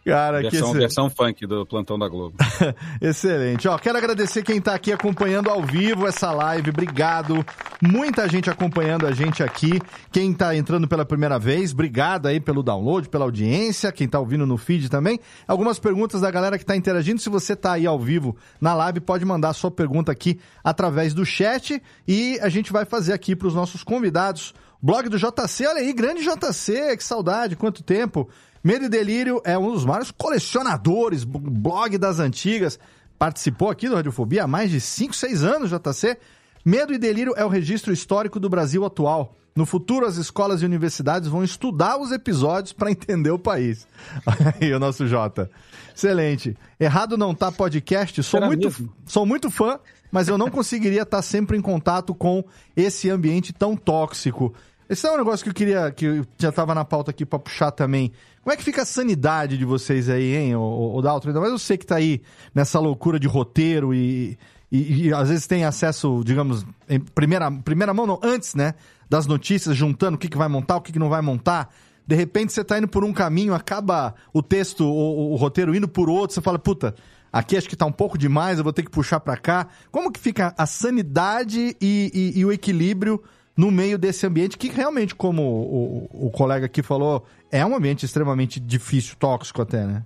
Cara, 0.04 0.42
versão, 0.42 0.72
que 0.72 0.78
versão 0.78 1.10
funk 1.10 1.46
do 1.46 1.64
Plantão 1.64 1.98
da 1.98 2.06
Globo. 2.08 2.36
Excelente. 3.00 3.66
Ó, 3.66 3.78
quero 3.78 3.96
agradecer 3.96 4.42
quem 4.42 4.60
tá 4.60 4.74
aqui 4.74 4.92
acompanhando 4.92 5.48
ao 5.48 5.62
vivo 5.62 6.06
essa 6.06 6.30
live. 6.30 6.68
Obrigado. 6.68 7.44
Muita 7.80 8.28
gente 8.28 8.50
acompanhando 8.50 9.06
a 9.06 9.12
gente 9.12 9.42
aqui. 9.42 9.80
Quem 10.12 10.34
tá 10.34 10.54
entrando 10.54 10.86
pela 10.86 11.06
primeira 11.06 11.38
vez, 11.38 11.72
obrigado 11.72 12.26
aí 12.26 12.38
pelo 12.38 12.62
download, 12.62 13.08
pela 13.08 13.24
audiência. 13.24 13.90
Quem 13.90 14.06
tá 14.06 14.20
ouvindo 14.20 14.46
no 14.46 14.58
feed 14.58 14.90
também. 14.90 15.18
Algumas 15.48 15.78
perguntas 15.78 16.20
da 16.20 16.30
galera 16.30 16.58
que 16.58 16.66
tá 16.66 16.76
interagindo. 16.76 17.18
Se 17.18 17.30
você 17.30 17.56
tá 17.56 17.72
aí 17.72 17.86
ao 17.86 17.98
vivo 17.98 18.36
na 18.60 18.74
live, 18.74 19.00
pode 19.00 19.24
mandar 19.24 19.54
sua 19.54 19.70
pergunta 19.70 20.12
aqui 20.12 20.38
através 20.62 21.14
do 21.14 21.24
chat 21.24 21.82
e 22.06 22.38
a 22.42 22.50
gente 22.50 22.70
vai 22.70 22.84
fazer 22.84 23.14
aqui 23.14 23.34
para 23.34 23.48
os 23.48 23.54
nossos 23.54 23.82
convidados. 23.82 24.52
Blog 24.82 25.08
do 25.08 25.16
JC, 25.16 25.66
olha 25.66 25.80
aí, 25.80 25.94
grande 25.94 26.22
JC, 26.22 26.94
que 26.94 27.02
saudade, 27.02 27.56
quanto 27.56 27.82
tempo. 27.82 28.28
Medo 28.64 28.86
e 28.86 28.88
Delírio 28.88 29.42
é 29.44 29.58
um 29.58 29.70
dos 29.70 29.84
maiores 29.84 30.10
colecionadores, 30.10 31.22
blog 31.22 31.98
das 31.98 32.18
antigas. 32.18 32.78
Participou 33.18 33.68
aqui 33.68 33.90
do 33.90 33.94
Radiofobia 33.94 34.44
há 34.44 34.46
mais 34.46 34.70
de 34.70 34.80
5, 34.80 35.14
6 35.14 35.44
anos, 35.44 35.70
JC. 35.70 36.16
Medo 36.64 36.94
e 36.94 36.98
Delírio 36.98 37.34
é 37.36 37.44
o 37.44 37.48
registro 37.48 37.92
histórico 37.92 38.40
do 38.40 38.48
Brasil 38.48 38.82
atual. 38.82 39.36
No 39.54 39.66
futuro, 39.66 40.06
as 40.06 40.16
escolas 40.16 40.62
e 40.62 40.64
universidades 40.64 41.28
vão 41.28 41.44
estudar 41.44 41.98
os 41.98 42.10
episódios 42.10 42.72
para 42.72 42.90
entender 42.90 43.30
o 43.30 43.38
país. 43.38 43.86
Aí, 44.58 44.72
o 44.72 44.80
nosso 44.80 45.06
Jota. 45.06 45.50
Excelente. 45.94 46.56
Errado 46.80 47.18
não 47.18 47.34
tá 47.34 47.52
podcast. 47.52 48.22
Sou 48.22 48.40
muito, 48.40 48.90
sou 49.04 49.26
muito 49.26 49.50
fã, 49.50 49.78
mas 50.10 50.26
eu 50.26 50.38
não 50.38 50.48
conseguiria 50.50 51.02
estar 51.02 51.20
sempre 51.20 51.58
em 51.58 51.60
contato 51.60 52.14
com 52.14 52.42
esse 52.74 53.10
ambiente 53.10 53.52
tão 53.52 53.76
tóxico. 53.76 54.54
Esse 54.88 55.06
é 55.06 55.12
um 55.12 55.16
negócio 55.16 55.42
que 55.42 55.50
eu 55.50 55.54
queria, 55.54 55.90
que 55.90 56.22
já 56.38 56.50
estava 56.50 56.74
na 56.74 56.84
pauta 56.84 57.10
aqui 57.10 57.24
para 57.24 57.38
puxar 57.38 57.70
também. 57.70 58.12
Como 58.42 58.52
é 58.52 58.56
que 58.56 58.62
fica 58.62 58.82
a 58.82 58.84
sanidade 58.84 59.56
de 59.56 59.64
vocês 59.64 60.10
aí, 60.10 60.36
hein, 60.36 60.54
o, 60.54 60.96
o 60.96 61.00
Dalton? 61.00 61.28
Ainda 61.28 61.40
mais 61.40 61.52
você 61.52 61.78
que 61.78 61.86
tá 61.86 61.96
aí 61.96 62.20
nessa 62.54 62.78
loucura 62.78 63.18
de 63.18 63.26
roteiro 63.26 63.94
e, 63.94 64.38
e, 64.70 65.06
e, 65.06 65.14
às 65.14 65.30
vezes 65.30 65.46
tem 65.46 65.64
acesso, 65.64 66.22
digamos, 66.24 66.66
em 66.88 67.00
primeira, 67.00 67.50
primeira 67.50 67.94
mão, 67.94 68.06
não, 68.06 68.20
antes, 68.22 68.54
né, 68.54 68.74
das 69.08 69.26
notícias, 69.26 69.74
juntando 69.74 70.16
o 70.16 70.18
que, 70.18 70.28
que 70.28 70.36
vai 70.36 70.48
montar, 70.48 70.76
o 70.76 70.80
que, 70.82 70.92
que 70.92 70.98
não 70.98 71.08
vai 71.08 71.22
montar. 71.22 71.70
De 72.06 72.14
repente 72.14 72.52
você 72.52 72.62
tá 72.62 72.76
indo 72.76 72.88
por 72.88 73.02
um 73.04 73.12
caminho, 73.12 73.54
acaba 73.54 74.14
o 74.34 74.42
texto, 74.42 74.84
o, 74.84 75.32
o 75.32 75.36
roteiro 75.36 75.74
indo 75.74 75.88
por 75.88 76.10
outro, 76.10 76.34
você 76.34 76.42
fala, 76.42 76.58
puta, 76.58 76.94
aqui 77.32 77.56
acho 77.56 77.68
que 77.68 77.76
tá 77.76 77.86
um 77.86 77.92
pouco 77.92 78.18
demais, 78.18 78.58
eu 78.58 78.64
vou 78.64 78.72
ter 78.72 78.82
que 78.82 78.90
puxar 78.90 79.20
para 79.20 79.38
cá. 79.38 79.68
Como 79.90 80.12
que 80.12 80.20
fica 80.20 80.54
a 80.58 80.66
sanidade 80.66 81.74
e, 81.80 82.32
e, 82.34 82.40
e 82.40 82.44
o 82.44 82.52
equilíbrio 82.52 83.22
no 83.56 83.70
meio 83.70 83.96
desse 83.96 84.26
ambiente 84.26 84.58
que 84.58 84.68
realmente, 84.68 85.14
como 85.14 85.42
o, 85.42 86.08
o, 86.12 86.26
o 86.26 86.30
colega 86.30 86.66
aqui 86.66 86.82
falou, 86.82 87.26
é 87.50 87.64
um 87.64 87.74
ambiente 87.74 88.04
extremamente 88.04 88.58
difícil, 88.58 89.16
tóxico 89.16 89.62
até, 89.62 89.84
né? 89.84 90.04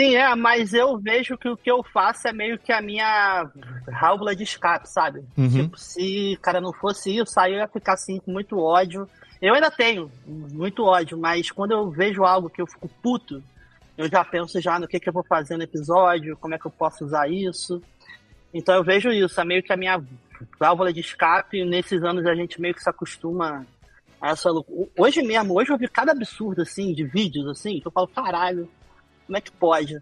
Sim, 0.00 0.16
é, 0.16 0.34
mas 0.34 0.72
eu 0.72 0.96
vejo 0.98 1.36
que 1.36 1.48
o 1.48 1.56
que 1.56 1.70
eu 1.70 1.82
faço 1.82 2.26
é 2.26 2.32
meio 2.32 2.58
que 2.58 2.72
a 2.72 2.80
minha 2.80 3.50
válvula 4.00 4.34
de 4.34 4.44
escape, 4.44 4.88
sabe? 4.88 5.22
Uhum. 5.36 5.48
Tipo, 5.48 5.78
se 5.78 6.38
cara 6.40 6.60
não 6.60 6.72
fosse 6.72 7.14
isso, 7.14 7.38
aí 7.38 7.52
eu 7.52 7.58
ia 7.58 7.68
ficar 7.68 7.94
assim 7.94 8.18
com 8.18 8.32
muito 8.32 8.58
ódio. 8.58 9.06
Eu 9.42 9.54
ainda 9.54 9.70
tenho 9.70 10.10
muito 10.26 10.84
ódio, 10.84 11.18
mas 11.18 11.50
quando 11.50 11.72
eu 11.72 11.90
vejo 11.90 12.24
algo 12.24 12.48
que 12.48 12.62
eu 12.62 12.66
fico 12.66 12.88
puto, 13.02 13.42
eu 13.98 14.08
já 14.08 14.24
penso 14.24 14.58
já 14.58 14.78
no 14.78 14.88
que, 14.88 14.98
que 14.98 15.08
eu 15.08 15.12
vou 15.12 15.24
fazer 15.24 15.58
no 15.58 15.64
episódio, 15.64 16.36
como 16.38 16.54
é 16.54 16.58
que 16.58 16.66
eu 16.66 16.70
posso 16.70 17.04
usar 17.04 17.30
isso. 17.30 17.82
Então 18.54 18.74
eu 18.74 18.82
vejo 18.82 19.10
isso, 19.10 19.38
é 19.38 19.44
meio 19.44 19.62
que 19.62 19.72
a 19.72 19.76
minha 19.76 20.02
válvula 20.58 20.92
de 20.92 21.00
escape. 21.00 21.64
Nesses 21.64 22.02
anos 22.02 22.26
a 22.26 22.34
gente 22.34 22.60
meio 22.60 22.74
que 22.74 22.82
se 22.82 22.90
acostuma 22.90 23.66
a 24.20 24.30
essa 24.30 24.50
loucura. 24.50 24.88
Hoje 24.98 25.22
mesmo, 25.22 25.58
hoje 25.58 25.70
eu 25.70 25.78
vi 25.78 25.88
cada 25.88 26.12
absurdo 26.12 26.62
assim, 26.62 26.92
de 26.92 27.04
vídeos 27.04 27.46
assim, 27.48 27.80
que 27.80 27.86
eu 27.86 27.92
falo, 27.92 28.08
caralho, 28.08 28.68
como 29.26 29.36
é 29.36 29.40
que 29.40 29.52
pode? 29.52 30.00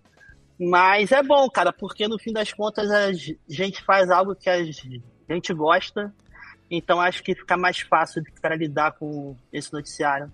Mas 0.59 1.13
é 1.13 1.23
bom, 1.23 1.49
cara, 1.49 1.73
porque 1.73 2.09
no 2.09 2.19
fim 2.19 2.33
das 2.33 2.53
contas 2.53 2.91
a 2.91 3.13
gente 3.49 3.83
faz 3.85 4.11
algo 4.11 4.35
que 4.35 4.51
a 4.51 4.63
gente 4.65 5.55
gosta, 5.55 6.13
então 6.71 7.01
acho 7.01 7.23
que 7.23 7.35
fica 7.35 7.57
mais 7.57 7.79
fácil 7.81 8.25
para 8.41 8.57
lidar 8.57 8.93
com 8.93 9.37
esse 9.53 9.73
noticiário. 9.73 10.33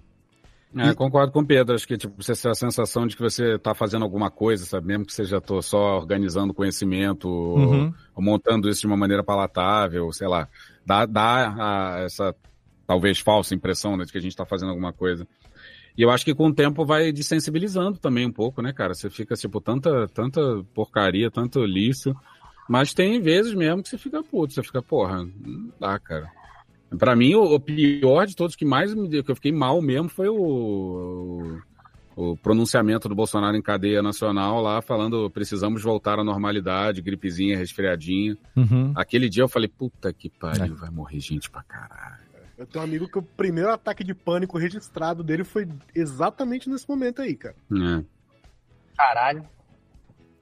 É, 0.76 0.92
concordo 0.94 1.32
com 1.32 1.40
o 1.40 1.46
Pedro. 1.46 1.74
Acho 1.74 1.86
que 1.86 1.96
tipo, 1.96 2.22
você 2.22 2.34
tem 2.34 2.50
a 2.50 2.54
sensação 2.54 3.06
de 3.06 3.16
que 3.16 3.22
você 3.22 3.54
está 3.54 3.74
fazendo 3.74 4.02
alguma 4.02 4.30
coisa, 4.30 4.64
sabe? 4.64 4.88
Mesmo 4.88 5.06
que 5.06 5.12
você 5.12 5.24
já 5.24 5.38
estou 5.38 5.62
só 5.62 5.96
organizando 5.96 6.52
conhecimento, 6.52 7.28
uhum. 7.28 7.86
ou, 7.86 7.94
ou, 8.16 8.22
montando 8.22 8.68
isso 8.68 8.80
de 8.80 8.86
uma 8.86 8.96
maneira 8.96 9.22
palatável, 9.22 10.10
sei 10.12 10.26
lá. 10.26 10.48
Dá, 10.84 11.06
dá 11.06 11.54
a, 11.96 12.00
essa 12.00 12.34
talvez 12.86 13.20
falsa 13.20 13.54
impressão 13.54 13.96
né, 13.96 14.04
de 14.04 14.12
que 14.12 14.18
a 14.18 14.20
gente 14.20 14.32
está 14.32 14.44
fazendo 14.44 14.70
alguma 14.70 14.92
coisa. 14.92 15.26
E 15.96 16.02
eu 16.02 16.10
acho 16.10 16.24
que 16.24 16.34
com 16.34 16.48
o 16.48 16.54
tempo 16.54 16.84
vai 16.84 17.12
desensibilizando 17.12 17.98
também 17.98 18.26
um 18.26 18.32
pouco, 18.32 18.60
né, 18.60 18.72
cara? 18.72 18.94
Você 18.94 19.08
fica, 19.08 19.36
tipo, 19.36 19.60
tanta, 19.60 20.08
tanta 20.08 20.40
porcaria, 20.74 21.30
tanto 21.30 21.64
lixo. 21.64 22.14
Mas 22.68 22.92
tem 22.92 23.20
vezes 23.20 23.54
mesmo 23.54 23.82
que 23.82 23.90
você 23.90 23.98
fica 23.98 24.22
puto, 24.22 24.54
você 24.54 24.62
fica, 24.62 24.82
porra, 24.82 25.22
não 25.22 25.72
dá, 25.78 25.98
cara. 25.98 26.30
Para 26.98 27.16
mim, 27.16 27.34
o, 27.34 27.58
pior 27.58 28.26
de 28.26 28.36
todos 28.36 28.56
que 28.56 28.64
mais 28.64 28.94
me 28.94 29.22
que 29.22 29.30
eu 29.30 29.34
fiquei 29.34 29.52
mal 29.52 29.80
mesmo 29.82 30.08
foi 30.08 30.28
o, 30.28 31.60
o, 32.16 32.30
o, 32.30 32.36
pronunciamento 32.36 33.08
do 33.08 33.14
Bolsonaro 33.14 33.56
em 33.56 33.62
cadeia 33.62 34.02
nacional 34.02 34.60
lá, 34.60 34.80
falando 34.80 35.28
precisamos 35.30 35.82
voltar 35.82 36.18
à 36.18 36.24
normalidade, 36.24 37.02
gripezinha, 37.02 37.58
resfriadinha. 37.58 38.36
Uhum. 38.56 38.92
Aquele 38.94 39.28
dia 39.28 39.42
eu 39.42 39.48
falei, 39.48 39.68
puta 39.68 40.12
que 40.12 40.30
pariu, 40.30 40.74
é. 40.74 40.78
vai 40.78 40.90
morrer 40.90 41.18
gente 41.18 41.50
pra 41.50 41.62
caralho. 41.62 42.24
Eu 42.56 42.66
tenho 42.66 42.84
um 42.84 42.88
amigo 42.88 43.08
que 43.08 43.18
o 43.18 43.22
primeiro 43.22 43.72
ataque 43.72 44.04
de 44.04 44.14
pânico 44.14 44.56
registrado 44.56 45.24
dele 45.24 45.42
foi 45.42 45.68
exatamente 45.94 46.70
nesse 46.70 46.88
momento 46.88 47.20
aí, 47.20 47.34
cara. 47.34 47.56
É. 47.72 48.04
Caralho. 48.96 49.44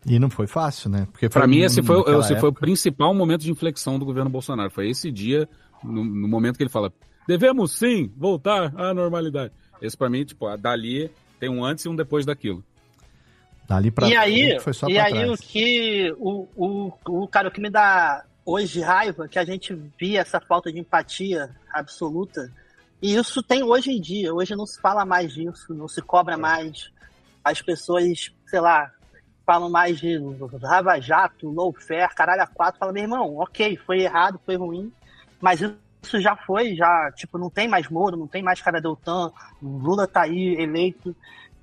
E 0.07 0.19
não 0.19 0.29
foi 0.29 0.47
fácil, 0.47 0.91
né? 0.91 1.07
Porque 1.11 1.29
para 1.29 1.47
mim 1.47 1.61
esse 1.61 1.83
foi, 1.83 2.03
esse 2.19 2.37
foi 2.39 2.49
o 2.49 2.53
principal 2.53 3.15
momento 3.15 3.43
de 3.43 3.51
inflexão 3.51 3.99
do 3.99 4.05
governo 4.05 4.29
Bolsonaro. 4.29 4.71
Foi 4.71 4.89
esse 4.89 5.13
dia, 5.13 5.49
no, 5.83 6.05
no 6.05 6.29
momento 6.29 6.57
que 6.57 6.63
ele 6.63 6.71
fala, 6.71 6.93
devemos 7.27 7.73
sim 7.73 8.13
voltar 8.17 8.73
à 8.77 8.93
normalidade. 8.95 9.53
Esse 9.81 9.97
para 9.97 10.09
mim, 10.11 10.25
tipo, 10.25 10.55
dali 10.57 11.11
tem 11.41 11.49
um 11.49 11.65
antes 11.65 11.85
e 11.85 11.89
um 11.89 11.97
depois 11.97 12.25
daquilo. 12.25 12.65
Dali 13.69 13.91
pra 13.91 14.09
e 14.09 14.17
aí, 14.17 14.61
foi 14.61 14.73
só 14.73 14.89
e 14.89 14.99
aí 14.99 15.13
trás. 15.13 15.31
o 15.31 15.37
que 15.37 16.15
o, 16.19 16.47
o, 16.57 16.93
o 17.07 17.29
cara 17.29 17.49
o 17.49 17.51
que 17.51 17.61
me 17.61 17.71
dá 17.71 18.25
hoje 18.45 18.81
raiva 18.81 19.29
que 19.29 19.39
a 19.39 19.45
gente 19.45 19.75
via 19.99 20.21
essa 20.21 20.41
falta 20.41 20.73
de 20.73 20.79
empatia 20.79 21.51
absoluta. 21.73 22.53
E 23.01 23.15
isso 23.15 23.43
tem 23.43 23.63
hoje 23.63 23.91
em 23.91 24.01
dia. 24.01 24.33
Hoje 24.33 24.55
não 24.55 24.67
se 24.67 24.81
fala 24.81 25.05
mais 25.05 25.33
disso, 25.33 25.75
não 25.75 25.89
se 25.89 26.01
cobra 26.03 26.37
mais. 26.37 26.91
As 27.43 27.61
pessoas, 27.61 28.33
sei 28.47 28.61
lá, 28.61 28.91
falam 29.45 29.69
mais 29.69 29.99
de 29.99 30.17
Rava 30.63 31.01
Jato, 31.01 31.49
low 31.49 31.73
fair, 31.73 32.09
caralho 32.15 32.43
a 32.43 32.47
quatro. 32.47 32.79
Fala, 32.79 32.93
meu 32.93 33.03
irmão, 33.03 33.37
ok, 33.39 33.77
foi 33.85 34.03
errado, 34.03 34.41
foi 34.45 34.57
ruim, 34.57 34.93
mas 35.43 35.61
isso 35.61 36.21
já 36.21 36.37
foi, 36.37 36.77
já, 36.77 37.11
tipo, 37.17 37.37
não 37.37 37.51
tem 37.51 37.67
mais 37.67 37.89
Moro, 37.89 38.17
não 38.17 38.29
tem 38.29 38.43
mais 38.43 38.63
cara 38.63 38.81
Deltan, 38.81 39.33
Lula 39.61 40.07
tá 40.07 40.23
aí 40.23 40.55
eleito. 40.55 41.15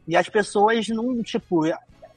E 0.06 0.18
as 0.18 0.28
pessoas 0.28 0.90
não, 0.90 1.24
tipo, 1.24 1.66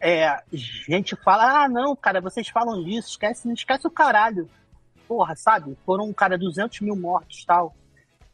é, 0.01 0.43
gente 0.53 1.15
fala, 1.15 1.63
ah, 1.63 1.69
não, 1.69 1.95
cara, 1.95 2.21
vocês 2.21 2.49
falam 2.49 2.83
disso, 2.83 3.11
esquece, 3.11 3.47
não 3.47 3.55
esquece 3.55 3.87
o 3.87 3.91
caralho. 3.91 4.51
Porra, 5.07 5.37
sabe? 5.37 5.77
Foram, 5.87 6.13
cara, 6.13 6.37
200 6.37 6.81
mil 6.81 6.97
mortos 6.97 7.45
tal. 7.45 7.75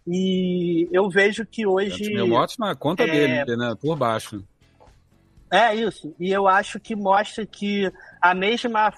E 0.06 0.88
eu 0.90 1.10
vejo 1.10 1.44
que 1.44 1.66
hoje. 1.66 1.90
200 1.90 2.14
mil 2.14 2.28
mortos 2.28 2.56
na 2.56 2.74
conta 2.74 3.02
é... 3.02 3.06
dele, 3.44 3.56
né? 3.56 3.74
Por 3.78 3.94
baixo. 3.94 4.42
É 5.50 5.74
isso. 5.74 6.14
E 6.18 6.30
eu 6.30 6.48
acho 6.48 6.80
que 6.80 6.96
mostra 6.96 7.44
que 7.44 7.90
a 8.20 8.34
mesma 8.34 8.92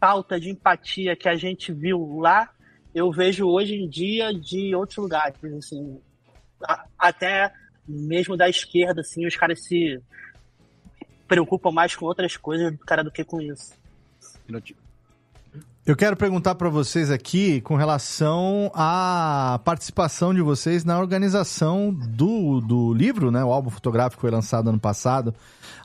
falta 0.00 0.40
de 0.40 0.50
empatia 0.50 1.16
que 1.16 1.28
a 1.28 1.36
gente 1.36 1.72
viu 1.72 2.18
lá, 2.20 2.48
eu 2.96 3.12
vejo 3.12 3.46
hoje 3.46 3.74
em 3.74 3.86
dia 3.86 4.32
de 4.32 4.74
outros 4.74 4.96
lugares, 4.96 5.36
assim, 5.44 6.00
até 6.98 7.52
mesmo 7.86 8.38
da 8.38 8.48
esquerda, 8.48 9.02
assim, 9.02 9.26
os 9.26 9.36
caras 9.36 9.62
se 9.62 10.00
preocupam 11.28 11.70
mais 11.70 11.94
com 11.94 12.06
outras 12.06 12.38
coisas 12.38 12.72
do 12.72 12.78
cara 12.78 13.04
do 13.04 13.10
que 13.10 13.22
com 13.22 13.38
isso. 13.38 13.74
Eu 15.84 15.94
quero 15.94 16.16
perguntar 16.16 16.54
para 16.54 16.70
vocês 16.70 17.10
aqui 17.10 17.60
com 17.60 17.76
relação 17.76 18.72
à 18.74 19.60
participação 19.62 20.32
de 20.32 20.40
vocês 20.40 20.82
na 20.82 20.98
organização 20.98 21.92
do, 21.92 22.62
do 22.62 22.94
livro, 22.94 23.30
né? 23.30 23.44
O 23.44 23.52
álbum 23.52 23.68
fotográfico 23.68 24.22
foi 24.22 24.30
lançado 24.30 24.70
ano 24.70 24.80
passado. 24.80 25.34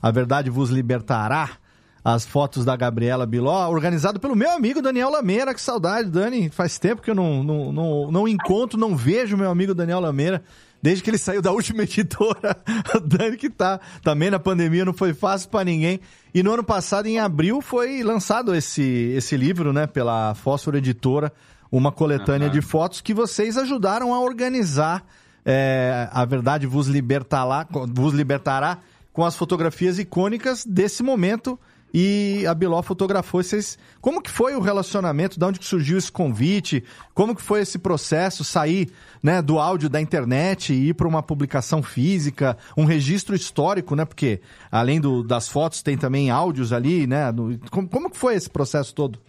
A 0.01 0.09
Verdade 0.11 0.49
Vos 0.49 0.69
Libertará. 0.69 1.57
As 2.03 2.25
fotos 2.25 2.65
da 2.65 2.75
Gabriela 2.75 3.25
Biló, 3.25 3.69
organizado 3.69 4.19
pelo 4.19 4.35
meu 4.35 4.51
amigo 4.51 4.81
Daniel 4.81 5.11
Lameira. 5.11 5.53
Que 5.53 5.61
saudade, 5.61 6.09
Dani. 6.09 6.49
Faz 6.49 6.79
tempo 6.79 7.01
que 7.01 7.11
eu 7.11 7.15
não, 7.15 7.43
não, 7.43 7.71
não, 7.71 8.11
não 8.11 8.27
encontro, 8.27 8.79
não 8.79 8.95
vejo 8.95 9.37
meu 9.37 9.51
amigo 9.51 9.75
Daniel 9.75 9.99
Lameira 9.99 10.43
desde 10.81 11.03
que 11.03 11.09
ele 11.09 11.17
saiu 11.17 11.41
da 11.41 11.51
última 11.51 11.83
editora, 11.83 12.57
o 12.95 12.99
Dani 12.99 13.37
que 13.37 13.49
tá 13.49 13.79
também 14.03 14.31
na 14.31 14.39
pandemia, 14.39 14.83
não 14.83 14.93
foi 14.93 15.13
fácil 15.13 15.49
para 15.49 15.63
ninguém. 15.63 15.99
E 16.33 16.41
no 16.41 16.53
ano 16.53 16.63
passado, 16.63 17.05
em 17.07 17.19
abril, 17.19 17.61
foi 17.61 18.03
lançado 18.03 18.55
esse, 18.55 18.81
esse 19.15 19.37
livro, 19.37 19.71
né, 19.71 19.85
pela 19.85 20.33
Fósforo 20.33 20.77
Editora, 20.77 21.31
uma 21.71 21.91
coletânea 21.91 22.47
uhum. 22.47 22.53
de 22.53 22.61
fotos 22.61 23.01
que 23.01 23.13
vocês 23.13 23.57
ajudaram 23.57 24.13
a 24.13 24.19
organizar. 24.19 25.05
É, 25.43 26.07
a 26.11 26.23
verdade 26.23 26.67
vos 26.67 26.87
libertará, 26.87 27.67
vos 27.89 28.13
libertará 28.13 28.79
com 29.11 29.25
as 29.25 29.35
fotografias 29.35 29.97
icônicas 29.97 30.63
desse 30.65 31.01
momento 31.01 31.59
e 31.93 32.45
a 32.47 32.53
Biló 32.53 32.81
fotografou 32.81 33.43
vocês. 33.43 33.77
Como 33.99 34.21
que 34.21 34.29
foi 34.29 34.55
o 34.55 34.59
relacionamento? 34.59 35.37
De 35.37 35.45
onde 35.45 35.59
que 35.59 35.65
surgiu 35.65 35.97
esse 35.97 36.11
convite? 36.11 36.83
Como 37.13 37.35
que 37.35 37.41
foi 37.41 37.61
esse 37.61 37.77
processo 37.77 38.43
sair 38.43 38.89
né, 39.21 39.41
do 39.41 39.59
áudio 39.59 39.89
da 39.89 39.99
internet 39.99 40.73
e 40.73 40.89
ir 40.89 40.93
para 40.93 41.07
uma 41.07 41.21
publicação 41.21 41.83
física, 41.83 42.57
um 42.77 42.85
registro 42.85 43.35
histórico, 43.35 43.95
né? 43.95 44.05
Porque 44.05 44.41
além 44.71 45.01
do, 45.01 45.23
das 45.23 45.47
fotos 45.47 45.81
tem 45.81 45.97
também 45.97 46.29
áudios 46.29 46.71
ali, 46.71 47.05
né? 47.05 47.31
No, 47.31 47.57
como, 47.69 47.87
como 47.87 48.09
que 48.09 48.17
foi 48.17 48.35
esse 48.35 48.49
processo 48.49 48.93
todo? 48.95 49.19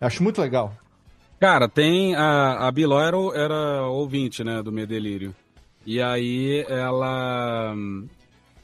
Eu 0.00 0.06
acho 0.06 0.22
muito 0.22 0.40
legal. 0.40 0.72
Cara, 1.40 1.68
tem 1.68 2.16
a, 2.16 2.66
a 2.66 2.72
Biló 2.72 3.00
era, 3.00 3.16
era 3.34 3.86
ouvinte, 3.86 4.42
né, 4.42 4.62
do 4.62 4.72
Medelírio. 4.72 5.34
E 5.86 6.02
aí 6.02 6.64
ela 6.68 7.74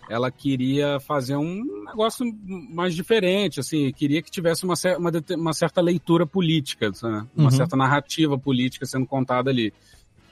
ela 0.09 0.31
queria 0.31 1.01
fazer 1.01 1.37
um 1.37 1.85
negócio 1.87 2.27
mais 2.47 2.95
diferente, 2.95 3.61
assim, 3.61 3.93
queria 3.93 4.23
que 4.23 4.31
tivesse 4.31 4.65
uma, 4.65 4.75
uma, 4.99 5.11
uma 5.37 5.53
certa 5.53 5.81
leitura 5.81 6.27
política, 6.27 6.91
né? 7.03 7.27
uma 7.37 7.45
uhum. 7.45 7.51
certa 7.51 7.77
narrativa 7.77 8.39
política 8.39 8.87
sendo 8.87 9.07
contada 9.07 9.51
ali. 9.51 9.73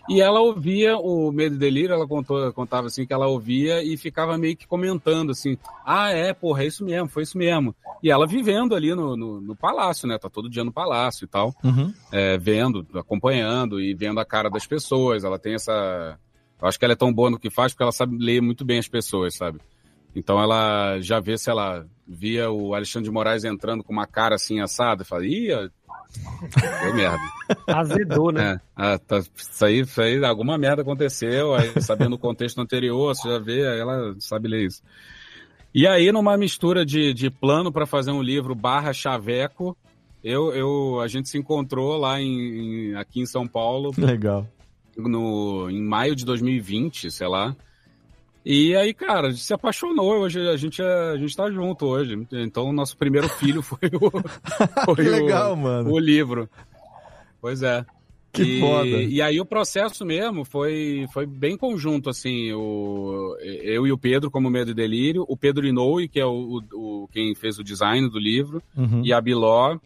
E 0.09 0.21
ela 0.21 0.41
ouvia 0.41 0.97
o 0.97 1.31
Medo 1.31 1.55
e 1.55 1.59
Delírio, 1.59 1.95
ela 1.95 2.07
contou, 2.09 2.53
contava 2.53 2.89
assim 2.89 3.07
que 3.07 3.13
ela 3.13 3.29
ouvia 3.29 3.83
e 3.83 3.97
ficava 3.97 4.37
meio 4.37 4.57
que 4.57 4.67
comentando 4.67 5.31
assim: 5.31 5.57
ah, 5.87 6.11
é, 6.11 6.33
porra, 6.33 6.65
é 6.65 6.67
isso 6.67 6.85
mesmo, 6.85 7.09
foi 7.09 7.23
isso 7.23 7.39
mesmo. 7.39 7.75
E 8.03 8.11
ela 8.11 8.27
vivendo 8.27 8.75
ali 8.75 8.95
no, 8.95 9.17
no, 9.17 9.41
no 9.41 9.55
palácio, 9.55 10.09
né? 10.09 10.19
Tá 10.19 10.29
todo 10.29 10.51
dia 10.51 10.65
no 10.65 10.73
palácio 10.73 11.25
e 11.25 11.29
tal, 11.29 11.55
uhum. 11.63 11.95
é, 12.11 12.37
vendo, 12.37 12.85
acompanhando 12.95 13.81
e 13.81 13.95
vendo 13.95 14.19
a 14.19 14.25
cara 14.25 14.51
das 14.51 14.67
pessoas. 14.67 15.23
Ela 15.23 15.39
tem 15.39 15.55
essa 15.55 16.19
eu 16.63 16.69
acho 16.69 16.79
que 16.79 16.85
ela 16.85 16.93
é 16.93 16.97
tão 16.97 17.13
boa 17.13 17.29
no 17.29 17.41
que 17.41 17.51
faz 17.51 17.73
porque 17.73 17.83
ela 17.83 17.91
sabe 17.91 18.17
ler 18.17 18.41
muito 18.41 18.65
bem 18.65 18.79
as 18.79 18.87
pessoas, 18.87 19.35
sabe? 19.35 19.59
Então 20.15 20.41
ela 20.41 21.01
já 21.01 21.19
vê 21.19 21.37
se 21.37 21.51
ela 21.51 21.85
via 22.07 22.51
o 22.51 22.73
Alexandre 22.73 23.09
de 23.09 23.13
Moraes 23.13 23.43
entrando 23.43 23.83
com 23.83 23.93
uma 23.93 24.07
cara 24.07 24.37
assim 24.37 24.61
assada, 24.61 25.03
e 25.03 25.07
fala, 25.07 25.27
ih, 25.27 25.49
deu 25.49 26.95
merda. 26.95 27.19
Azedou, 27.67 28.31
né? 28.31 28.61
É, 28.79 28.95
ah, 28.95 28.99
tá, 28.99 29.19
isso, 29.19 29.65
aí, 29.65 29.81
isso 29.81 30.01
aí, 30.01 30.25
alguma 30.25 30.57
merda 30.57 30.83
aconteceu, 30.83 31.53
aí 31.53 31.73
sabendo 31.83 32.15
o 32.15 32.19
contexto 32.19 32.61
anterior, 32.61 33.13
você 33.13 33.29
já 33.29 33.39
vê, 33.41 33.67
aí 33.67 33.81
ela 33.81 34.15
sabe 34.21 34.47
ler 34.47 34.67
isso. 34.67 34.83
E 35.75 35.87
aí, 35.87 36.13
numa 36.13 36.37
mistura 36.37 36.87
de, 36.87 37.13
de 37.13 37.29
plano 37.29 37.73
para 37.73 37.87
fazer 37.87 38.13
um 38.13 38.23
livro 38.23 38.55
barra 38.55 38.93
chaveco, 38.93 39.77
eu, 40.23 40.55
eu, 40.55 41.01
a 41.01 41.09
gente 41.09 41.29
se 41.29 41.39
encontrou 41.39 41.97
lá 41.97 42.21
em, 42.21 42.91
em 42.91 42.95
aqui 42.95 43.21
em 43.21 43.27
São 43.27 43.49
Paulo. 43.49 43.91
Legal 43.99 44.47
no, 44.97 45.69
em 45.71 45.83
maio 45.83 46.15
de 46.15 46.25
2020, 46.25 47.11
sei 47.11 47.29
lá. 47.29 47.57
E 48.45 48.75
aí, 48.75 48.93
cara, 48.93 49.29
a 49.29 49.31
gente 49.31 49.43
se 49.43 49.55
apaixonou. 49.55 50.21
Hoje 50.21 50.41
a 50.49 50.57
gente, 50.57 50.83
a 50.83 51.17
gente 51.17 51.37
tá 51.37 51.51
junto 51.51 51.87
hoje. 51.87 52.27
Então, 52.33 52.69
o 52.69 52.73
nosso 52.73 52.97
primeiro 52.97 53.29
filho 53.29 53.63
foi 53.63 53.89
o. 53.95 54.95
Foi 54.95 55.05
legal, 55.05 55.55
o, 55.55 55.57
mano. 55.57 55.93
O 55.93 55.99
livro. 55.99 56.49
Pois 57.41 57.63
é. 57.63 57.85
Que 58.33 58.43
e, 58.43 58.61
foda. 58.61 58.87
E 58.87 59.21
aí 59.21 59.39
o 59.39 59.45
processo 59.45 60.07
mesmo 60.07 60.45
foi, 60.45 61.07
foi 61.13 61.27
bem 61.27 61.55
conjunto, 61.55 62.09
assim, 62.09 62.51
o, 62.53 63.37
eu 63.43 63.87
e 63.87 63.93
o 63.93 63.99
Pedro 63.99 64.31
como 64.31 64.49
Medo 64.49 64.71
e 64.71 64.75
Delírio, 64.75 65.27
o 65.29 65.37
Pedro 65.37 65.67
Inoue, 65.67 66.09
que 66.09 66.19
é 66.19 66.25
o, 66.25 66.63
o, 66.73 67.09
quem 67.13 67.35
fez 67.35 67.59
o 67.59 67.65
design 67.65 68.09
do 68.09 68.19
livro, 68.19 68.63
Uhum. 68.75 69.03
e 69.05 69.13
a 69.13 69.21
Biló 69.21 69.77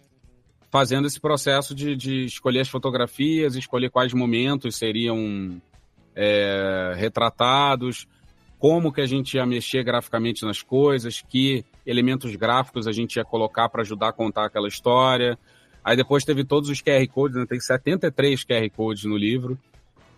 fazendo 0.71 1.07
esse 1.07 1.21
processo 1.21 1.75
de, 1.75 1.97
de 1.97 2.25
escolher 2.25 2.61
as 2.61 2.69
fotografias, 2.69 3.55
escolher 3.55 3.91
quais 3.91 4.13
momentos 4.13 4.77
seriam 4.77 5.61
é, 6.15 6.95
retratados, 6.97 8.07
como 8.59 8.93
que 8.93 9.01
a 9.01 9.07
gente 9.07 9.37
ia 9.37 9.47
mexer 9.47 9.85
graficamente 9.85 10.45
nas 10.45 10.63
coisas, 10.63 11.21
que 11.21 11.65
elementos 11.85 12.35
gráficos 12.35 12.87
a 12.87 12.93
gente 12.93 13.17
ia 13.17 13.25
colocar 13.25 13.69
para 13.69 13.83
ajudar 13.83 14.09
a 14.09 14.13
contar 14.13 14.47
aquela 14.47 14.69
história. 14.69 15.39
Aí 15.85 15.97
depois 15.97 16.25
teve 16.25 16.43
todos 16.43 16.69
os 16.69 16.83
QR 16.83 17.07
Codes, 17.07 17.37
né? 17.37 17.47
tem 17.47 17.61
73 17.61 18.45
QR 18.45 18.71
Codes 18.75 19.05
no 19.05 19.17
livro, 19.17 19.59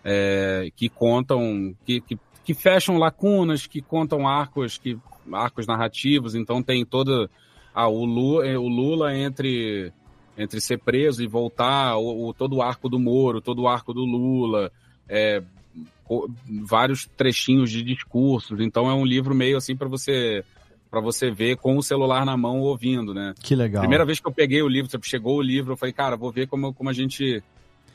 é, 0.03 0.71
que 0.75 0.89
contam, 0.89 1.75
que, 1.85 2.01
que, 2.01 2.17
que 2.43 2.53
fecham 2.53 2.97
lacunas, 2.97 3.67
que 3.67 3.81
contam 3.81 4.27
arcos, 4.27 4.77
que, 4.77 4.97
arcos 5.31 5.67
narrativos, 5.67 6.33
então 6.33 6.63
tem 6.63 6.83
todo 6.85 7.29
ah, 7.73 7.87
o, 7.87 8.03
Lula, 8.03 8.59
o 8.59 8.67
Lula 8.67 9.15
entre, 9.15 9.93
entre 10.39 10.59
ser 10.61 10.79
preso 10.79 11.21
e 11.23 11.27
voltar, 11.27 11.97
o, 11.97 12.29
o- 12.29 12.33
todo 12.33 12.55
o 12.55 12.61
arco 12.61 12.87
do 12.89 12.97
Moro, 12.99 13.41
todo 13.41 13.63
o 13.63 13.67
arco 13.67 13.93
do 13.93 14.01
Lula, 14.05 14.71
é, 15.07 15.43
co- 16.03 16.27
vários 16.65 17.07
trechinhos 17.17 17.69
de 17.69 17.83
discursos, 17.83 18.59
então 18.61 18.89
é 18.89 18.93
um 18.93 19.05
livro 19.05 19.35
meio 19.35 19.57
assim 19.57 19.75
para 19.75 19.87
você 19.87 20.43
para 20.89 21.01
você 21.01 21.29
ver 21.29 21.55
com 21.57 21.77
o 21.77 21.83
celular 21.83 22.25
na 22.25 22.35
mão 22.35 22.61
ouvindo, 22.61 23.13
né? 23.13 23.35
Que 23.43 23.53
legal. 23.53 23.81
Primeira 23.81 24.03
vez 24.03 24.19
que 24.19 24.27
eu 24.27 24.31
peguei 24.33 24.63
o 24.63 24.67
livro, 24.67 24.89
tipo, 24.89 25.05
chegou 25.05 25.37
o 25.37 25.41
livro, 25.41 25.73
eu 25.73 25.77
falei, 25.77 25.93
cara, 25.93 26.17
vou 26.17 26.31
ver 26.31 26.47
como, 26.47 26.73
como 26.73 26.89
a 26.89 26.93
gente 26.93 27.43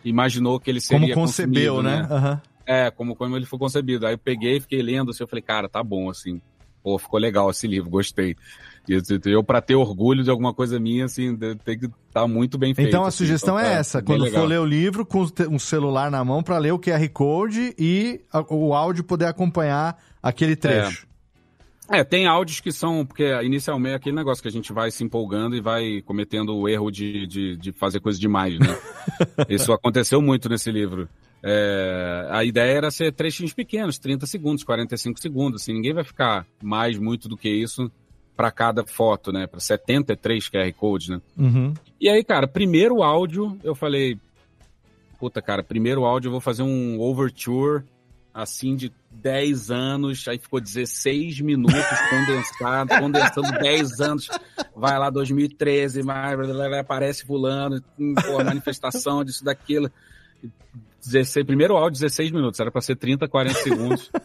imaginou 0.05 0.61
que 0.61 0.71
ele 0.71 0.81
seria 0.81 1.15
Como 1.15 1.27
concebeu, 1.27 1.75
consumido, 1.75 1.83
né? 1.83 2.09
Aham. 2.09 2.41
É, 2.67 2.91
como, 2.93 3.17
como 3.17 3.37
ele 3.37 3.47
foi 3.47 3.59
concebido. 3.59 4.07
Aí 4.07 4.15
eu 4.15 4.19
peguei, 4.19 4.61
fiquei 4.61 4.81
lendo, 4.81 5.11
assim, 5.11 5.25
eu 5.25 5.29
falei, 5.29 5.43
cara, 5.43 5.69
tá 5.69 5.83
bom, 5.83 6.09
assim. 6.09 6.41
Pô, 6.85 6.99
ficou 6.99 7.19
legal 7.19 7.51
esse 7.51 7.67
livro, 7.67 7.91
gostei. 7.91 8.37
Eu, 8.87 9.43
pra 9.43 9.63
ter 9.63 9.75
orgulho 9.75 10.23
de 10.23 10.31
alguma 10.31 10.53
coisa 10.53 10.79
minha, 10.79 11.07
assim, 11.07 11.37
tem 11.37 11.79
que 11.79 11.87
estar 11.87 11.95
tá 12.13 12.29
muito 12.29 12.59
bem 12.59 12.75
feito. 12.75 12.89
Então 12.89 13.05
a 13.05 13.09
assim. 13.09 13.19
sugestão 13.19 13.59
Então, 13.59 13.67
é 13.67 13.75
tá 13.75 13.79
essa: 13.79 14.03
quando 14.03 14.25
legal. 14.25 14.43
for 14.43 14.49
ler 14.49 14.61
o 14.61 14.67
livro, 14.67 15.07
com 15.07 15.27
um 15.51 15.59
celular 15.59 16.11
na 16.11 16.23
mão 16.25 16.43
para 16.43 16.59
ler 16.59 16.73
o 16.73 16.79
QR 16.79 17.09
Code 17.11 17.75
e 17.79 18.21
o 18.51 18.75
áudio 18.75 19.03
poder 19.03 19.27
acompanhar 19.27 19.97
aquele 20.23 20.55
trecho. 20.55 21.07
É, 21.91 22.03
tem 22.03 22.27
áudios 22.27 22.61
que 22.61 22.73
são, 22.73 23.05
porque 23.05 23.31
inicialmente 23.43 23.93
é 23.93 23.97
aquele 23.97 24.17
negócio 24.17 24.43
que 24.43 24.49
a 24.49 24.53
gente 24.53 24.73
vai 24.73 24.91
se 24.91 25.05
empolgando 25.05 25.55
e 25.55 25.61
vai 25.61 26.01
cometendo 26.03 26.57
o 26.57 26.67
erro 26.67 26.91
de, 26.91 27.27
de, 27.27 27.57
de 27.57 27.73
fazer 27.73 28.01
coisa 28.01 28.19
demais, 28.19 28.59
né? 28.59 28.79
Isso 29.49 29.71
aconteceu 29.71 30.21
muito 30.23 30.49
nesse 30.49 30.71
livro. 30.71 31.09
É, 31.43 32.27
a 32.31 32.43
ideia 32.43 32.73
era 32.73 32.91
ser 32.91 33.13
trechinhos 33.13 33.53
pequenos, 33.53 33.99
30 33.99 34.27
segundos, 34.27 34.65
45 34.65 35.21
segundos, 35.21 35.61
assim, 35.61 35.75
ninguém 35.75 35.93
vai 35.93 36.05
ficar 36.05 36.47
mais 36.63 36.99
muito 36.99 37.29
do 37.29 37.37
que 37.37 37.51
isso 37.51 37.93
para 38.37 38.51
cada 38.51 38.85
foto, 38.85 39.33
né? 39.33 39.47
Para 39.47 39.61
73 39.61 40.49
QR 40.49 40.73
codes, 40.73 41.09
né? 41.09 41.21
Uhum. 41.37 41.75
E 42.01 42.09
aí, 42.09 42.25
cara, 42.25 42.49
primeiro 42.49 43.03
áudio, 43.03 43.59
eu 43.63 43.75
falei, 43.75 44.19
puta, 45.19 45.41
cara, 45.41 45.63
primeiro 45.63 46.05
áudio 46.05 46.29
eu 46.29 46.33
vou 46.33 46.41
fazer 46.41 46.63
um 46.63 47.01
overture, 47.01 47.85
assim, 48.33 48.75
de 48.75 48.93
10 49.13 49.71
anos, 49.71 50.27
aí 50.27 50.39
ficou 50.39 50.61
16 50.61 51.41
minutos 51.41 52.01
condensado, 52.11 52.91
condensando 53.01 53.59
10 53.61 54.01
anos, 54.01 54.29
vai 54.75 54.99
lá 54.99 55.09
2013, 55.09 56.03
vai, 56.03 56.37
blá, 56.37 56.47
blá, 56.47 56.69
blá, 56.69 56.81
aparece 56.81 57.25
fulano, 57.25 57.83
hum, 57.99 58.15
pô, 58.15 58.43
manifestação 58.43 59.25
disso, 59.25 59.45
daquilo. 59.45 59.91
16, 61.07 61.47
primeiro 61.47 61.77
áudio, 61.77 62.01
16 62.01 62.31
minutos, 62.31 62.59
era 62.61 62.71
pra 62.71 62.81
ser 62.81 62.97
30, 62.97 63.29
40 63.29 63.59
segundos. 63.61 64.11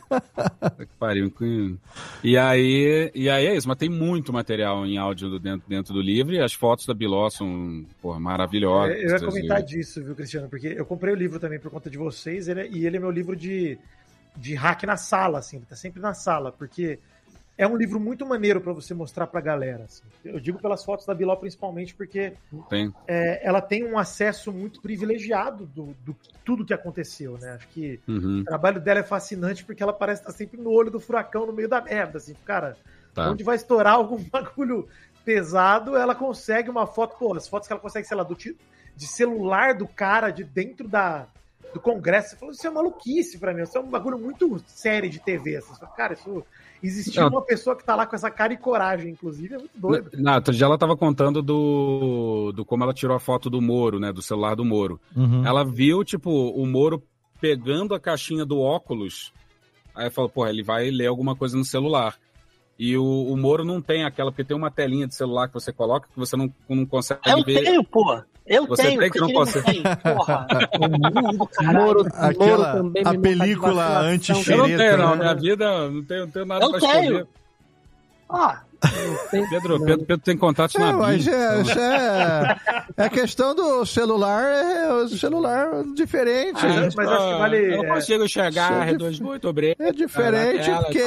Que 0.80 0.86
pariu. 1.00 1.30
que- 1.32 1.76
E 2.24 2.38
aí, 2.38 3.12
e 3.14 3.30
aí 3.30 3.46
é 3.48 3.56
isso, 3.56 3.68
mas 3.68 3.78
tem 3.78 3.90
muito 3.90 4.32
material 4.34 4.86
em 4.86 4.98
áudio 4.98 5.30
do- 5.30 5.40
dentro, 5.40 5.68
dentro 5.70 5.94
do 5.94 6.02
livro 6.02 6.34
e 6.34 6.40
as 6.42 6.54
fotos 6.54 6.86
da 6.86 6.94
Biló 6.94 7.30
são 7.30 7.86
porra, 8.02 8.20
maravilhosas. 8.20 8.98
Eu 9.02 9.10
ia 9.10 9.20
comentar 9.20 9.62
disso, 9.64 10.04
viu, 10.04 10.16
Cristiano? 10.16 10.50
Porque 10.50 10.68
eu 10.68 10.86
comprei 10.86 11.14
o 11.14 11.18
livro 11.18 11.40
também 11.40 11.60
por 11.60 11.72
conta 11.72 11.90
de 11.90 11.98
vocês 11.98 12.48
ele 12.48 12.62
é- 12.62 12.68
e 12.70 12.86
ele 12.86 12.98
é 12.98 13.00
meu 13.00 13.12
livro 13.12 13.36
de, 13.36 13.78
de 14.38 14.54
hack 14.56 14.84
na 14.84 14.98
sala, 14.98 15.40
assim, 15.40 15.58
ele 15.58 15.66
tá 15.66 15.76
sempre 15.76 16.02
na 16.02 16.14
sala, 16.14 16.52
porque 16.52 17.00
é 17.60 17.68
um 17.68 17.76
livro 17.76 18.00
muito 18.00 18.26
maneiro 18.26 18.62
pra 18.62 18.72
você 18.72 18.94
mostrar 18.94 19.28
pra 19.28 19.42
galera. 19.42 19.84
assim. 19.84 20.02
Eu 20.24 20.40
digo 20.40 20.58
pelas 20.60 20.82
fotos 20.86 21.06
da 21.06 21.14
Biló 21.14 21.36
principalmente 21.36 21.94
porque 21.94 22.32
Tem. 22.70 22.94
é, 23.06 23.46
ela 23.46 23.60
tem 23.60 23.84
um 23.84 23.98
acesso 23.98 24.50
muito 24.54 24.82
privilegiado 24.82 25.66
do, 25.66 25.94
do 26.06 26.16
tudo 26.46 26.64
que 26.64 26.74
aconteceu, 26.74 27.38
né? 27.38 27.52
Acho 27.52 27.68
que 27.68 28.00
Uhum. 28.08 28.40
o 28.40 28.44
trabalho 28.46 28.80
dela 28.80 29.02
é 29.02 29.04
fascinante 29.04 29.66
porque 29.66 29.84
ela 29.84 29.92
parece 29.92 30.22
estar 30.22 30.32
sempre 30.32 30.58
no 30.58 30.72
olho 30.72 30.90
do 30.90 31.02
furacão, 31.02 31.46
no 31.46 31.52
meio 31.52 31.68
da 31.68 31.82
merda, 31.82 32.18
assim, 32.18 32.34
cara. 32.46 32.78
Tá. 33.14 33.30
Onde 33.30 33.44
vai 33.44 33.58
estourar 33.58 33.96
algum 34.00 34.18
bagulho 34.24 34.88
pesado, 35.26 35.98
ela 35.98 36.16
consegue 36.16 36.70
uma 36.70 36.88
foto, 36.88 37.18
pô, 37.18 37.36
as 37.36 37.46
fotos 37.46 37.68
que 37.68 37.74
ela 37.74 37.82
consegue, 37.82 38.08
sei 38.08 38.16
lá, 38.16 38.24
do 38.24 38.36
tipo 38.36 38.64
de 38.96 39.06
celular 39.06 39.74
do 39.74 39.86
cara 39.86 40.32
de 40.32 40.46
dentro 40.46 40.88
da 40.88 41.28
do 41.74 41.80
Congresso, 41.80 42.30
você 42.32 42.36
falou, 42.36 42.52
isso 42.54 42.66
é 42.66 42.70
maluquice 42.72 43.38
pra 43.38 43.54
mim, 43.54 43.62
isso 43.62 43.78
é 43.78 43.82
um 43.82 43.90
bagulho 43.90 44.18
muito 44.18 44.60
sério 44.66 45.08
de 45.10 45.20
TV, 45.20 45.58
assim. 45.58 45.74
Cara, 45.96 46.14
isso 46.14 46.44
existiu 46.82 47.24
Não. 47.24 47.30
uma 47.30 47.42
pessoa 47.42 47.76
que 47.76 47.84
tá 47.84 47.96
lá 47.96 48.06
com 48.06 48.16
essa 48.16 48.30
cara 48.32 48.54
e 48.54 48.58
coragem, 48.58 49.12
inclusive, 49.12 49.56
é 49.56 49.58
muito 49.58 49.78
doido. 49.78 50.12
Na, 50.14 50.36
outro 50.36 50.54
dia 50.54 50.66
ela 50.66 50.78
tava 50.78 50.96
contando 50.96 51.42
do, 51.42 52.52
do 52.56 52.64
como 52.66 52.84
ela 52.84 52.94
tirou 52.94 53.16
a 53.16 53.20
foto 53.20 53.50
do 53.50 53.62
Moro, 53.62 54.00
né? 54.00 54.12
Do 54.12 54.22
celular 54.22 54.56
do 54.56 54.66
Moro. 54.66 55.00
Uhum. 55.16 55.46
Ela 55.46 55.64
viu, 55.64 56.04
tipo, 56.04 56.30
o 56.30 56.66
Moro 56.66 57.04
pegando 57.42 57.94
a 57.94 58.00
caixinha 58.00 58.46
do 58.46 58.60
óculos. 58.60 59.34
Aí 59.96 60.10
falou, 60.10 60.30
pô, 60.30 60.48
ele 60.48 60.64
vai 60.64 60.90
ler 60.90 61.08
alguma 61.08 61.36
coisa 61.36 61.58
no 61.58 61.66
celular. 61.66 62.16
E 62.78 62.96
o, 62.98 63.04
o 63.04 63.36
Moro 63.36 63.66
não 63.66 63.82
tem 63.82 64.06
aquela, 64.06 64.32
porque 64.32 64.46
tem 64.46 64.56
uma 64.56 64.72
telinha 64.72 65.06
de 65.06 65.14
celular 65.14 65.50
que 65.50 65.54
você 65.54 65.74
coloca 65.74 66.08
que 66.08 66.18
você 66.18 66.38
não, 66.38 66.54
não 66.70 66.86
consegue 66.86 67.20
Eu 67.26 67.44
ver. 67.44 67.64
tenho, 67.66 67.84
pô. 67.84 68.22
Eu 68.50 68.66
Você 68.68 68.82
tenho. 68.84 69.00
tem 69.00 69.12
que 69.12 69.20
não 69.20 69.30
ele 69.30 69.62
tem? 69.64 69.84
Porra. 69.84 70.48
Moro, 71.72 72.06
Aquela- 72.16 72.58
Moro 72.58 72.64
também 72.74 73.04
a 73.06 73.12
me 73.14 73.20
película 73.20 74.00
anti-xereta, 74.00 74.52
Eu 74.52 74.58
não 74.68 74.78
tenho, 74.78 74.98
não. 74.98 75.10
né? 75.12 75.16
Minha 75.18 75.36
vida, 75.36 75.90
não 75.90 76.04
tenho, 76.04 76.22
não 76.22 76.32
tenho 76.32 76.46
nada 76.46 76.66
Eu 76.66 76.72
pra 76.72 76.80
tenho. 76.80 76.94
esconder. 77.04 77.28
Ah, 78.32 78.62
Pedro, 79.32 79.50
Pedro, 79.84 80.06
Pedro 80.06 80.18
tem 80.20 80.38
contatos 80.38 80.76
É, 80.76 80.80
na 80.80 80.94
mas 80.94 81.28
é, 81.28 81.34
é, 82.98 83.06
é 83.06 83.10
questão 83.10 83.54
do 83.56 83.86
celular, 83.86 84.44
é 84.44 84.94
o 84.94 85.08
celular 85.10 85.84
diferente. 85.96 86.60
Ah, 86.66 86.90
mas 86.96 87.10
acho 87.10 87.28
que 87.28 87.40
vale- 87.40 87.74
Eu 87.76 87.84
não 87.84 87.94
consigo 87.96 88.24
enxergar 88.24 88.88
é 88.88 88.94
R2 88.94 89.20
muito 89.22 89.48
obrigado. 89.50 89.82
É 89.82 89.92
diferente 89.92 90.70
Ela- 90.70 90.84
porque, 90.84 91.04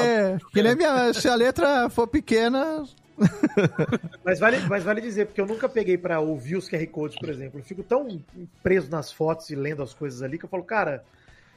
que 0.53 0.63
nem 0.63 0.75
minha, 0.77 1.13
se 1.15 1.29
a 1.29 1.35
letra 1.35 1.89
for 1.89 2.07
pequena, 2.09 2.83
Mas 4.25 4.39
vale, 4.39 4.59
mas 4.69 4.85
vale 4.85 5.01
dizer, 5.01 5.27
porque 5.27 5.41
eu 5.41 5.47
nunca 5.47 5.69
peguei 5.69 5.99
pra 5.99 6.21
ouvir 6.21 6.57
os 6.57 6.69
QR 6.69 6.87
Codes, 6.87 7.19
por 7.19 7.29
exemplo. 7.29 7.59
Eu 7.59 7.65
fico 7.65 7.83
tão 7.83 8.23
preso 8.63 8.89
nas 8.91 9.13
fotos 9.13 9.51
e 9.51 9.57
lendo 9.57 9.83
as 9.83 9.93
coisas 9.93 10.23
ali 10.23 10.39
que 10.39 10.45
eu 10.45 10.49
falo, 10.49 10.63
cara, 10.63 11.05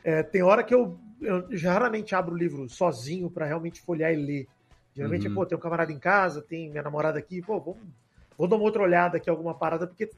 é, 0.04 0.24
tem 0.24 0.42
hora 0.42 0.64
que 0.64 0.74
eu, 0.74 0.98
eu 1.22 1.48
raramente 1.64 2.16
abro 2.16 2.34
o 2.34 2.38
livro 2.38 2.68
sozinho 2.68 3.30
pra 3.30 3.46
realmente 3.46 3.82
folhear 3.82 4.12
e 4.14 4.16
ler. 4.16 4.48
Geralmente, 4.96 5.28
Uhum. 5.28 5.36
pô, 5.36 5.46
tem 5.46 5.58
um 5.58 5.62
camarada 5.62 5.92
em 5.92 6.00
casa, 6.00 6.42
tem 6.42 6.70
minha 6.70 6.82
namorada 6.82 7.20
aqui, 7.20 7.42
pô, 7.42 7.60
vamos, 7.60 7.80
vou 8.38 8.48
dar 8.48 8.56
uma 8.56 8.66
outra 8.66 8.82
olhada 8.82 9.18
aqui, 9.18 9.30
alguma 9.30 9.54
parada, 9.54 9.86
porque 9.86 10.10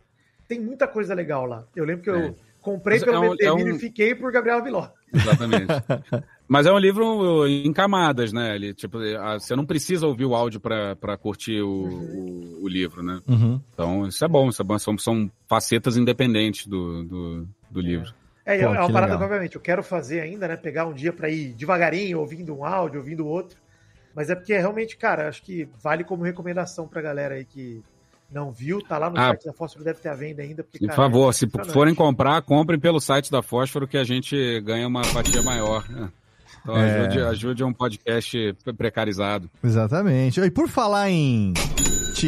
tem 0.48 0.60
muita 0.60 0.88
coisa 0.88 1.14
legal 1.14 1.46
lá. 1.46 1.66
Eu 1.76 1.84
lembro 1.84 2.04
que 2.04 2.10
eu 2.10 2.16
É. 2.16 2.34
comprei 2.72 2.98
Mas 3.00 3.06
pelo 3.06 3.16
é 3.16 3.30
um- 3.30 3.36
é 3.40 3.54
um- 3.54 3.76
e 3.76 3.80
fiquei 3.80 4.14
por 4.14 4.30
Gabriela 4.32 4.62
Viló. 4.62 4.88
Exatamente. 5.14 5.68
Mas 6.48 6.66
é 6.66 6.72
um 6.72 6.78
livro 6.78 7.48
em 7.48 7.72
camadas, 7.72 8.32
né? 8.34 8.56
Ele, 8.56 8.74
tipo, 8.74 8.98
ah, 9.20 9.40
você 9.40 9.56
não 9.56 9.66
precisa 9.66 10.06
ouvir 10.06 10.26
o 10.26 10.36
áudio 10.36 10.60
para 10.60 11.18
curtir 11.18 11.62
o, 11.62 11.68
o, 11.70 12.64
o 12.64 12.68
livro, 12.68 13.02
né? 13.04 13.22
Uhum. 13.28 13.62
Então, 13.74 14.08
isso 14.08 14.24
é 14.24 14.28
bom, 14.28 14.48
isso 14.50 14.62
é 14.62 14.66
bom. 14.66 14.78
São, 14.80 14.98
são 14.98 15.32
facetas 15.48 15.98
independentes 15.98 16.68
do, 16.68 17.04
do, 17.04 17.48
do 17.72 17.82
livro. 17.82 18.14
É, 18.46 18.58
Pô, 18.60 18.64
é 18.64 18.68
uma 18.80 18.88
que 18.88 18.94
parada 18.94 19.14
legal. 19.14 19.18
que, 19.18 19.24
obviamente, 19.26 19.56
eu 19.56 19.62
quero 19.62 19.84
fazer 19.84 20.22
ainda, 20.22 20.48
né? 20.48 20.56
Pegar 20.56 20.86
um 20.86 20.94
dia 20.94 21.12
pra 21.12 21.30
ir 21.30 21.54
devagarinho, 21.54 22.20
ouvindo 22.20 22.54
um 22.56 22.64
áudio, 22.66 23.00
ouvindo 23.00 23.26
outro. 23.28 23.58
Mas 24.16 24.30
é 24.30 24.36
porque 24.36 24.58
realmente, 24.58 24.96
cara, 24.98 25.28
acho 25.28 25.44
que 25.44 25.68
vale 25.84 26.04
como 26.04 26.24
recomendação 26.24 26.88
pra 26.88 27.02
galera 27.02 27.36
aí 27.36 27.44
que 27.46 27.82
não 28.32 28.52
viu. 28.52 28.82
Tá 28.82 28.98
lá 28.98 29.10
no 29.10 29.18
Ah. 29.18 29.28
site 29.30 29.46
da 29.46 29.54
Fósforo, 29.54 29.84
deve 29.86 30.00
ter 30.00 30.10
à 30.10 30.14
venda 30.14 30.42
ainda. 30.42 30.64
Porque, 30.64 30.80
Por 30.80 30.88
cara, 30.88 30.96
favor, 30.96 31.30
é 31.30 31.34
se 31.34 31.48
forem 31.72 31.96
comprar, 31.96 32.42
comprem 32.42 32.80
pelo 32.80 33.00
site 33.00 33.32
da 33.32 33.42
Fósforo 33.42 33.88
que 33.88 33.98
a 33.98 34.04
gente 34.04 34.60
ganha 34.62 34.88
uma 34.88 35.04
fatia 35.04 35.42
maior. 35.42 35.88
né? 35.90 36.10
Então 36.62 36.76
É. 36.78 37.00
ajude, 37.06 37.20
ajude 37.22 37.64
um 37.64 37.72
podcast 37.74 38.54
precarizado. 38.78 39.50
Exatamente. 39.64 40.40
E 40.42 40.52
por 40.52 40.68
falar 40.68 41.10
em 41.10 41.54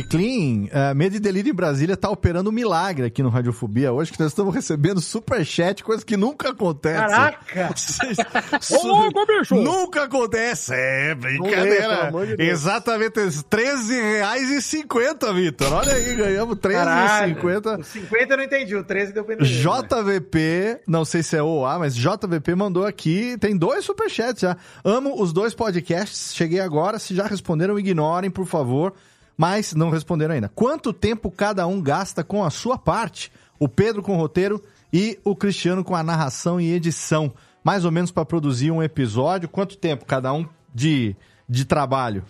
Clean. 0.03 0.65
Uh, 0.65 0.93
Medo 0.95 1.15
e 1.15 1.19
Delírio 1.19 1.49
em 1.49 1.55
Brasília 1.55 1.97
tá 1.97 2.09
operando 2.09 2.49
um 2.49 2.53
milagre 2.53 3.07
aqui 3.07 3.23
no 3.23 3.29
Radiofobia 3.29 3.91
hoje, 3.91 4.11
que 4.11 4.19
nós 4.19 4.31
estamos 4.31 4.53
recebendo 4.53 5.01
superchat, 5.01 5.83
coisa 5.83 6.05
que 6.05 6.15
nunca 6.15 6.49
acontece. 6.49 6.99
Caraca! 6.99 7.73
Ô, 8.71 9.09
bicho! 9.25 9.55
Nunca 9.55 10.03
acontece! 10.03 10.71
É 10.73 11.15
brincadeira. 11.15 12.11
De 12.37 12.43
Exatamente, 12.43 13.19
R$13,50, 13.19 15.33
Vitor. 15.33 15.73
Olha 15.73 15.93
aí, 15.93 16.15
ganhamos 16.15 16.55
R$13,50. 16.61 17.79
O 17.79 17.83
50 17.83 18.33
eu 18.33 18.37
não 18.37 18.43
entendi, 18.43 18.75
o 18.75 18.83
13 18.83 19.11
deu 19.13 19.23
pena. 19.23 19.43
JVP, 19.43 20.81
não 20.87 21.03
sei 21.03 21.23
se 21.23 21.35
é 21.35 21.41
O 21.41 21.65
A, 21.65 21.79
mas 21.79 21.95
JVP 21.95 22.53
mandou 22.55 22.85
aqui, 22.85 23.35
tem 23.39 23.57
dois 23.57 23.83
superchats 23.85 24.41
já. 24.41 24.55
Amo 24.83 25.19
os 25.19 25.33
dois 25.33 25.55
podcasts, 25.55 26.35
cheguei 26.35 26.59
agora, 26.59 26.99
se 26.99 27.15
já 27.15 27.25
responderam, 27.25 27.79
ignorem, 27.79 28.29
por 28.29 28.45
favor. 28.45 28.93
Mas 29.39 29.73
não 29.73 29.89
responderam 29.89 30.35
ainda. 30.35 30.49
Quanto 30.49 30.91
tempo 30.91 31.31
cada 31.31 31.65
um 31.65 31.81
gasta 31.81 32.25
com 32.25 32.43
a 32.43 32.49
sua 32.49 32.77
parte? 32.77 33.31
O 33.57 33.69
Pedro 33.69 34.03
com 34.03 34.15
o 34.15 34.17
roteiro 34.17 34.61
e 34.91 35.17
o 35.23 35.33
Cristiano 35.33 35.81
com 35.81 35.95
a 35.95 36.03
narração 36.03 36.59
e 36.59 36.73
edição. 36.73 37.31
Mais 37.63 37.85
ou 37.85 37.91
menos 37.91 38.11
para 38.11 38.25
produzir 38.25 38.69
um 38.69 38.83
episódio. 38.83 39.47
Quanto 39.47 39.77
tempo 39.77 40.03
cada 40.03 40.33
um 40.33 40.45
de, 40.75 41.15
de 41.47 41.63
trabalho? 41.63 42.25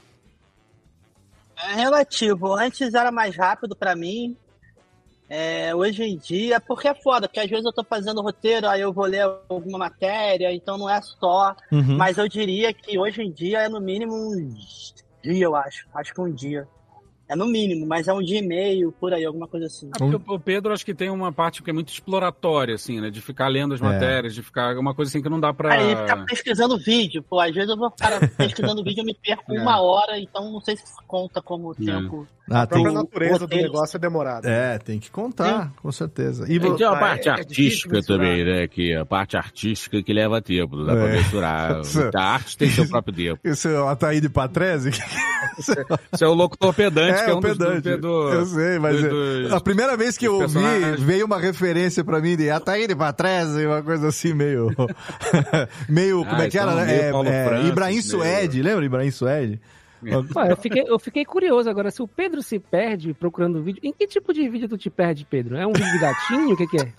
É 1.57 1.73
relativo. 1.73 2.53
Antes 2.53 2.94
era 2.94 3.11
mais 3.11 3.36
rápido 3.36 3.76
para 3.76 3.95
mim. 3.95 4.38
É, 5.27 5.73
hoje 5.73 6.03
em 6.03 6.15
dia, 6.15 6.60
porque 6.60 6.88
é 6.88 6.94
foda, 6.94 7.27
porque 7.27 7.40
às 7.40 7.49
vezes 7.49 7.65
eu 7.65 7.73
tô 7.73 7.84
fazendo 7.84 8.22
roteiro, 8.22 8.68
aí 8.68 8.81
eu 8.81 8.94
vou 8.94 9.06
ler 9.06 9.22
alguma 9.49 9.80
matéria, 9.80 10.53
então 10.53 10.77
não 10.77 10.88
é 10.88 11.02
só. 11.02 11.56
Uhum. 11.72 11.98
Mas 11.98 12.19
eu 12.19 12.30
diria 12.30 12.72
que 12.72 12.99
hoje 12.99 13.23
em 13.23 13.31
dia 13.31 13.61
é 13.61 13.69
no 13.69 13.81
mínimo 13.81 14.14
um 14.14 14.48
dia, 15.23 15.44
eu 15.44 15.56
acho. 15.56 15.88
Acho 15.91 16.14
que 16.14 16.22
um 16.22 16.31
dia. 16.31 16.68
É 17.30 17.36
no 17.36 17.46
mínimo, 17.46 17.86
mas 17.86 18.08
é 18.08 18.14
um 18.14 18.24
dia 18.24 18.40
e 18.40 18.42
meio, 18.42 18.92
por 18.92 19.14
aí, 19.14 19.24
alguma 19.24 19.48
coisa 19.48 19.68
assim. 19.68 19.92
É 20.02 20.04
o 20.04 20.40
Pedro 20.40 20.74
acho 20.74 20.84
que 20.84 20.96
tem 20.96 21.12
uma 21.12 21.32
parte 21.32 21.62
que 21.62 21.70
é 21.70 21.74
muito 21.74 21.94
exploratória, 21.94 22.74
assim, 22.74 23.00
né? 23.00 23.12
De 23.12 23.22
ficar 23.22 23.48
lendo 23.48 23.76
as 23.76 23.80
é. 23.80 23.84
matérias, 23.84 24.34
de 24.34 24.42
ficar 24.42 24.76
uma 24.80 24.96
coisa 24.96 25.10
assim 25.10 25.22
que 25.22 25.30
não 25.30 25.40
dá 25.40 25.54
pra. 25.54 25.74
Aí 25.74 25.96
ficar 25.96 26.26
pesquisando 26.26 26.76
vídeo, 26.80 27.22
pô. 27.22 27.40
Às 27.40 27.54
vezes 27.54 27.70
eu 27.70 27.78
vou 27.78 27.92
ficar 27.92 28.20
pesquisando 28.36 28.84
vídeo 28.84 29.04
e 29.04 29.06
me 29.06 29.14
perco 29.14 29.54
é. 29.54 29.62
uma 29.62 29.80
hora, 29.80 30.20
então 30.20 30.52
não 30.52 30.60
sei 30.60 30.76
se 30.76 30.84
conta 31.06 31.40
como 31.40 31.72
é. 31.74 31.86
tempo. 31.86 32.28
Ah, 32.50 32.64
a 32.64 32.68
própria 32.68 32.92
natureza 32.92 33.48
do 33.48 33.56
negócio 33.56 33.98
é 33.98 34.00
demorada. 34.00 34.50
É, 34.50 34.78
tem 34.78 35.00
que 35.00 35.12
contar, 35.12 35.66
Sim. 35.66 35.72
com 35.82 35.92
certeza. 35.92 36.46
E 36.52 36.60
tem 36.60 36.86
a 36.86 36.96
parte 36.96 37.30
é, 37.30 37.32
artística 37.32 38.02
também, 38.02 38.44
né? 38.44 38.68
Que 38.68 38.96
a 38.96 39.06
parte 39.06 39.38
artística 39.38 40.02
que 40.02 40.14
leva 40.14 40.42
tempo, 40.42 40.76
não 40.76 40.86
dá 40.86 40.94
pra 40.94 41.08
mensurar. 41.08 41.82
a 42.16 42.22
arte 42.22 42.58
tem 42.58 42.70
seu 42.70 42.88
próprio 42.88 43.16
tempo. 43.16 43.40
Isso 43.44 43.68
é 43.68 43.80
o 43.80 43.88
Ataíde 43.88 44.30
Patrese? 44.30 44.90
Isso 45.60 46.24
é 46.24 46.28
o 46.28 46.34
locutor 46.34 46.74
pedante, 46.74 47.20
é, 47.20 47.26
que 47.26 47.32
é 47.32 47.34
um 47.34 47.42
pedante. 47.42 47.90
Dos, 47.90 48.02
do, 48.02 48.34
eu 48.34 48.46
sei, 48.46 48.80
mas 48.80 49.02
do, 49.02 49.56
a 49.56 49.60
primeira 49.60 49.96
vez 49.96 50.18
que 50.18 50.28
eu 50.28 50.36
ouvi, 50.36 50.60
veio 51.00 51.26
uma 51.26 51.40
referência 51.40 52.04
pra 52.04 52.20
mim 52.20 52.36
de 52.36 52.50
Ataíde 52.50 52.96
Patrese, 52.96 53.66
uma 53.66 53.82
coisa 53.82 54.08
assim 54.08 54.34
meio... 54.34 54.70
meio, 55.88 56.24
ah, 56.24 56.26
como 56.26 56.42
é 56.42 56.50
que 56.50 56.58
era? 56.58 56.76
Né? 56.76 57.00
É, 57.00 57.12
é, 57.12 57.68
Ibrahim 57.68 58.02
Suede, 58.02 58.62
lembra 58.62 58.86
Ibrahim 58.86 59.12
Suede? 59.12 59.60
eu, 60.50 60.58
fiquei, 60.58 60.84
eu 60.88 61.00
fiquei 61.00 61.26
curioso 61.26 61.70
agora, 61.70 61.92
se 61.92 62.02
o 62.02 62.08
Pedro 62.08 62.42
se 62.42 62.60
perde 62.60 63.14
procurando 63.14 63.62
vídeo, 63.62 63.82
em 63.84 63.94
que 63.94 64.08
tipo 64.08 64.34
de 64.34 64.48
vídeo 64.48 64.70
tu 64.70 64.78
te 64.78 64.90
perde, 64.90 65.26
Pedro? 65.26 65.58
É 65.58 65.66
um 65.66 65.74
vídeo 65.74 65.92
de 65.92 66.00
gatinho? 66.00 66.54
O 66.54 66.58
que, 66.58 66.68
que 66.68 66.78
é? 66.78 66.94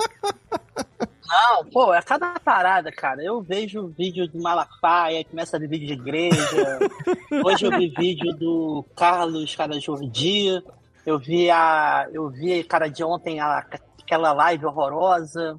Não, 1.30 1.64
pô, 1.66 1.94
é 1.94 2.02
cada 2.02 2.40
parada, 2.40 2.90
cara. 2.90 3.22
Eu 3.22 3.40
vejo 3.40 3.94
vídeo 3.96 4.26
do 4.26 4.42
Malafaia, 4.42 5.24
começa 5.24 5.56
a 5.56 5.60
ver 5.60 5.68
vídeo 5.68 5.86
de 5.86 5.92
igreja. 5.92 6.78
Hoje 7.44 7.66
eu 7.66 7.70
vi 7.70 7.88
vídeo 7.96 8.32
do 8.34 8.84
Carlos 8.96 9.54
Cara 9.54 9.78
Jordi. 9.78 10.60
Eu 11.06 11.18
vi 11.20 11.48
a. 11.48 12.08
Eu 12.12 12.28
vi, 12.28 12.64
cara, 12.64 12.88
de 12.88 13.04
ontem 13.04 13.38
a, 13.38 13.64
aquela 14.02 14.32
live 14.32 14.66
horrorosa. 14.66 15.56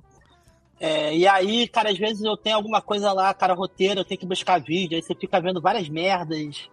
É, 0.77 1.15
e 1.15 1.25
aí, 1.25 1.67
cara, 1.67 1.89
às 1.89 1.97
vezes 1.97 2.23
eu 2.23 2.35
tenho 2.35 2.57
alguma 2.57 2.81
coisa 2.81 3.13
lá, 3.13 3.33
cara, 3.33 3.53
roteiro, 3.53 4.01
eu 4.01 4.05
tenho 4.05 4.19
que 4.19 4.25
buscar 4.25 4.59
vídeo, 4.59 4.95
aí 4.95 5.01
você 5.01 5.15
fica 5.15 5.39
vendo 5.39 5.61
várias 5.61 5.87
merdas. 5.87 6.69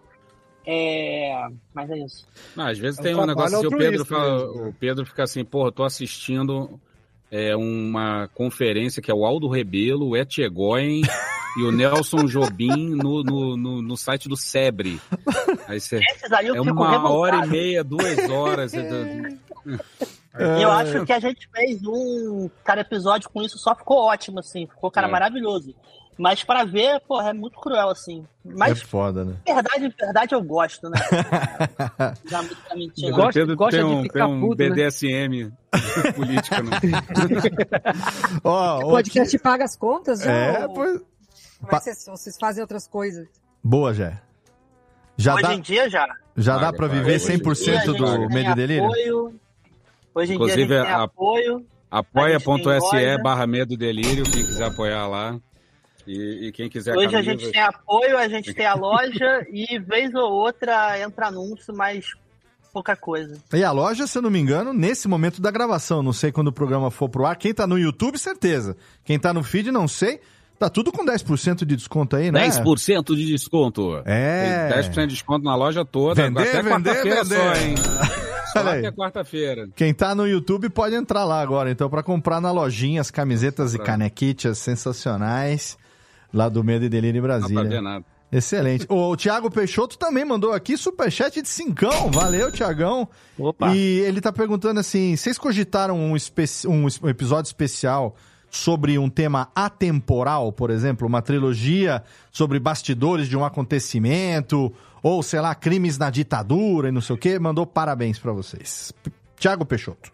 É, 0.71 1.47
mas 1.73 1.89
é 1.89 1.97
isso. 1.97 2.27
Não, 2.55 2.67
às 2.67 2.77
vezes 2.77 2.99
é 2.99 3.01
tem 3.01 3.15
um 3.15 3.25
negócio 3.25 3.59
que 3.59 3.67
o 3.67 3.75
Pedro 3.75 4.05
fala, 4.05 4.45
o 4.67 4.71
Pedro 4.71 5.03
fica 5.03 5.23
assim, 5.23 5.43
porra, 5.43 5.71
tô 5.71 5.83
assistindo 5.83 6.79
é, 7.31 7.55
uma 7.55 8.27
conferência 8.35 9.01
que 9.01 9.09
é 9.09 9.13
o 9.13 9.25
Aldo 9.25 9.49
Rebelo, 9.49 10.09
o 10.09 10.15
Etchegoyen 10.15 11.01
e 11.57 11.63
o 11.63 11.71
Nelson 11.71 12.25
Jobim 12.25 12.95
no, 12.95 13.23
no, 13.23 13.57
no, 13.57 13.81
no, 13.81 13.97
site 13.97 14.29
do 14.29 14.37
Sebre. 14.37 15.01
Aí 15.67 15.79
você, 15.79 16.01
aí 16.31 16.47
é 16.49 16.61
uma 16.61 16.91
revoltado. 16.91 17.13
hora 17.15 17.45
e 17.47 17.49
meia, 17.49 17.83
duas 17.83 18.29
horas. 18.29 18.71
É. 18.75 19.33
Eu 20.61 20.71
acho 20.71 21.03
que 21.03 21.11
a 21.11 21.19
gente 21.19 21.49
fez 21.51 21.81
um 21.83 22.47
cara 22.63 22.81
episódio 22.81 23.27
com 23.29 23.41
isso, 23.41 23.57
só 23.57 23.75
ficou 23.75 23.97
ótimo, 23.97 24.39
assim, 24.39 24.67
ficou 24.67 24.91
cara 24.91 25.07
é. 25.07 25.11
maravilhoso. 25.11 25.73
Mas 26.19 26.43
para 26.43 26.65
ver, 26.65 26.99
porra, 27.07 27.29
é 27.29 27.33
muito 27.33 27.57
cruel, 27.57 27.87
assim. 27.87 28.25
Mas, 28.43 28.73
é 28.73 28.85
foda, 28.85 29.23
né? 29.23 29.37
Verdade, 29.45 29.95
verdade 29.97 30.35
eu 30.35 30.43
gosto, 30.43 30.89
né? 30.89 30.99
Já 32.29 32.41
me 32.43 32.49
tá 32.49 32.75
mentindo. 32.75 33.15
Gosta, 33.15 33.55
gosta 33.55 33.77
tem 33.77 33.85
um, 33.85 34.01
de 34.01 34.03
ficar 34.09 34.25
tem 34.25 34.35
um 34.35 34.41
puto, 34.41 34.57
BDSM 34.57 35.45
né? 35.45 36.11
política, 36.13 36.61
né? 36.61 36.77
oh, 38.43 38.79
o 38.79 38.89
podcast 38.91 39.37
que... 39.37 39.41
paga 39.41 39.63
as 39.63 39.77
contas 39.77 40.19
já? 40.19 40.29
É, 40.29 40.67
ou... 40.67 40.73
pois... 40.73 41.01
Como 41.61 41.71
é 41.71 41.77
que 41.77 41.83
vocês, 41.83 42.05
vocês 42.05 42.37
fazem 42.37 42.61
outras 42.63 42.85
coisas? 42.85 43.25
Boa, 43.63 43.93
Jé. 43.93 44.21
Já 45.15 45.35
Hoje 45.35 45.43
dá... 45.43 45.53
em 45.53 45.61
dia 45.61 45.89
já. 45.89 46.05
Já 46.35 46.57
dá 46.57 46.73
para 46.73 46.87
viver 46.87 47.17
100% 47.17 47.95
do 47.95 48.27
medo 48.27 48.55
delírio? 48.55 48.87
Apoio. 48.87 49.39
Hoje 50.13 50.33
em 50.33 50.35
Inclusive, 50.35 50.67
dia 50.67 50.81
a 50.81 50.83
gente 50.83 50.91
tem 50.91 50.99
a... 50.99 51.03
apoio. 51.03 51.65
Apoia.se 51.89 53.17
barra 53.23 53.47
medo 53.47 53.77
delírio, 53.77 54.25
quem 54.25 54.45
quiser 54.45 54.65
apoiar 54.65 55.07
lá. 55.07 55.39
E, 56.07 56.47
e, 56.47 56.51
quem 56.51 56.69
quiser. 56.69 56.95
Hoje 56.95 57.15
a 57.15 57.21
gente 57.21 57.51
tem 57.51 57.61
apoio, 57.61 58.17
a 58.17 58.27
gente 58.27 58.53
tem 58.53 58.65
a 58.65 58.73
loja 58.75 59.45
e 59.51 59.79
vez 59.79 60.13
ou 60.13 60.31
outra 60.31 60.99
entra 60.99 61.27
anúncio, 61.27 61.73
mas 61.75 62.05
pouca 62.73 62.95
coisa. 62.95 63.37
E 63.53 63.63
a 63.63 63.71
loja, 63.71 64.07
se 64.07 64.17
eu 64.17 64.21
não 64.21 64.29
me 64.29 64.39
engano, 64.39 64.73
nesse 64.73 65.07
momento 65.07 65.41
da 65.41 65.51
gravação, 65.51 66.01
não 66.01 66.13
sei 66.13 66.31
quando 66.31 66.47
o 66.47 66.53
programa 66.53 66.89
for 66.89 67.09
pro 67.09 67.25
ar. 67.25 67.35
Quem 67.35 67.53
tá 67.53 67.67
no 67.67 67.77
YouTube, 67.77 68.17
certeza. 68.17 68.75
Quem 69.03 69.19
tá 69.19 69.33
no 69.33 69.43
feed, 69.43 69.71
não 69.71 69.87
sei. 69.87 70.19
Tá 70.57 70.69
tudo 70.69 70.91
com 70.91 71.05
10% 71.05 71.65
de 71.65 71.75
desconto 71.75 72.17
aí, 72.17 72.31
né? 72.31 72.49
10% 72.49 73.15
de 73.15 73.25
desconto. 73.25 74.01
É. 74.05 74.69
10% 74.81 75.01
de 75.01 75.07
desconto 75.07 75.45
na 75.45 75.55
loja 75.55 75.85
toda. 75.85 76.21
Vender, 76.21 76.41
até 76.41 76.63
quarta-feira 76.63 77.25
só, 77.25 77.53
hein? 77.55 77.75
Só 78.51 78.59
até 78.61 78.91
quarta-feira. 78.91 79.69
Quem 79.75 79.93
tá 79.93 80.15
no 80.15 80.27
YouTube 80.27 80.69
pode 80.69 80.95
entrar 80.95 81.23
lá 81.23 81.39
agora, 81.39 81.69
então, 81.69 81.87
para 81.87 82.01
comprar 82.01 82.41
na 82.41 82.51
lojinha 82.51 82.99
as 82.99 83.11
camisetas 83.11 83.75
e 83.75 83.79
canequitas 83.79 84.57
sensacionais 84.57 85.77
lá 86.33 86.49
do 86.49 86.63
Medo 86.63 86.85
e 86.85 86.89
Delírio 86.89 87.19
em 87.19 87.21
Brasília. 87.21 87.63
Não 87.63 87.81
nada. 87.81 88.05
Excelente. 88.31 88.85
O, 88.87 89.09
o 89.09 89.17
Thiago 89.17 89.49
Peixoto 89.49 89.97
também 89.97 90.23
mandou 90.23 90.53
aqui 90.53 90.77
superchat 90.77 91.41
de 91.41 91.47
cincão. 91.47 92.11
Valeu, 92.11 92.51
Tiagão. 92.51 93.09
E 93.73 93.99
ele 94.01 94.21
tá 94.21 94.31
perguntando 94.31 94.79
assim: 94.79 95.15
vocês 95.15 95.37
cogitaram 95.37 95.97
um, 95.97 96.13
um 96.13 97.09
episódio 97.09 97.47
especial 97.47 98.15
sobre 98.51 98.97
um 98.97 99.09
tema 99.09 99.49
atemporal, 99.55 100.51
por 100.51 100.69
exemplo, 100.69 101.07
uma 101.07 101.21
trilogia 101.21 102.03
sobre 102.31 102.59
bastidores 102.59 103.27
de 103.27 103.37
um 103.37 103.45
acontecimento, 103.45 104.73
ou 105.03 105.21
sei 105.21 105.39
lá, 105.39 105.53
crimes 105.53 105.97
na 105.97 106.09
ditadura 106.09 106.89
e 106.89 106.91
não 106.91 107.01
sei 107.01 107.15
o 107.15 107.17
quê? 107.17 107.37
Mandou 107.39 107.65
parabéns 107.65 108.17
para 108.17 108.31
vocês. 108.31 108.93
Tiago 109.37 109.65
Peixoto. 109.65 110.11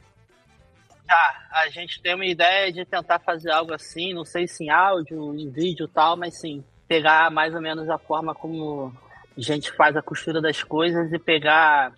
Tá, 1.07 1.47
a 1.51 1.69
gente 1.69 2.01
tem 2.01 2.15
uma 2.15 2.25
ideia 2.25 2.71
de 2.71 2.83
tentar 2.83 3.19
fazer 3.19 3.51
algo 3.51 3.73
assim, 3.73 4.13
não 4.13 4.25
sei 4.25 4.47
se 4.47 4.63
em 4.63 4.69
áudio, 4.69 5.35
em 5.35 5.49
vídeo 5.49 5.85
e 5.85 5.89
tal, 5.89 6.17
mas 6.17 6.39
sim, 6.39 6.63
pegar 6.87 7.29
mais 7.29 7.53
ou 7.53 7.61
menos 7.61 7.89
a 7.89 7.97
forma 7.97 8.33
como 8.33 8.91
a 9.37 9.41
gente 9.41 9.71
faz 9.73 9.95
a 9.95 10.01
costura 10.01 10.41
das 10.41 10.63
coisas 10.63 11.11
e 11.13 11.19
pegar 11.19 11.93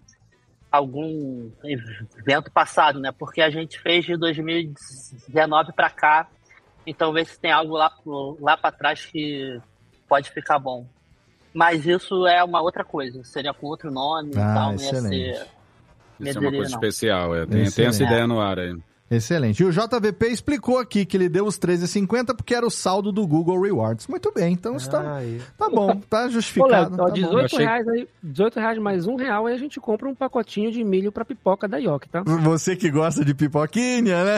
algum 0.72 1.50
evento 1.64 2.52
passado, 2.52 3.00
né? 3.00 3.12
Porque 3.12 3.42
a 3.42 3.50
gente 3.50 3.80
fez 3.80 4.06
de 4.06 4.18
2019 4.18 5.72
para 5.72 5.90
cá, 5.90 6.28
então 6.86 7.14
ver 7.14 7.26
se 7.26 7.40
tem 7.40 7.52
algo 7.52 7.78
lá, 7.78 7.92
lá 8.40 8.58
para 8.58 8.72
trás 8.72 9.06
que 9.06 9.60
pode 10.08 10.32
ficar 10.32 10.60
bom. 10.60 10.86
Mas 11.54 11.86
isso 11.86 12.28
é 12.28 12.44
uma 12.44 12.62
outra 12.62 12.84
coisa, 12.84 13.24
seria 13.24 13.54
com 13.54 13.68
outro 13.68 13.90
nome 13.90 14.32
ah, 14.36 14.40
e 14.40 14.54
tal, 14.54 14.74
excelente. 14.74 15.16
ia 15.16 15.36
ser. 15.36 15.48
Isso 16.20 16.38
é 16.38 16.42
uma 16.42 16.52
coisa 16.52 16.72
não. 16.72 16.80
especial, 16.80 17.36
é. 17.36 17.46
Tem, 17.46 17.72
tem 17.72 17.86
essa 17.86 18.04
ideia 18.04 18.28
no 18.28 18.40
ar 18.42 18.60
aí. 18.60 18.76
Excelente. 19.10 19.62
E 19.62 19.66
o 19.66 19.72
JVP 19.72 20.28
explicou 20.28 20.78
aqui 20.80 21.06
que 21.06 21.16
ele 21.16 21.30
deu 21.30 21.46
os 21.46 21.58
13,50 21.58 22.36
porque 22.36 22.54
era 22.54 22.66
o 22.66 22.70
saldo 22.70 23.12
do 23.12 23.26
Google 23.26 23.62
Rewards. 23.62 24.06
Muito 24.08 24.32
bem, 24.34 24.52
então 24.54 24.76
está 24.76 25.22
tá 25.58 25.70
bom, 25.70 25.96
tá 26.10 26.28
justificado. 26.28 26.96
Ô, 26.96 26.98
Léo, 27.06 27.08
tá 27.08 27.14
18, 27.14 27.52
bom. 27.52 27.58
reais 27.58 27.88
aí, 27.88 28.08
18 28.22 28.60
reais 28.60 28.78
mais 28.80 29.08
um 29.08 29.16
real, 29.16 29.46
aí 29.48 29.54
a 29.54 29.58
gente 29.58 29.80
compra 29.80 30.10
um 30.10 30.14
pacotinho 30.16 30.72
de 30.72 30.84
milho 30.84 31.10
pra 31.12 31.24
pipoca 31.24 31.68
da 31.70 31.78
Yoki, 31.78 32.10
tá? 32.10 32.22
Você 32.24 32.76
que 32.76 32.90
gosta 32.92 33.24
de 33.24 33.34
pipoquinha, 33.34 34.26
né? 34.26 34.38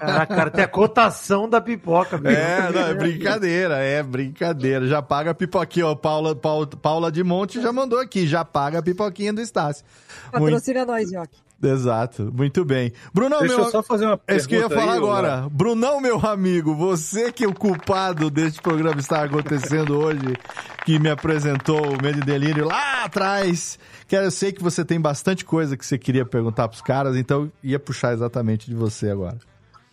Ah, 0.00 0.26
cara, 0.26 0.50
tem 0.50 0.64
a 0.64 0.68
cotação 0.68 1.48
da 1.48 1.60
pipoca. 1.60 2.18
mesmo. 2.18 2.38
É, 2.38 2.70
não, 2.72 2.80
é 2.88 2.94
brincadeira, 2.94 3.76
é 3.76 4.02
brincadeira. 4.02 4.86
Já 4.86 5.00
paga 5.00 5.30
a 5.30 5.34
pipoquinha, 5.34 5.86
ó. 5.86 5.94
Paula, 5.94 6.34
Paula, 6.34 6.66
Paula 6.66 7.10
de 7.12 7.22
Monte 7.24 7.60
já 7.60 7.72
mandou 7.72 7.98
aqui, 7.98 8.26
já 8.26 8.44
paga 8.44 8.80
a 8.80 8.82
pipoquinha 8.82 9.32
do 9.32 9.40
Estácio. 9.40 9.84
Muito- 10.32 10.44
Patrocina 10.44 10.84
nós, 10.84 11.10
Yoki. 11.10 11.38
Exato, 11.62 12.32
muito 12.34 12.64
bem. 12.64 12.92
Brunão, 13.14 13.38
Deixa 13.40 13.54
meu... 13.56 13.64
eu 13.66 13.70
só 13.70 13.82
fazer 13.82 14.06
uma 14.06 14.20
É 14.26 14.36
isso 14.36 14.48
que 14.48 14.54
eu 14.56 14.62
ia 14.62 14.68
pergunta 14.68 14.80
falar 14.86 14.92
aí, 14.94 14.98
agora. 14.98 15.40
Léo. 15.42 15.50
Brunão, 15.50 16.00
meu 16.00 16.18
amigo, 16.26 16.74
você 16.74 17.30
que 17.30 17.44
é 17.44 17.48
o 17.48 17.54
culpado 17.54 18.28
deste 18.30 18.60
programa 18.60 18.98
estar 19.00 19.24
acontecendo 19.24 19.96
hoje, 19.96 20.36
que 20.84 20.98
me 20.98 21.08
apresentou 21.08 21.80
o 21.94 22.02
Medo 22.02 22.18
e 22.18 22.24
Delírio 22.24 22.64
lá 22.66 23.04
atrás. 23.04 23.78
Que 24.08 24.16
eu 24.16 24.30
sei 24.30 24.50
que 24.52 24.62
você 24.62 24.84
tem 24.84 25.00
bastante 25.00 25.44
coisa 25.44 25.76
que 25.76 25.86
você 25.86 25.96
queria 25.96 26.24
perguntar 26.26 26.66
pros 26.68 26.82
caras, 26.82 27.16
então 27.16 27.50
ia 27.62 27.78
puxar 27.78 28.12
exatamente 28.12 28.68
de 28.68 28.74
você 28.74 29.08
agora. 29.10 29.38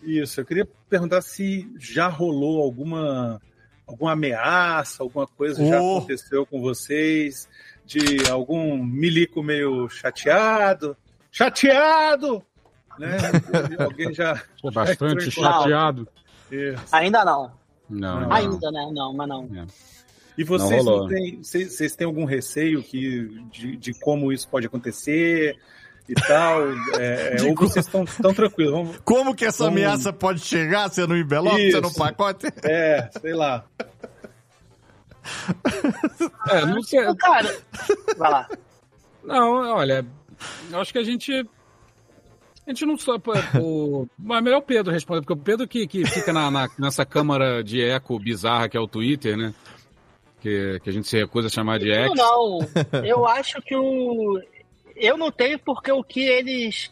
Isso, 0.01 0.41
eu 0.41 0.45
queria 0.45 0.67
perguntar 0.89 1.21
se 1.21 1.69
já 1.77 2.07
rolou 2.07 2.61
alguma, 2.63 3.39
alguma 3.85 4.13
ameaça, 4.13 5.03
alguma 5.03 5.27
coisa 5.27 5.63
já 5.65 5.79
Oh. 5.81 5.97
aconteceu 5.99 6.45
com 6.45 6.61
vocês, 6.61 7.47
de 7.85 8.27
algum 8.29 8.83
milico 8.83 9.43
meio 9.43 9.87
chateado. 9.89 10.97
Chateado! 11.31 12.43
Né? 12.97 13.17
Alguém 13.79 14.13
já. 14.13 14.41
Pô, 14.61 14.71
bastante 14.71 15.29
chateado. 15.31 16.07
Isso. 16.51 16.83
Ainda 16.91 17.23
não. 17.23 17.51
Não, 17.89 18.21
não. 18.21 18.33
Ainda, 18.33 18.71
né? 18.71 18.89
Não, 18.93 19.13
mas 19.13 19.27
não. 19.27 19.49
E 20.37 20.43
vocês 20.43 20.85
Não 20.85 20.99
não, 21.01 21.07
têm, 21.07 21.41
vocês, 21.43 21.73
vocês 21.75 21.95
têm 21.95 22.05
algum 22.05 22.23
receio 22.25 22.81
que, 22.83 23.27
de, 23.51 23.75
de 23.75 23.99
como 23.99 24.31
isso 24.31 24.47
pode 24.47 24.65
acontecer 24.67 25.57
e 26.07 26.13
tal? 26.13 26.61
É, 26.97 27.35
De 27.37 27.47
ou 27.49 27.55
vocês 27.55 27.85
estão 27.85 28.05
tão 28.05 28.33
tranquilos? 28.33 28.71
Vamos, 28.73 28.97
Como 29.03 29.35
que 29.35 29.45
essa 29.45 29.65
Vamos- 29.65 29.81
ameaça 29.81 30.13
pode 30.13 30.39
chegar 30.41 30.89
sendo 30.89 31.13
um 31.13 31.17
envelope, 31.17 31.71
sendo 31.71 31.87
um 31.87 31.91
Isso. 31.91 31.99
pacote? 31.99 32.47
É, 32.63 33.09
sei 33.21 33.33
lá. 33.33 33.65
É, 36.49 36.65
não 36.65 36.81
sei. 36.81 37.01
Cara, 37.15 37.55
vai 38.17 38.31
lá. 38.31 38.49
Não, 39.23 39.75
olha, 39.75 40.05
acho 40.73 40.91
que 40.93 40.99
a 40.99 41.03
gente. 41.03 41.31
A 42.65 42.69
gente 42.69 42.85
não 42.85 42.97
sabe. 42.97 43.23
O, 43.59 44.07
mas 44.17 44.43
melhor 44.43 44.57
o 44.59 44.61
Pedro 44.61 44.91
responder, 44.93 45.21
porque 45.21 45.33
o 45.33 45.43
Pedro 45.43 45.67
que, 45.67 45.87
que 45.87 46.05
fica 46.05 46.31
na, 46.31 46.51
na- 46.51 46.67
nessa 46.77 47.03
câmara 47.05 47.63
de 47.63 47.81
eco 47.83 48.19
bizarra 48.19 48.69
que 48.69 48.77
é 48.77 48.79
o 48.79 48.87
Twitter, 48.87 49.35
né? 49.35 49.53
Que, 50.39 50.79
que 50.83 50.89
a 50.89 50.93
gente 50.93 51.07
se 51.07 51.17
recusa 51.17 51.47
a 51.47 51.49
chamar 51.49 51.79
de 51.79 51.91
X. 51.91 52.11
Não, 52.15 52.59
não. 52.59 53.05
Eu 53.05 53.25
acho 53.25 53.59
que 53.61 53.75
o. 53.75 54.39
Eu 54.95 55.17
não 55.17 55.31
tenho 55.31 55.57
porque 55.59 55.91
o 55.91 56.03
que 56.03 56.21
eles 56.21 56.91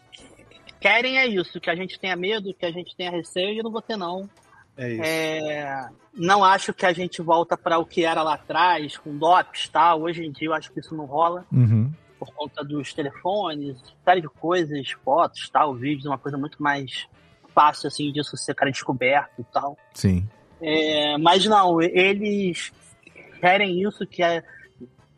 querem 0.80 1.18
é 1.20 1.28
isso, 1.28 1.60
que 1.60 1.70
a 1.70 1.76
gente 1.76 2.00
tenha 2.00 2.16
medo, 2.16 2.54
que 2.54 2.66
a 2.66 2.72
gente 2.72 2.96
tenha 2.96 3.12
receio, 3.12 3.54
e 3.54 3.58
eu 3.60 3.64
não 3.64 3.72
vou 3.72 3.82
ter, 3.82 3.98
não. 3.98 4.30
É 4.78 4.92
isso. 4.94 5.02
É, 5.04 5.90
Não 6.14 6.44
acho 6.44 6.74
que 6.74 6.86
a 6.86 6.94
gente 6.94 7.22
volta 7.22 7.58
para 7.58 7.78
o 7.80 7.86
que 7.86 8.04
era 8.06 8.22
lá 8.24 8.36
atrás, 8.36 8.96
com 8.98 9.16
DOPS 9.18 9.66
e 9.66 9.72
tal. 9.72 10.02
Hoje 10.04 10.24
em 10.26 10.32
dia 10.32 10.48
eu 10.48 10.54
acho 10.54 10.72
que 10.72 10.80
isso 10.80 10.96
não 10.96 11.06
rola. 11.06 11.46
Uhum. 11.52 11.92
Por 12.20 12.34
conta 12.34 12.64
dos 12.64 12.94
telefones, 12.94 13.78
série 14.04 14.22
de 14.22 14.30
coisas, 14.30 14.92
fotos, 15.04 15.50
tal, 15.50 15.76
vídeos, 15.76 16.06
uma 16.06 16.18
coisa 16.18 16.38
muito 16.38 16.62
mais 16.62 17.08
fácil 17.54 17.88
assim 17.88 18.12
disso 18.12 18.38
ser 18.38 18.54
cara 18.54 18.72
descoberto 18.72 19.40
e 19.40 19.44
tal. 19.46 19.78
Sim. 19.94 20.28
É, 20.62 21.18
mas 21.18 21.46
não, 21.46 21.82
eles 21.82 22.72
querem 23.40 23.82
isso 23.82 24.06
que 24.06 24.22
a 24.24 24.44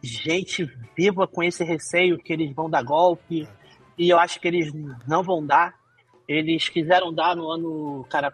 gente 0.01 0.65
viva 0.95 1.27
com 1.27 1.43
esse 1.43 1.61
receio 1.63 2.17
que 2.17 2.33
eles 2.33 2.51
vão 2.53 2.67
dar 2.69 2.83
golpe 2.83 3.47
e 3.97 4.09
eu 4.09 4.17
acho 4.17 4.39
que 4.39 4.47
eles 4.47 4.71
não 5.07 5.21
vão 5.21 5.45
dar. 5.45 5.77
Eles 6.27 6.67
quiseram 6.69 7.13
dar 7.13 7.35
no 7.35 7.47
ano, 7.49 8.05
cara, 8.09 8.33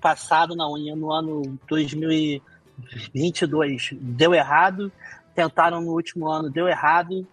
passado, 0.00 0.56
não, 0.56 0.76
no 0.78 1.12
ano 1.12 1.58
2022 1.68 3.90
deu 3.92 4.34
errado, 4.34 4.90
tentaram 5.34 5.80
no 5.80 5.92
último 5.92 6.28
ano, 6.28 6.50
deu 6.50 6.68
errado. 6.68 7.26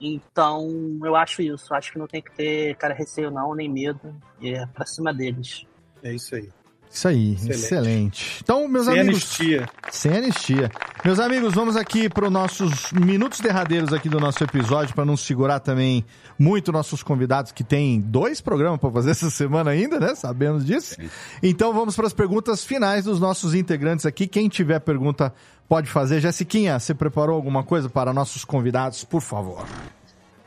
Então, 0.00 0.98
eu 1.02 1.16
acho 1.16 1.42
isso. 1.42 1.74
Acho 1.74 1.92
que 1.92 1.98
não 1.98 2.06
tem 2.06 2.22
que 2.22 2.32
ter 2.32 2.76
cara 2.76 2.94
receio 2.94 3.30
não, 3.30 3.54
nem 3.54 3.68
medo. 3.68 4.14
É 4.42 4.66
pra 4.66 4.86
cima 4.86 5.12
deles. 5.12 5.66
É 6.02 6.12
isso 6.12 6.34
aí. 6.34 6.48
Isso 6.90 7.08
aí, 7.08 7.32
excelente. 7.32 7.50
Excelente. 7.50 8.40
Então, 8.42 8.66
meus 8.68 8.86
Sem 8.86 9.00
amigos. 9.00 9.22
anistia. 9.22 9.68
Sem 9.90 10.12
anistia. 10.12 10.70
Meus 11.04 11.20
amigos, 11.20 11.54
vamos 11.54 11.76
aqui 11.76 12.08
para 12.08 12.26
os 12.26 12.32
nossos 12.32 12.90
minutos 12.92 13.40
derradeiros 13.40 13.92
aqui 13.92 14.08
do 14.08 14.18
nosso 14.18 14.42
episódio, 14.42 14.94
para 14.94 15.04
não 15.04 15.16
segurar 15.16 15.60
também 15.60 16.04
muito 16.38 16.72
nossos 16.72 17.02
convidados, 17.02 17.52
que 17.52 17.62
tem 17.62 18.00
dois 18.00 18.40
programas 18.40 18.80
para 18.80 18.90
fazer 18.90 19.10
essa 19.10 19.30
semana 19.30 19.70
ainda, 19.72 20.00
né? 20.00 20.14
Sabemos 20.14 20.64
disso. 20.64 20.96
Então, 21.42 21.72
vamos 21.72 21.94
para 21.94 22.06
as 22.06 22.12
perguntas 22.12 22.64
finais 22.64 23.04
dos 23.04 23.20
nossos 23.20 23.54
integrantes 23.54 24.06
aqui. 24.06 24.26
Quem 24.26 24.48
tiver 24.48 24.80
pergunta 24.80 25.32
pode 25.68 25.88
fazer. 25.88 26.20
Jessiquinha, 26.20 26.78
você 26.78 26.94
preparou 26.94 27.36
alguma 27.36 27.62
coisa 27.62 27.88
para 27.88 28.12
nossos 28.12 28.44
convidados, 28.44 29.04
por 29.04 29.20
favor? 29.20 29.66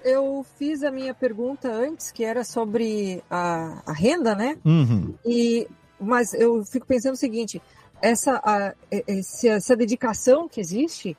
Eu 0.03 0.45
fiz 0.57 0.81
a 0.81 0.91
minha 0.91 1.13
pergunta 1.13 1.69
antes, 1.69 2.11
que 2.11 2.23
era 2.23 2.43
sobre 2.43 3.21
a, 3.29 3.81
a 3.85 3.93
renda, 3.93 4.33
né? 4.33 4.57
Uhum. 4.65 5.13
E, 5.25 5.67
mas 5.99 6.33
eu 6.33 6.63
fico 6.65 6.85
pensando 6.85 7.13
o 7.13 7.17
seguinte: 7.17 7.61
essa, 8.01 8.41
a- 8.43 8.73
esse- 9.07 9.47
essa 9.47 9.75
dedicação 9.75 10.47
que 10.47 10.59
existe, 10.61 11.17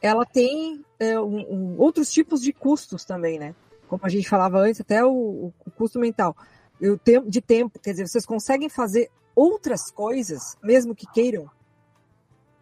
ela 0.00 0.24
tem 0.24 0.84
é, 0.98 1.18
um- 1.20 1.52
um- 1.52 1.76
outros 1.78 2.12
tipos 2.12 2.40
de 2.40 2.52
custos 2.52 3.04
também, 3.04 3.38
né? 3.38 3.54
Como 3.88 4.00
a 4.04 4.08
gente 4.08 4.28
falava 4.28 4.58
antes, 4.58 4.80
até 4.80 5.04
o, 5.04 5.52
o 5.66 5.70
custo 5.76 5.98
mental. 5.98 6.36
O 6.80 6.96
tempo 6.96 7.28
de 7.30 7.40
tempo, 7.40 7.78
quer 7.78 7.90
dizer, 7.90 8.08
vocês 8.08 8.24
conseguem 8.26 8.68
fazer 8.68 9.10
outras 9.34 9.90
coisas, 9.90 10.56
mesmo 10.62 10.94
que 10.94 11.06
queiram? 11.12 11.48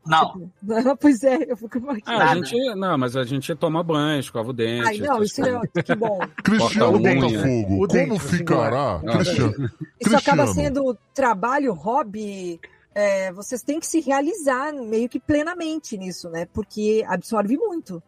Não. 0.07 0.51
pois 1.01 1.23
é, 1.23 1.51
eu 1.51 1.57
fico 1.57 1.79
Ah, 2.07 2.31
a 2.31 2.35
gente, 2.37 2.75
não, 2.75 2.97
mas 2.97 3.17
a 3.17 3.25
gente 3.25 3.55
toma 3.55 3.83
banho, 3.83 4.19
escova 4.21 4.51
o 4.51 4.53
dente. 4.53 4.87
Ai, 4.87 4.99
não, 4.99 5.23
isso 5.23 5.43
é 5.45 5.83
que 5.83 5.95
bom. 5.95 6.19
Cristiano. 6.43 6.99
Botafogo, 6.99 7.87
como 7.89 8.19
ficará? 8.19 9.01
é. 9.05 9.13
Cristiano, 9.13 9.71
Isso 10.01 10.17
acaba 10.17 10.47
sendo 10.47 10.97
trabalho, 11.15 11.73
hobby. 11.75 12.59
é, 12.95 13.31
vocês 13.33 13.63
têm 13.63 13.79
que 13.79 13.87
se 13.87 14.01
realizar 14.01 14.73
meio 14.73 15.09
que 15.09 15.21
plenamente 15.21 15.97
nisso, 15.99 16.29
né? 16.31 16.47
Porque 16.53 17.05
absorve 17.07 17.57
muito. 17.57 18.03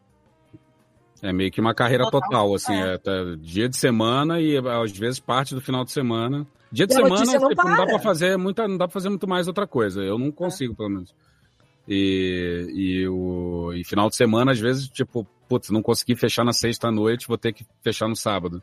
É 1.21 1.33
meio 1.33 1.53
que 1.53 1.61
uma 1.61 1.73
carreira 1.75 2.11
total, 2.11 2.53
assim, 2.55 2.75
é. 2.75 2.99
tá 2.99 3.13
dia 3.39 3.69
de 3.69 3.77
semana 3.77 4.41
e 4.41 4.57
às 4.59 4.91
vezes 4.91 5.21
parte 5.21 5.55
do 5.55 5.61
final 5.61 5.85
de 5.85 5.93
semana. 5.93 6.45
Dia 6.73 6.87
de 6.87 6.95
E 6.95 6.97
semana 6.97 7.25
não 7.25 7.49
tipo, 7.49 7.65
não 7.69 7.77
dá 7.77 7.87
para. 7.87 7.99
fazer 8.01 8.37
muita, 8.37 8.67
não 8.67 8.77
dá 8.77 8.89
pra 8.89 8.93
fazer 8.95 9.09
muito 9.09 9.29
mais 9.29 9.47
outra 9.47 9.67
coisa. 9.67 10.03
Eu 10.03 10.19
não 10.19 10.33
consigo, 10.33 10.75
pelo 10.75 10.89
menos. 10.89 11.15
E, 11.89 12.67
e, 12.75 13.09
o, 13.09 13.73
e 13.75 13.85
final 13.85 14.09
de 14.09 14.17
semana, 14.17 14.53
às 14.53 14.61
vezes, 14.61 14.89
tipo, 14.89 15.27
putz, 15.49 15.71
não 15.71 15.83
consegui 15.83 16.15
fechar 16.15 16.45
na 16.45 16.53
sexta 16.53 16.91
noite, 16.91 17.29
vou 17.29 17.37
ter 17.37 17.53
que 17.53 17.67
fechar 17.83 18.09
no 18.09 18.17
sábado. 18.17 18.63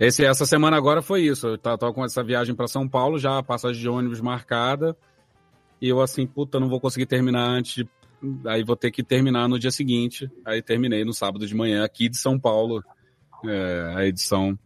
Esse, 0.00 0.24
essa 0.24 0.46
semana 0.46 0.76
agora 0.76 1.02
foi 1.02 1.22
isso. 1.22 1.48
Eu 1.48 1.58
tava 1.58 1.92
com 1.92 2.04
essa 2.04 2.22
viagem 2.22 2.54
para 2.54 2.68
São 2.68 2.88
Paulo, 2.88 3.18
já 3.18 3.38
a 3.38 3.42
passagem 3.42 3.80
de 3.80 3.88
ônibus 3.88 4.20
marcada. 4.20 4.96
E 5.80 5.88
eu 5.88 6.00
assim, 6.00 6.26
puta, 6.26 6.58
não 6.58 6.68
vou 6.68 6.80
conseguir 6.80 7.06
terminar 7.06 7.48
antes 7.48 7.74
de. 7.74 7.88
Aí 8.46 8.64
vou 8.64 8.76
ter 8.76 8.90
que 8.90 9.02
terminar 9.02 9.48
no 9.48 9.58
dia 9.58 9.70
seguinte. 9.70 10.30
Aí 10.44 10.62
terminei 10.62 11.04
no 11.04 11.12
sábado 11.12 11.46
de 11.46 11.54
manhã, 11.54 11.84
aqui 11.84 12.08
de 12.08 12.16
São 12.16 12.38
Paulo, 12.38 12.82
é, 13.44 13.92
a 13.96 14.06
edição, 14.06 14.58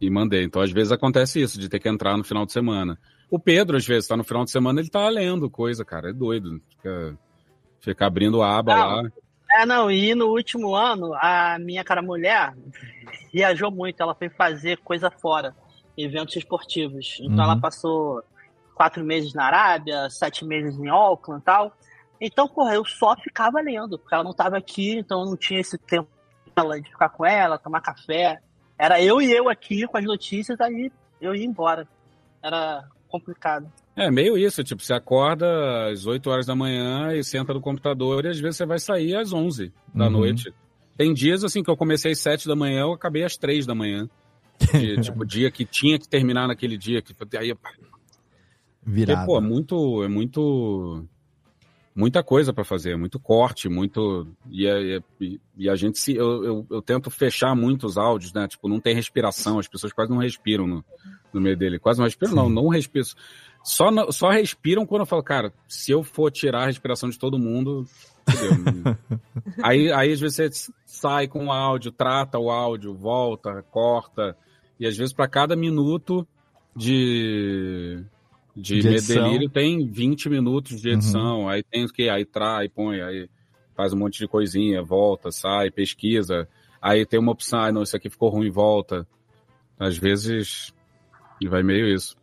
e 0.00 0.10
mandei. 0.10 0.44
Então, 0.44 0.62
às 0.62 0.72
vezes 0.72 0.92
acontece 0.92 1.40
isso, 1.40 1.58
de 1.58 1.68
ter 1.68 1.78
que 1.78 1.88
entrar 1.88 2.16
no 2.16 2.24
final 2.24 2.44
de 2.44 2.52
semana. 2.52 2.98
O 3.30 3.38
Pedro, 3.38 3.76
às 3.76 3.86
vezes, 3.86 4.08
tá 4.08 4.16
no 4.16 4.24
final 4.24 4.44
de 4.44 4.50
semana, 4.50 4.80
ele 4.80 4.88
tá 4.88 5.08
lendo 5.08 5.50
coisa, 5.50 5.84
cara. 5.84 6.10
É 6.10 6.12
doido. 6.12 6.60
Fica, 6.70 7.18
fica 7.80 8.06
abrindo 8.06 8.42
a 8.42 8.58
aba 8.58 8.74
Não. 8.76 9.02
lá. 9.02 9.10
É, 9.52 9.64
não, 9.64 9.90
e 9.90 10.14
no 10.14 10.26
último 10.26 10.74
ano, 10.74 11.14
a 11.14 11.56
minha 11.58 11.82
cara 11.84 12.02
mulher 12.02 12.52
viajou 13.32 13.70
muito, 13.70 14.02
ela 14.02 14.14
foi 14.14 14.28
fazer 14.28 14.78
coisa 14.78 15.10
fora, 15.10 15.54
eventos 15.96 16.36
esportivos. 16.36 17.18
Então 17.20 17.36
Uhum. 17.36 17.42
ela 17.42 17.56
passou 17.60 18.22
quatro 18.74 19.02
meses 19.04 19.32
na 19.32 19.46
Arábia, 19.46 20.10
sete 20.10 20.44
meses 20.44 20.78
em 20.78 20.88
Auckland 20.88 21.40
e 21.40 21.44
tal. 21.44 21.72
Então, 22.20 22.48
porra, 22.48 22.74
eu 22.74 22.84
só 22.84 23.14
ficava 23.16 23.60
lendo, 23.60 23.98
porque 23.98 24.14
ela 24.14 24.24
não 24.24 24.30
estava 24.32 24.56
aqui, 24.58 24.98
então 24.98 25.20
eu 25.20 25.26
não 25.26 25.36
tinha 25.36 25.60
esse 25.60 25.78
tempo 25.78 26.08
dela 26.54 26.80
de 26.80 26.90
ficar 26.90 27.08
com 27.10 27.24
ela, 27.24 27.58
tomar 27.58 27.80
café. 27.80 28.40
Era 28.78 29.00
eu 29.00 29.22
e 29.22 29.30
eu 29.32 29.48
aqui 29.48 29.86
com 29.86 29.96
as 29.96 30.04
notícias, 30.04 30.60
aí 30.60 30.90
eu 31.20 31.34
ia 31.34 31.44
embora. 31.46 31.86
Era 32.42 32.84
complicado. 33.08 33.70
É 33.96 34.10
meio 34.10 34.36
isso, 34.36 34.62
tipo, 34.62 34.82
você 34.82 34.92
acorda 34.94 35.90
às 35.90 36.06
8 36.06 36.28
horas 36.28 36.46
da 36.46 36.54
manhã 36.54 37.12
e 37.14 37.24
senta 37.24 37.54
no 37.54 37.60
computador 37.60 38.24
e 38.24 38.28
às 38.28 38.38
vezes 38.38 38.56
você 38.56 38.66
vai 38.66 38.78
sair 38.78 39.16
às 39.16 39.32
11 39.32 39.72
da 39.94 40.04
Uhum. 40.06 40.10
noite. 40.12 40.52
Tem 40.96 41.12
dias 41.12 41.44
assim 41.44 41.62
que 41.62 41.70
eu 41.70 41.76
comecei 41.76 42.12
às 42.12 42.18
7 42.20 42.46
da 42.46 42.56
manhã, 42.56 42.80
eu 42.80 42.92
acabei 42.92 43.24
às 43.24 43.36
3 43.36 43.66
da 43.66 43.74
manhã. 43.74 44.08
De, 44.72 45.00
tipo, 45.00 45.24
dia 45.24 45.50
que 45.50 45.64
tinha 45.64 45.98
que 45.98 46.08
terminar 46.08 46.48
naquele 46.48 46.76
dia. 46.78 47.02
Que, 47.02 47.14
aí, 47.38 47.52
Virado. 48.82 49.18
Porque, 49.18 49.26
pô, 49.26 49.38
é 49.38 49.40
muito, 49.40 50.04
é 50.04 50.08
muito, 50.08 51.04
muita 51.96 52.22
coisa 52.22 52.52
para 52.52 52.62
fazer, 52.62 52.92
é 52.92 52.96
muito 52.96 53.18
corte, 53.18 53.70
muito 53.70 54.28
e, 54.50 54.66
é, 54.66 55.00
e, 55.18 55.40
e 55.56 55.70
a 55.70 55.74
gente 55.74 55.98
se, 55.98 56.14
eu, 56.14 56.44
eu, 56.44 56.66
eu, 56.70 56.82
tento 56.82 57.10
fechar 57.10 57.56
muitos 57.56 57.96
áudios, 57.96 58.34
né? 58.34 58.46
Tipo, 58.46 58.68
não 58.68 58.78
tem 58.78 58.94
respiração, 58.94 59.58
as 59.58 59.66
pessoas 59.66 59.94
quase 59.94 60.10
não 60.10 60.18
respiram 60.18 60.66
no, 60.66 60.84
no 61.32 61.40
meio 61.40 61.56
dele, 61.56 61.78
quase 61.78 61.98
não 61.98 62.04
respiram, 62.04 62.32
Sim. 62.32 62.36
não, 62.36 62.50
não 62.50 62.68
respiram. 62.68 63.06
Só, 63.64 63.90
só 64.12 64.30
respiram 64.30 64.84
quando 64.84 65.00
eu 65.00 65.06
falo, 65.06 65.22
cara, 65.22 65.52
se 65.66 65.90
eu 65.90 66.04
for 66.04 66.30
tirar 66.30 66.64
a 66.64 66.66
respiração 66.66 67.08
de 67.08 67.18
todo 67.18 67.38
mundo, 67.38 67.86
aí, 69.64 69.90
aí 69.90 70.12
às 70.12 70.20
vezes 70.20 70.36
você 70.36 70.72
sai 70.84 71.26
com 71.26 71.46
o 71.46 71.52
áudio, 71.52 71.90
trata 71.90 72.38
o 72.38 72.50
áudio, 72.50 72.94
volta, 72.94 73.64
corta, 73.70 74.36
e 74.78 74.86
às 74.86 74.96
vezes 74.96 75.14
para 75.14 75.26
cada 75.26 75.56
minuto 75.56 76.28
de 76.76 78.04
de, 78.56 78.80
de 78.80 78.88
Medelírio 78.88 79.50
tem 79.50 79.86
20 79.86 80.30
minutos 80.30 80.80
de 80.80 80.88
edição, 80.88 81.40
uhum. 81.42 81.48
aí 81.48 81.62
tem 81.62 81.84
o 81.84 81.88
que? 81.88 82.08
Aí 82.08 82.24
trai, 82.24 82.68
põe, 82.68 83.02
aí 83.02 83.28
faz 83.74 83.92
um 83.92 83.98
monte 83.98 84.18
de 84.18 84.26
coisinha, 84.26 84.82
volta, 84.82 85.30
sai, 85.30 85.70
pesquisa, 85.70 86.48
aí 86.80 87.04
tem 87.04 87.20
uma 87.20 87.32
opção, 87.32 87.60
ah, 87.60 87.70
não, 87.70 87.82
isso 87.82 87.94
aqui 87.94 88.08
ficou 88.08 88.30
ruim, 88.30 88.50
volta. 88.50 89.06
Às 89.78 89.98
vezes 89.98 90.72
vai 91.46 91.62
meio 91.62 91.86
isso. 91.86 92.16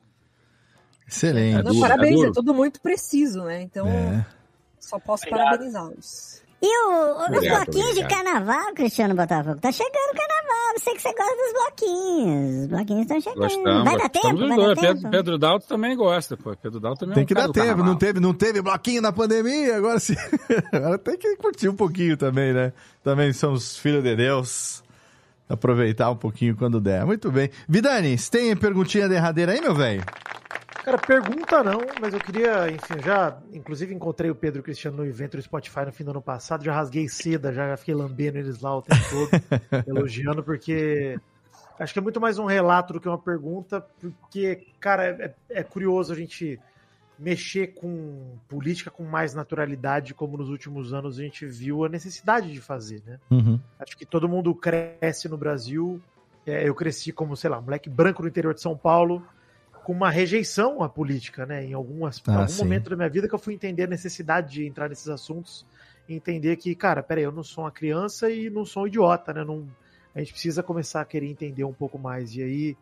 Excelente. 1.07 1.59
É 1.59 1.63
não, 1.63 1.79
parabéns, 1.79 2.23
é, 2.23 2.27
é, 2.27 2.31
tudo 2.31 2.51
muito 2.51 2.81
preciso, 2.81 3.43
né? 3.43 3.61
Então, 3.61 3.87
é. 3.87 4.25
só 4.79 4.97
posso 4.97 5.29
parabenizá-los. 5.29 6.42
E 6.65 6.65
o, 6.65 7.23
os 7.23 7.45
bloquinhos 7.45 7.93
de 7.93 8.07
carnaval, 8.07 8.73
Cristiano 8.73 9.13
Botafogo? 9.13 9.59
Tá 9.59 9.69
chegando 9.69 10.13
o 10.13 10.15
carnaval, 10.15 10.71
não 10.71 10.79
sei 10.79 10.93
que 10.93 11.01
você 11.01 11.13
gosta 11.13 11.35
dos 11.35 11.51
bloquinhos. 11.51 12.61
Os 12.61 12.67
bloquinhos 12.67 13.01
estão 13.01 13.21
chegando. 13.21 13.41
Gostamos, 13.41 13.83
vai 13.83 13.97
dar 13.97 14.09
tempo? 14.09 14.37
Vai 14.37 14.47
dar 14.47 14.55
Pedro, 14.55 14.75
tempo? 14.75 15.09
Pedro 15.11 15.37
Dalto 15.37 15.67
também 15.67 15.97
gosta, 15.97 16.37
pô. 16.37 16.55
Pedro 16.55 16.79
Dalto 16.79 17.01
também 17.01 17.15
Tem 17.15 17.23
é 17.23 17.27
que 17.27 17.33
dar 17.33 17.49
tempo, 17.49 17.83
não 17.83 17.97
teve, 17.97 18.19
não 18.21 18.33
teve 18.33 18.61
bloquinho 18.61 19.01
na 19.01 19.11
pandemia, 19.11 19.75
agora 19.75 19.99
sim. 19.99 20.15
agora 20.71 20.97
tem 20.97 21.17
que 21.17 21.35
curtir 21.35 21.67
um 21.67 21.75
pouquinho 21.75 22.15
também, 22.15 22.53
né? 22.53 22.71
Também 23.03 23.33
somos 23.33 23.77
filhos 23.77 24.01
de 24.01 24.15
Deus. 24.15 24.81
Aproveitar 25.49 26.09
um 26.11 26.15
pouquinho 26.15 26.55
quando 26.55 26.79
der. 26.79 27.05
Muito 27.05 27.29
bem. 27.29 27.49
Vidani, 27.67 28.17
você 28.17 28.31
tem 28.31 28.55
perguntinha 28.55 29.09
derradeira 29.09 29.51
aí, 29.51 29.59
meu 29.59 29.75
velho? 29.75 30.01
Cara, 30.83 30.97
pergunta 30.97 31.63
não, 31.63 31.79
mas 32.01 32.13
eu 32.13 32.19
queria, 32.19 32.69
enfim, 32.69 33.01
já, 33.01 33.37
inclusive 33.53 33.95
encontrei 33.95 34.29
o 34.29 34.35
Pedro 34.35 34.61
Cristiano 34.61 34.97
no 34.97 35.05
evento 35.05 35.37
do 35.37 35.41
Spotify 35.41 35.85
no 35.85 35.93
fim 35.93 36.03
do 36.03 36.11
ano 36.11 36.21
passado, 36.21 36.63
já 36.63 36.73
rasguei 36.73 37.07
seda, 37.07 37.53
já 37.53 37.77
fiquei 37.77 37.95
lambendo 37.95 38.37
eles 38.37 38.59
lá 38.59 38.77
o 38.77 38.81
tempo 38.81 39.01
todo, 39.09 39.29
elogiando, 39.87 40.43
porque 40.43 41.17
acho 41.79 41.93
que 41.93 41.99
é 41.99 42.01
muito 42.01 42.19
mais 42.19 42.37
um 42.37 42.43
relato 42.43 42.91
do 42.91 42.99
que 42.99 43.07
uma 43.07 43.17
pergunta, 43.17 43.79
porque, 44.01 44.67
cara, 44.77 45.05
é, 45.05 45.33
é 45.49 45.63
curioso 45.63 46.11
a 46.11 46.15
gente 46.17 46.59
mexer 47.17 47.67
com 47.67 48.35
política 48.49 48.91
com 48.91 49.03
mais 49.03 49.33
naturalidade, 49.33 50.13
como 50.13 50.35
nos 50.35 50.49
últimos 50.49 50.93
anos 50.93 51.17
a 51.17 51.21
gente 51.21 51.45
viu 51.45 51.85
a 51.85 51.89
necessidade 51.89 52.51
de 52.51 52.59
fazer, 52.59 53.01
né? 53.05 53.19
Uhum. 53.31 53.57
Acho 53.79 53.97
que 53.97 54.05
todo 54.05 54.27
mundo 54.27 54.53
cresce 54.53 55.29
no 55.29 55.37
Brasil, 55.37 56.01
é, 56.45 56.67
eu 56.67 56.75
cresci 56.75 57.13
como, 57.13 57.37
sei 57.37 57.49
lá, 57.49 57.59
um 57.59 57.61
moleque 57.61 57.89
branco 57.89 58.21
no 58.21 58.27
interior 58.27 58.53
de 58.53 58.61
São 58.61 58.75
Paulo, 58.75 59.25
com 59.83 59.91
uma 59.91 60.09
rejeição 60.09 60.81
à 60.81 60.89
política, 60.89 61.45
né? 61.45 61.65
Em 61.65 61.73
algumas, 61.73 62.21
ah, 62.27 62.33
algum 62.33 62.47
sim. 62.47 62.63
momento 62.63 62.89
da 62.89 62.95
minha 62.95 63.09
vida 63.09 63.27
que 63.27 63.35
eu 63.35 63.39
fui 63.39 63.53
entender 63.53 63.83
a 63.83 63.87
necessidade 63.87 64.51
de 64.51 64.65
entrar 64.65 64.89
nesses 64.89 65.09
assuntos 65.09 65.65
e 66.07 66.15
entender 66.15 66.55
que, 66.57 66.73
cara, 66.75 67.03
peraí, 67.03 67.23
eu 67.23 67.31
não 67.31 67.43
sou 67.43 67.63
uma 67.63 67.71
criança 67.71 68.29
e 68.29 68.49
não 68.49 68.65
sou 68.65 68.83
um 68.83 68.87
idiota, 68.87 69.33
né? 69.33 69.43
Não, 69.43 69.67
a 70.15 70.19
gente 70.19 70.31
precisa 70.31 70.63
começar 70.63 71.01
a 71.01 71.05
querer 71.05 71.27
entender 71.27 71.63
um 71.63 71.73
pouco 71.73 71.99
mais. 71.99 72.35
E 72.35 72.43
aí, 72.43 72.77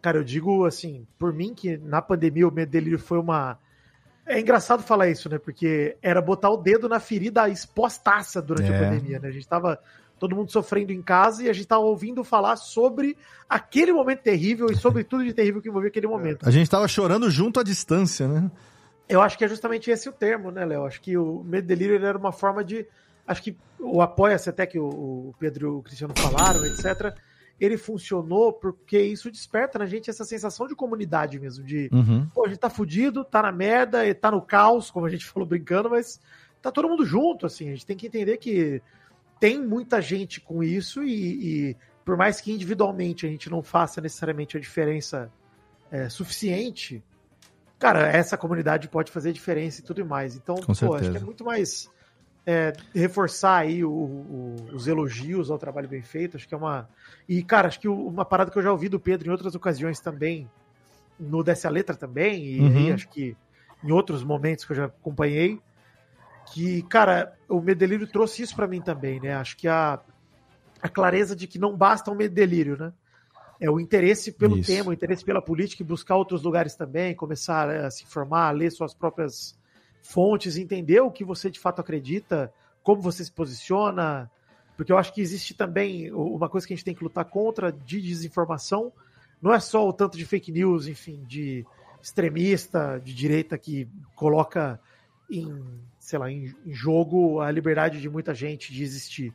cara, 0.00 0.18
eu 0.18 0.24
digo 0.24 0.64
assim, 0.64 1.06
por 1.18 1.32
mim 1.32 1.54
que 1.54 1.76
na 1.76 2.02
pandemia 2.02 2.46
o 2.46 2.52
medo 2.52 2.70
dele 2.70 2.98
foi 2.98 3.18
uma. 3.18 3.58
É 4.24 4.38
engraçado 4.38 4.82
falar 4.82 5.08
isso, 5.08 5.28
né? 5.28 5.38
Porque 5.38 5.96
era 6.00 6.20
botar 6.20 6.50
o 6.50 6.56
dedo 6.56 6.88
na 6.88 7.00
ferida 7.00 7.48
expostaça 7.48 8.40
durante 8.40 8.70
é. 8.70 8.76
a 8.76 8.78
pandemia, 8.78 9.18
né? 9.18 9.28
A 9.28 9.32
gente 9.32 9.46
tava 9.46 9.80
todo 10.22 10.36
mundo 10.36 10.52
sofrendo 10.52 10.92
em 10.92 11.02
casa 11.02 11.42
e 11.42 11.50
a 11.50 11.52
gente 11.52 11.66
tava 11.66 11.82
ouvindo 11.82 12.22
falar 12.22 12.54
sobre 12.54 13.16
aquele 13.48 13.92
momento 13.92 14.20
terrível 14.20 14.68
e 14.70 14.76
sobre 14.76 15.02
tudo 15.02 15.24
de 15.24 15.32
terrível 15.32 15.60
que 15.60 15.68
envolvia 15.68 15.88
aquele 15.88 16.06
momento. 16.06 16.46
A 16.46 16.50
gente 16.52 16.70
tava 16.70 16.86
chorando 16.86 17.28
junto 17.28 17.58
à 17.58 17.64
distância, 17.64 18.28
né? 18.28 18.48
Eu 19.08 19.20
acho 19.20 19.36
que 19.36 19.44
é 19.44 19.48
justamente 19.48 19.90
esse 19.90 20.08
o 20.08 20.12
termo, 20.12 20.52
né, 20.52 20.64
Léo? 20.64 20.86
Acho 20.86 21.00
que 21.00 21.16
o 21.16 21.42
medo 21.42 21.66
delírio 21.66 21.96
era 21.96 22.16
uma 22.16 22.30
forma 22.30 22.62
de. 22.62 22.86
Acho 23.26 23.42
que 23.42 23.56
o 23.80 24.00
apoia-se 24.00 24.48
até 24.48 24.64
que 24.64 24.78
o, 24.78 25.34
Pedro 25.40 25.66
e 25.66 25.70
o 25.70 25.82
Cristiano 25.82 26.14
falaram, 26.16 26.64
etc. 26.66 27.12
Ele 27.58 27.76
funcionou 27.76 28.52
porque 28.52 29.00
isso 29.00 29.28
desperta 29.28 29.80
na 29.80 29.86
gente 29.86 30.08
essa 30.08 30.24
sensação 30.24 30.68
de 30.68 30.76
comunidade 30.76 31.40
mesmo, 31.40 31.64
de 31.64 31.90
uhum. 31.92 32.28
pô, 32.32 32.46
a 32.46 32.48
gente 32.48 32.60
tá 32.60 32.70
fudido, 32.70 33.24
tá 33.24 33.42
na 33.42 33.50
merda, 33.50 34.14
tá 34.14 34.30
no 34.30 34.40
caos, 34.40 34.88
como 34.88 35.04
a 35.04 35.10
gente 35.10 35.26
falou 35.28 35.48
brincando, 35.48 35.90
mas 35.90 36.20
tá 36.62 36.70
todo 36.70 36.88
mundo 36.88 37.04
junto, 37.04 37.44
assim. 37.44 37.66
A 37.66 37.72
gente 37.72 37.86
tem 37.86 37.96
que 37.96 38.06
entender 38.06 38.36
que 38.36 38.80
tem 39.42 39.60
muita 39.60 40.00
gente 40.00 40.40
com 40.40 40.62
isso 40.62 41.02
e, 41.02 41.70
e, 41.70 41.76
por 42.04 42.16
mais 42.16 42.40
que 42.40 42.52
individualmente 42.52 43.26
a 43.26 43.28
gente 43.28 43.50
não 43.50 43.60
faça 43.60 44.00
necessariamente 44.00 44.56
a 44.56 44.60
diferença 44.60 45.32
é, 45.90 46.08
suficiente, 46.08 47.02
cara, 47.76 48.06
essa 48.06 48.36
comunidade 48.36 48.86
pode 48.88 49.10
fazer 49.10 49.32
diferença 49.32 49.80
e 49.80 49.82
tudo 49.82 50.06
mais. 50.06 50.36
Então, 50.36 50.54
com 50.54 50.72
pô, 50.72 50.94
acho 50.94 51.10
que 51.10 51.16
é 51.16 51.20
muito 51.20 51.44
mais 51.44 51.90
é, 52.46 52.72
reforçar 52.94 53.56
aí 53.56 53.84
o, 53.84 53.90
o, 53.90 54.56
os 54.72 54.86
elogios 54.86 55.50
ao 55.50 55.58
trabalho 55.58 55.88
bem 55.88 56.02
feito. 56.02 56.36
Acho 56.36 56.46
que 56.46 56.54
é 56.54 56.56
uma. 56.56 56.88
E, 57.28 57.42
cara, 57.42 57.66
acho 57.66 57.80
que 57.80 57.88
uma 57.88 58.24
parada 58.24 58.48
que 58.48 58.56
eu 58.56 58.62
já 58.62 58.70
ouvi 58.70 58.88
do 58.88 59.00
Pedro 59.00 59.26
em 59.26 59.32
outras 59.32 59.56
ocasiões 59.56 59.98
também, 59.98 60.48
no 61.18 61.42
Desce 61.42 61.66
a 61.66 61.70
Letra 61.70 61.96
também, 61.96 62.44
e 62.44 62.60
uhum. 62.60 62.76
aí, 62.76 62.92
acho 62.92 63.08
que 63.08 63.36
em 63.82 63.90
outros 63.90 64.22
momentos 64.22 64.64
que 64.64 64.70
eu 64.70 64.76
já 64.76 64.84
acompanhei 64.84 65.58
que, 66.52 66.82
cara, 66.82 67.32
o 67.48 67.60
Medelírio 67.60 68.06
trouxe 68.06 68.42
isso 68.42 68.54
para 68.54 68.68
mim 68.68 68.82
também, 68.82 69.18
né? 69.18 69.34
Acho 69.34 69.56
que 69.56 69.66
a, 69.66 69.98
a 70.82 70.88
clareza 70.88 71.34
de 71.34 71.46
que 71.46 71.58
não 71.58 71.74
basta 71.74 72.10
um 72.10 72.14
Medelírio, 72.14 72.76
né? 72.78 72.92
É 73.58 73.70
o 73.70 73.80
interesse 73.80 74.32
pelo 74.32 74.58
isso. 74.58 74.70
tema, 74.70 74.90
o 74.90 74.92
interesse 74.92 75.24
pela 75.24 75.40
política 75.40 75.82
e 75.82 75.86
buscar 75.86 76.16
outros 76.16 76.42
lugares 76.42 76.74
também, 76.74 77.14
começar 77.14 77.70
a 77.70 77.90
se 77.90 78.04
informar, 78.04 78.48
a 78.48 78.50
ler 78.50 78.70
suas 78.70 78.92
próprias 78.92 79.58
fontes, 80.02 80.56
entender 80.56 81.00
o 81.00 81.10
que 81.10 81.24
você 81.24 81.48
de 81.48 81.58
fato 81.58 81.80
acredita, 81.80 82.52
como 82.82 83.00
você 83.00 83.24
se 83.24 83.32
posiciona, 83.32 84.30
porque 84.76 84.92
eu 84.92 84.98
acho 84.98 85.14
que 85.14 85.20
existe 85.20 85.54
também 85.54 86.12
uma 86.12 86.48
coisa 86.48 86.66
que 86.66 86.74
a 86.74 86.76
gente 86.76 86.84
tem 86.84 86.94
que 86.94 87.04
lutar 87.04 87.24
contra 87.24 87.72
de 87.72 88.00
desinformação, 88.00 88.92
não 89.40 89.54
é 89.54 89.60
só 89.60 89.88
o 89.88 89.92
tanto 89.92 90.18
de 90.18 90.26
fake 90.26 90.52
news, 90.52 90.86
enfim, 90.86 91.24
de 91.26 91.64
extremista, 92.02 93.00
de 93.02 93.14
direita 93.14 93.56
que 93.56 93.88
coloca 94.16 94.78
em 95.38 95.82
sei 96.02 96.18
lá, 96.18 96.30
em, 96.30 96.52
em 96.66 96.74
jogo 96.74 97.40
a 97.40 97.50
liberdade 97.50 98.00
de 98.00 98.10
muita 98.10 98.34
gente 98.34 98.72
de 98.72 98.82
existir. 98.82 99.32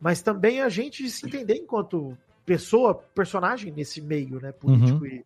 Mas 0.00 0.22
também 0.22 0.60
a 0.60 0.68
gente 0.68 1.10
se 1.10 1.26
entender 1.26 1.56
enquanto 1.56 2.16
pessoa, 2.44 2.94
personagem 2.94 3.72
nesse 3.72 4.00
meio 4.00 4.40
né, 4.40 4.52
político 4.52 5.00
uhum. 5.00 5.06
e 5.06 5.24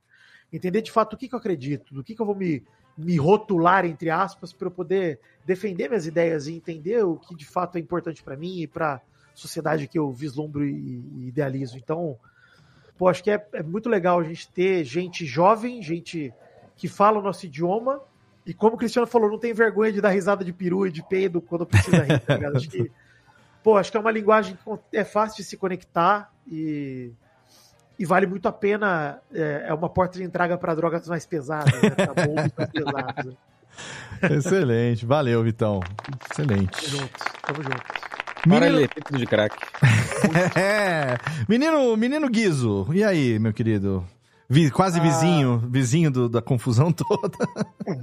entender 0.50 0.80
de 0.80 0.90
fato 0.90 1.12
o 1.12 1.16
que, 1.18 1.28
que 1.28 1.34
eu 1.34 1.38
acredito, 1.38 1.92
do 1.92 2.02
que, 2.02 2.14
que 2.14 2.22
eu 2.22 2.24
vou 2.24 2.34
me, 2.34 2.62
me 2.96 3.18
rotular, 3.18 3.84
entre 3.84 4.08
aspas, 4.08 4.54
para 4.54 4.68
eu 4.68 4.70
poder 4.70 5.20
defender 5.44 5.88
minhas 5.88 6.06
ideias 6.06 6.46
e 6.46 6.54
entender 6.54 7.04
o 7.04 7.16
que 7.16 7.34
de 7.34 7.44
fato 7.44 7.76
é 7.76 7.80
importante 7.80 8.22
para 8.22 8.36
mim 8.36 8.60
e 8.60 8.66
para 8.66 8.94
a 8.94 9.00
sociedade 9.34 9.86
que 9.86 9.98
eu 9.98 10.10
vislumbro 10.10 10.64
e, 10.64 10.72
e, 10.72 11.28
idealizo. 11.28 11.76
Então, 11.76 12.16
pô, 12.96 13.06
acho 13.06 13.22
que 13.22 13.30
é, 13.30 13.46
é 13.52 13.62
muito 13.62 13.90
legal 13.90 14.18
a 14.18 14.24
gente 14.24 14.48
ter 14.50 14.82
gente 14.82 15.26
jovem, 15.26 15.82
gente 15.82 16.32
que 16.74 16.88
fala 16.88 17.18
o 17.18 17.22
nosso 17.22 17.44
idioma 17.44 18.00
e 18.46 18.54
como 18.54 18.74
o 18.74 18.78
Cristiano 18.78 19.06
falou, 19.06 19.30
não 19.30 19.38
tem 19.38 19.52
vergonha 19.52 19.92
de 19.92 20.00
dar 20.00 20.10
risada 20.10 20.44
de 20.44 20.52
peru 20.52 20.86
e 20.86 20.90
de 20.90 21.02
peido 21.02 21.40
quando 21.40 21.66
precisa 21.66 22.02
rir, 22.02 22.20
tá 22.20 22.34
ligado? 22.34 22.56
Acho 22.56 22.68
que, 22.68 22.90
pô, 23.62 23.76
acho 23.76 23.90
que 23.90 23.96
é 23.96 24.00
uma 24.00 24.10
linguagem 24.10 24.56
que 24.90 24.96
é 24.96 25.04
fácil 25.04 25.36
de 25.38 25.44
se 25.44 25.56
conectar 25.56 26.32
e, 26.46 27.12
e 27.98 28.04
vale 28.06 28.26
muito 28.26 28.46
a 28.46 28.52
pena. 28.52 29.20
É, 29.32 29.66
é 29.68 29.74
uma 29.74 29.88
porta 29.88 30.18
de 30.18 30.24
entrada 30.24 30.56
para 30.56 30.74
drogas 30.74 31.06
mais 31.06 31.26
pesadas, 31.26 31.80
né? 31.80 31.90
Pra 31.90 32.14
mais 32.34 32.52
pesados. 32.70 33.24
Né? 33.26 33.36
Excelente, 34.36 35.06
valeu, 35.06 35.42
Vitão. 35.42 35.80
Excelente. 36.30 36.70
Tamo 36.70 36.98
juntos, 36.98 37.26
tamo 37.42 37.62
juntos. 37.62 38.10
Menino... 38.46 38.88
De 39.18 39.26
craque. 39.26 39.58
é. 40.58 41.18
Menino, 41.46 41.94
menino 41.96 42.28
Guizo, 42.28 42.88
e 42.92 43.04
aí, 43.04 43.38
meu 43.38 43.52
querido? 43.52 44.04
Vi, 44.50 44.68
quase 44.68 44.98
ah. 44.98 45.02
vizinho, 45.02 45.58
vizinho 45.58 46.10
do, 46.10 46.28
da 46.28 46.42
confusão 46.42 46.90
toda. 46.92 47.38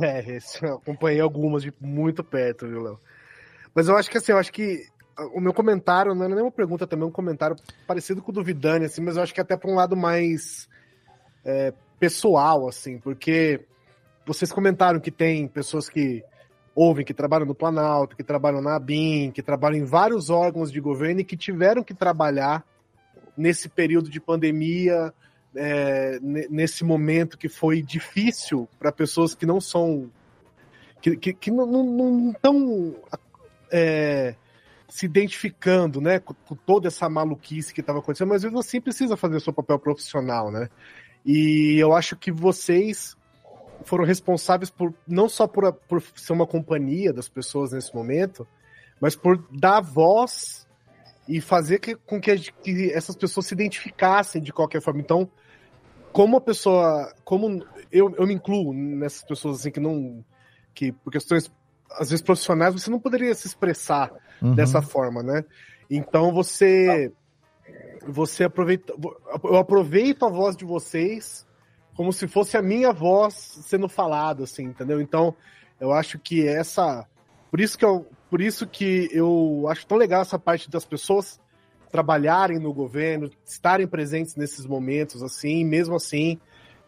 É, 0.01 0.39
eu 0.61 0.75
acompanhei 0.75 1.19
algumas 1.19 1.61
de 1.61 1.73
muito 1.81 2.23
perto, 2.23 2.65
viu, 2.65 2.81
Léo? 2.81 2.99
Mas 3.75 3.89
eu 3.89 3.97
acho 3.97 4.09
que 4.09 4.17
assim, 4.17 4.31
eu 4.31 4.37
acho 4.37 4.53
que 4.53 4.87
o 5.33 5.41
meu 5.41 5.53
comentário 5.53 6.15
não 6.15 6.23
é 6.23 6.29
nem 6.29 6.41
uma 6.41 6.51
pergunta 6.51 6.87
também, 6.87 7.03
é 7.03 7.09
um 7.09 7.11
comentário 7.11 7.57
parecido 7.85 8.21
com 8.21 8.31
o 8.31 8.33
do 8.33 8.43
Vidani, 8.43 8.85
assim, 8.85 9.01
mas 9.01 9.17
eu 9.17 9.23
acho 9.23 9.33
que 9.33 9.41
até 9.41 9.57
para 9.57 9.69
um 9.69 9.75
lado 9.75 9.97
mais 9.97 10.69
é, 11.43 11.73
pessoal, 11.99 12.65
assim, 12.65 12.97
porque 12.97 13.59
vocês 14.25 14.49
comentaram 14.49 15.01
que 15.01 15.11
tem 15.11 15.49
pessoas 15.49 15.89
que 15.89 16.23
ouvem, 16.73 17.03
que 17.03 17.13
trabalham 17.13 17.45
no 17.45 17.55
Planalto, 17.55 18.15
que 18.15 18.23
trabalham 18.23 18.61
na 18.61 18.75
ABIN, 18.75 19.31
que 19.31 19.41
trabalham 19.41 19.79
em 19.79 19.85
vários 19.85 20.29
órgãos 20.29 20.71
de 20.71 20.79
governo 20.79 21.19
e 21.19 21.25
que 21.25 21.35
tiveram 21.35 21.83
que 21.83 21.93
trabalhar 21.93 22.63
nesse 23.35 23.67
período 23.67 24.09
de 24.09 24.21
pandemia 24.21 25.13
é, 25.55 26.19
nesse 26.21 26.83
momento 26.83 27.37
que 27.37 27.49
foi 27.49 27.81
difícil 27.81 28.67
para 28.77 28.91
pessoas 28.91 29.33
que 29.33 29.45
não 29.45 29.59
são. 29.59 30.09
que, 31.01 31.15
que, 31.17 31.33
que 31.33 31.51
não 31.51 32.31
estão 32.31 32.95
é, 33.71 34.35
se 34.87 35.05
identificando 35.05 35.99
né, 35.99 36.19
com, 36.19 36.33
com, 36.33 36.55
toda 36.55 36.87
essa 36.87 37.09
maluquice 37.09 37.73
que 37.73 37.81
estava 37.81 37.99
acontecendo, 37.99 38.29
mas 38.29 38.43
vezes 38.43 38.55
você 38.55 38.79
precisa 38.79 39.17
fazer 39.17 39.39
seu 39.39 39.53
papel 39.53 39.79
profissional, 39.79 40.51
né? 40.51 40.69
E 41.25 41.77
eu 41.77 41.93
acho 41.93 42.15
que 42.15 42.31
vocês 42.31 43.17
foram 43.83 44.05
responsáveis 44.05 44.69
por 44.69 44.93
não 45.07 45.27
só 45.27 45.47
por, 45.47 45.73
por 45.73 46.01
ser 46.15 46.33
uma 46.33 46.47
companhia 46.47 47.11
das 47.11 47.27
pessoas 47.27 47.71
nesse 47.71 47.93
momento, 47.93 48.47
mas 48.99 49.15
por 49.15 49.43
dar 49.51 49.81
voz 49.81 50.66
e 51.27 51.41
fazer 51.41 51.79
que, 51.79 51.95
com 51.95 52.19
que, 52.19 52.37
que, 52.51 52.91
essas 52.91 53.15
pessoas 53.15 53.45
se 53.45 53.53
identificassem 53.53 54.41
de 54.41 54.53
qualquer 54.53 54.81
forma. 54.81 55.01
Então, 55.01 55.29
como 56.11 56.37
a 56.37 56.41
pessoa, 56.41 57.13
como 57.23 57.65
eu, 57.91 58.13
eu 58.17 58.27
me 58.27 58.33
incluo 58.33 58.73
nessas 58.73 59.23
pessoas 59.23 59.59
assim 59.59 59.71
que 59.71 59.79
não, 59.79 60.23
que 60.73 60.91
por 60.91 61.11
questões 61.11 61.51
às 61.91 62.09
vezes 62.09 62.23
profissionais 62.23 62.73
você 62.73 62.89
não 62.89 62.99
poderia 62.99 63.33
se 63.33 63.47
expressar 63.47 64.11
uhum. 64.41 64.55
dessa 64.55 64.81
forma, 64.81 65.23
né? 65.23 65.43
Então 65.89 66.33
você 66.33 67.11
você 68.07 68.45
aproveita, 68.45 68.93
eu 69.43 69.57
aproveito 69.57 70.25
a 70.25 70.29
voz 70.29 70.55
de 70.55 70.63
vocês 70.63 71.45
como 71.97 72.13
se 72.13 72.27
fosse 72.27 72.55
a 72.55 72.61
minha 72.61 72.93
voz 72.93 73.33
sendo 73.63 73.89
falada, 73.89 74.43
assim, 74.43 74.65
entendeu? 74.65 75.01
Então, 75.01 75.35
eu 75.79 75.91
acho 75.91 76.19
que 76.19 76.47
essa, 76.47 77.07
por 77.49 77.59
isso 77.59 77.75
que 77.75 77.83
eu, 77.83 78.07
por 78.29 78.41
isso 78.41 78.67
que 78.67 79.09
eu 79.11 79.65
acho 79.69 79.85
tão 79.87 79.97
legal 79.97 80.21
essa 80.21 80.37
parte 80.37 80.69
das 80.69 80.85
pessoas 80.85 81.39
trabalharem 81.91 82.59
no 82.59 82.73
governo, 82.73 83.29
estarem 83.45 83.87
presentes 83.87 84.35
nesses 84.35 84.65
momentos, 84.65 85.23
assim, 85.23 85.63
mesmo 85.63 85.95
assim, 85.95 86.37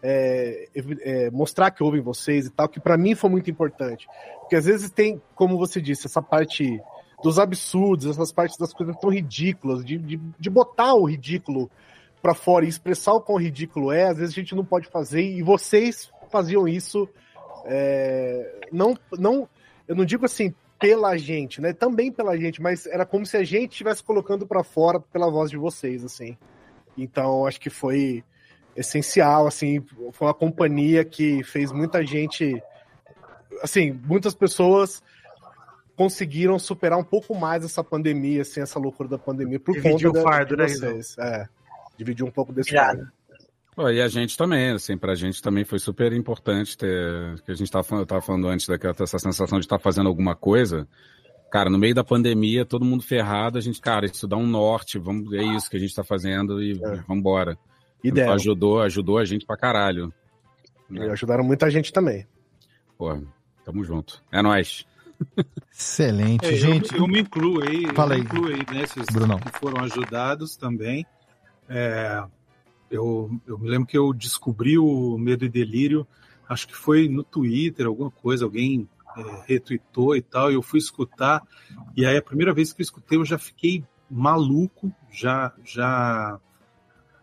é, 0.04 0.68
é, 0.76 1.32
mostrar 1.32 1.72
que 1.72 1.84
ouvem 1.84 2.02
vocês 2.02 2.48
e 2.48 2.50
tal, 2.50 2.68
que 2.68 2.80
para 2.80 2.98
mim 2.98 3.16
foi 3.16 3.30
muito 3.30 3.50
importante. 3.50 4.08
Porque 4.42 4.56
às 4.56 4.66
vezes 4.66 4.90
tem, 4.90 5.22
como 5.36 5.58
você 5.58 5.82
disse, 5.82 6.08
essa 6.08 6.22
parte 6.22 6.82
dos 7.24 7.40
absurdos, 7.40 8.06
essas 8.06 8.32
partes 8.32 8.58
das 8.58 8.74
coisas 8.74 8.96
tão 8.98 9.10
ridículas, 9.10 9.84
de, 9.84 9.98
de, 9.98 10.18
de 10.18 10.50
botar 10.50 10.94
o 10.94 11.06
ridículo 11.06 11.70
para 12.22 12.34
fora 12.34 12.66
e 12.66 12.70
expressar 12.70 13.14
o 13.14 13.22
quão 13.22 13.38
ridículo 13.38 13.92
é, 13.92 14.10
às 14.10 14.18
vezes 14.18 14.34
a 14.34 14.40
gente 14.40 14.56
não 14.56 14.66
pode 14.66 14.90
fazer, 14.90 15.22
e 15.22 15.42
vocês 15.42 16.12
faziam 16.30 16.68
isso. 16.68 17.08
É, 17.66 18.60
não, 18.72 18.98
não, 19.18 19.48
eu 19.88 19.96
não 19.96 20.06
digo 20.06 20.26
assim 20.26 20.54
pela 20.80 21.18
gente, 21.18 21.60
né? 21.62 21.74
Também 21.74 22.12
pela 22.12 22.38
gente, 22.38 22.62
mas 22.62 22.86
era 22.86 23.06
como 23.06 23.26
se 23.26 23.36
a 23.36 23.44
gente 23.44 23.72
estivesse 23.72 24.02
colocando 24.02 24.48
para 24.48 24.64
fora 24.64 25.00
pela 25.00 25.30
voz 25.30 25.52
de 25.52 25.58
vocês, 25.58 26.04
assim. 26.04 26.38
Então, 26.98 27.46
acho 27.46 27.60
que 27.60 27.70
foi 27.70 28.24
essencial, 28.76 29.46
assim, 29.46 29.82
foi 30.14 30.28
uma 30.28 30.34
companhia 30.34 31.04
que 31.04 31.44
fez 31.44 31.72
muita 31.72 32.06
gente, 32.06 32.62
assim, 33.62 33.92
muitas 34.06 34.34
pessoas 34.34 35.04
conseguiram 35.98 36.58
superar 36.58 36.98
um 36.98 37.04
pouco 37.04 37.36
mais 37.36 37.66
essa 37.66 37.84
pandemia, 37.84 38.42
assim, 38.42 38.62
essa 38.62 38.80
loucura 38.80 39.10
da 39.10 39.18
pandemia 39.18 39.60
por 39.60 39.74
Dividir 39.74 40.08
conta 40.08 40.20
o 40.20 40.24
fardo, 40.24 40.56
de 40.56 40.62
né, 40.62 40.68
vocês. 40.70 41.18
É, 41.20 41.46
dividir 41.98 42.26
um 42.26 42.32
pouco 42.32 42.54
desse 42.54 42.72
fardo. 42.74 43.12
Pô, 43.80 43.90
e 43.90 44.02
a 44.02 44.10
gente 44.10 44.36
também, 44.38 44.72
assim, 44.72 44.98
pra 44.98 45.16
gente 45.16 45.42
também 45.42 45.64
foi 45.64 45.80
super 45.80 46.12
importante 46.12 46.78
ter, 46.78 47.42
que 47.46 47.52
a 47.54 47.56
gente 47.56 47.72
tava 47.72 47.82
falando, 47.82 48.06
tava 48.06 48.20
falando 48.20 48.50
antes 48.50 48.68
daquela 48.68 48.94
essa 49.00 49.18
sensação 49.18 49.58
de 49.58 49.64
estar 49.64 49.78
tá 49.78 49.82
fazendo 49.82 50.08
alguma 50.08 50.36
coisa. 50.36 50.86
Cara, 51.50 51.70
no 51.70 51.78
meio 51.78 51.96
da 51.96 52.04
pandemia, 52.04 52.66
todo 52.66 52.84
mundo 52.84 53.02
ferrado, 53.02 53.58
a 53.58 53.62
gente, 53.62 53.80
cara, 53.80 54.06
isso 54.06 54.28
dá 54.28 54.36
um 54.36 54.46
norte, 54.46 55.00
vamos, 55.00 55.32
é 55.32 55.42
isso 55.56 55.70
que 55.70 55.78
a 55.78 55.80
gente 55.80 55.96
tá 55.96 56.04
fazendo 56.04 56.62
e 56.62 56.74
é. 56.74 56.76
vamos 56.76 57.20
embora. 57.20 57.58
E 58.04 58.10
então, 58.10 58.34
ajudou, 58.34 58.82
ajudou 58.82 59.18
a 59.18 59.24
gente 59.24 59.46
pra 59.46 59.56
caralho. 59.56 60.14
E 60.92 61.00
ajudaram 61.00 61.46
muita 61.46 61.72
gente 61.72 61.94
também. 61.94 62.28
Pô, 62.98 63.18
tamo 63.64 63.82
junto. 63.86 64.22
É 64.30 64.42
nóis. 64.42 64.86
Excelente, 65.72 66.46
é, 66.46 66.54
gente. 66.58 66.94
Eu, 66.94 67.04
eu, 67.04 67.08
me 67.08 67.22
incluo 67.22 67.64
aí, 67.64 67.88
Fala 67.96 68.16
eu 68.16 68.18
aí. 68.18 68.20
me 68.20 68.26
incluo 68.26 68.48
aí 68.48 68.78
nesses 68.78 69.06
Brunão. 69.06 69.40
que 69.40 69.58
foram 69.58 69.82
ajudados 69.82 70.58
também. 70.58 71.06
É, 71.70 72.22
eu, 72.90 73.30
eu 73.46 73.58
me 73.58 73.70
lembro 73.70 73.88
que 73.88 73.98
eu 73.98 74.14
descobri 74.14 74.78
o 74.78 75.18
Medo 75.18 75.46
e 75.46 75.50
Delírio, 75.50 76.08
acho 76.48 76.68
que 76.68 76.76
foi 76.76 77.08
no 77.08 77.24
Twitter, 77.24 77.86
alguma 77.86 78.10
coisa, 78.10 78.46
alguém 78.46 78.88
é, 79.16 79.44
retweetou 79.48 80.16
e 80.16 80.22
tal, 80.22 80.52
e 80.52 80.56
eu 80.56 80.62
fui 80.62 80.80
escutar, 80.80 81.44
e 81.96 82.06
aí 82.06 82.18
a 82.18 82.22
primeira 82.22 82.54
vez 82.54 82.74
que 82.74 82.82
eu 82.82 82.84
escutei 82.84 83.18
eu 83.18 83.26
já 83.26 83.38
fiquei 83.38 83.84
maluco, 84.10 84.92
já, 85.12 85.54
já, 85.64 86.40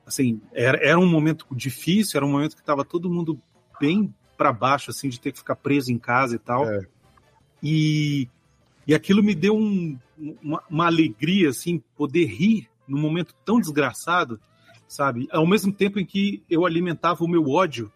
assim, 0.06 0.40
era, 0.52 0.78
era 0.78 0.98
um 0.98 1.08
momento 1.08 1.46
difícil, 1.50 2.16
era 2.18 2.26
um 2.26 2.30
momento 2.30 2.54
que 2.54 2.62
estava 2.62 2.84
todo 2.84 3.10
mundo 3.10 3.40
bem 3.80 4.14
para 4.36 4.52
baixo, 4.52 4.90
assim, 4.90 5.08
de 5.08 5.20
ter 5.20 5.32
que 5.32 5.38
ficar 5.38 5.56
preso 5.56 5.90
em 5.90 5.98
casa 5.98 6.36
e 6.36 6.38
tal, 6.38 6.68
É. 6.68 6.86
e, 7.62 8.28
e 8.86 8.94
aquilo 8.94 9.22
me 9.22 9.34
deu 9.34 9.56
um, 9.56 9.98
uma, 10.42 10.62
uma 10.70 10.86
alegria, 10.86 11.48
assim, 11.48 11.82
poder 11.96 12.26
rir 12.26 12.68
num 12.86 13.00
momento 13.00 13.34
tão 13.44 13.58
desgraçado, 13.58 14.40
sabe? 14.86 15.28
Ao 15.30 15.46
mesmo 15.46 15.72
tempo 15.72 15.98
em 15.98 16.04
que 16.04 16.42
eu 16.48 16.64
alimentava 16.64 17.24
o 17.24 17.28
meu 17.28 17.48
ódio 17.50 17.92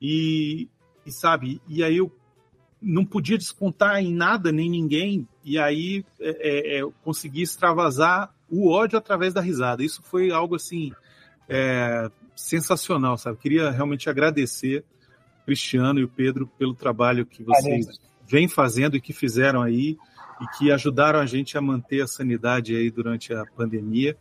e, 0.00 0.68
e 1.04 1.12
sabe? 1.12 1.60
E 1.68 1.82
aí 1.82 1.96
eu 1.96 2.12
não 2.80 3.04
podia 3.04 3.38
descontar 3.38 3.98
em 4.02 4.12
nada 4.12 4.50
nem 4.50 4.68
ninguém 4.68 5.28
e 5.44 5.58
aí 5.58 6.04
é, 6.20 6.76
é, 6.76 6.82
eu 6.82 6.92
consegui 7.04 7.42
extravasar 7.42 8.34
o 8.50 8.68
ódio 8.68 8.98
através 8.98 9.32
da 9.32 9.40
risada. 9.40 9.84
Isso 9.84 10.02
foi 10.02 10.30
algo 10.30 10.56
assim 10.56 10.92
é, 11.48 12.10
sensacional, 12.34 13.16
sabe? 13.16 13.38
Queria 13.38 13.70
realmente 13.70 14.10
agradecer 14.10 14.84
Cristiano 15.44 16.00
e 16.00 16.04
o 16.04 16.08
Pedro 16.08 16.46
pelo 16.58 16.74
trabalho 16.74 17.26
que 17.26 17.42
vocês 17.42 17.86
vêm 18.26 18.48
fazendo 18.48 18.96
e 18.96 19.00
que 19.00 19.12
fizeram 19.12 19.62
aí 19.62 19.96
e 20.40 20.58
que 20.58 20.72
ajudaram 20.72 21.20
a 21.20 21.26
gente 21.26 21.56
a 21.56 21.60
manter 21.60 22.02
a 22.02 22.06
sanidade 22.06 22.74
aí 22.74 22.90
durante 22.90 23.32
a 23.32 23.44
pandemia. 23.56 24.16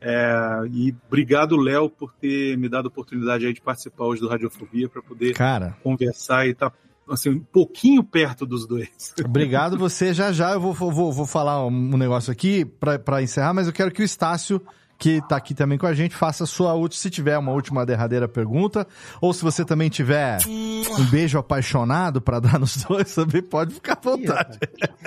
É, 0.00 0.62
e 0.70 0.94
obrigado, 1.06 1.56
Léo, 1.56 1.88
por 1.88 2.12
ter 2.12 2.56
me 2.56 2.68
dado 2.68 2.86
a 2.86 2.88
oportunidade 2.88 3.46
aí 3.46 3.52
de 3.52 3.60
participar 3.60 4.04
hoje 4.04 4.20
do 4.20 4.28
Radiofobia 4.28 4.88
para 4.88 5.02
poder 5.02 5.34
Cara. 5.34 5.76
conversar 5.82 6.46
e 6.46 6.50
estar 6.50 6.72
assim, 7.08 7.30
um 7.30 7.40
pouquinho 7.40 8.02
perto 8.02 8.44
dos 8.44 8.66
dois. 8.66 9.14
Obrigado 9.24 9.78
você. 9.78 10.12
Já 10.12 10.32
já 10.32 10.52
eu 10.52 10.60
vou, 10.60 10.72
vou, 10.72 11.12
vou 11.12 11.26
falar 11.26 11.64
um 11.66 11.96
negócio 11.96 12.32
aqui 12.32 12.64
para 12.64 13.22
encerrar, 13.22 13.54
mas 13.54 13.66
eu 13.66 13.72
quero 13.72 13.90
que 13.90 14.02
o 14.02 14.04
Estácio 14.04 14.60
que 14.98 15.20
tá 15.28 15.36
aqui 15.36 15.54
também 15.54 15.76
com 15.76 15.86
a 15.86 15.92
gente, 15.94 16.14
faça 16.14 16.44
a 16.44 16.46
sua 16.46 16.72
última, 16.74 17.00
se 17.00 17.10
tiver 17.10 17.36
uma 17.38 17.52
última 17.52 17.84
derradeira 17.84 18.26
pergunta, 18.26 18.86
ou 19.20 19.32
se 19.32 19.42
você 19.42 19.64
também 19.64 19.88
tiver 19.90 20.38
um 20.48 21.04
beijo 21.10 21.38
apaixonado 21.38 22.20
para 22.20 22.40
dar 22.40 22.58
nos 22.58 22.82
dois, 22.84 23.14
também 23.14 23.42
pode 23.42 23.74
ficar 23.74 23.94
à 23.94 24.00
vontade. 24.00 24.58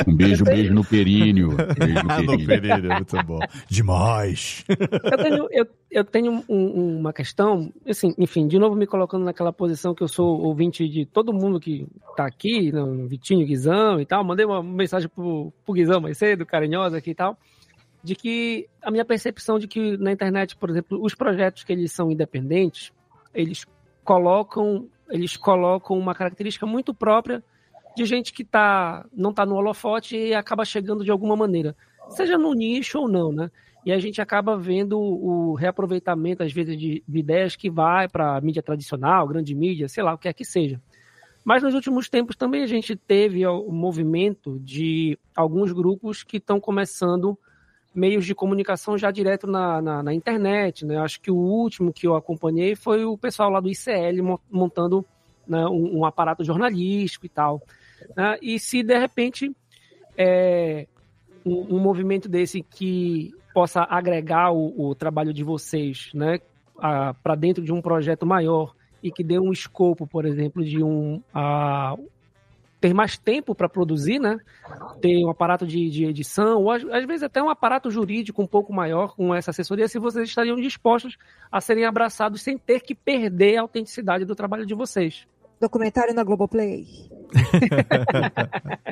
Um 0.08 0.16
beijo, 0.16 0.44
beijo 0.44 0.74
no 0.74 0.84
períneo. 0.86 1.56
Beijo 1.78 2.04
no 2.04 2.12
Ah, 2.12 2.22
no 2.22 2.46
períneo, 2.46 2.94
muito 2.94 3.24
bom. 3.26 3.40
Demais. 3.68 4.64
Eu 4.68 5.18
tenho, 5.18 5.48
eu, 5.52 5.68
eu 5.92 6.04
tenho 6.04 6.44
um- 6.48 6.98
uma 7.00 7.12
questão, 7.14 7.72
assim, 7.88 8.14
enfim, 8.18 8.48
de 8.48 8.60
novo 8.60 8.76
me 8.76 8.86
colocando 8.86 9.24
naquela 9.26 9.52
posição 9.54 9.94
que 9.96 10.04
eu 10.04 10.08
sou 10.08 10.40
ouvinte 10.42 10.88
de 10.88 11.06
todo 11.06 11.34
mundo 11.34 11.60
que 11.60 11.88
tá 12.16 12.26
aqui, 12.26 12.72
no 12.72 13.08
Vitinho, 13.08 13.46
Guizão 13.46 14.00
e 14.00 14.06
tal. 14.06 14.24
Mandei 14.24 14.46
uma 14.46 14.62
mensagem 14.62 15.10
pro, 15.10 15.52
pro 15.66 15.74
Guizão 15.74 16.00
mais 16.02 16.18
cedo, 16.18 16.46
carinhosa 16.46 16.98
aqui 16.98 17.12
e 17.12 17.16
tal, 17.16 17.38
de 18.04 18.16
que 18.16 18.68
a 18.82 18.90
minha 18.90 19.06
percepção 19.06 19.60
de 19.60 19.68
que 19.68 19.98
na 19.98 20.12
internet, 20.12 20.56
por 20.56 20.70
exemplo, 20.70 21.02
os 21.02 21.14
projetos 21.14 21.64
que 21.64 21.74
eles 21.74 21.92
são 21.92 22.12
independentes, 22.12 22.92
eles 23.34 23.66
colocam, 24.04 24.88
eles 25.10 25.36
colocam 25.36 25.98
uma 25.98 26.16
característica 26.16 26.66
muito 26.66 26.94
própria 26.94 27.44
de 27.96 28.06
gente 28.06 28.32
que 28.32 28.44
tá, 28.44 29.06
não 29.14 29.34
tá 29.34 29.46
no 29.46 29.56
holofote 29.56 30.16
e 30.16 30.34
acaba 30.34 30.64
chegando 30.64 31.04
de 31.04 31.12
alguma 31.12 31.36
maneira, 31.36 31.76
seja 32.10 32.38
no 32.38 32.54
nicho 32.54 33.00
ou 33.00 33.08
não, 33.10 33.32
né? 33.32 33.52
E 33.86 33.92
a 33.92 34.00
gente 34.00 34.22
acaba 34.22 34.58
vendo 34.58 35.00
o 35.00 35.54
reaproveitamento, 35.54 36.44
às 36.44 36.52
vezes, 36.52 36.78
de, 36.78 37.04
de 37.08 37.20
ideias 37.20 37.56
que 37.56 37.70
vai 37.70 38.08
para 38.08 38.40
mídia 38.42 38.62
tradicional, 38.62 39.28
grande 39.28 39.56
mídia, 39.56 39.88
sei 39.88 40.04
lá, 40.04 40.14
o 40.14 40.18
que 40.18 40.28
é 40.28 40.34
que 40.34 40.44
seja. 40.44 40.82
Mas 41.44 41.64
nos 41.64 41.74
últimos 41.74 42.10
tempos 42.10 42.36
também 42.36 42.62
a 42.62 42.68
gente 42.68 42.96
teve 42.96 43.46
o 43.48 43.72
movimento 43.72 44.60
de 44.60 45.18
alguns 45.36 45.72
grupos 45.72 46.24
que 46.24 46.38
estão 46.38 46.60
começando 46.60 47.38
meios 47.94 48.26
de 48.26 48.36
comunicação 48.36 48.98
já 48.98 49.12
direto 49.12 49.48
na, 49.48 49.82
na, 49.82 50.04
na 50.04 50.14
internet. 50.14 50.86
Né? 50.86 50.98
Acho 50.98 51.20
que 51.20 51.32
o 51.32 51.36
último 51.36 51.92
que 51.92 52.08
eu 52.08 52.16
acompanhei 52.16 52.76
foi 52.76 53.06
o 53.06 53.18
pessoal 53.18 53.50
lá 53.50 53.60
do 53.60 53.70
ICL 53.70 54.24
mo- 54.24 54.42
montando 54.50 55.06
né, 55.48 55.66
um, 55.66 56.00
um 56.00 56.06
aparato 56.06 56.44
jornalístico 56.44 57.26
e 57.26 57.30
tal. 57.30 57.62
né? 58.16 58.38
E 58.42 58.60
se 58.60 58.84
de 58.84 58.98
repente 58.98 59.52
é, 60.18 60.88
um, 61.46 61.76
um 61.76 61.80
movimento 61.80 62.30
desse 62.30 62.62
que 62.62 63.34
possa 63.54 63.82
agregar 63.90 64.52
o, 64.52 64.90
o 64.90 64.96
trabalho 64.96 65.34
de 65.34 65.44
vocês 65.44 66.12
né, 66.14 66.40
para 67.24 67.36
dentro 67.36 67.64
de 67.64 67.74
um 67.74 67.82
projeto 67.82 68.26
maior 68.26 68.74
e 69.02 69.12
que 69.12 69.24
dê 69.24 69.40
um 69.40 69.52
escopo, 69.52 70.06
por 70.06 70.26
exemplo, 70.26 70.64
de 70.64 70.84
um, 70.84 71.22
a, 71.34 71.96
ter 72.80 72.94
mais 72.94 73.18
tempo 73.18 73.54
para 73.54 73.68
produzir, 73.68 74.20
né? 74.20 74.38
Ter 75.02 75.26
um 75.26 75.30
aparato 75.30 75.68
de, 75.68 75.90
de 75.90 76.06
edição, 76.06 76.62
ou 76.62 76.72
às, 76.72 76.84
às, 76.86 77.06
vezes 77.06 77.24
até 77.24 77.44
um 77.44 77.50
aparato 77.50 77.92
jurídico 77.92 78.42
um 78.42 78.48
pouco 78.48 78.72
maior 78.72 79.16
com 79.16 79.36
essa 79.36 79.52
assessoria, 79.52 79.88
se 79.88 80.00
vocês 80.00 80.30
estariam 80.30 80.56
dispostos 80.56 81.18
a 81.52 81.60
serem 81.60 81.86
abraçados 81.86 82.42
sem 82.42 82.58
ter 82.58 82.82
que 82.82 82.96
perder 82.96 83.58
a 83.58 83.62
autenticidade 83.62 84.24
do 84.26 84.36
trabalho 84.36 84.66
de 84.66 84.74
vocês. 84.74 85.28
Documentário 85.60 86.14
na 86.14 86.24
Globoplay. 86.24 86.88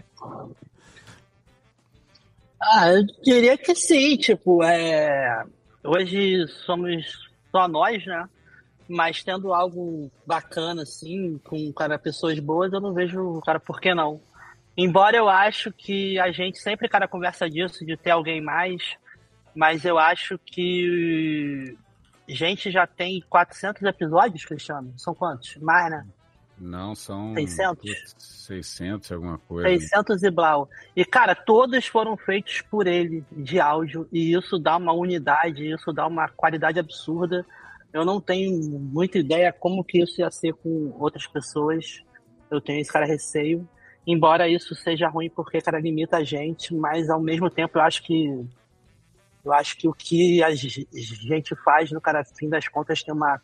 ah, 2.61 2.89
eu 2.91 3.05
diria 3.23 3.57
que 3.57 3.73
sim, 3.73 4.17
tipo, 4.17 4.61
é... 4.63 5.45
hoje 5.81 6.45
somos 6.65 7.29
só 7.51 7.69
nós, 7.69 8.05
né? 8.05 8.27
Mas 8.87 9.23
tendo 9.23 9.53
algo 9.53 10.09
bacana, 10.25 10.83
assim, 10.83 11.37
com 11.39 11.71
cara, 11.73 11.99
pessoas 11.99 12.39
boas, 12.39 12.71
eu 12.71 12.79
não 12.79 12.93
vejo, 12.93 13.41
cara, 13.45 13.59
por 13.59 13.81
que 13.81 13.93
não? 13.93 14.21
Embora 14.77 15.17
eu 15.17 15.27
acho 15.27 15.71
que 15.71 16.19
a 16.19 16.31
gente 16.31 16.59
sempre, 16.59 16.87
cara, 16.87 17.07
conversa 17.07 17.49
disso, 17.49 17.85
de 17.85 17.97
ter 17.97 18.11
alguém 18.11 18.39
mais, 18.39 18.81
mas 19.53 19.83
eu 19.83 19.97
acho 19.97 20.37
que 20.37 21.75
gente 22.27 22.69
já 22.69 22.85
tem 22.85 23.23
400 23.29 23.81
episódios, 23.83 24.45
Cristiano? 24.45 24.93
São 24.97 25.13
quantos? 25.15 25.55
Mais, 25.57 25.89
né? 25.89 26.05
Não, 26.59 26.95
são 26.95 27.33
600? 27.35 28.15
600, 28.17 29.11
alguma 29.11 29.37
coisa. 29.37 29.69
600 29.69 30.23
e 30.23 30.31
blau. 30.31 30.67
E, 30.95 31.05
cara, 31.05 31.35
todos 31.35 31.85
foram 31.85 32.17
feitos 32.17 32.61
por 32.61 32.87
ele, 32.87 33.23
de 33.31 33.59
áudio, 33.59 34.07
e 34.11 34.35
isso 34.35 34.57
dá 34.57 34.75
uma 34.75 34.91
unidade, 34.91 35.71
isso 35.71 35.93
dá 35.93 36.07
uma 36.07 36.27
qualidade 36.27 36.79
absurda. 36.79 37.45
Eu 37.93 38.05
não 38.05 38.19
tenho 38.19 38.59
muita 38.79 39.17
ideia 39.17 39.51
como 39.51 39.83
que 39.83 40.01
isso 40.01 40.21
ia 40.21 40.29
ser 40.29 40.53
com 40.53 40.95
outras 40.99 41.25
pessoas. 41.25 42.03
Eu 42.51 42.61
tenho 42.61 42.79
esse 42.79 42.91
cara 42.91 43.05
receio. 43.05 43.67
Embora 44.05 44.47
isso 44.47 44.73
seja 44.75 45.09
ruim 45.09 45.29
porque, 45.29 45.59
cara, 45.59 45.79
limita 45.79 46.17
a 46.17 46.23
gente, 46.23 46.73
mas 46.73 47.09
ao 47.09 47.21
mesmo 47.21 47.49
tempo 47.49 47.77
eu 47.77 47.81
acho 47.81 48.03
que 48.03 48.45
eu 49.43 49.53
acho 49.53 49.77
que 49.77 49.87
o 49.87 49.93
que 49.93 50.43
a 50.43 50.53
gente 50.53 51.55
faz, 51.63 51.91
no 51.91 52.01
cara, 52.01 52.23
fim 52.37 52.49
das 52.49 52.67
contas, 52.67 53.01
tem 53.01 53.13
uma 53.13 53.41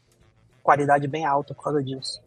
qualidade 0.61 1.07
bem 1.07 1.25
alta 1.25 1.53
por 1.53 1.63
causa 1.63 1.81
disso. 1.81 2.21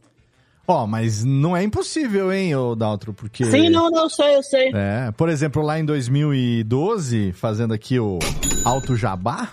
Ó, 0.69 0.83
oh, 0.83 0.87
mas 0.87 1.23
não 1.23 1.57
é 1.57 1.63
impossível, 1.63 2.33
hein, 2.33 2.55
ô 2.57 2.75
Daltro, 2.75 3.13
porque... 3.13 3.45
Sim, 3.45 3.69
não, 3.69 3.89
não, 3.89 4.09
sei, 4.09 4.35
eu 4.35 4.43
sei. 4.43 4.73
É, 4.75 5.13
por 5.13 5.29
exemplo, 5.29 5.63
lá 5.63 5.79
em 5.79 5.85
2012, 5.85 7.33
fazendo 7.33 7.73
aqui 7.73 8.01
o 8.01 8.19
Alto 8.65 8.97
Jabá, 8.97 9.51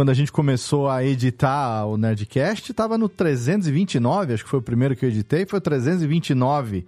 quando 0.00 0.08
a 0.08 0.14
gente 0.14 0.32
começou 0.32 0.88
a 0.88 1.04
editar 1.04 1.84
o 1.84 1.98
Nerdcast, 1.98 2.72
tava 2.72 2.96
no 2.96 3.06
329, 3.06 4.32
acho 4.32 4.44
que 4.44 4.48
foi 4.48 4.58
o 4.58 4.62
primeiro 4.62 4.96
que 4.96 5.04
eu 5.04 5.10
editei, 5.10 5.44
foi 5.44 5.58
o 5.58 5.60
329. 5.60 6.86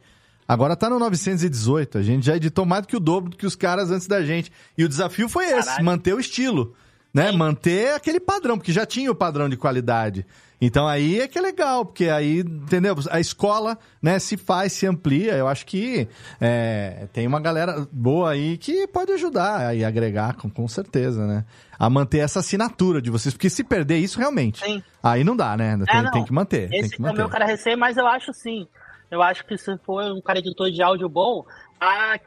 Agora 0.48 0.74
tá 0.74 0.88
no 0.88 0.98
918. 0.98 1.98
A 1.98 2.02
gente 2.02 2.24
já 2.24 2.36
editou 2.36 2.64
mais 2.64 2.80
do 2.80 2.88
que 2.88 2.96
o 2.96 3.00
dobro 3.00 3.28
do 3.28 3.36
que 3.36 3.44
os 3.44 3.54
caras 3.54 3.90
antes 3.90 4.06
da 4.06 4.22
gente. 4.22 4.50
E 4.78 4.82
o 4.82 4.88
desafio 4.88 5.28
foi 5.28 5.44
esse, 5.44 5.66
Caralho. 5.66 5.84
manter 5.84 6.14
o 6.14 6.18
estilo, 6.18 6.72
né? 7.12 7.30
Sim. 7.30 7.36
Manter 7.36 7.94
aquele 7.94 8.20
padrão, 8.20 8.56
porque 8.56 8.72
já 8.72 8.86
tinha 8.86 9.10
o 9.10 9.14
padrão 9.14 9.48
de 9.48 9.56
qualidade. 9.56 10.26
Então 10.64 10.86
aí 10.86 11.20
é 11.20 11.26
que 11.26 11.36
é 11.36 11.42
legal, 11.42 11.84
porque 11.84 12.08
aí, 12.08 12.38
entendeu? 12.38 12.94
A 13.10 13.18
escola, 13.18 13.76
né, 14.00 14.20
se 14.20 14.36
faz, 14.36 14.72
se 14.72 14.86
amplia. 14.86 15.32
Eu 15.34 15.48
acho 15.48 15.66
que 15.66 16.06
é, 16.40 17.08
tem 17.12 17.26
uma 17.26 17.40
galera 17.40 17.84
boa 17.90 18.30
aí 18.30 18.56
que 18.56 18.86
pode 18.86 19.10
ajudar 19.10 19.76
e 19.76 19.84
agregar, 19.84 20.36
com, 20.36 20.48
com 20.48 20.68
certeza, 20.68 21.26
né? 21.26 21.44
A 21.76 21.90
manter 21.90 22.18
essa 22.18 22.38
assinatura 22.38 23.02
de 23.02 23.10
vocês, 23.10 23.34
porque 23.34 23.50
se 23.50 23.64
perder 23.64 23.98
isso 23.98 24.20
realmente, 24.20 24.64
Sim. 24.64 24.80
aí 25.02 25.24
não 25.24 25.34
dá, 25.34 25.56
né? 25.56 25.76
Tem, 25.84 25.98
é, 25.98 26.10
tem 26.12 26.24
que 26.24 26.32
manter. 26.32 26.72
Esse 26.72 26.82
tem 26.82 26.90
que 26.90 27.02
manter. 27.02 27.14
é 27.14 27.14
o 27.14 27.18
meu 27.18 27.28
cara 27.28 27.44
receio, 27.44 27.76
mas 27.76 27.96
eu 27.96 28.06
acho 28.06 28.32
sim. 28.32 28.68
Eu 29.10 29.20
acho 29.20 29.44
que 29.44 29.58
se 29.58 29.76
for 29.78 30.04
um 30.12 30.20
cara 30.20 30.38
editor 30.38 30.70
de 30.70 30.80
áudio 30.80 31.08
bom, 31.08 31.44
a, 31.80 32.18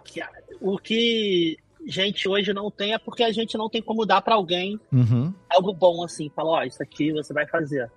o 0.60 0.78
que 0.78 1.58
gente 1.86 2.28
hoje 2.28 2.54
não 2.54 2.72
tem 2.72 2.94
é 2.94 2.98
porque 2.98 3.24
a 3.24 3.32
gente 3.32 3.58
não 3.58 3.70
tem 3.70 3.82
como 3.82 4.06
dar 4.06 4.22
para 4.22 4.36
alguém 4.36 4.80
uhum. 4.92 5.34
algo 5.50 5.74
bom 5.74 6.04
assim, 6.04 6.30
falar, 6.30 6.50
ó, 6.52 6.60
oh, 6.60 6.64
isso 6.64 6.82
aqui 6.82 7.12
você 7.12 7.34
vai 7.34 7.46
fazer. 7.48 7.90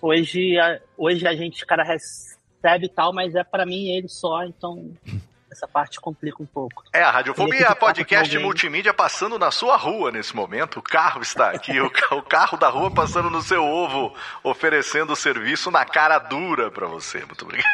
Hoje, 0.00 0.58
a, 0.58 0.80
hoje 0.96 1.26
a 1.26 1.34
gente, 1.34 1.64
cara, 1.64 1.82
recebe 1.82 2.88
tal, 2.88 3.12
mas 3.12 3.34
é 3.34 3.44
para 3.44 3.64
mim 3.66 3.88
ele 3.88 4.08
só, 4.08 4.44
então 4.44 4.92
essa 5.56 5.66
parte 5.66 5.98
complica 5.98 6.42
um 6.42 6.46
pouco. 6.46 6.84
É, 6.92 7.02
a 7.02 7.10
Radiofobia 7.10 7.74
podcast 7.74 8.38
multimídia 8.38 8.92
passando 8.92 9.38
na 9.38 9.50
sua 9.50 9.76
rua 9.76 10.12
nesse 10.12 10.36
momento. 10.36 10.80
O 10.80 10.82
carro 10.82 11.22
está 11.22 11.50
aqui, 11.50 11.80
o, 11.80 11.86
o 12.12 12.22
carro 12.22 12.58
da 12.58 12.68
rua 12.68 12.90
passando 12.90 13.30
no 13.30 13.40
seu 13.40 13.64
ovo, 13.64 14.14
oferecendo 14.44 15.14
o 15.14 15.16
serviço 15.16 15.70
na 15.70 15.84
cara 15.86 16.18
dura 16.18 16.70
para 16.70 16.86
você. 16.86 17.24
Muito 17.24 17.42
obrigado. 17.42 17.66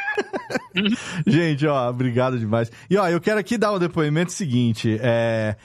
Gente, 1.27 1.67
ó, 1.67 1.91
obrigado 1.91 2.39
demais. 2.39 2.71
E 2.89 2.97
ó, 2.97 3.09
eu 3.09 3.21
quero 3.21 3.41
aqui 3.41 3.59
dar 3.59 3.73
o 3.73 3.77
um 3.77 3.79
depoimento 3.81 4.31
seguinte. 4.31 4.97
É, 5.03 5.57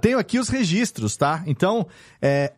tenho 0.00 0.18
aqui 0.18 0.38
os 0.38 0.50
registros, 0.50 1.16
tá? 1.16 1.42
Então, 1.46 1.86
é, 2.20 2.52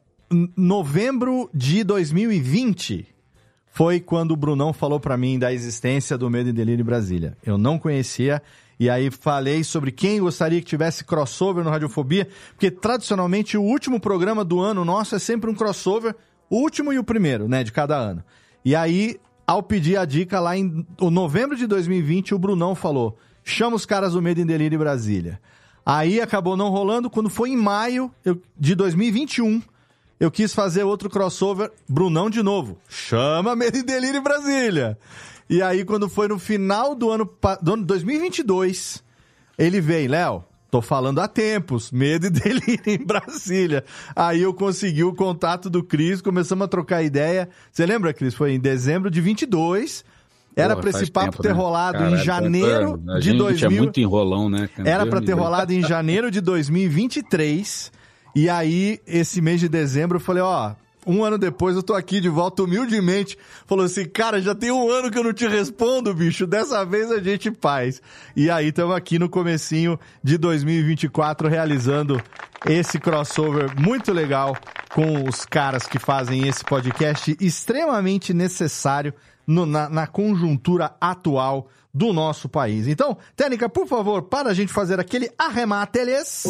novembro 0.56 1.48
de 1.54 1.84
2020 1.84 3.14
foi 3.74 3.98
quando 3.98 4.30
o 4.30 4.36
Brunão 4.36 4.72
falou 4.72 5.00
para 5.00 5.16
mim 5.16 5.36
da 5.36 5.52
existência 5.52 6.16
do 6.16 6.30
Medo 6.30 6.48
e 6.48 6.52
Delírio 6.52 6.82
em 6.82 6.86
Brasília. 6.86 7.36
Eu 7.44 7.58
não 7.58 7.76
conhecia, 7.76 8.40
e 8.78 8.90
aí 8.90 9.10
falei 9.10 9.62
sobre 9.62 9.90
quem 9.90 10.20
gostaria 10.20 10.60
que 10.60 10.66
tivesse 10.66 11.04
crossover 11.04 11.64
no 11.64 11.70
Radiofobia, 11.70 12.28
porque 12.50 12.70
tradicionalmente 12.70 13.56
o 13.56 13.62
último 13.62 14.00
programa 14.00 14.44
do 14.44 14.60
ano 14.60 14.84
nosso 14.84 15.14
é 15.14 15.18
sempre 15.18 15.50
um 15.50 15.54
crossover, 15.54 16.14
o 16.50 16.56
último 16.56 16.92
e 16.92 16.98
o 16.98 17.04
primeiro, 17.04 17.48
né, 17.48 17.62
de 17.62 17.72
cada 17.72 17.96
ano. 17.96 18.22
E 18.64 18.74
aí, 18.74 19.20
ao 19.46 19.62
pedir 19.62 19.96
a 19.96 20.04
dica 20.04 20.40
lá 20.40 20.56
em 20.56 20.86
novembro 21.00 21.56
de 21.56 21.66
2020, 21.66 22.34
o 22.34 22.38
Brunão 22.38 22.74
falou: 22.74 23.18
chama 23.42 23.76
os 23.76 23.86
caras 23.86 24.12
do 24.12 24.22
Medo 24.22 24.40
e 24.40 24.44
Delírio 24.44 24.76
em 24.76 24.78
Brasília. 24.78 25.40
Aí 25.86 26.20
acabou 26.20 26.56
não 26.56 26.70
rolando, 26.70 27.10
quando 27.10 27.28
foi 27.28 27.50
em 27.50 27.56
maio 27.56 28.10
de 28.58 28.74
2021 28.74 29.60
eu 30.18 30.30
quis 30.30 30.54
fazer 30.54 30.84
outro 30.84 31.10
crossover, 31.10 31.70
Brunão 31.88 32.30
de 32.30 32.42
novo. 32.42 32.78
Chama 32.88 33.56
Medo 33.56 33.78
e 33.78 33.82
Delírio 33.82 34.18
em 34.18 34.22
Brasília. 34.22 34.98
E 35.48 35.62
aí, 35.62 35.84
quando 35.84 36.08
foi 36.08 36.28
no 36.28 36.38
final 36.38 36.94
do 36.94 37.10
ano, 37.10 37.30
do 37.62 37.74
ano 37.74 37.84
2022, 37.84 39.02
ele 39.58 39.80
veio, 39.80 40.10
Léo, 40.10 40.44
tô 40.70 40.80
falando 40.80 41.20
há 41.20 41.28
tempos, 41.28 41.92
Medo 41.92 42.26
e 42.26 42.30
Delírio 42.30 42.82
em 42.86 43.04
Brasília. 43.04 43.84
Aí 44.16 44.42
eu 44.42 44.54
consegui 44.54 45.04
o 45.04 45.14
contato 45.14 45.68
do 45.68 45.82
Cris, 45.82 46.20
começamos 46.20 46.64
a 46.64 46.68
trocar 46.68 47.02
ideia. 47.02 47.48
Você 47.70 47.84
lembra, 47.84 48.12
Cris? 48.12 48.34
Foi 48.34 48.52
em 48.52 48.60
dezembro 48.60 49.10
de 49.10 49.20
22. 49.20 50.04
Era 50.56 50.76
para 50.76 50.90
esse 50.90 51.10
papo 51.10 51.32
tempo, 51.32 51.42
ter 51.42 51.48
né? 51.48 51.54
rolado 51.54 51.98
Caralho, 51.98 52.16
em 52.16 52.18
janeiro 52.18 53.02
de 53.20 53.32
2000. 53.32 53.66
É 53.66 53.80
muito 53.82 54.00
enrolão, 54.00 54.48
né? 54.48 54.68
Era 54.84 55.04
para 55.04 55.20
ter 55.20 55.32
rolado 55.32 55.72
em 55.72 55.82
janeiro 55.82 56.30
de 56.30 56.40
2023. 56.40 57.92
E 58.36 58.48
aí, 58.48 59.00
esse 59.06 59.40
mês 59.40 59.60
de 59.60 59.68
dezembro, 59.68 60.16
eu 60.16 60.20
falei, 60.20 60.42
ó, 60.42 60.74
um 61.06 61.24
ano 61.24 61.38
depois 61.38 61.76
eu 61.76 61.82
tô 61.82 61.94
aqui 61.94 62.20
de 62.20 62.28
volta 62.28 62.62
humildemente. 62.62 63.38
Falou 63.66 63.84
assim, 63.84 64.04
cara, 64.04 64.40
já 64.40 64.54
tem 64.54 64.70
um 64.70 64.90
ano 64.90 65.10
que 65.10 65.18
eu 65.18 65.24
não 65.24 65.32
te 65.32 65.46
respondo, 65.46 66.14
bicho. 66.14 66.46
Dessa 66.46 66.84
vez 66.84 67.10
a 67.10 67.20
gente 67.20 67.52
faz. 67.60 68.00
E 68.34 68.50
aí 68.50 68.68
estamos 68.68 68.94
aqui 68.96 69.18
no 69.18 69.28
comecinho 69.28 69.98
de 70.22 70.38
2024 70.38 71.48
realizando 71.48 72.20
esse 72.66 72.98
crossover 72.98 73.78
muito 73.78 74.12
legal 74.12 74.56
com 74.92 75.28
os 75.28 75.44
caras 75.44 75.86
que 75.86 75.98
fazem 75.98 76.48
esse 76.48 76.64
podcast 76.64 77.36
extremamente 77.40 78.32
necessário 78.32 79.12
no, 79.46 79.66
na, 79.66 79.88
na 79.88 80.06
conjuntura 80.06 80.94
atual 81.00 81.68
do 81.94 82.12
nosso 82.12 82.48
país. 82.48 82.88
Então, 82.88 83.16
Técnica, 83.36 83.68
por 83.68 83.86
favor, 83.86 84.22
para 84.22 84.50
a 84.50 84.54
gente 84.54 84.72
fazer 84.72 84.98
aquele 84.98 85.30
arremate, 85.38 86.00
eles 86.00 86.44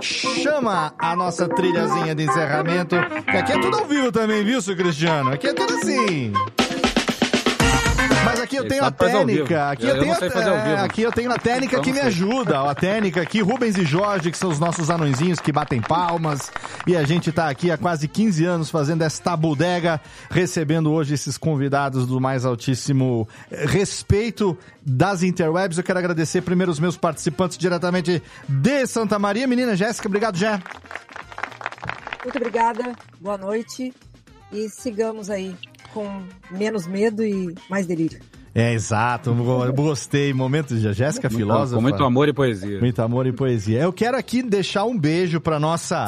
chama 0.00 0.94
a 0.98 1.14
nossa 1.14 1.46
trilhazinha 1.46 2.14
de 2.14 2.24
encerramento, 2.24 2.96
que 3.24 3.36
aqui 3.36 3.52
é 3.52 3.60
tudo 3.60 3.76
ao 3.76 3.84
vivo 3.84 4.10
também, 4.10 4.42
viu, 4.42 4.62
seu 4.62 4.74
Cristiano? 4.74 5.32
Aqui 5.32 5.48
é 5.48 5.52
tudo 5.52 5.74
assim. 5.74 6.32
Aqui 8.46 8.56
eu 8.56 8.68
tenho 8.68 8.84
a 8.84 8.90
técnica. 8.92 9.70
Aqui 9.70 9.86
eu, 9.86 9.96
eu 9.96 10.00
tenho 10.00 10.12
a, 10.14 10.84
aqui 10.84 11.02
eu 11.02 11.10
tenho 11.10 11.32
a 11.32 11.36
técnica 11.36 11.80
que 11.80 11.92
me 11.92 11.98
ajuda. 11.98 12.60
A 12.60 12.74
técnica 12.76 13.20
aqui, 13.20 13.40
Rubens 13.40 13.76
e 13.76 13.84
Jorge, 13.84 14.30
que 14.30 14.38
são 14.38 14.48
os 14.48 14.60
nossos 14.60 14.88
anõezinhos 14.88 15.40
que 15.40 15.50
batem 15.50 15.80
palmas. 15.80 16.52
E 16.86 16.96
a 16.96 17.02
gente 17.02 17.32
tá 17.32 17.48
aqui 17.48 17.72
há 17.72 17.76
quase 17.76 18.06
15 18.06 18.44
anos 18.44 18.70
fazendo 18.70 19.02
esta 19.02 19.36
bodega, 19.36 20.00
recebendo 20.30 20.92
hoje 20.92 21.14
esses 21.14 21.36
convidados 21.36 22.06
do 22.06 22.20
mais 22.20 22.44
altíssimo 22.44 23.28
respeito 23.50 24.56
das 24.80 25.24
interwebs. 25.24 25.76
Eu 25.76 25.82
quero 25.82 25.98
agradecer 25.98 26.42
primeiro 26.42 26.70
os 26.70 26.78
meus 26.78 26.96
participantes 26.96 27.58
diretamente 27.58 28.22
de 28.48 28.86
Santa 28.86 29.18
Maria. 29.18 29.48
Menina 29.48 29.74
Jéssica, 29.74 30.06
obrigado, 30.06 30.36
Jé. 30.36 30.62
Muito 32.22 32.36
obrigada, 32.38 32.94
boa 33.20 33.36
noite 33.36 33.92
e 34.52 34.68
sigamos 34.68 35.30
aí 35.30 35.56
com 35.92 36.22
menos 36.50 36.86
medo 36.86 37.24
e 37.24 37.54
mais 37.68 37.86
delírio. 37.86 38.20
É, 38.56 38.72
exato. 38.72 39.34
Gostei. 39.74 40.32
Momento 40.32 40.74
de 40.74 40.92
Jéssica 40.94 41.28
Filósofa. 41.28 41.76
Com 41.76 41.82
muito 41.82 42.02
amor 42.02 42.26
e 42.26 42.32
poesia. 42.32 42.80
Muito 42.80 43.02
amor 43.02 43.26
e 43.26 43.32
poesia. 43.32 43.82
Eu 43.82 43.92
quero 43.92 44.16
aqui 44.16 44.42
deixar 44.42 44.84
um 44.84 44.98
beijo 44.98 45.38
para 45.38 45.60
nossa 45.60 46.06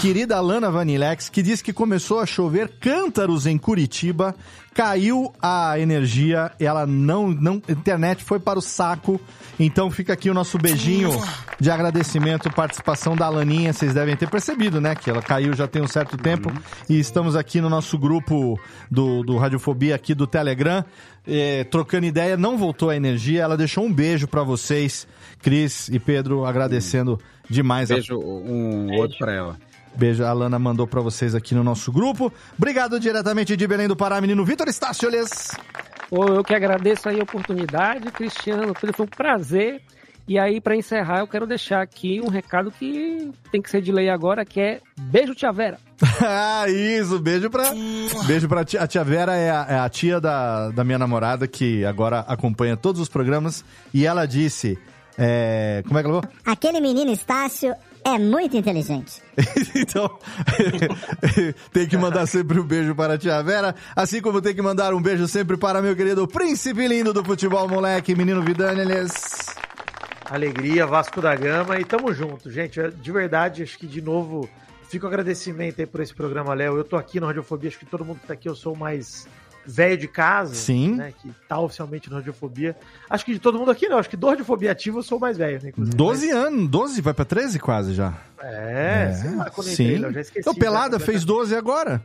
querida 0.00 0.40
Lana 0.40 0.68
Vanilex, 0.68 1.28
que 1.28 1.40
disse 1.42 1.62
que 1.62 1.72
começou 1.72 2.18
a 2.18 2.26
chover 2.26 2.72
cântaros 2.80 3.46
em 3.46 3.56
Curitiba, 3.56 4.34
caiu 4.74 5.32
a 5.40 5.78
energia, 5.78 6.50
ela 6.58 6.84
não, 6.86 7.28
não, 7.28 7.62
a 7.68 7.72
internet 7.72 8.24
foi 8.24 8.40
para 8.40 8.58
o 8.58 8.62
saco. 8.62 9.20
Então 9.58 9.90
fica 9.90 10.12
aqui 10.12 10.28
o 10.28 10.34
nosso 10.34 10.58
beijinho 10.58 11.10
de 11.58 11.70
agradecimento, 11.70 12.52
participação 12.52 13.16
da 13.16 13.28
Laninha. 13.28 13.72
Vocês 13.72 13.94
devem 13.94 14.16
ter 14.16 14.28
percebido, 14.28 14.80
né? 14.80 14.94
Que 14.94 15.08
ela 15.08 15.22
caiu 15.22 15.54
já 15.54 15.66
tem 15.66 15.80
um 15.80 15.88
certo 15.88 16.18
tempo. 16.18 16.52
E 16.90 16.98
estamos 16.98 17.34
aqui 17.34 17.60
no 17.60 17.70
nosso 17.70 17.96
grupo 17.96 18.60
do, 18.90 19.22
do 19.22 19.38
Radiofobia 19.38 19.94
aqui 19.94 20.14
do 20.14 20.26
Telegram, 20.26 20.84
eh, 21.26 21.64
trocando 21.64 22.06
ideia. 22.06 22.36
Não 22.36 22.56
voltou 22.56 22.90
a 22.90 22.96
energia. 22.96 23.42
Ela 23.42 23.56
deixou 23.56 23.84
um 23.84 23.92
beijo 23.92 24.26
para 24.28 24.42
vocês, 24.42 25.06
Cris 25.42 25.88
e 25.88 25.98
Pedro, 25.98 26.44
agradecendo 26.44 27.18
demais. 27.48 27.88
Beijo 27.88 28.18
um 28.18 28.92
outro 28.96 29.18
para 29.18 29.32
ela. 29.32 29.58
Beijo, 29.96 30.24
a 30.24 30.32
Lana 30.32 30.58
mandou 30.58 30.86
para 30.86 31.00
vocês 31.00 31.34
aqui 31.34 31.54
no 31.54 31.64
nosso 31.64 31.90
grupo. 31.90 32.30
Obrigado 32.56 33.00
diretamente 33.00 33.56
de 33.56 33.66
Belém 33.66 33.88
do 33.88 33.96
Pará, 33.96 34.20
menino 34.20 34.44
Vitor 34.44 34.68
Estácioles. 34.68 35.56
Eu 36.10 36.44
que 36.44 36.54
agradeço 36.54 37.08
aí 37.08 37.18
a 37.18 37.22
oportunidade, 37.22 38.10
Cristiano. 38.12 38.74
Foi 38.74 39.06
um 39.06 39.08
prazer. 39.08 39.80
E 40.28 40.38
aí, 40.38 40.60
para 40.60 40.74
encerrar, 40.74 41.20
eu 41.20 41.26
quero 41.28 41.46
deixar 41.46 41.82
aqui 41.82 42.20
um 42.20 42.28
recado 42.28 42.70
que 42.72 43.30
tem 43.52 43.62
que 43.62 43.70
ser 43.70 43.80
de 43.80 43.92
lei 43.92 44.08
agora, 44.08 44.44
que 44.44 44.60
é 44.60 44.80
beijo, 44.98 45.34
tia 45.34 45.52
Vera. 45.52 45.78
ah, 46.20 46.68
isso, 46.68 47.18
beijo 47.20 47.48
pra. 47.48 47.72
Beijo 48.26 48.48
pra 48.48 48.64
tia. 48.64 48.82
A 48.82 48.86
tia 48.86 49.04
Vera 49.04 49.36
é 49.36 49.50
a, 49.50 49.66
é 49.68 49.78
a 49.78 49.88
tia 49.88 50.20
da, 50.20 50.70
da 50.70 50.82
minha 50.82 50.98
namorada, 50.98 51.46
que 51.46 51.84
agora 51.84 52.20
acompanha 52.20 52.76
todos 52.76 53.00
os 53.00 53.08
programas. 53.08 53.64
E 53.94 54.04
ela 54.04 54.26
disse. 54.26 54.76
É, 55.18 55.82
como 55.86 55.98
é 55.98 56.02
que 56.02 56.08
ela 56.10 56.20
falou? 56.20 56.36
Aquele 56.44 56.78
menino 56.78 57.10
Estácio 57.10 57.74
é 58.04 58.18
muito 58.18 58.56
inteligente. 58.56 59.22
então, 59.74 60.18
tem 61.72 61.88
que 61.88 61.96
mandar 61.96 62.26
sempre 62.26 62.60
um 62.60 62.64
beijo 62.64 62.94
para 62.94 63.14
a 63.14 63.18
tia 63.18 63.42
Vera, 63.42 63.74
assim 63.94 64.20
como 64.20 64.42
tem 64.42 64.54
que 64.54 64.60
mandar 64.60 64.92
um 64.92 65.00
beijo 65.00 65.26
sempre 65.26 65.56
para 65.56 65.80
meu 65.80 65.96
querido 65.96 66.28
príncipe 66.28 66.86
lindo 66.86 67.12
do 67.12 67.24
futebol, 67.24 67.66
moleque, 67.66 68.14
menino 68.14 68.42
Vidaneles. 68.42 69.12
Alegria, 70.30 70.86
Vasco 70.86 71.20
da 71.20 71.34
Gama 71.34 71.78
e 71.78 71.84
tamo 71.84 72.12
junto, 72.12 72.50
gente. 72.50 72.80
De 72.90 73.12
verdade, 73.12 73.62
acho 73.62 73.78
que 73.78 73.86
de 73.86 74.00
novo, 74.00 74.48
fico 74.88 75.06
agradecimento 75.06 75.80
aí 75.80 75.86
por 75.86 76.00
esse 76.00 76.14
programa, 76.14 76.54
Léo. 76.54 76.76
Eu 76.76 76.84
tô 76.84 76.96
aqui 76.96 77.20
no 77.20 77.26
Radiofobia, 77.26 77.68
acho 77.68 77.78
que 77.78 77.86
todo 77.86 78.04
mundo 78.04 78.20
que 78.20 78.26
tá 78.26 78.34
aqui, 78.34 78.48
eu 78.48 78.54
sou 78.54 78.74
o 78.74 78.78
mais 78.78 79.26
velho 79.66 79.96
de 79.96 80.06
casa, 80.06 80.54
Sim. 80.54 80.94
né, 80.94 81.12
que 81.20 81.28
tá 81.48 81.58
oficialmente 81.58 82.08
no 82.08 82.16
Radiofobia. 82.16 82.76
Acho 83.10 83.24
que 83.24 83.32
de 83.32 83.40
todo 83.40 83.58
mundo 83.58 83.70
aqui 83.70 83.88
não, 83.88 83.98
acho 83.98 84.08
que 84.08 84.16
do 84.16 84.28
Radiofobia 84.28 84.70
ativo 84.70 85.00
eu 85.00 85.02
sou 85.02 85.18
o 85.18 85.20
mais 85.20 85.36
velho, 85.36 85.60
né? 85.62 85.72
12 85.76 86.26
mas... 86.26 86.36
anos, 86.36 86.68
12, 86.68 87.00
vai 87.00 87.14
pra 87.14 87.24
13 87.24 87.58
quase 87.58 87.94
já. 87.94 88.14
É, 88.40 89.08
é. 89.10 89.14
sei 89.14 89.34
lá, 89.34 89.50
quando 89.50 89.66
Sim. 89.66 89.94
Entrei, 89.94 90.04
eu 90.04 90.12
já 90.12 90.20
esqueci. 90.20 90.40
Então, 90.40 90.54
Pelada 90.54 91.00
fez 91.00 91.24
12 91.24 91.54
agora. 91.56 92.00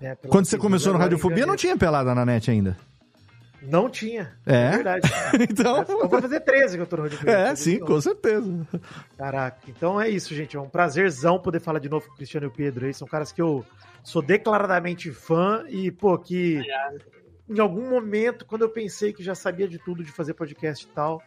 É, 0.00 0.16
quando 0.28 0.46
você 0.46 0.58
começou 0.58 0.92
no 0.92 0.98
Radiofobia, 0.98 1.46
não 1.46 1.56
tinha 1.56 1.76
Pelada 1.76 2.14
na 2.14 2.26
net 2.26 2.50
ainda. 2.50 2.76
Não 3.62 3.88
tinha. 3.88 4.36
É, 4.44 4.64
é 4.64 4.70
verdade. 4.70 5.10
então... 5.48 5.84
Eu 5.88 6.08
vou 6.08 6.20
fazer 6.20 6.40
13 6.40 6.76
que 6.76 6.82
eu 6.82 6.86
tô 6.86 6.96
no 6.96 7.02
Radiofobia. 7.04 7.32
É, 7.32 7.54
sim, 7.54 7.78
com 7.78 8.00
certeza. 8.00 8.66
Caraca, 9.16 9.58
então 9.68 10.00
é 10.00 10.08
isso, 10.08 10.34
gente. 10.34 10.56
É 10.56 10.60
um 10.60 10.68
prazerzão 10.68 11.38
poder 11.38 11.60
falar 11.60 11.78
de 11.78 11.88
novo 11.88 12.06
com 12.06 12.14
o 12.14 12.16
Cristiano 12.16 12.46
e 12.46 12.48
o 12.48 12.52
Pedro 12.52 12.86
aí. 12.86 12.94
São 12.94 13.06
caras 13.06 13.30
que 13.30 13.40
eu 13.40 13.64
sou 14.02 14.20
declaradamente 14.20 15.10
fã 15.12 15.64
e, 15.68 15.90
pô, 15.90 16.18
que 16.18 16.60
em 17.48 17.60
algum 17.60 17.88
momento, 17.88 18.44
quando 18.44 18.62
eu 18.62 18.68
pensei 18.68 19.12
que 19.12 19.22
já 19.22 19.34
sabia 19.34 19.68
de 19.68 19.78
tudo 19.78 20.02
de 20.02 20.10
fazer 20.10 20.34
podcast 20.34 20.84
e 20.84 20.88
tal, 20.88 21.22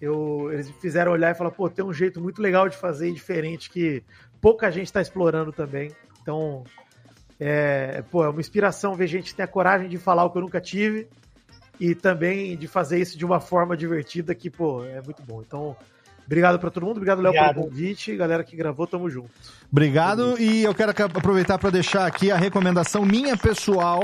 eu, 0.00 0.50
eles 0.52 0.68
me 0.68 0.74
fizeram 0.74 1.12
olhar 1.12 1.32
e 1.32 1.34
falar, 1.34 1.50
pô, 1.50 1.68
tem 1.68 1.84
um 1.84 1.92
jeito 1.92 2.20
muito 2.20 2.40
legal 2.40 2.68
de 2.68 2.76
fazer 2.76 3.08
e 3.08 3.12
diferente 3.12 3.68
que 3.68 4.02
pouca 4.40 4.70
gente 4.70 4.86
está 4.86 5.00
explorando 5.00 5.52
também. 5.52 5.90
Então, 6.22 6.64
é, 7.38 8.02
pô, 8.10 8.24
é 8.24 8.28
uma 8.28 8.40
inspiração 8.40 8.94
ver 8.94 9.06
gente 9.06 9.30
que 9.30 9.36
tem 9.36 9.44
a 9.44 9.48
coragem 9.48 9.88
de 9.88 9.98
falar 9.98 10.24
o 10.24 10.30
que 10.30 10.38
eu 10.38 10.42
nunca 10.42 10.60
tive 10.60 11.08
e 11.80 11.94
também 11.94 12.56
de 12.56 12.66
fazer 12.66 13.00
isso 13.00 13.16
de 13.16 13.24
uma 13.24 13.40
forma 13.40 13.76
divertida 13.76 14.34
que, 14.34 14.50
pô, 14.50 14.84
é 14.84 15.00
muito 15.00 15.22
bom. 15.22 15.42
Então, 15.46 15.76
obrigado 16.26 16.58
para 16.58 16.70
todo 16.70 16.84
mundo, 16.84 16.96
obrigado, 16.96 17.20
Léo, 17.22 17.32
pelo 17.32 17.66
convite. 17.66 18.16
Galera 18.16 18.42
que 18.42 18.56
gravou, 18.56 18.86
tamo 18.86 19.08
junto. 19.08 19.30
Obrigado. 19.70 20.38
E 20.38 20.64
eu 20.64 20.74
quero 20.74 20.90
aproveitar 20.90 21.58
para 21.58 21.70
deixar 21.70 22.06
aqui 22.06 22.30
a 22.30 22.36
recomendação 22.36 23.04
minha 23.04 23.36
pessoal 23.36 24.02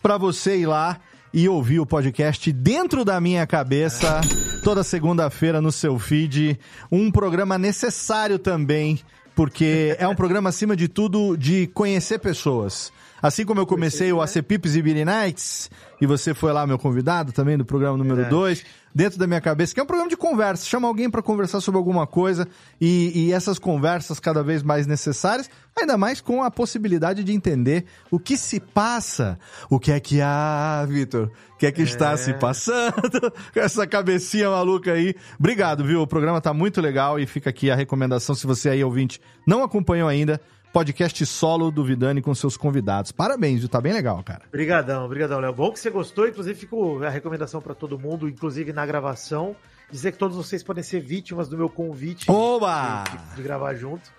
para 0.00 0.16
você 0.16 0.58
ir 0.58 0.66
lá 0.66 1.00
e 1.32 1.48
ouvir 1.48 1.80
o 1.80 1.86
podcast 1.86 2.52
dentro 2.52 3.04
da 3.04 3.20
minha 3.20 3.44
cabeça 3.44 4.20
toda 4.62 4.84
segunda-feira 4.84 5.60
no 5.60 5.72
seu 5.72 5.98
feed. 5.98 6.58
Um 6.92 7.10
programa 7.10 7.58
necessário 7.58 8.38
também, 8.38 9.00
porque 9.34 9.96
é 9.98 10.06
um 10.06 10.14
programa 10.14 10.50
acima 10.50 10.76
de 10.76 10.86
tudo 10.86 11.36
de 11.36 11.66
conhecer 11.74 12.20
pessoas. 12.20 12.92
Assim 13.24 13.46
como 13.46 13.58
eu 13.58 13.64
comecei 13.66 14.12
o 14.12 14.20
AC 14.20 14.42
Pips 14.42 14.76
e 14.76 14.82
Beer 14.82 15.06
Nights, 15.06 15.70
e 15.98 16.04
você 16.04 16.34
foi 16.34 16.52
lá 16.52 16.66
meu 16.66 16.78
convidado 16.78 17.32
também 17.32 17.56
do 17.56 17.64
programa 17.64 17.96
número 17.96 18.28
2, 18.28 18.62
dentro 18.94 19.18
da 19.18 19.26
minha 19.26 19.40
cabeça, 19.40 19.72
que 19.72 19.80
é 19.80 19.82
um 19.82 19.86
programa 19.86 20.10
de 20.10 20.16
conversa, 20.18 20.66
chama 20.66 20.86
alguém 20.86 21.08
para 21.08 21.22
conversar 21.22 21.62
sobre 21.62 21.78
alguma 21.78 22.06
coisa, 22.06 22.46
e, 22.78 23.28
e, 23.28 23.32
essas 23.32 23.58
conversas 23.58 24.20
cada 24.20 24.42
vez 24.42 24.62
mais 24.62 24.86
necessárias, 24.86 25.48
ainda 25.74 25.96
mais 25.96 26.20
com 26.20 26.42
a 26.42 26.50
possibilidade 26.50 27.24
de 27.24 27.32
entender 27.32 27.86
o 28.10 28.18
que 28.18 28.36
se 28.36 28.60
passa, 28.60 29.38
o 29.70 29.80
que 29.80 29.90
é 29.90 29.98
que 29.98 30.20
há, 30.20 30.84
Vitor, 30.86 31.30
o 31.54 31.56
que 31.56 31.64
é 31.64 31.72
que 31.72 31.80
é. 31.80 31.84
está 31.84 32.14
se 32.18 32.34
passando, 32.34 33.32
com 33.54 33.58
essa 33.58 33.86
cabecinha 33.86 34.50
maluca 34.50 34.92
aí. 34.92 35.14
Obrigado, 35.38 35.82
viu? 35.82 36.02
O 36.02 36.06
programa 36.06 36.42
tá 36.42 36.52
muito 36.52 36.78
legal 36.78 37.18
e 37.18 37.24
fica 37.24 37.48
aqui 37.48 37.70
a 37.70 37.74
recomendação, 37.74 38.34
se 38.34 38.46
você 38.46 38.68
aí, 38.68 38.84
ouvinte, 38.84 39.18
não 39.46 39.62
acompanhou 39.62 40.10
ainda, 40.10 40.38
podcast 40.74 41.24
solo 41.24 41.70
do 41.70 41.84
Vidani 41.84 42.20
com 42.20 42.34
seus 42.34 42.56
convidados. 42.56 43.12
Parabéns, 43.12 43.60
viu? 43.60 43.68
Tá 43.68 43.80
bem 43.80 43.92
legal, 43.92 44.20
cara. 44.24 44.42
Obrigadão, 44.48 45.04
obrigadão, 45.04 45.38
Léo. 45.38 45.52
Bom 45.52 45.70
que 45.70 45.78
você 45.78 45.88
gostou, 45.88 46.26
inclusive 46.26 46.58
ficou 46.58 47.04
a 47.04 47.08
recomendação 47.08 47.62
para 47.62 47.76
todo 47.76 47.96
mundo, 47.96 48.28
inclusive 48.28 48.72
na 48.72 48.84
gravação, 48.84 49.54
dizer 49.88 50.10
que 50.10 50.18
todos 50.18 50.36
vocês 50.36 50.64
podem 50.64 50.82
ser 50.82 50.98
vítimas 50.98 51.48
do 51.48 51.56
meu 51.56 51.68
convite 51.68 52.28
Oba! 52.28 53.04
De, 53.04 53.16
de, 53.16 53.36
de 53.36 53.42
gravar 53.44 53.74
junto 53.74 54.10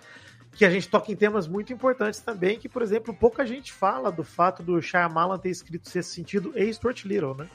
que 0.56 0.66
a 0.66 0.70
gente 0.70 0.88
toca 0.88 1.12
em 1.12 1.16
temas 1.16 1.48
muito 1.48 1.74
importantes 1.74 2.20
também, 2.22 2.58
que, 2.58 2.70
por 2.70 2.82
exemplo, 2.82 3.14
pouca 3.14 3.46
gente 3.46 3.74
fala 3.74 4.12
do 4.12 4.24
fato 4.24 4.64
do 4.64 4.82
Shyamalan 4.82 5.38
ter 5.38 5.50
escrito 5.50 5.90
Sexto 5.90 6.14
Sentido 6.14 6.54
e 6.56 6.74
Stuart 6.74 7.04
Little, 7.04 7.36
né? 7.36 7.48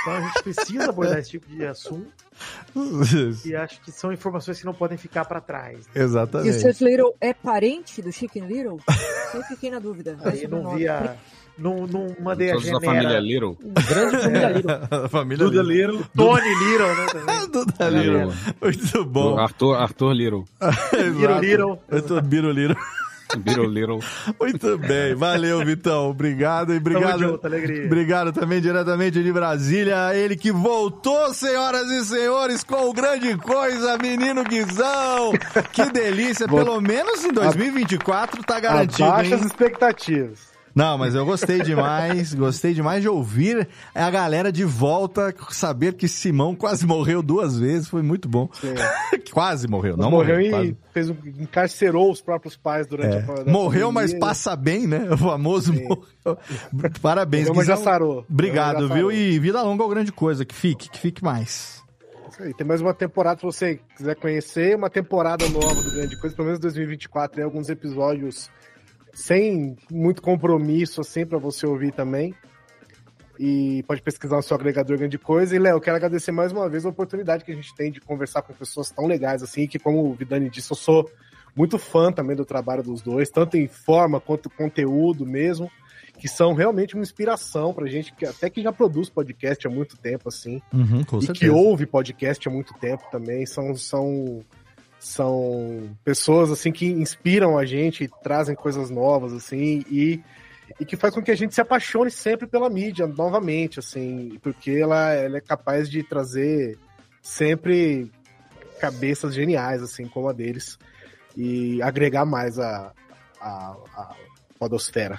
Então 0.00 0.14
a 0.14 0.20
gente 0.22 0.42
precisa 0.42 0.88
abordar 0.88 1.18
esse 1.18 1.30
tipo 1.30 1.46
de 1.48 1.66
assunto. 1.66 2.10
e 3.44 3.54
acho 3.54 3.80
que 3.82 3.92
são 3.92 4.12
informações 4.12 4.58
que 4.58 4.64
não 4.64 4.72
podem 4.72 4.96
ficar 4.96 5.24
para 5.24 5.40
trás. 5.40 5.86
Né? 5.88 6.02
Exatamente. 6.02 6.48
E 6.48 6.50
o 6.50 6.58
Stuart 6.58 6.80
Little 6.80 7.14
é 7.20 7.34
parente 7.34 8.00
do 8.00 8.10
Chicken 8.12 8.46
Little? 8.46 8.78
Sempre 9.30 9.48
fiquei 9.48 9.70
na 9.70 9.78
dúvida. 9.78 10.16
Aí 10.24 10.46
não 10.46 10.76
via... 10.76 11.00
Não, 11.00 11.39
não 11.60 12.16
mandei 12.22 12.48
Todos 12.52 12.64
a 12.64 12.66
genera. 12.66 12.80
da 12.80 12.86
família 12.86 13.20
Little. 13.20 13.58
Grande 13.88 14.16
família 14.22 14.48
Little. 14.56 14.70
a 15.04 15.08
família 15.08 15.44
Duda 15.44 15.62
Little. 15.62 15.92
Little. 15.96 16.06
Tony 16.16 16.54
Little, 16.64 16.94
né? 16.96 17.06
Também. 17.12 17.50
Duda 17.50 17.88
Little. 17.90 18.34
Muito 18.62 19.04
bom. 19.04 19.38
Arthur, 19.38 19.74
Arthur 19.76 20.12
Little. 20.12 20.44
Biro 21.16 21.38
Little. 21.40 21.78
Eu 21.90 22.02
tô 22.02 22.20
Biro 22.20 22.50
Little. 22.50 22.76
Biro 23.38 23.64
Little. 23.64 24.00
Muito 24.40 24.76
bem, 24.78 25.14
valeu, 25.14 25.64
Vitão. 25.64 26.10
Obrigado 26.10 26.74
e 26.74 26.78
obrigado. 26.78 27.20
Junto, 27.20 27.46
alegria. 27.46 27.86
Obrigado 27.86 28.32
também 28.32 28.60
diretamente 28.60 29.22
de 29.22 29.32
Brasília. 29.32 30.12
Ele 30.16 30.36
que 30.36 30.50
voltou, 30.50 31.32
senhoras 31.32 31.88
e 31.90 32.04
senhores, 32.06 32.64
com 32.64 32.88
o 32.88 32.92
grande 32.92 33.36
coisa, 33.36 33.96
menino 33.98 34.42
Guizão. 34.42 35.30
Que 35.72 35.92
delícia, 35.92 36.48
pelo 36.48 36.80
menos 36.80 37.24
em 37.24 37.32
2024 37.32 38.42
tá 38.42 38.58
garantido. 38.58 39.04
Abaixa 39.04 39.36
as 39.36 39.44
expectativas. 39.44 40.49
Não, 40.80 40.96
mas 40.96 41.14
eu 41.14 41.26
gostei 41.26 41.60
demais, 41.62 42.32
gostei 42.34 42.72
demais 42.72 43.02
de 43.02 43.08
ouvir 43.08 43.68
a 43.94 44.10
galera 44.10 44.50
de 44.50 44.64
volta, 44.64 45.34
saber 45.50 45.92
que 45.92 46.08
Simão 46.08 46.56
quase 46.56 46.86
morreu 46.86 47.22
duas 47.22 47.58
vezes, 47.58 47.86
foi 47.86 48.00
muito 48.00 48.26
bom. 48.26 48.48
quase 49.30 49.68
morreu, 49.68 49.94
não 49.94 50.10
morreu. 50.10 50.36
Morreu 50.36 50.46
e 50.46 50.50
quase. 50.50 50.76
fez 50.94 51.10
um, 51.10 51.16
encarcerou 51.38 52.10
os 52.10 52.22
próprios 52.22 52.56
pais 52.56 52.86
durante 52.86 53.14
é. 53.14 53.42
a 53.42 53.44
Morreu, 53.44 53.92
mas 53.92 54.14
passa 54.14 54.56
bem, 54.56 54.86
né? 54.86 55.06
O 55.10 55.18
famoso 55.18 55.74
Sim. 55.74 55.84
morreu. 55.84 56.38
Parabéns, 57.02 57.48
Morreu, 57.48 57.56
mas 57.56 57.66
já 57.66 57.76
sarou. 57.76 58.24
Obrigado, 58.30 58.88
já 58.88 58.94
viu? 58.94 59.12
E 59.12 59.38
vida 59.38 59.60
longa 59.62 59.84
é 59.84 59.88
grande 59.88 60.12
coisa, 60.12 60.46
que 60.46 60.54
fique, 60.54 60.88
que 60.88 60.98
fique 60.98 61.22
mais. 61.22 61.82
Aí, 62.38 62.54
tem 62.54 62.66
mais 62.66 62.80
uma 62.80 62.94
temporada, 62.94 63.38
se 63.38 63.44
você 63.44 63.80
quiser 63.98 64.16
conhecer, 64.16 64.74
uma 64.74 64.88
temporada 64.88 65.46
nova 65.50 65.74
do 65.74 65.90
Grande 65.90 66.18
Coisa, 66.18 66.34
pelo 66.34 66.46
menos 66.46 66.58
2024, 66.58 67.36
tem 67.36 67.44
alguns 67.44 67.68
episódios 67.68 68.50
sem 69.12 69.76
muito 69.90 70.22
compromisso, 70.22 71.00
assim, 71.00 71.26
para 71.26 71.38
você 71.38 71.66
ouvir 71.66 71.92
também. 71.92 72.34
E 73.38 73.82
pode 73.84 74.02
pesquisar 74.02 74.36
no 74.36 74.42
seu 74.42 74.54
agregador 74.54 74.98
grande 74.98 75.18
coisa. 75.18 75.56
E, 75.56 75.58
Léo, 75.58 75.80
quero 75.80 75.96
agradecer 75.96 76.30
mais 76.30 76.52
uma 76.52 76.68
vez 76.68 76.84
a 76.84 76.90
oportunidade 76.90 77.44
que 77.44 77.50
a 77.50 77.54
gente 77.54 77.74
tem 77.74 77.90
de 77.90 78.00
conversar 78.00 78.42
com 78.42 78.52
pessoas 78.52 78.90
tão 78.90 79.06
legais 79.06 79.42
assim, 79.42 79.66
que, 79.66 79.78
como 79.78 80.04
o 80.04 80.14
Vidani 80.14 80.50
disse, 80.50 80.70
eu 80.70 80.76
sou 80.76 81.10
muito 81.56 81.78
fã 81.78 82.12
também 82.12 82.36
do 82.36 82.44
trabalho 82.44 82.82
dos 82.82 83.00
dois, 83.00 83.30
tanto 83.30 83.56
em 83.56 83.66
forma 83.66 84.20
quanto 84.20 84.50
conteúdo 84.50 85.26
mesmo, 85.26 85.70
que 86.18 86.28
são 86.28 86.52
realmente 86.52 86.94
uma 86.94 87.02
inspiração 87.02 87.72
pra 87.72 87.86
gente, 87.86 88.12
que 88.12 88.26
até 88.26 88.50
que 88.50 88.62
já 88.62 88.72
produz 88.72 89.08
podcast 89.08 89.66
há 89.66 89.70
muito 89.70 89.96
tempo, 89.96 90.28
assim. 90.28 90.60
Uhum, 90.72 91.00
e 91.00 91.04
certeza. 91.04 91.32
que 91.32 91.48
ouve 91.48 91.86
podcast 91.86 92.46
há 92.46 92.52
muito 92.52 92.74
tempo 92.74 93.04
também. 93.10 93.46
São, 93.46 93.74
são, 93.74 94.40
são 95.00 95.96
pessoas, 96.04 96.50
assim, 96.50 96.70
que 96.70 96.86
inspiram 96.86 97.58
a 97.58 97.64
gente, 97.64 98.08
trazem 98.22 98.54
coisas 98.54 98.90
novas, 98.90 99.32
assim, 99.32 99.82
e, 99.90 100.22
e 100.78 100.84
que 100.84 100.94
faz 100.94 101.14
com 101.14 101.22
que 101.22 101.30
a 101.30 101.34
gente 101.34 101.54
se 101.54 101.60
apaixone 101.60 102.10
sempre 102.10 102.46
pela 102.46 102.68
mídia, 102.68 103.06
novamente, 103.06 103.78
assim, 103.78 104.38
porque 104.42 104.70
ela, 104.70 105.14
ela 105.14 105.38
é 105.38 105.40
capaz 105.40 105.90
de 105.90 106.02
trazer 106.02 106.78
sempre 107.22 108.12
cabeças 108.78 109.34
geniais, 109.34 109.82
assim, 109.82 110.06
como 110.06 110.28
a 110.28 110.34
deles, 110.34 110.78
e 111.34 111.80
agregar 111.80 112.26
mais 112.26 112.58
a, 112.58 112.92
a, 113.40 113.76
a 113.96 114.14
podosfera. 114.58 115.18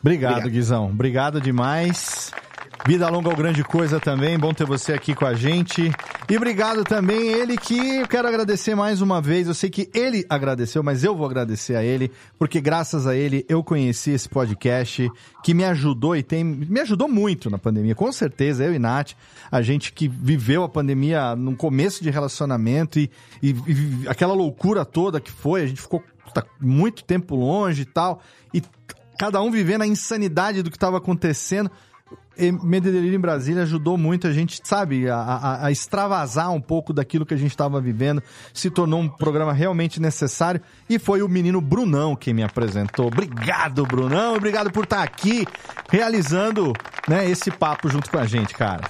Obrigado, 0.00 0.32
Obrigado. 0.34 0.52
Guizão. 0.52 0.86
Obrigado 0.86 1.40
demais. 1.40 2.30
Vida 2.86 3.08
longa 3.08 3.28
ou 3.28 3.36
grande 3.36 3.62
coisa 3.62 4.00
também. 4.00 4.38
Bom 4.38 4.52
ter 4.52 4.64
você 4.66 4.92
aqui 4.92 5.14
com 5.14 5.24
a 5.26 5.34
gente. 5.34 5.92
E 6.28 6.36
obrigado 6.36 6.82
também 6.82 7.28
ele 7.28 7.56
que 7.56 7.76
eu 7.98 8.08
quero 8.08 8.26
agradecer 8.26 8.74
mais 8.74 9.00
uma 9.00 9.20
vez. 9.20 9.46
Eu 9.46 9.54
sei 9.54 9.70
que 9.70 9.88
ele 9.94 10.24
agradeceu, 10.28 10.82
mas 10.82 11.04
eu 11.04 11.14
vou 11.14 11.26
agradecer 11.26 11.76
a 11.76 11.84
ele, 11.84 12.10
porque 12.38 12.60
graças 12.60 13.06
a 13.06 13.14
ele 13.14 13.44
eu 13.48 13.62
conheci 13.62 14.10
esse 14.10 14.28
podcast 14.28 15.08
que 15.44 15.54
me 15.54 15.62
ajudou 15.64 16.16
e 16.16 16.22
tem 16.22 16.42
me 16.42 16.80
ajudou 16.80 17.06
muito 17.06 17.48
na 17.50 17.58
pandemia. 17.58 17.94
Com 17.94 18.10
certeza, 18.10 18.64
eu 18.64 18.74
e 18.74 18.78
Nath, 18.78 19.12
a 19.52 19.62
gente 19.62 19.92
que 19.92 20.08
viveu 20.08 20.64
a 20.64 20.68
pandemia 20.68 21.36
no 21.36 21.54
começo 21.54 22.02
de 22.02 22.10
relacionamento 22.10 22.98
e, 22.98 23.10
e- 23.42 23.50
e 24.04 24.08
aquela 24.08 24.34
loucura 24.34 24.84
toda 24.84 25.20
que 25.20 25.30
foi, 25.30 25.62
a 25.62 25.66
gente 25.66 25.80
ficou 25.82 26.02
tá, 26.34 26.44
muito 26.60 27.04
tempo 27.04 27.36
longe 27.36 27.82
e 27.82 27.86
tal. 27.86 28.20
E 28.52 28.62
cada 29.18 29.40
um 29.42 29.50
vivendo 29.50 29.82
a 29.82 29.86
insanidade 29.86 30.62
do 30.62 30.70
que 30.70 30.76
estava 30.76 30.96
acontecendo. 30.96 31.70
Medo 32.62 32.88
em 32.88 33.18
Brasília 33.20 33.64
ajudou 33.64 33.98
muito 33.98 34.26
a 34.26 34.32
gente, 34.32 34.60
sabe, 34.64 35.08
a, 35.10 35.16
a- 35.16 35.66
a 35.66 35.70
extravasar 35.70 36.50
um 36.52 36.60
pouco 36.60 36.90
daquilo 36.92 37.26
que 37.26 37.34
a 37.34 37.36
gente 37.36 37.50
estava 37.50 37.78
vivendo. 37.80 38.22
Se 38.54 38.70
tornou 38.70 39.00
um 39.00 39.08
programa 39.08 39.52
realmente 39.52 40.00
necessário. 40.00 40.60
E 40.88 40.98
foi 40.98 41.20
o 41.22 41.28
menino 41.28 41.60
Brunão 41.60 42.16
quem 42.16 42.32
me 42.32 42.42
apresentou. 42.42 43.08
Obrigado, 43.08 43.84
Brunão. 43.84 44.36
Obrigado 44.36 44.70
por 44.70 44.84
estar 44.84 45.02
aqui 45.02 45.44
realizando 45.90 46.72
né, 47.06 47.28
esse 47.28 47.50
papo 47.50 47.90
junto 47.90 48.10
com 48.10 48.18
a 48.18 48.24
gente, 48.26 48.54
cara. 48.54 48.82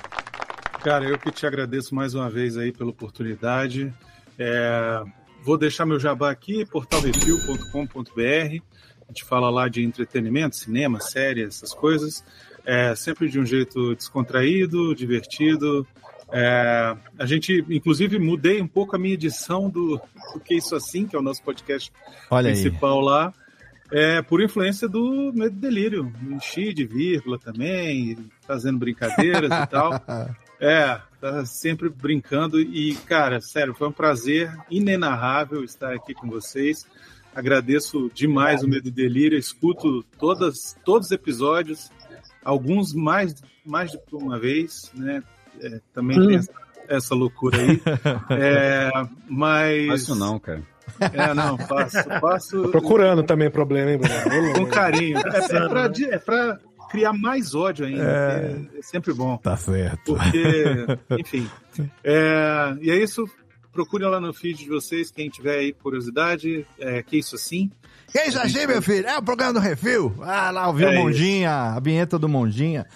Cara, 0.84 1.04
eu 1.04 1.18
que 1.18 1.30
te 1.32 1.44
agradeço 1.46 1.94
mais 1.94 2.14
uma 2.14 2.30
vez 2.30 2.56
aí 2.56 2.70
pela 2.72 2.90
oportunidade. 2.90 3.92
É, 4.38 5.02
vou 5.44 5.58
deixar 5.58 5.84
meu 5.84 5.98
jabá 5.98 6.30
aqui, 6.30 6.64
portalrefil.com.br. 6.66 8.62
A 9.08 9.12
gente 9.12 9.24
fala 9.24 9.50
lá 9.50 9.68
de 9.68 9.82
entretenimento, 9.82 10.54
cinema, 10.56 11.00
série, 11.00 11.42
essas 11.42 11.74
coisas. 11.74 12.24
É, 12.70 12.94
sempre 12.94 13.28
de 13.28 13.40
um 13.40 13.44
jeito 13.44 13.96
descontraído, 13.96 14.94
divertido. 14.94 15.84
É, 16.30 16.96
a 17.18 17.26
gente, 17.26 17.64
inclusive, 17.68 18.16
mudei 18.16 18.62
um 18.62 18.68
pouco 18.68 18.94
a 18.94 18.98
minha 18.98 19.14
edição 19.14 19.68
do, 19.68 20.00
do 20.32 20.38
Que 20.38 20.54
Isso 20.54 20.76
Assim, 20.76 21.04
que 21.04 21.16
é 21.16 21.18
o 21.18 21.22
nosso 21.22 21.42
podcast 21.42 21.92
Olha 22.30 22.50
aí. 22.50 22.52
principal 22.52 23.00
lá. 23.00 23.34
É, 23.90 24.22
por 24.22 24.40
influência 24.40 24.88
do 24.88 25.32
Medo 25.34 25.56
e 25.56 25.60
Delírio. 25.60 26.12
Enchi 26.30 26.72
de 26.72 26.86
vírgula 26.86 27.40
também, 27.40 28.16
fazendo 28.46 28.78
brincadeiras 28.78 29.50
e 29.50 29.66
tal. 29.66 30.00
É, 30.62 31.00
tá 31.18 31.46
sempre 31.46 31.88
brincando 31.88 32.60
e, 32.60 32.94
cara, 33.06 33.40
sério, 33.40 33.72
foi 33.72 33.88
um 33.88 33.92
prazer 33.92 34.54
inenarrável 34.70 35.64
estar 35.64 35.94
aqui 35.94 36.12
com 36.12 36.28
vocês. 36.28 36.86
Agradeço 37.34 38.10
demais 38.12 38.62
o 38.62 38.68
Medo 38.68 38.88
e 38.88 38.90
Delírio, 38.90 39.38
escuto 39.38 40.04
todas, 40.18 40.76
todos 40.84 41.06
os 41.06 41.12
episódios, 41.12 41.90
alguns 42.44 42.92
mais, 42.94 43.34
mais 43.64 43.90
de 43.90 43.98
uma 44.12 44.38
vez, 44.38 44.90
né? 44.94 45.22
É, 45.60 45.80
também 45.92 46.18
Hum. 46.18 46.26
tem 46.28 46.36
essa, 46.36 46.52
essa 46.88 47.14
loucura 47.14 47.58
aí. 47.58 47.80
É, 48.30 48.90
mas. 49.28 50.08
Não, 50.08 50.38
cara. 50.38 50.62
É, 51.00 51.32
não, 51.34 51.56
faço. 51.58 51.96
faço 52.20 52.62
Tô 52.62 52.68
procurando 52.70 53.22
também 53.22 53.50
problema, 53.50 53.90
hein, 53.92 53.98
Bruno? 53.98 54.52
com 54.54 54.66
carinho. 54.66 55.18
É, 55.18 55.56
é, 55.56 55.68
pra, 55.68 55.88
di- 55.88 56.04
é 56.10 56.18
pra 56.18 56.58
criar 56.90 57.12
mais 57.12 57.54
ódio 57.54 57.86
ainda. 57.86 58.02
É. 58.02 58.56
É, 58.76 58.78
é 58.78 58.82
sempre 58.82 59.12
bom. 59.14 59.36
Tá 59.36 59.56
certo. 59.56 60.14
Porque, 60.16 60.86
enfim. 61.20 61.48
É, 62.02 62.74
e 62.80 62.90
é 62.90 62.96
isso. 63.02 63.24
Procurem 63.72 64.08
lá 64.08 64.20
no 64.20 64.32
feed 64.34 64.58
de 64.64 64.68
vocês, 64.68 65.10
quem 65.10 65.28
tiver 65.28 65.58
aí 65.58 65.72
curiosidade. 65.72 66.66
É, 66.78 67.02
que 67.02 67.16
isso 67.18 67.36
assim. 67.36 67.70
Que 68.12 68.20
isso 68.22 68.38
assim, 68.38 68.66
meu 68.66 68.82
filho? 68.82 69.06
É 69.06 69.16
o 69.16 69.22
programa 69.22 69.54
do 69.54 69.60
Refil. 69.60 70.12
Ah, 70.22 70.50
lá 70.50 70.66
ouviu 70.68 70.88
É 70.88 70.90
o 70.90 70.94
isso. 70.94 71.02
Mondinha, 71.02 71.50
a 71.76 71.80
vinheta 71.80 72.18
do 72.18 72.28
Mondinha. 72.28 72.86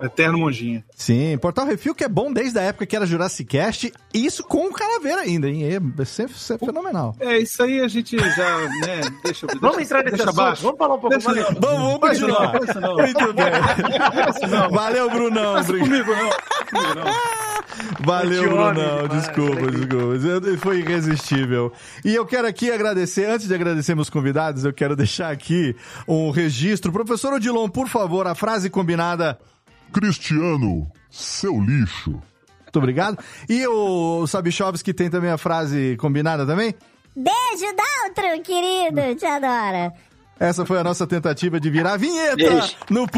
Eterno 0.00 0.38
Monjinha. 0.38 0.84
Sim, 0.94 1.36
Portal 1.38 1.66
Refil 1.66 1.92
que 1.92 2.04
é 2.04 2.08
bom 2.08 2.32
desde 2.32 2.56
a 2.56 2.62
época 2.62 2.86
que 2.86 2.94
era 2.94 3.04
Jurassic 3.04 3.50
Cast, 3.50 3.92
e 4.14 4.24
isso 4.26 4.44
com 4.44 4.68
o 4.68 4.72
Calaveira 4.72 5.22
ainda, 5.22 5.48
hein? 5.50 5.64
É 5.64 6.04
sempre, 6.04 6.34
sempre 6.38 6.66
fenomenal. 6.66 7.16
É, 7.18 7.38
isso 7.38 7.60
aí 7.64 7.80
a 7.80 7.88
gente 7.88 8.16
já, 8.16 8.58
né, 8.86 9.00
deixa, 9.24 9.48
Vamos 9.60 9.76
deixa, 9.78 9.82
entrar 9.82 10.04
nesse 10.04 10.16
deixa 10.18 10.30
assunto, 10.30 10.40
abaixo. 10.40 10.62
vamos 10.62 10.78
falar 10.78 10.94
um 10.94 11.00
pouco 11.00 11.16
Deixa- 11.18 11.28
mais. 11.32 11.42
Vamos, 11.58 11.98
vamos 12.00 12.12
isso 12.16 12.28
não, 12.28 12.36
continuar. 12.36 12.52
faz 12.52 12.68
isso 12.70 12.80
não. 12.80 12.94
Muito 12.96 13.32
bem. 13.34 14.30
Isso 14.30 14.46
não. 14.46 14.70
Valeu, 14.70 15.10
Brunão. 15.10 15.60
Obrigado. 15.60 15.88
comigo 15.88 16.10
não. 16.12 16.30
Comigo 16.70 16.94
não. 16.94 17.47
Valeu, 18.00 18.42
Brunão. 18.42 19.08
Desculpa, 19.08 19.70
desculpa. 19.70 20.58
Foi 20.60 20.80
irresistível. 20.80 21.72
E 22.04 22.14
eu 22.14 22.26
quero 22.26 22.46
aqui 22.46 22.70
agradecer, 22.70 23.26
antes 23.26 23.48
de 23.48 23.54
agradecer 23.54 23.94
meus 23.94 24.10
convidados, 24.10 24.64
eu 24.64 24.72
quero 24.72 24.94
deixar 24.96 25.30
aqui 25.30 25.74
um 26.06 26.30
registro. 26.30 26.92
Professor 26.92 27.34
Odilon, 27.34 27.68
por 27.68 27.88
favor, 27.88 28.26
a 28.26 28.34
frase 28.34 28.70
combinada. 28.70 29.38
Cristiano, 29.92 30.90
seu 31.10 31.60
lixo. 31.60 32.10
Muito 32.62 32.76
obrigado. 32.76 33.18
E 33.48 33.66
o 33.66 34.26
Sabichovski 34.26 34.92
tem 34.92 35.08
também 35.08 35.30
a 35.30 35.38
frase 35.38 35.96
combinada 35.98 36.46
também? 36.46 36.74
Beijo, 37.16 37.74
Daltro, 37.74 38.42
querido. 38.42 39.14
Te 39.16 39.26
adoro. 39.26 39.92
Essa 40.38 40.64
foi 40.64 40.78
a 40.78 40.84
nossa 40.84 41.06
tentativa 41.06 41.58
de 41.58 41.68
virar 41.70 41.94
a 41.94 41.96
vinheta 41.96 42.36
Beijo. 42.36 42.76
no... 42.90 43.06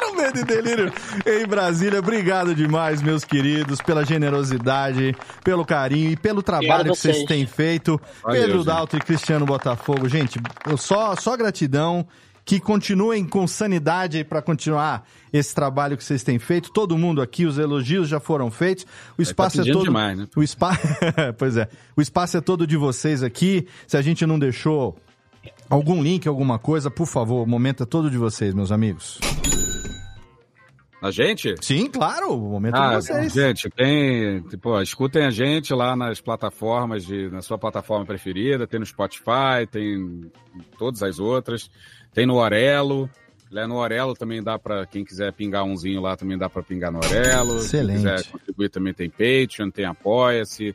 no 0.00 0.16
Medo 0.16 0.40
e 0.40 0.44
Delírio 0.44 0.92
em 1.26 1.46
Brasília. 1.46 1.98
Obrigado 1.98 2.54
demais, 2.54 3.02
meus 3.02 3.24
queridos, 3.24 3.80
pela 3.80 4.04
generosidade, 4.04 5.14
pelo 5.44 5.64
carinho 5.64 6.10
e 6.10 6.16
pelo 6.16 6.42
trabalho 6.42 6.66
Obrigado 6.66 6.92
que 6.94 6.98
vocês 7.00 7.16
vocês. 7.16 7.28
têm 7.28 7.46
feito. 7.46 8.00
Valeu, 8.22 8.40
Pedro. 8.42 8.64
Dalto 8.64 8.96
e 8.96 9.00
Cristiano 9.00 9.44
Botafogo. 9.44 10.08
Gente, 10.08 10.40
eu 10.66 10.76
só, 10.76 11.14
só 11.16 11.36
gratidão. 11.36 12.06
Que 12.44 12.58
continuem 12.58 13.26
com 13.26 13.46
sanidade 13.46 14.24
para 14.24 14.40
continuar 14.40 15.06
esse 15.30 15.54
trabalho 15.54 15.98
que 15.98 16.02
vocês 16.02 16.22
têm 16.22 16.38
feito. 16.38 16.72
Todo 16.72 16.96
mundo 16.96 17.20
aqui, 17.20 17.44
os 17.44 17.58
elogios 17.58 18.08
já 18.08 18.18
foram 18.18 18.50
feitos. 18.50 18.86
O 19.18 19.20
espaço 19.20 19.56
é 19.56 19.64
pedindo 19.64 19.74
todo. 19.74 19.84
demais, 19.84 20.16
né? 20.18 20.26
O 20.34 20.42
espaço, 20.42 20.80
pois 21.36 21.58
é. 21.58 21.68
O 21.94 22.00
espaço 22.00 22.38
é 22.38 22.40
todo 22.40 22.66
de 22.66 22.74
vocês 22.74 23.22
aqui. 23.22 23.68
Se 23.86 23.98
a 23.98 24.00
gente 24.00 24.24
não 24.24 24.38
deixou 24.38 24.96
algum 25.68 26.02
link, 26.02 26.26
alguma 26.28 26.58
coisa, 26.58 26.90
por 26.90 27.06
favor, 27.06 27.42
o 27.42 27.46
momento 27.46 27.82
é 27.82 27.86
todo 27.86 28.10
de 28.10 28.16
vocês, 28.18 28.54
meus 28.54 28.70
amigos. 28.72 29.18
A 31.00 31.12
gente? 31.12 31.54
Sim, 31.60 31.88
claro, 31.88 32.32
o 32.34 32.50
momento 32.50 32.74
é 32.76 32.78
Ah, 32.80 32.98
de 32.98 33.06
vocês. 33.06 33.32
gente, 33.32 33.70
tem. 33.70 34.40
Tipo, 34.42 34.80
escutem 34.82 35.24
a 35.26 35.30
gente 35.30 35.72
lá 35.72 35.94
nas 35.94 36.20
plataformas, 36.20 37.06
de, 37.06 37.30
na 37.30 37.40
sua 37.40 37.56
plataforma 37.56 38.04
preferida. 38.04 38.66
Tem 38.66 38.80
no 38.80 38.86
Spotify, 38.86 39.64
tem 39.70 39.94
em 39.94 40.30
todas 40.76 41.00
as 41.04 41.20
outras. 41.20 41.70
Tem 42.12 42.26
no 42.26 42.34
Orelo. 42.34 43.08
Lá 43.48 43.66
no 43.68 43.76
Orelo 43.76 44.12
também 44.14 44.42
dá 44.42 44.58
pra 44.58 44.84
quem 44.86 45.04
quiser 45.04 45.32
pingar 45.32 45.64
umzinho 45.64 46.00
lá, 46.02 46.16
também 46.16 46.36
dá 46.36 46.50
pra 46.50 46.62
pingar 46.64 46.90
no 46.90 46.98
Orelo. 46.98 47.58
Excelente. 47.58 48.02
Quem 48.02 48.14
quiser 48.16 48.30
contribuir 48.32 48.68
também 48.68 48.92
tem 48.92 49.08
Patreon, 49.08 49.70
tem 49.70 49.84
Apoia-se. 49.84 50.74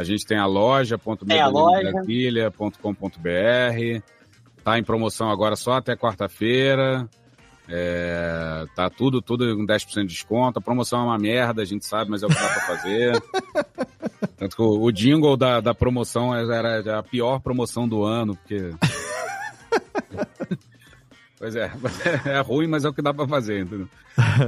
A 0.00 0.04
gente 0.04 0.24
tem 0.24 0.38
a 0.38 0.46
loja 0.46 0.98
Tem 1.26 1.40
a 1.40 1.46
loja. 1.48 1.92
Brasília.com.br. 1.92 4.02
Tá 4.64 4.78
em 4.78 4.82
promoção 4.82 5.30
agora 5.30 5.56
só 5.56 5.74
até 5.74 5.94
quarta-feira. 5.94 7.06
É, 7.68 8.64
tá 8.74 8.88
tudo, 8.88 9.20
tudo 9.20 9.54
com 9.54 9.66
10% 9.66 10.00
de 10.02 10.06
desconto. 10.06 10.58
A 10.58 10.62
promoção 10.62 11.00
é 11.00 11.04
uma 11.04 11.18
merda, 11.18 11.60
a 11.60 11.64
gente 11.66 11.84
sabe, 11.84 12.10
mas 12.10 12.22
é 12.22 12.26
o 12.26 12.30
que 12.30 12.34
dá 12.34 12.48
pra 12.48 12.60
fazer. 12.62 13.22
Tanto 14.38 14.56
que 14.56 14.62
o, 14.62 14.82
o 14.84 14.90
jingle 14.90 15.36
da, 15.36 15.60
da 15.60 15.74
promoção 15.74 16.34
era, 16.34 16.68
era 16.78 16.98
a 16.98 17.02
pior 17.02 17.38
promoção 17.40 17.86
do 17.86 18.02
ano, 18.02 18.34
porque. 18.36 18.70
pois 21.38 21.54
é, 21.56 21.70
é 22.24 22.40
ruim, 22.40 22.66
mas 22.66 22.84
é 22.84 22.88
o 22.88 22.92
que 22.94 23.02
dá 23.02 23.12
pra 23.12 23.28
fazer, 23.28 23.60
entendeu? 23.60 23.88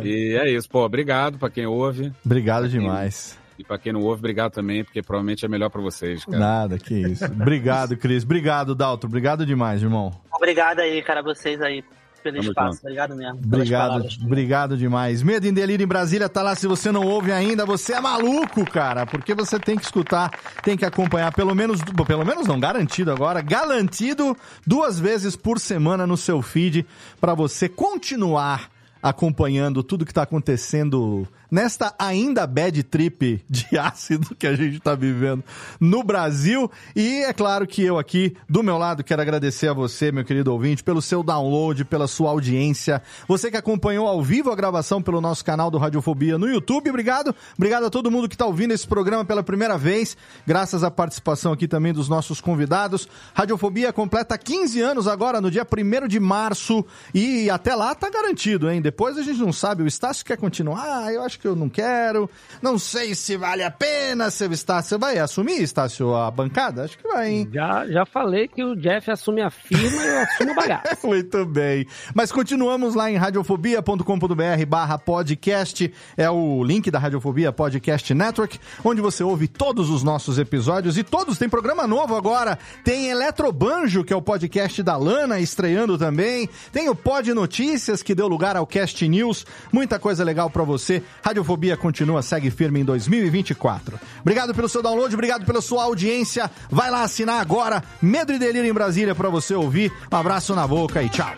E 0.03 0.37
é 0.41 0.51
isso, 0.51 0.69
pô, 0.69 0.85
obrigado 0.85 1.39
pra 1.39 1.51
quem 1.51 1.67
ouve. 1.67 2.13
Obrigado 2.25 2.63
Pra 2.63 2.71
quem- 2.71 2.81
demais. 2.81 3.39
E 3.59 3.65
pra 3.65 3.79
quem 3.79 3.93
não 3.93 4.01
ouve, 4.01 4.19
obrigado 4.21 4.53
também, 4.53 4.83
porque 4.83 5.03
provavelmente 5.03 5.45
é 5.45 5.49
melhor 5.49 5.71
pra 5.71 5.81
vocês, 5.81 6.25
cara. 6.25 6.39
Nada, 6.39 6.79
que 6.79 6.95
isso. 6.95 7.25
Obrigado, 7.25 7.97
Cris. 7.97 8.25
Obrigado, 8.25 8.75
Dalton. 8.75 9.07
Obrigado 9.07 9.45
demais, 9.47 9.83
irmão. 9.83 10.13
Obrigado 10.33 10.81
aí, 10.81 11.03
cara, 11.03 11.23
vocês 11.23 11.61
aí. 11.61 11.85
pelo 12.23 12.37
Tamo 12.37 12.49
espaço. 12.49 12.73
Junto. 12.77 12.83
Obrigado 12.85 13.17
mesmo. 13.17 13.41
Obrigado, 13.45 14.07
obrigado 14.23 14.77
demais. 14.77 15.23
Medo 15.23 15.47
em 15.47 15.53
Delírio 15.53 15.85
em 15.85 15.89
Brasília 15.89 16.29
tá 16.29 16.43
lá. 16.43 16.55
Se 16.55 16.67
você 16.67 16.91
não 16.91 17.07
ouve 17.07 17.33
ainda, 17.33 17.67
você 17.67 17.95
é 17.95 18.01
maluco, 18.01 18.65
cara. 18.71 19.05
Porque 19.05 19.35
você 19.35 19.59
tem 19.59 19.77
que 19.77 19.85
escutar, 19.85 20.31
tem 20.63 20.77
que 20.77 20.85
acompanhar, 20.85 21.33
pelo 21.33 21.55
menos, 21.55 21.81
pelo 22.07 22.25
menos 22.25 22.47
não, 22.47 22.59
garantido 22.59 23.11
agora, 23.11 23.41
garantido 23.43 24.37
duas 24.67 24.99
vezes 24.99 25.37
por 25.37 25.59
semana 25.59 26.07
no 26.07 26.17
seu 26.17 26.41
feed 26.41 26.87
para 27.21 27.35
você 27.35 27.69
continuar 27.69 28.71
acompanhando 29.03 29.83
tudo 29.83 30.05
que 30.05 30.13
está 30.13 30.23
acontecendo 30.23 31.27
nesta 31.53 31.95
ainda 31.99 32.47
bad 32.47 32.83
trip 32.85 33.45
de 33.49 33.67
ácido 33.77 34.35
que 34.35 34.47
a 34.47 34.57
gente 34.57 34.79
está 34.79 34.95
vivendo 34.95 35.45
no 35.79 36.03
Brasil. 36.03 36.71
E 36.97 37.19
é 37.25 37.33
claro 37.35 37.67
que 37.67 37.83
eu 37.83 37.99
aqui, 37.99 38.35
do 38.49 38.63
meu 38.63 38.79
lado, 38.79 39.05
quero 39.05 39.21
agradecer 39.21 39.69
a 39.69 39.75
você, 39.75 40.11
meu 40.11 40.25
querido 40.25 40.51
ouvinte, 40.51 40.83
pelo 40.83 41.03
seu 41.03 41.23
download, 41.23 41.85
pela 41.85 42.09
sua 42.09 42.31
audiência. 42.31 43.03
Você 43.29 43.51
que 43.51 43.57
acompanhou 43.59 44.09
ao 44.09 44.23
vivo 44.23 44.51
a 44.51 44.57
gravação 44.57 45.03
pelo 45.03 45.21
nosso 45.21 45.45
canal 45.45 45.71
do 45.71 45.77
Radiofobia 45.77 46.39
no 46.39 46.49
YouTube, 46.49 46.89
obrigado. 46.89 47.35
Obrigado 47.55 47.85
a 47.85 47.91
todo 47.91 48.11
mundo 48.11 48.31
que 48.31 48.35
está 48.35 48.47
ouvindo 48.47 48.73
esse 48.73 48.87
programa 48.87 49.23
pela 49.23 49.43
primeira 49.43 49.77
vez, 49.77 50.17
graças 50.47 50.83
à 50.83 50.91
participação 50.91 51.53
aqui 51.53 51.69
também 51.69 51.93
dos 51.93 52.09
nossos 52.09 52.41
convidados. 52.41 53.07
Radiofobia 53.35 53.93
completa 53.93 54.39
15 54.39 54.81
anos 54.81 55.07
agora, 55.07 55.39
no 55.39 55.51
dia 55.51 55.67
1 55.67 56.09
de 56.09 56.19
março, 56.19 56.83
e 57.13 57.51
até 57.51 57.75
lá 57.75 57.95
tá 57.95 58.09
garantido, 58.09 58.71
hein? 58.71 58.81
Depois 58.81 59.19
a 59.19 59.23
gente 59.23 59.41
não 59.41 59.53
sabe, 59.53 59.83
o 59.83 59.87
Estácio 59.87 60.25
quer 60.25 60.39
continuar, 60.39 61.05
ah, 61.05 61.13
eu 61.13 61.23
acho 61.23 61.42
que 61.43 61.49
eu 61.49 61.57
não 61.57 61.69
quero. 61.69 62.31
Não 62.63 62.79
sei 62.79 63.17
se 63.17 63.37
vale 63.37 63.65
a 63.65 63.71
pena, 63.71 64.31
seu 64.31 64.53
Estácio. 64.53 64.97
Vai 64.97 65.19
assumir, 65.19 65.61
Estácio, 65.61 66.15
a 66.15 66.31
bancada? 66.31 66.85
Acho 66.85 66.97
que 66.97 67.09
vai, 67.09 67.31
hein? 67.31 67.49
Já, 67.53 67.85
já 67.89 68.07
falei 68.07 68.47
que 68.47 68.63
o 68.63 68.77
Jeff 68.77 69.11
assume 69.11 69.43
a 69.43 69.51
firma 69.51 70.03
e 70.03 70.07
eu 70.07 70.21
assumo 70.21 70.53
o 70.53 70.55
bagaço. 70.55 71.03
Muito 71.07 71.45
bem. 71.45 71.85
Mas 72.15 72.31
continuamos 72.31 72.95
lá 72.95 73.11
em 73.11 73.17
radiofobia.com.br 73.17 74.67
barra 74.69 74.97
podcast. 74.99 75.93
É 76.17 76.31
o 76.31 76.63
link 76.63 76.91
da 76.91 77.01
Radiofobia 77.01 77.53
Podcast 77.53 78.15
Network, 78.15 78.61
onde 78.85 79.01
você 79.01 79.25
ouve 79.25 79.49
todos 79.49 79.91
os 79.91 80.05
nossos 80.05 80.39
episódios 80.39 80.97
e 80.97 81.03
todos. 81.03 81.39
Tem 81.39 81.49
programa 81.49 81.89
novo 81.89 82.15
agora. 82.15 82.57
Tem 82.85 83.11
Eletrobanjo, 83.11 84.05
que 84.05 84.13
é 84.13 84.17
o 84.17 84.23
podcast 84.23 84.81
da 84.81 84.97
Lana, 84.97 85.41
estreando 85.41 85.99
também. 85.99 86.49
Tem 86.71 86.89
o 86.89 86.95
Pod 86.95 87.35
Notícias, 87.35 88.01
que 88.01 88.15
deu 88.15 88.29
lugar 88.29 88.57
ao 88.57 88.67
Cast 88.67 89.09
News. 89.09 89.45
Muita 89.73 89.99
coisa 89.99 90.23
legal 90.23 90.49
para 90.49 90.63
você. 90.63 91.03
Radiofobia 91.33 91.79
continua, 91.79 92.21
segue 92.21 92.51
firme 92.51 92.81
em 92.81 92.85
2024. 92.85 93.99
Obrigado 94.21 94.55
pelo 94.55 94.69
seu 94.69 94.83
download, 94.83 95.15
obrigado 95.15 95.47
pela 95.47 95.63
sua 95.63 95.85
audiência. 95.85 96.51
Vai 96.71 96.91
lá 96.91 97.05
assinar 97.05 97.41
agora 97.41 97.83
Medo 98.03 98.35
e 98.35 98.39
Delírio 98.39 98.69
em 98.69 98.73
Brasília 98.73 99.15
para 99.15 99.31
você 99.31 99.55
ouvir. 99.55 99.91
Um 100.13 100.17
abraço 100.17 100.55
na 100.55 100.67
boca 100.67 101.03
e 101.03 101.09
tchau. 101.09 101.33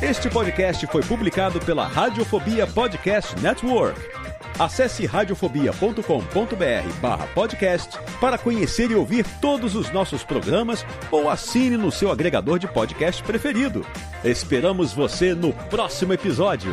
Este 0.00 0.30
podcast 0.30 0.86
foi 0.86 1.02
publicado 1.02 1.58
pela 1.58 1.84
Radiofobia 1.88 2.64
Podcast 2.64 3.34
Network 3.40 4.25
Acesse 4.58 5.04
radiofobia.com.br 5.04 7.00
barra 7.00 7.26
podcast 7.28 7.98
para 8.20 8.38
conhecer 8.38 8.90
e 8.90 8.94
ouvir 8.94 9.26
todos 9.40 9.74
os 9.74 9.90
nossos 9.92 10.24
programas 10.24 10.84
ou 11.10 11.28
assine 11.28 11.76
no 11.76 11.92
seu 11.92 12.10
agregador 12.10 12.58
de 12.58 12.66
podcast 12.66 13.22
preferido. 13.22 13.84
Esperamos 14.24 14.94
você 14.94 15.34
no 15.34 15.52
próximo 15.52 16.14
episódio. 16.14 16.72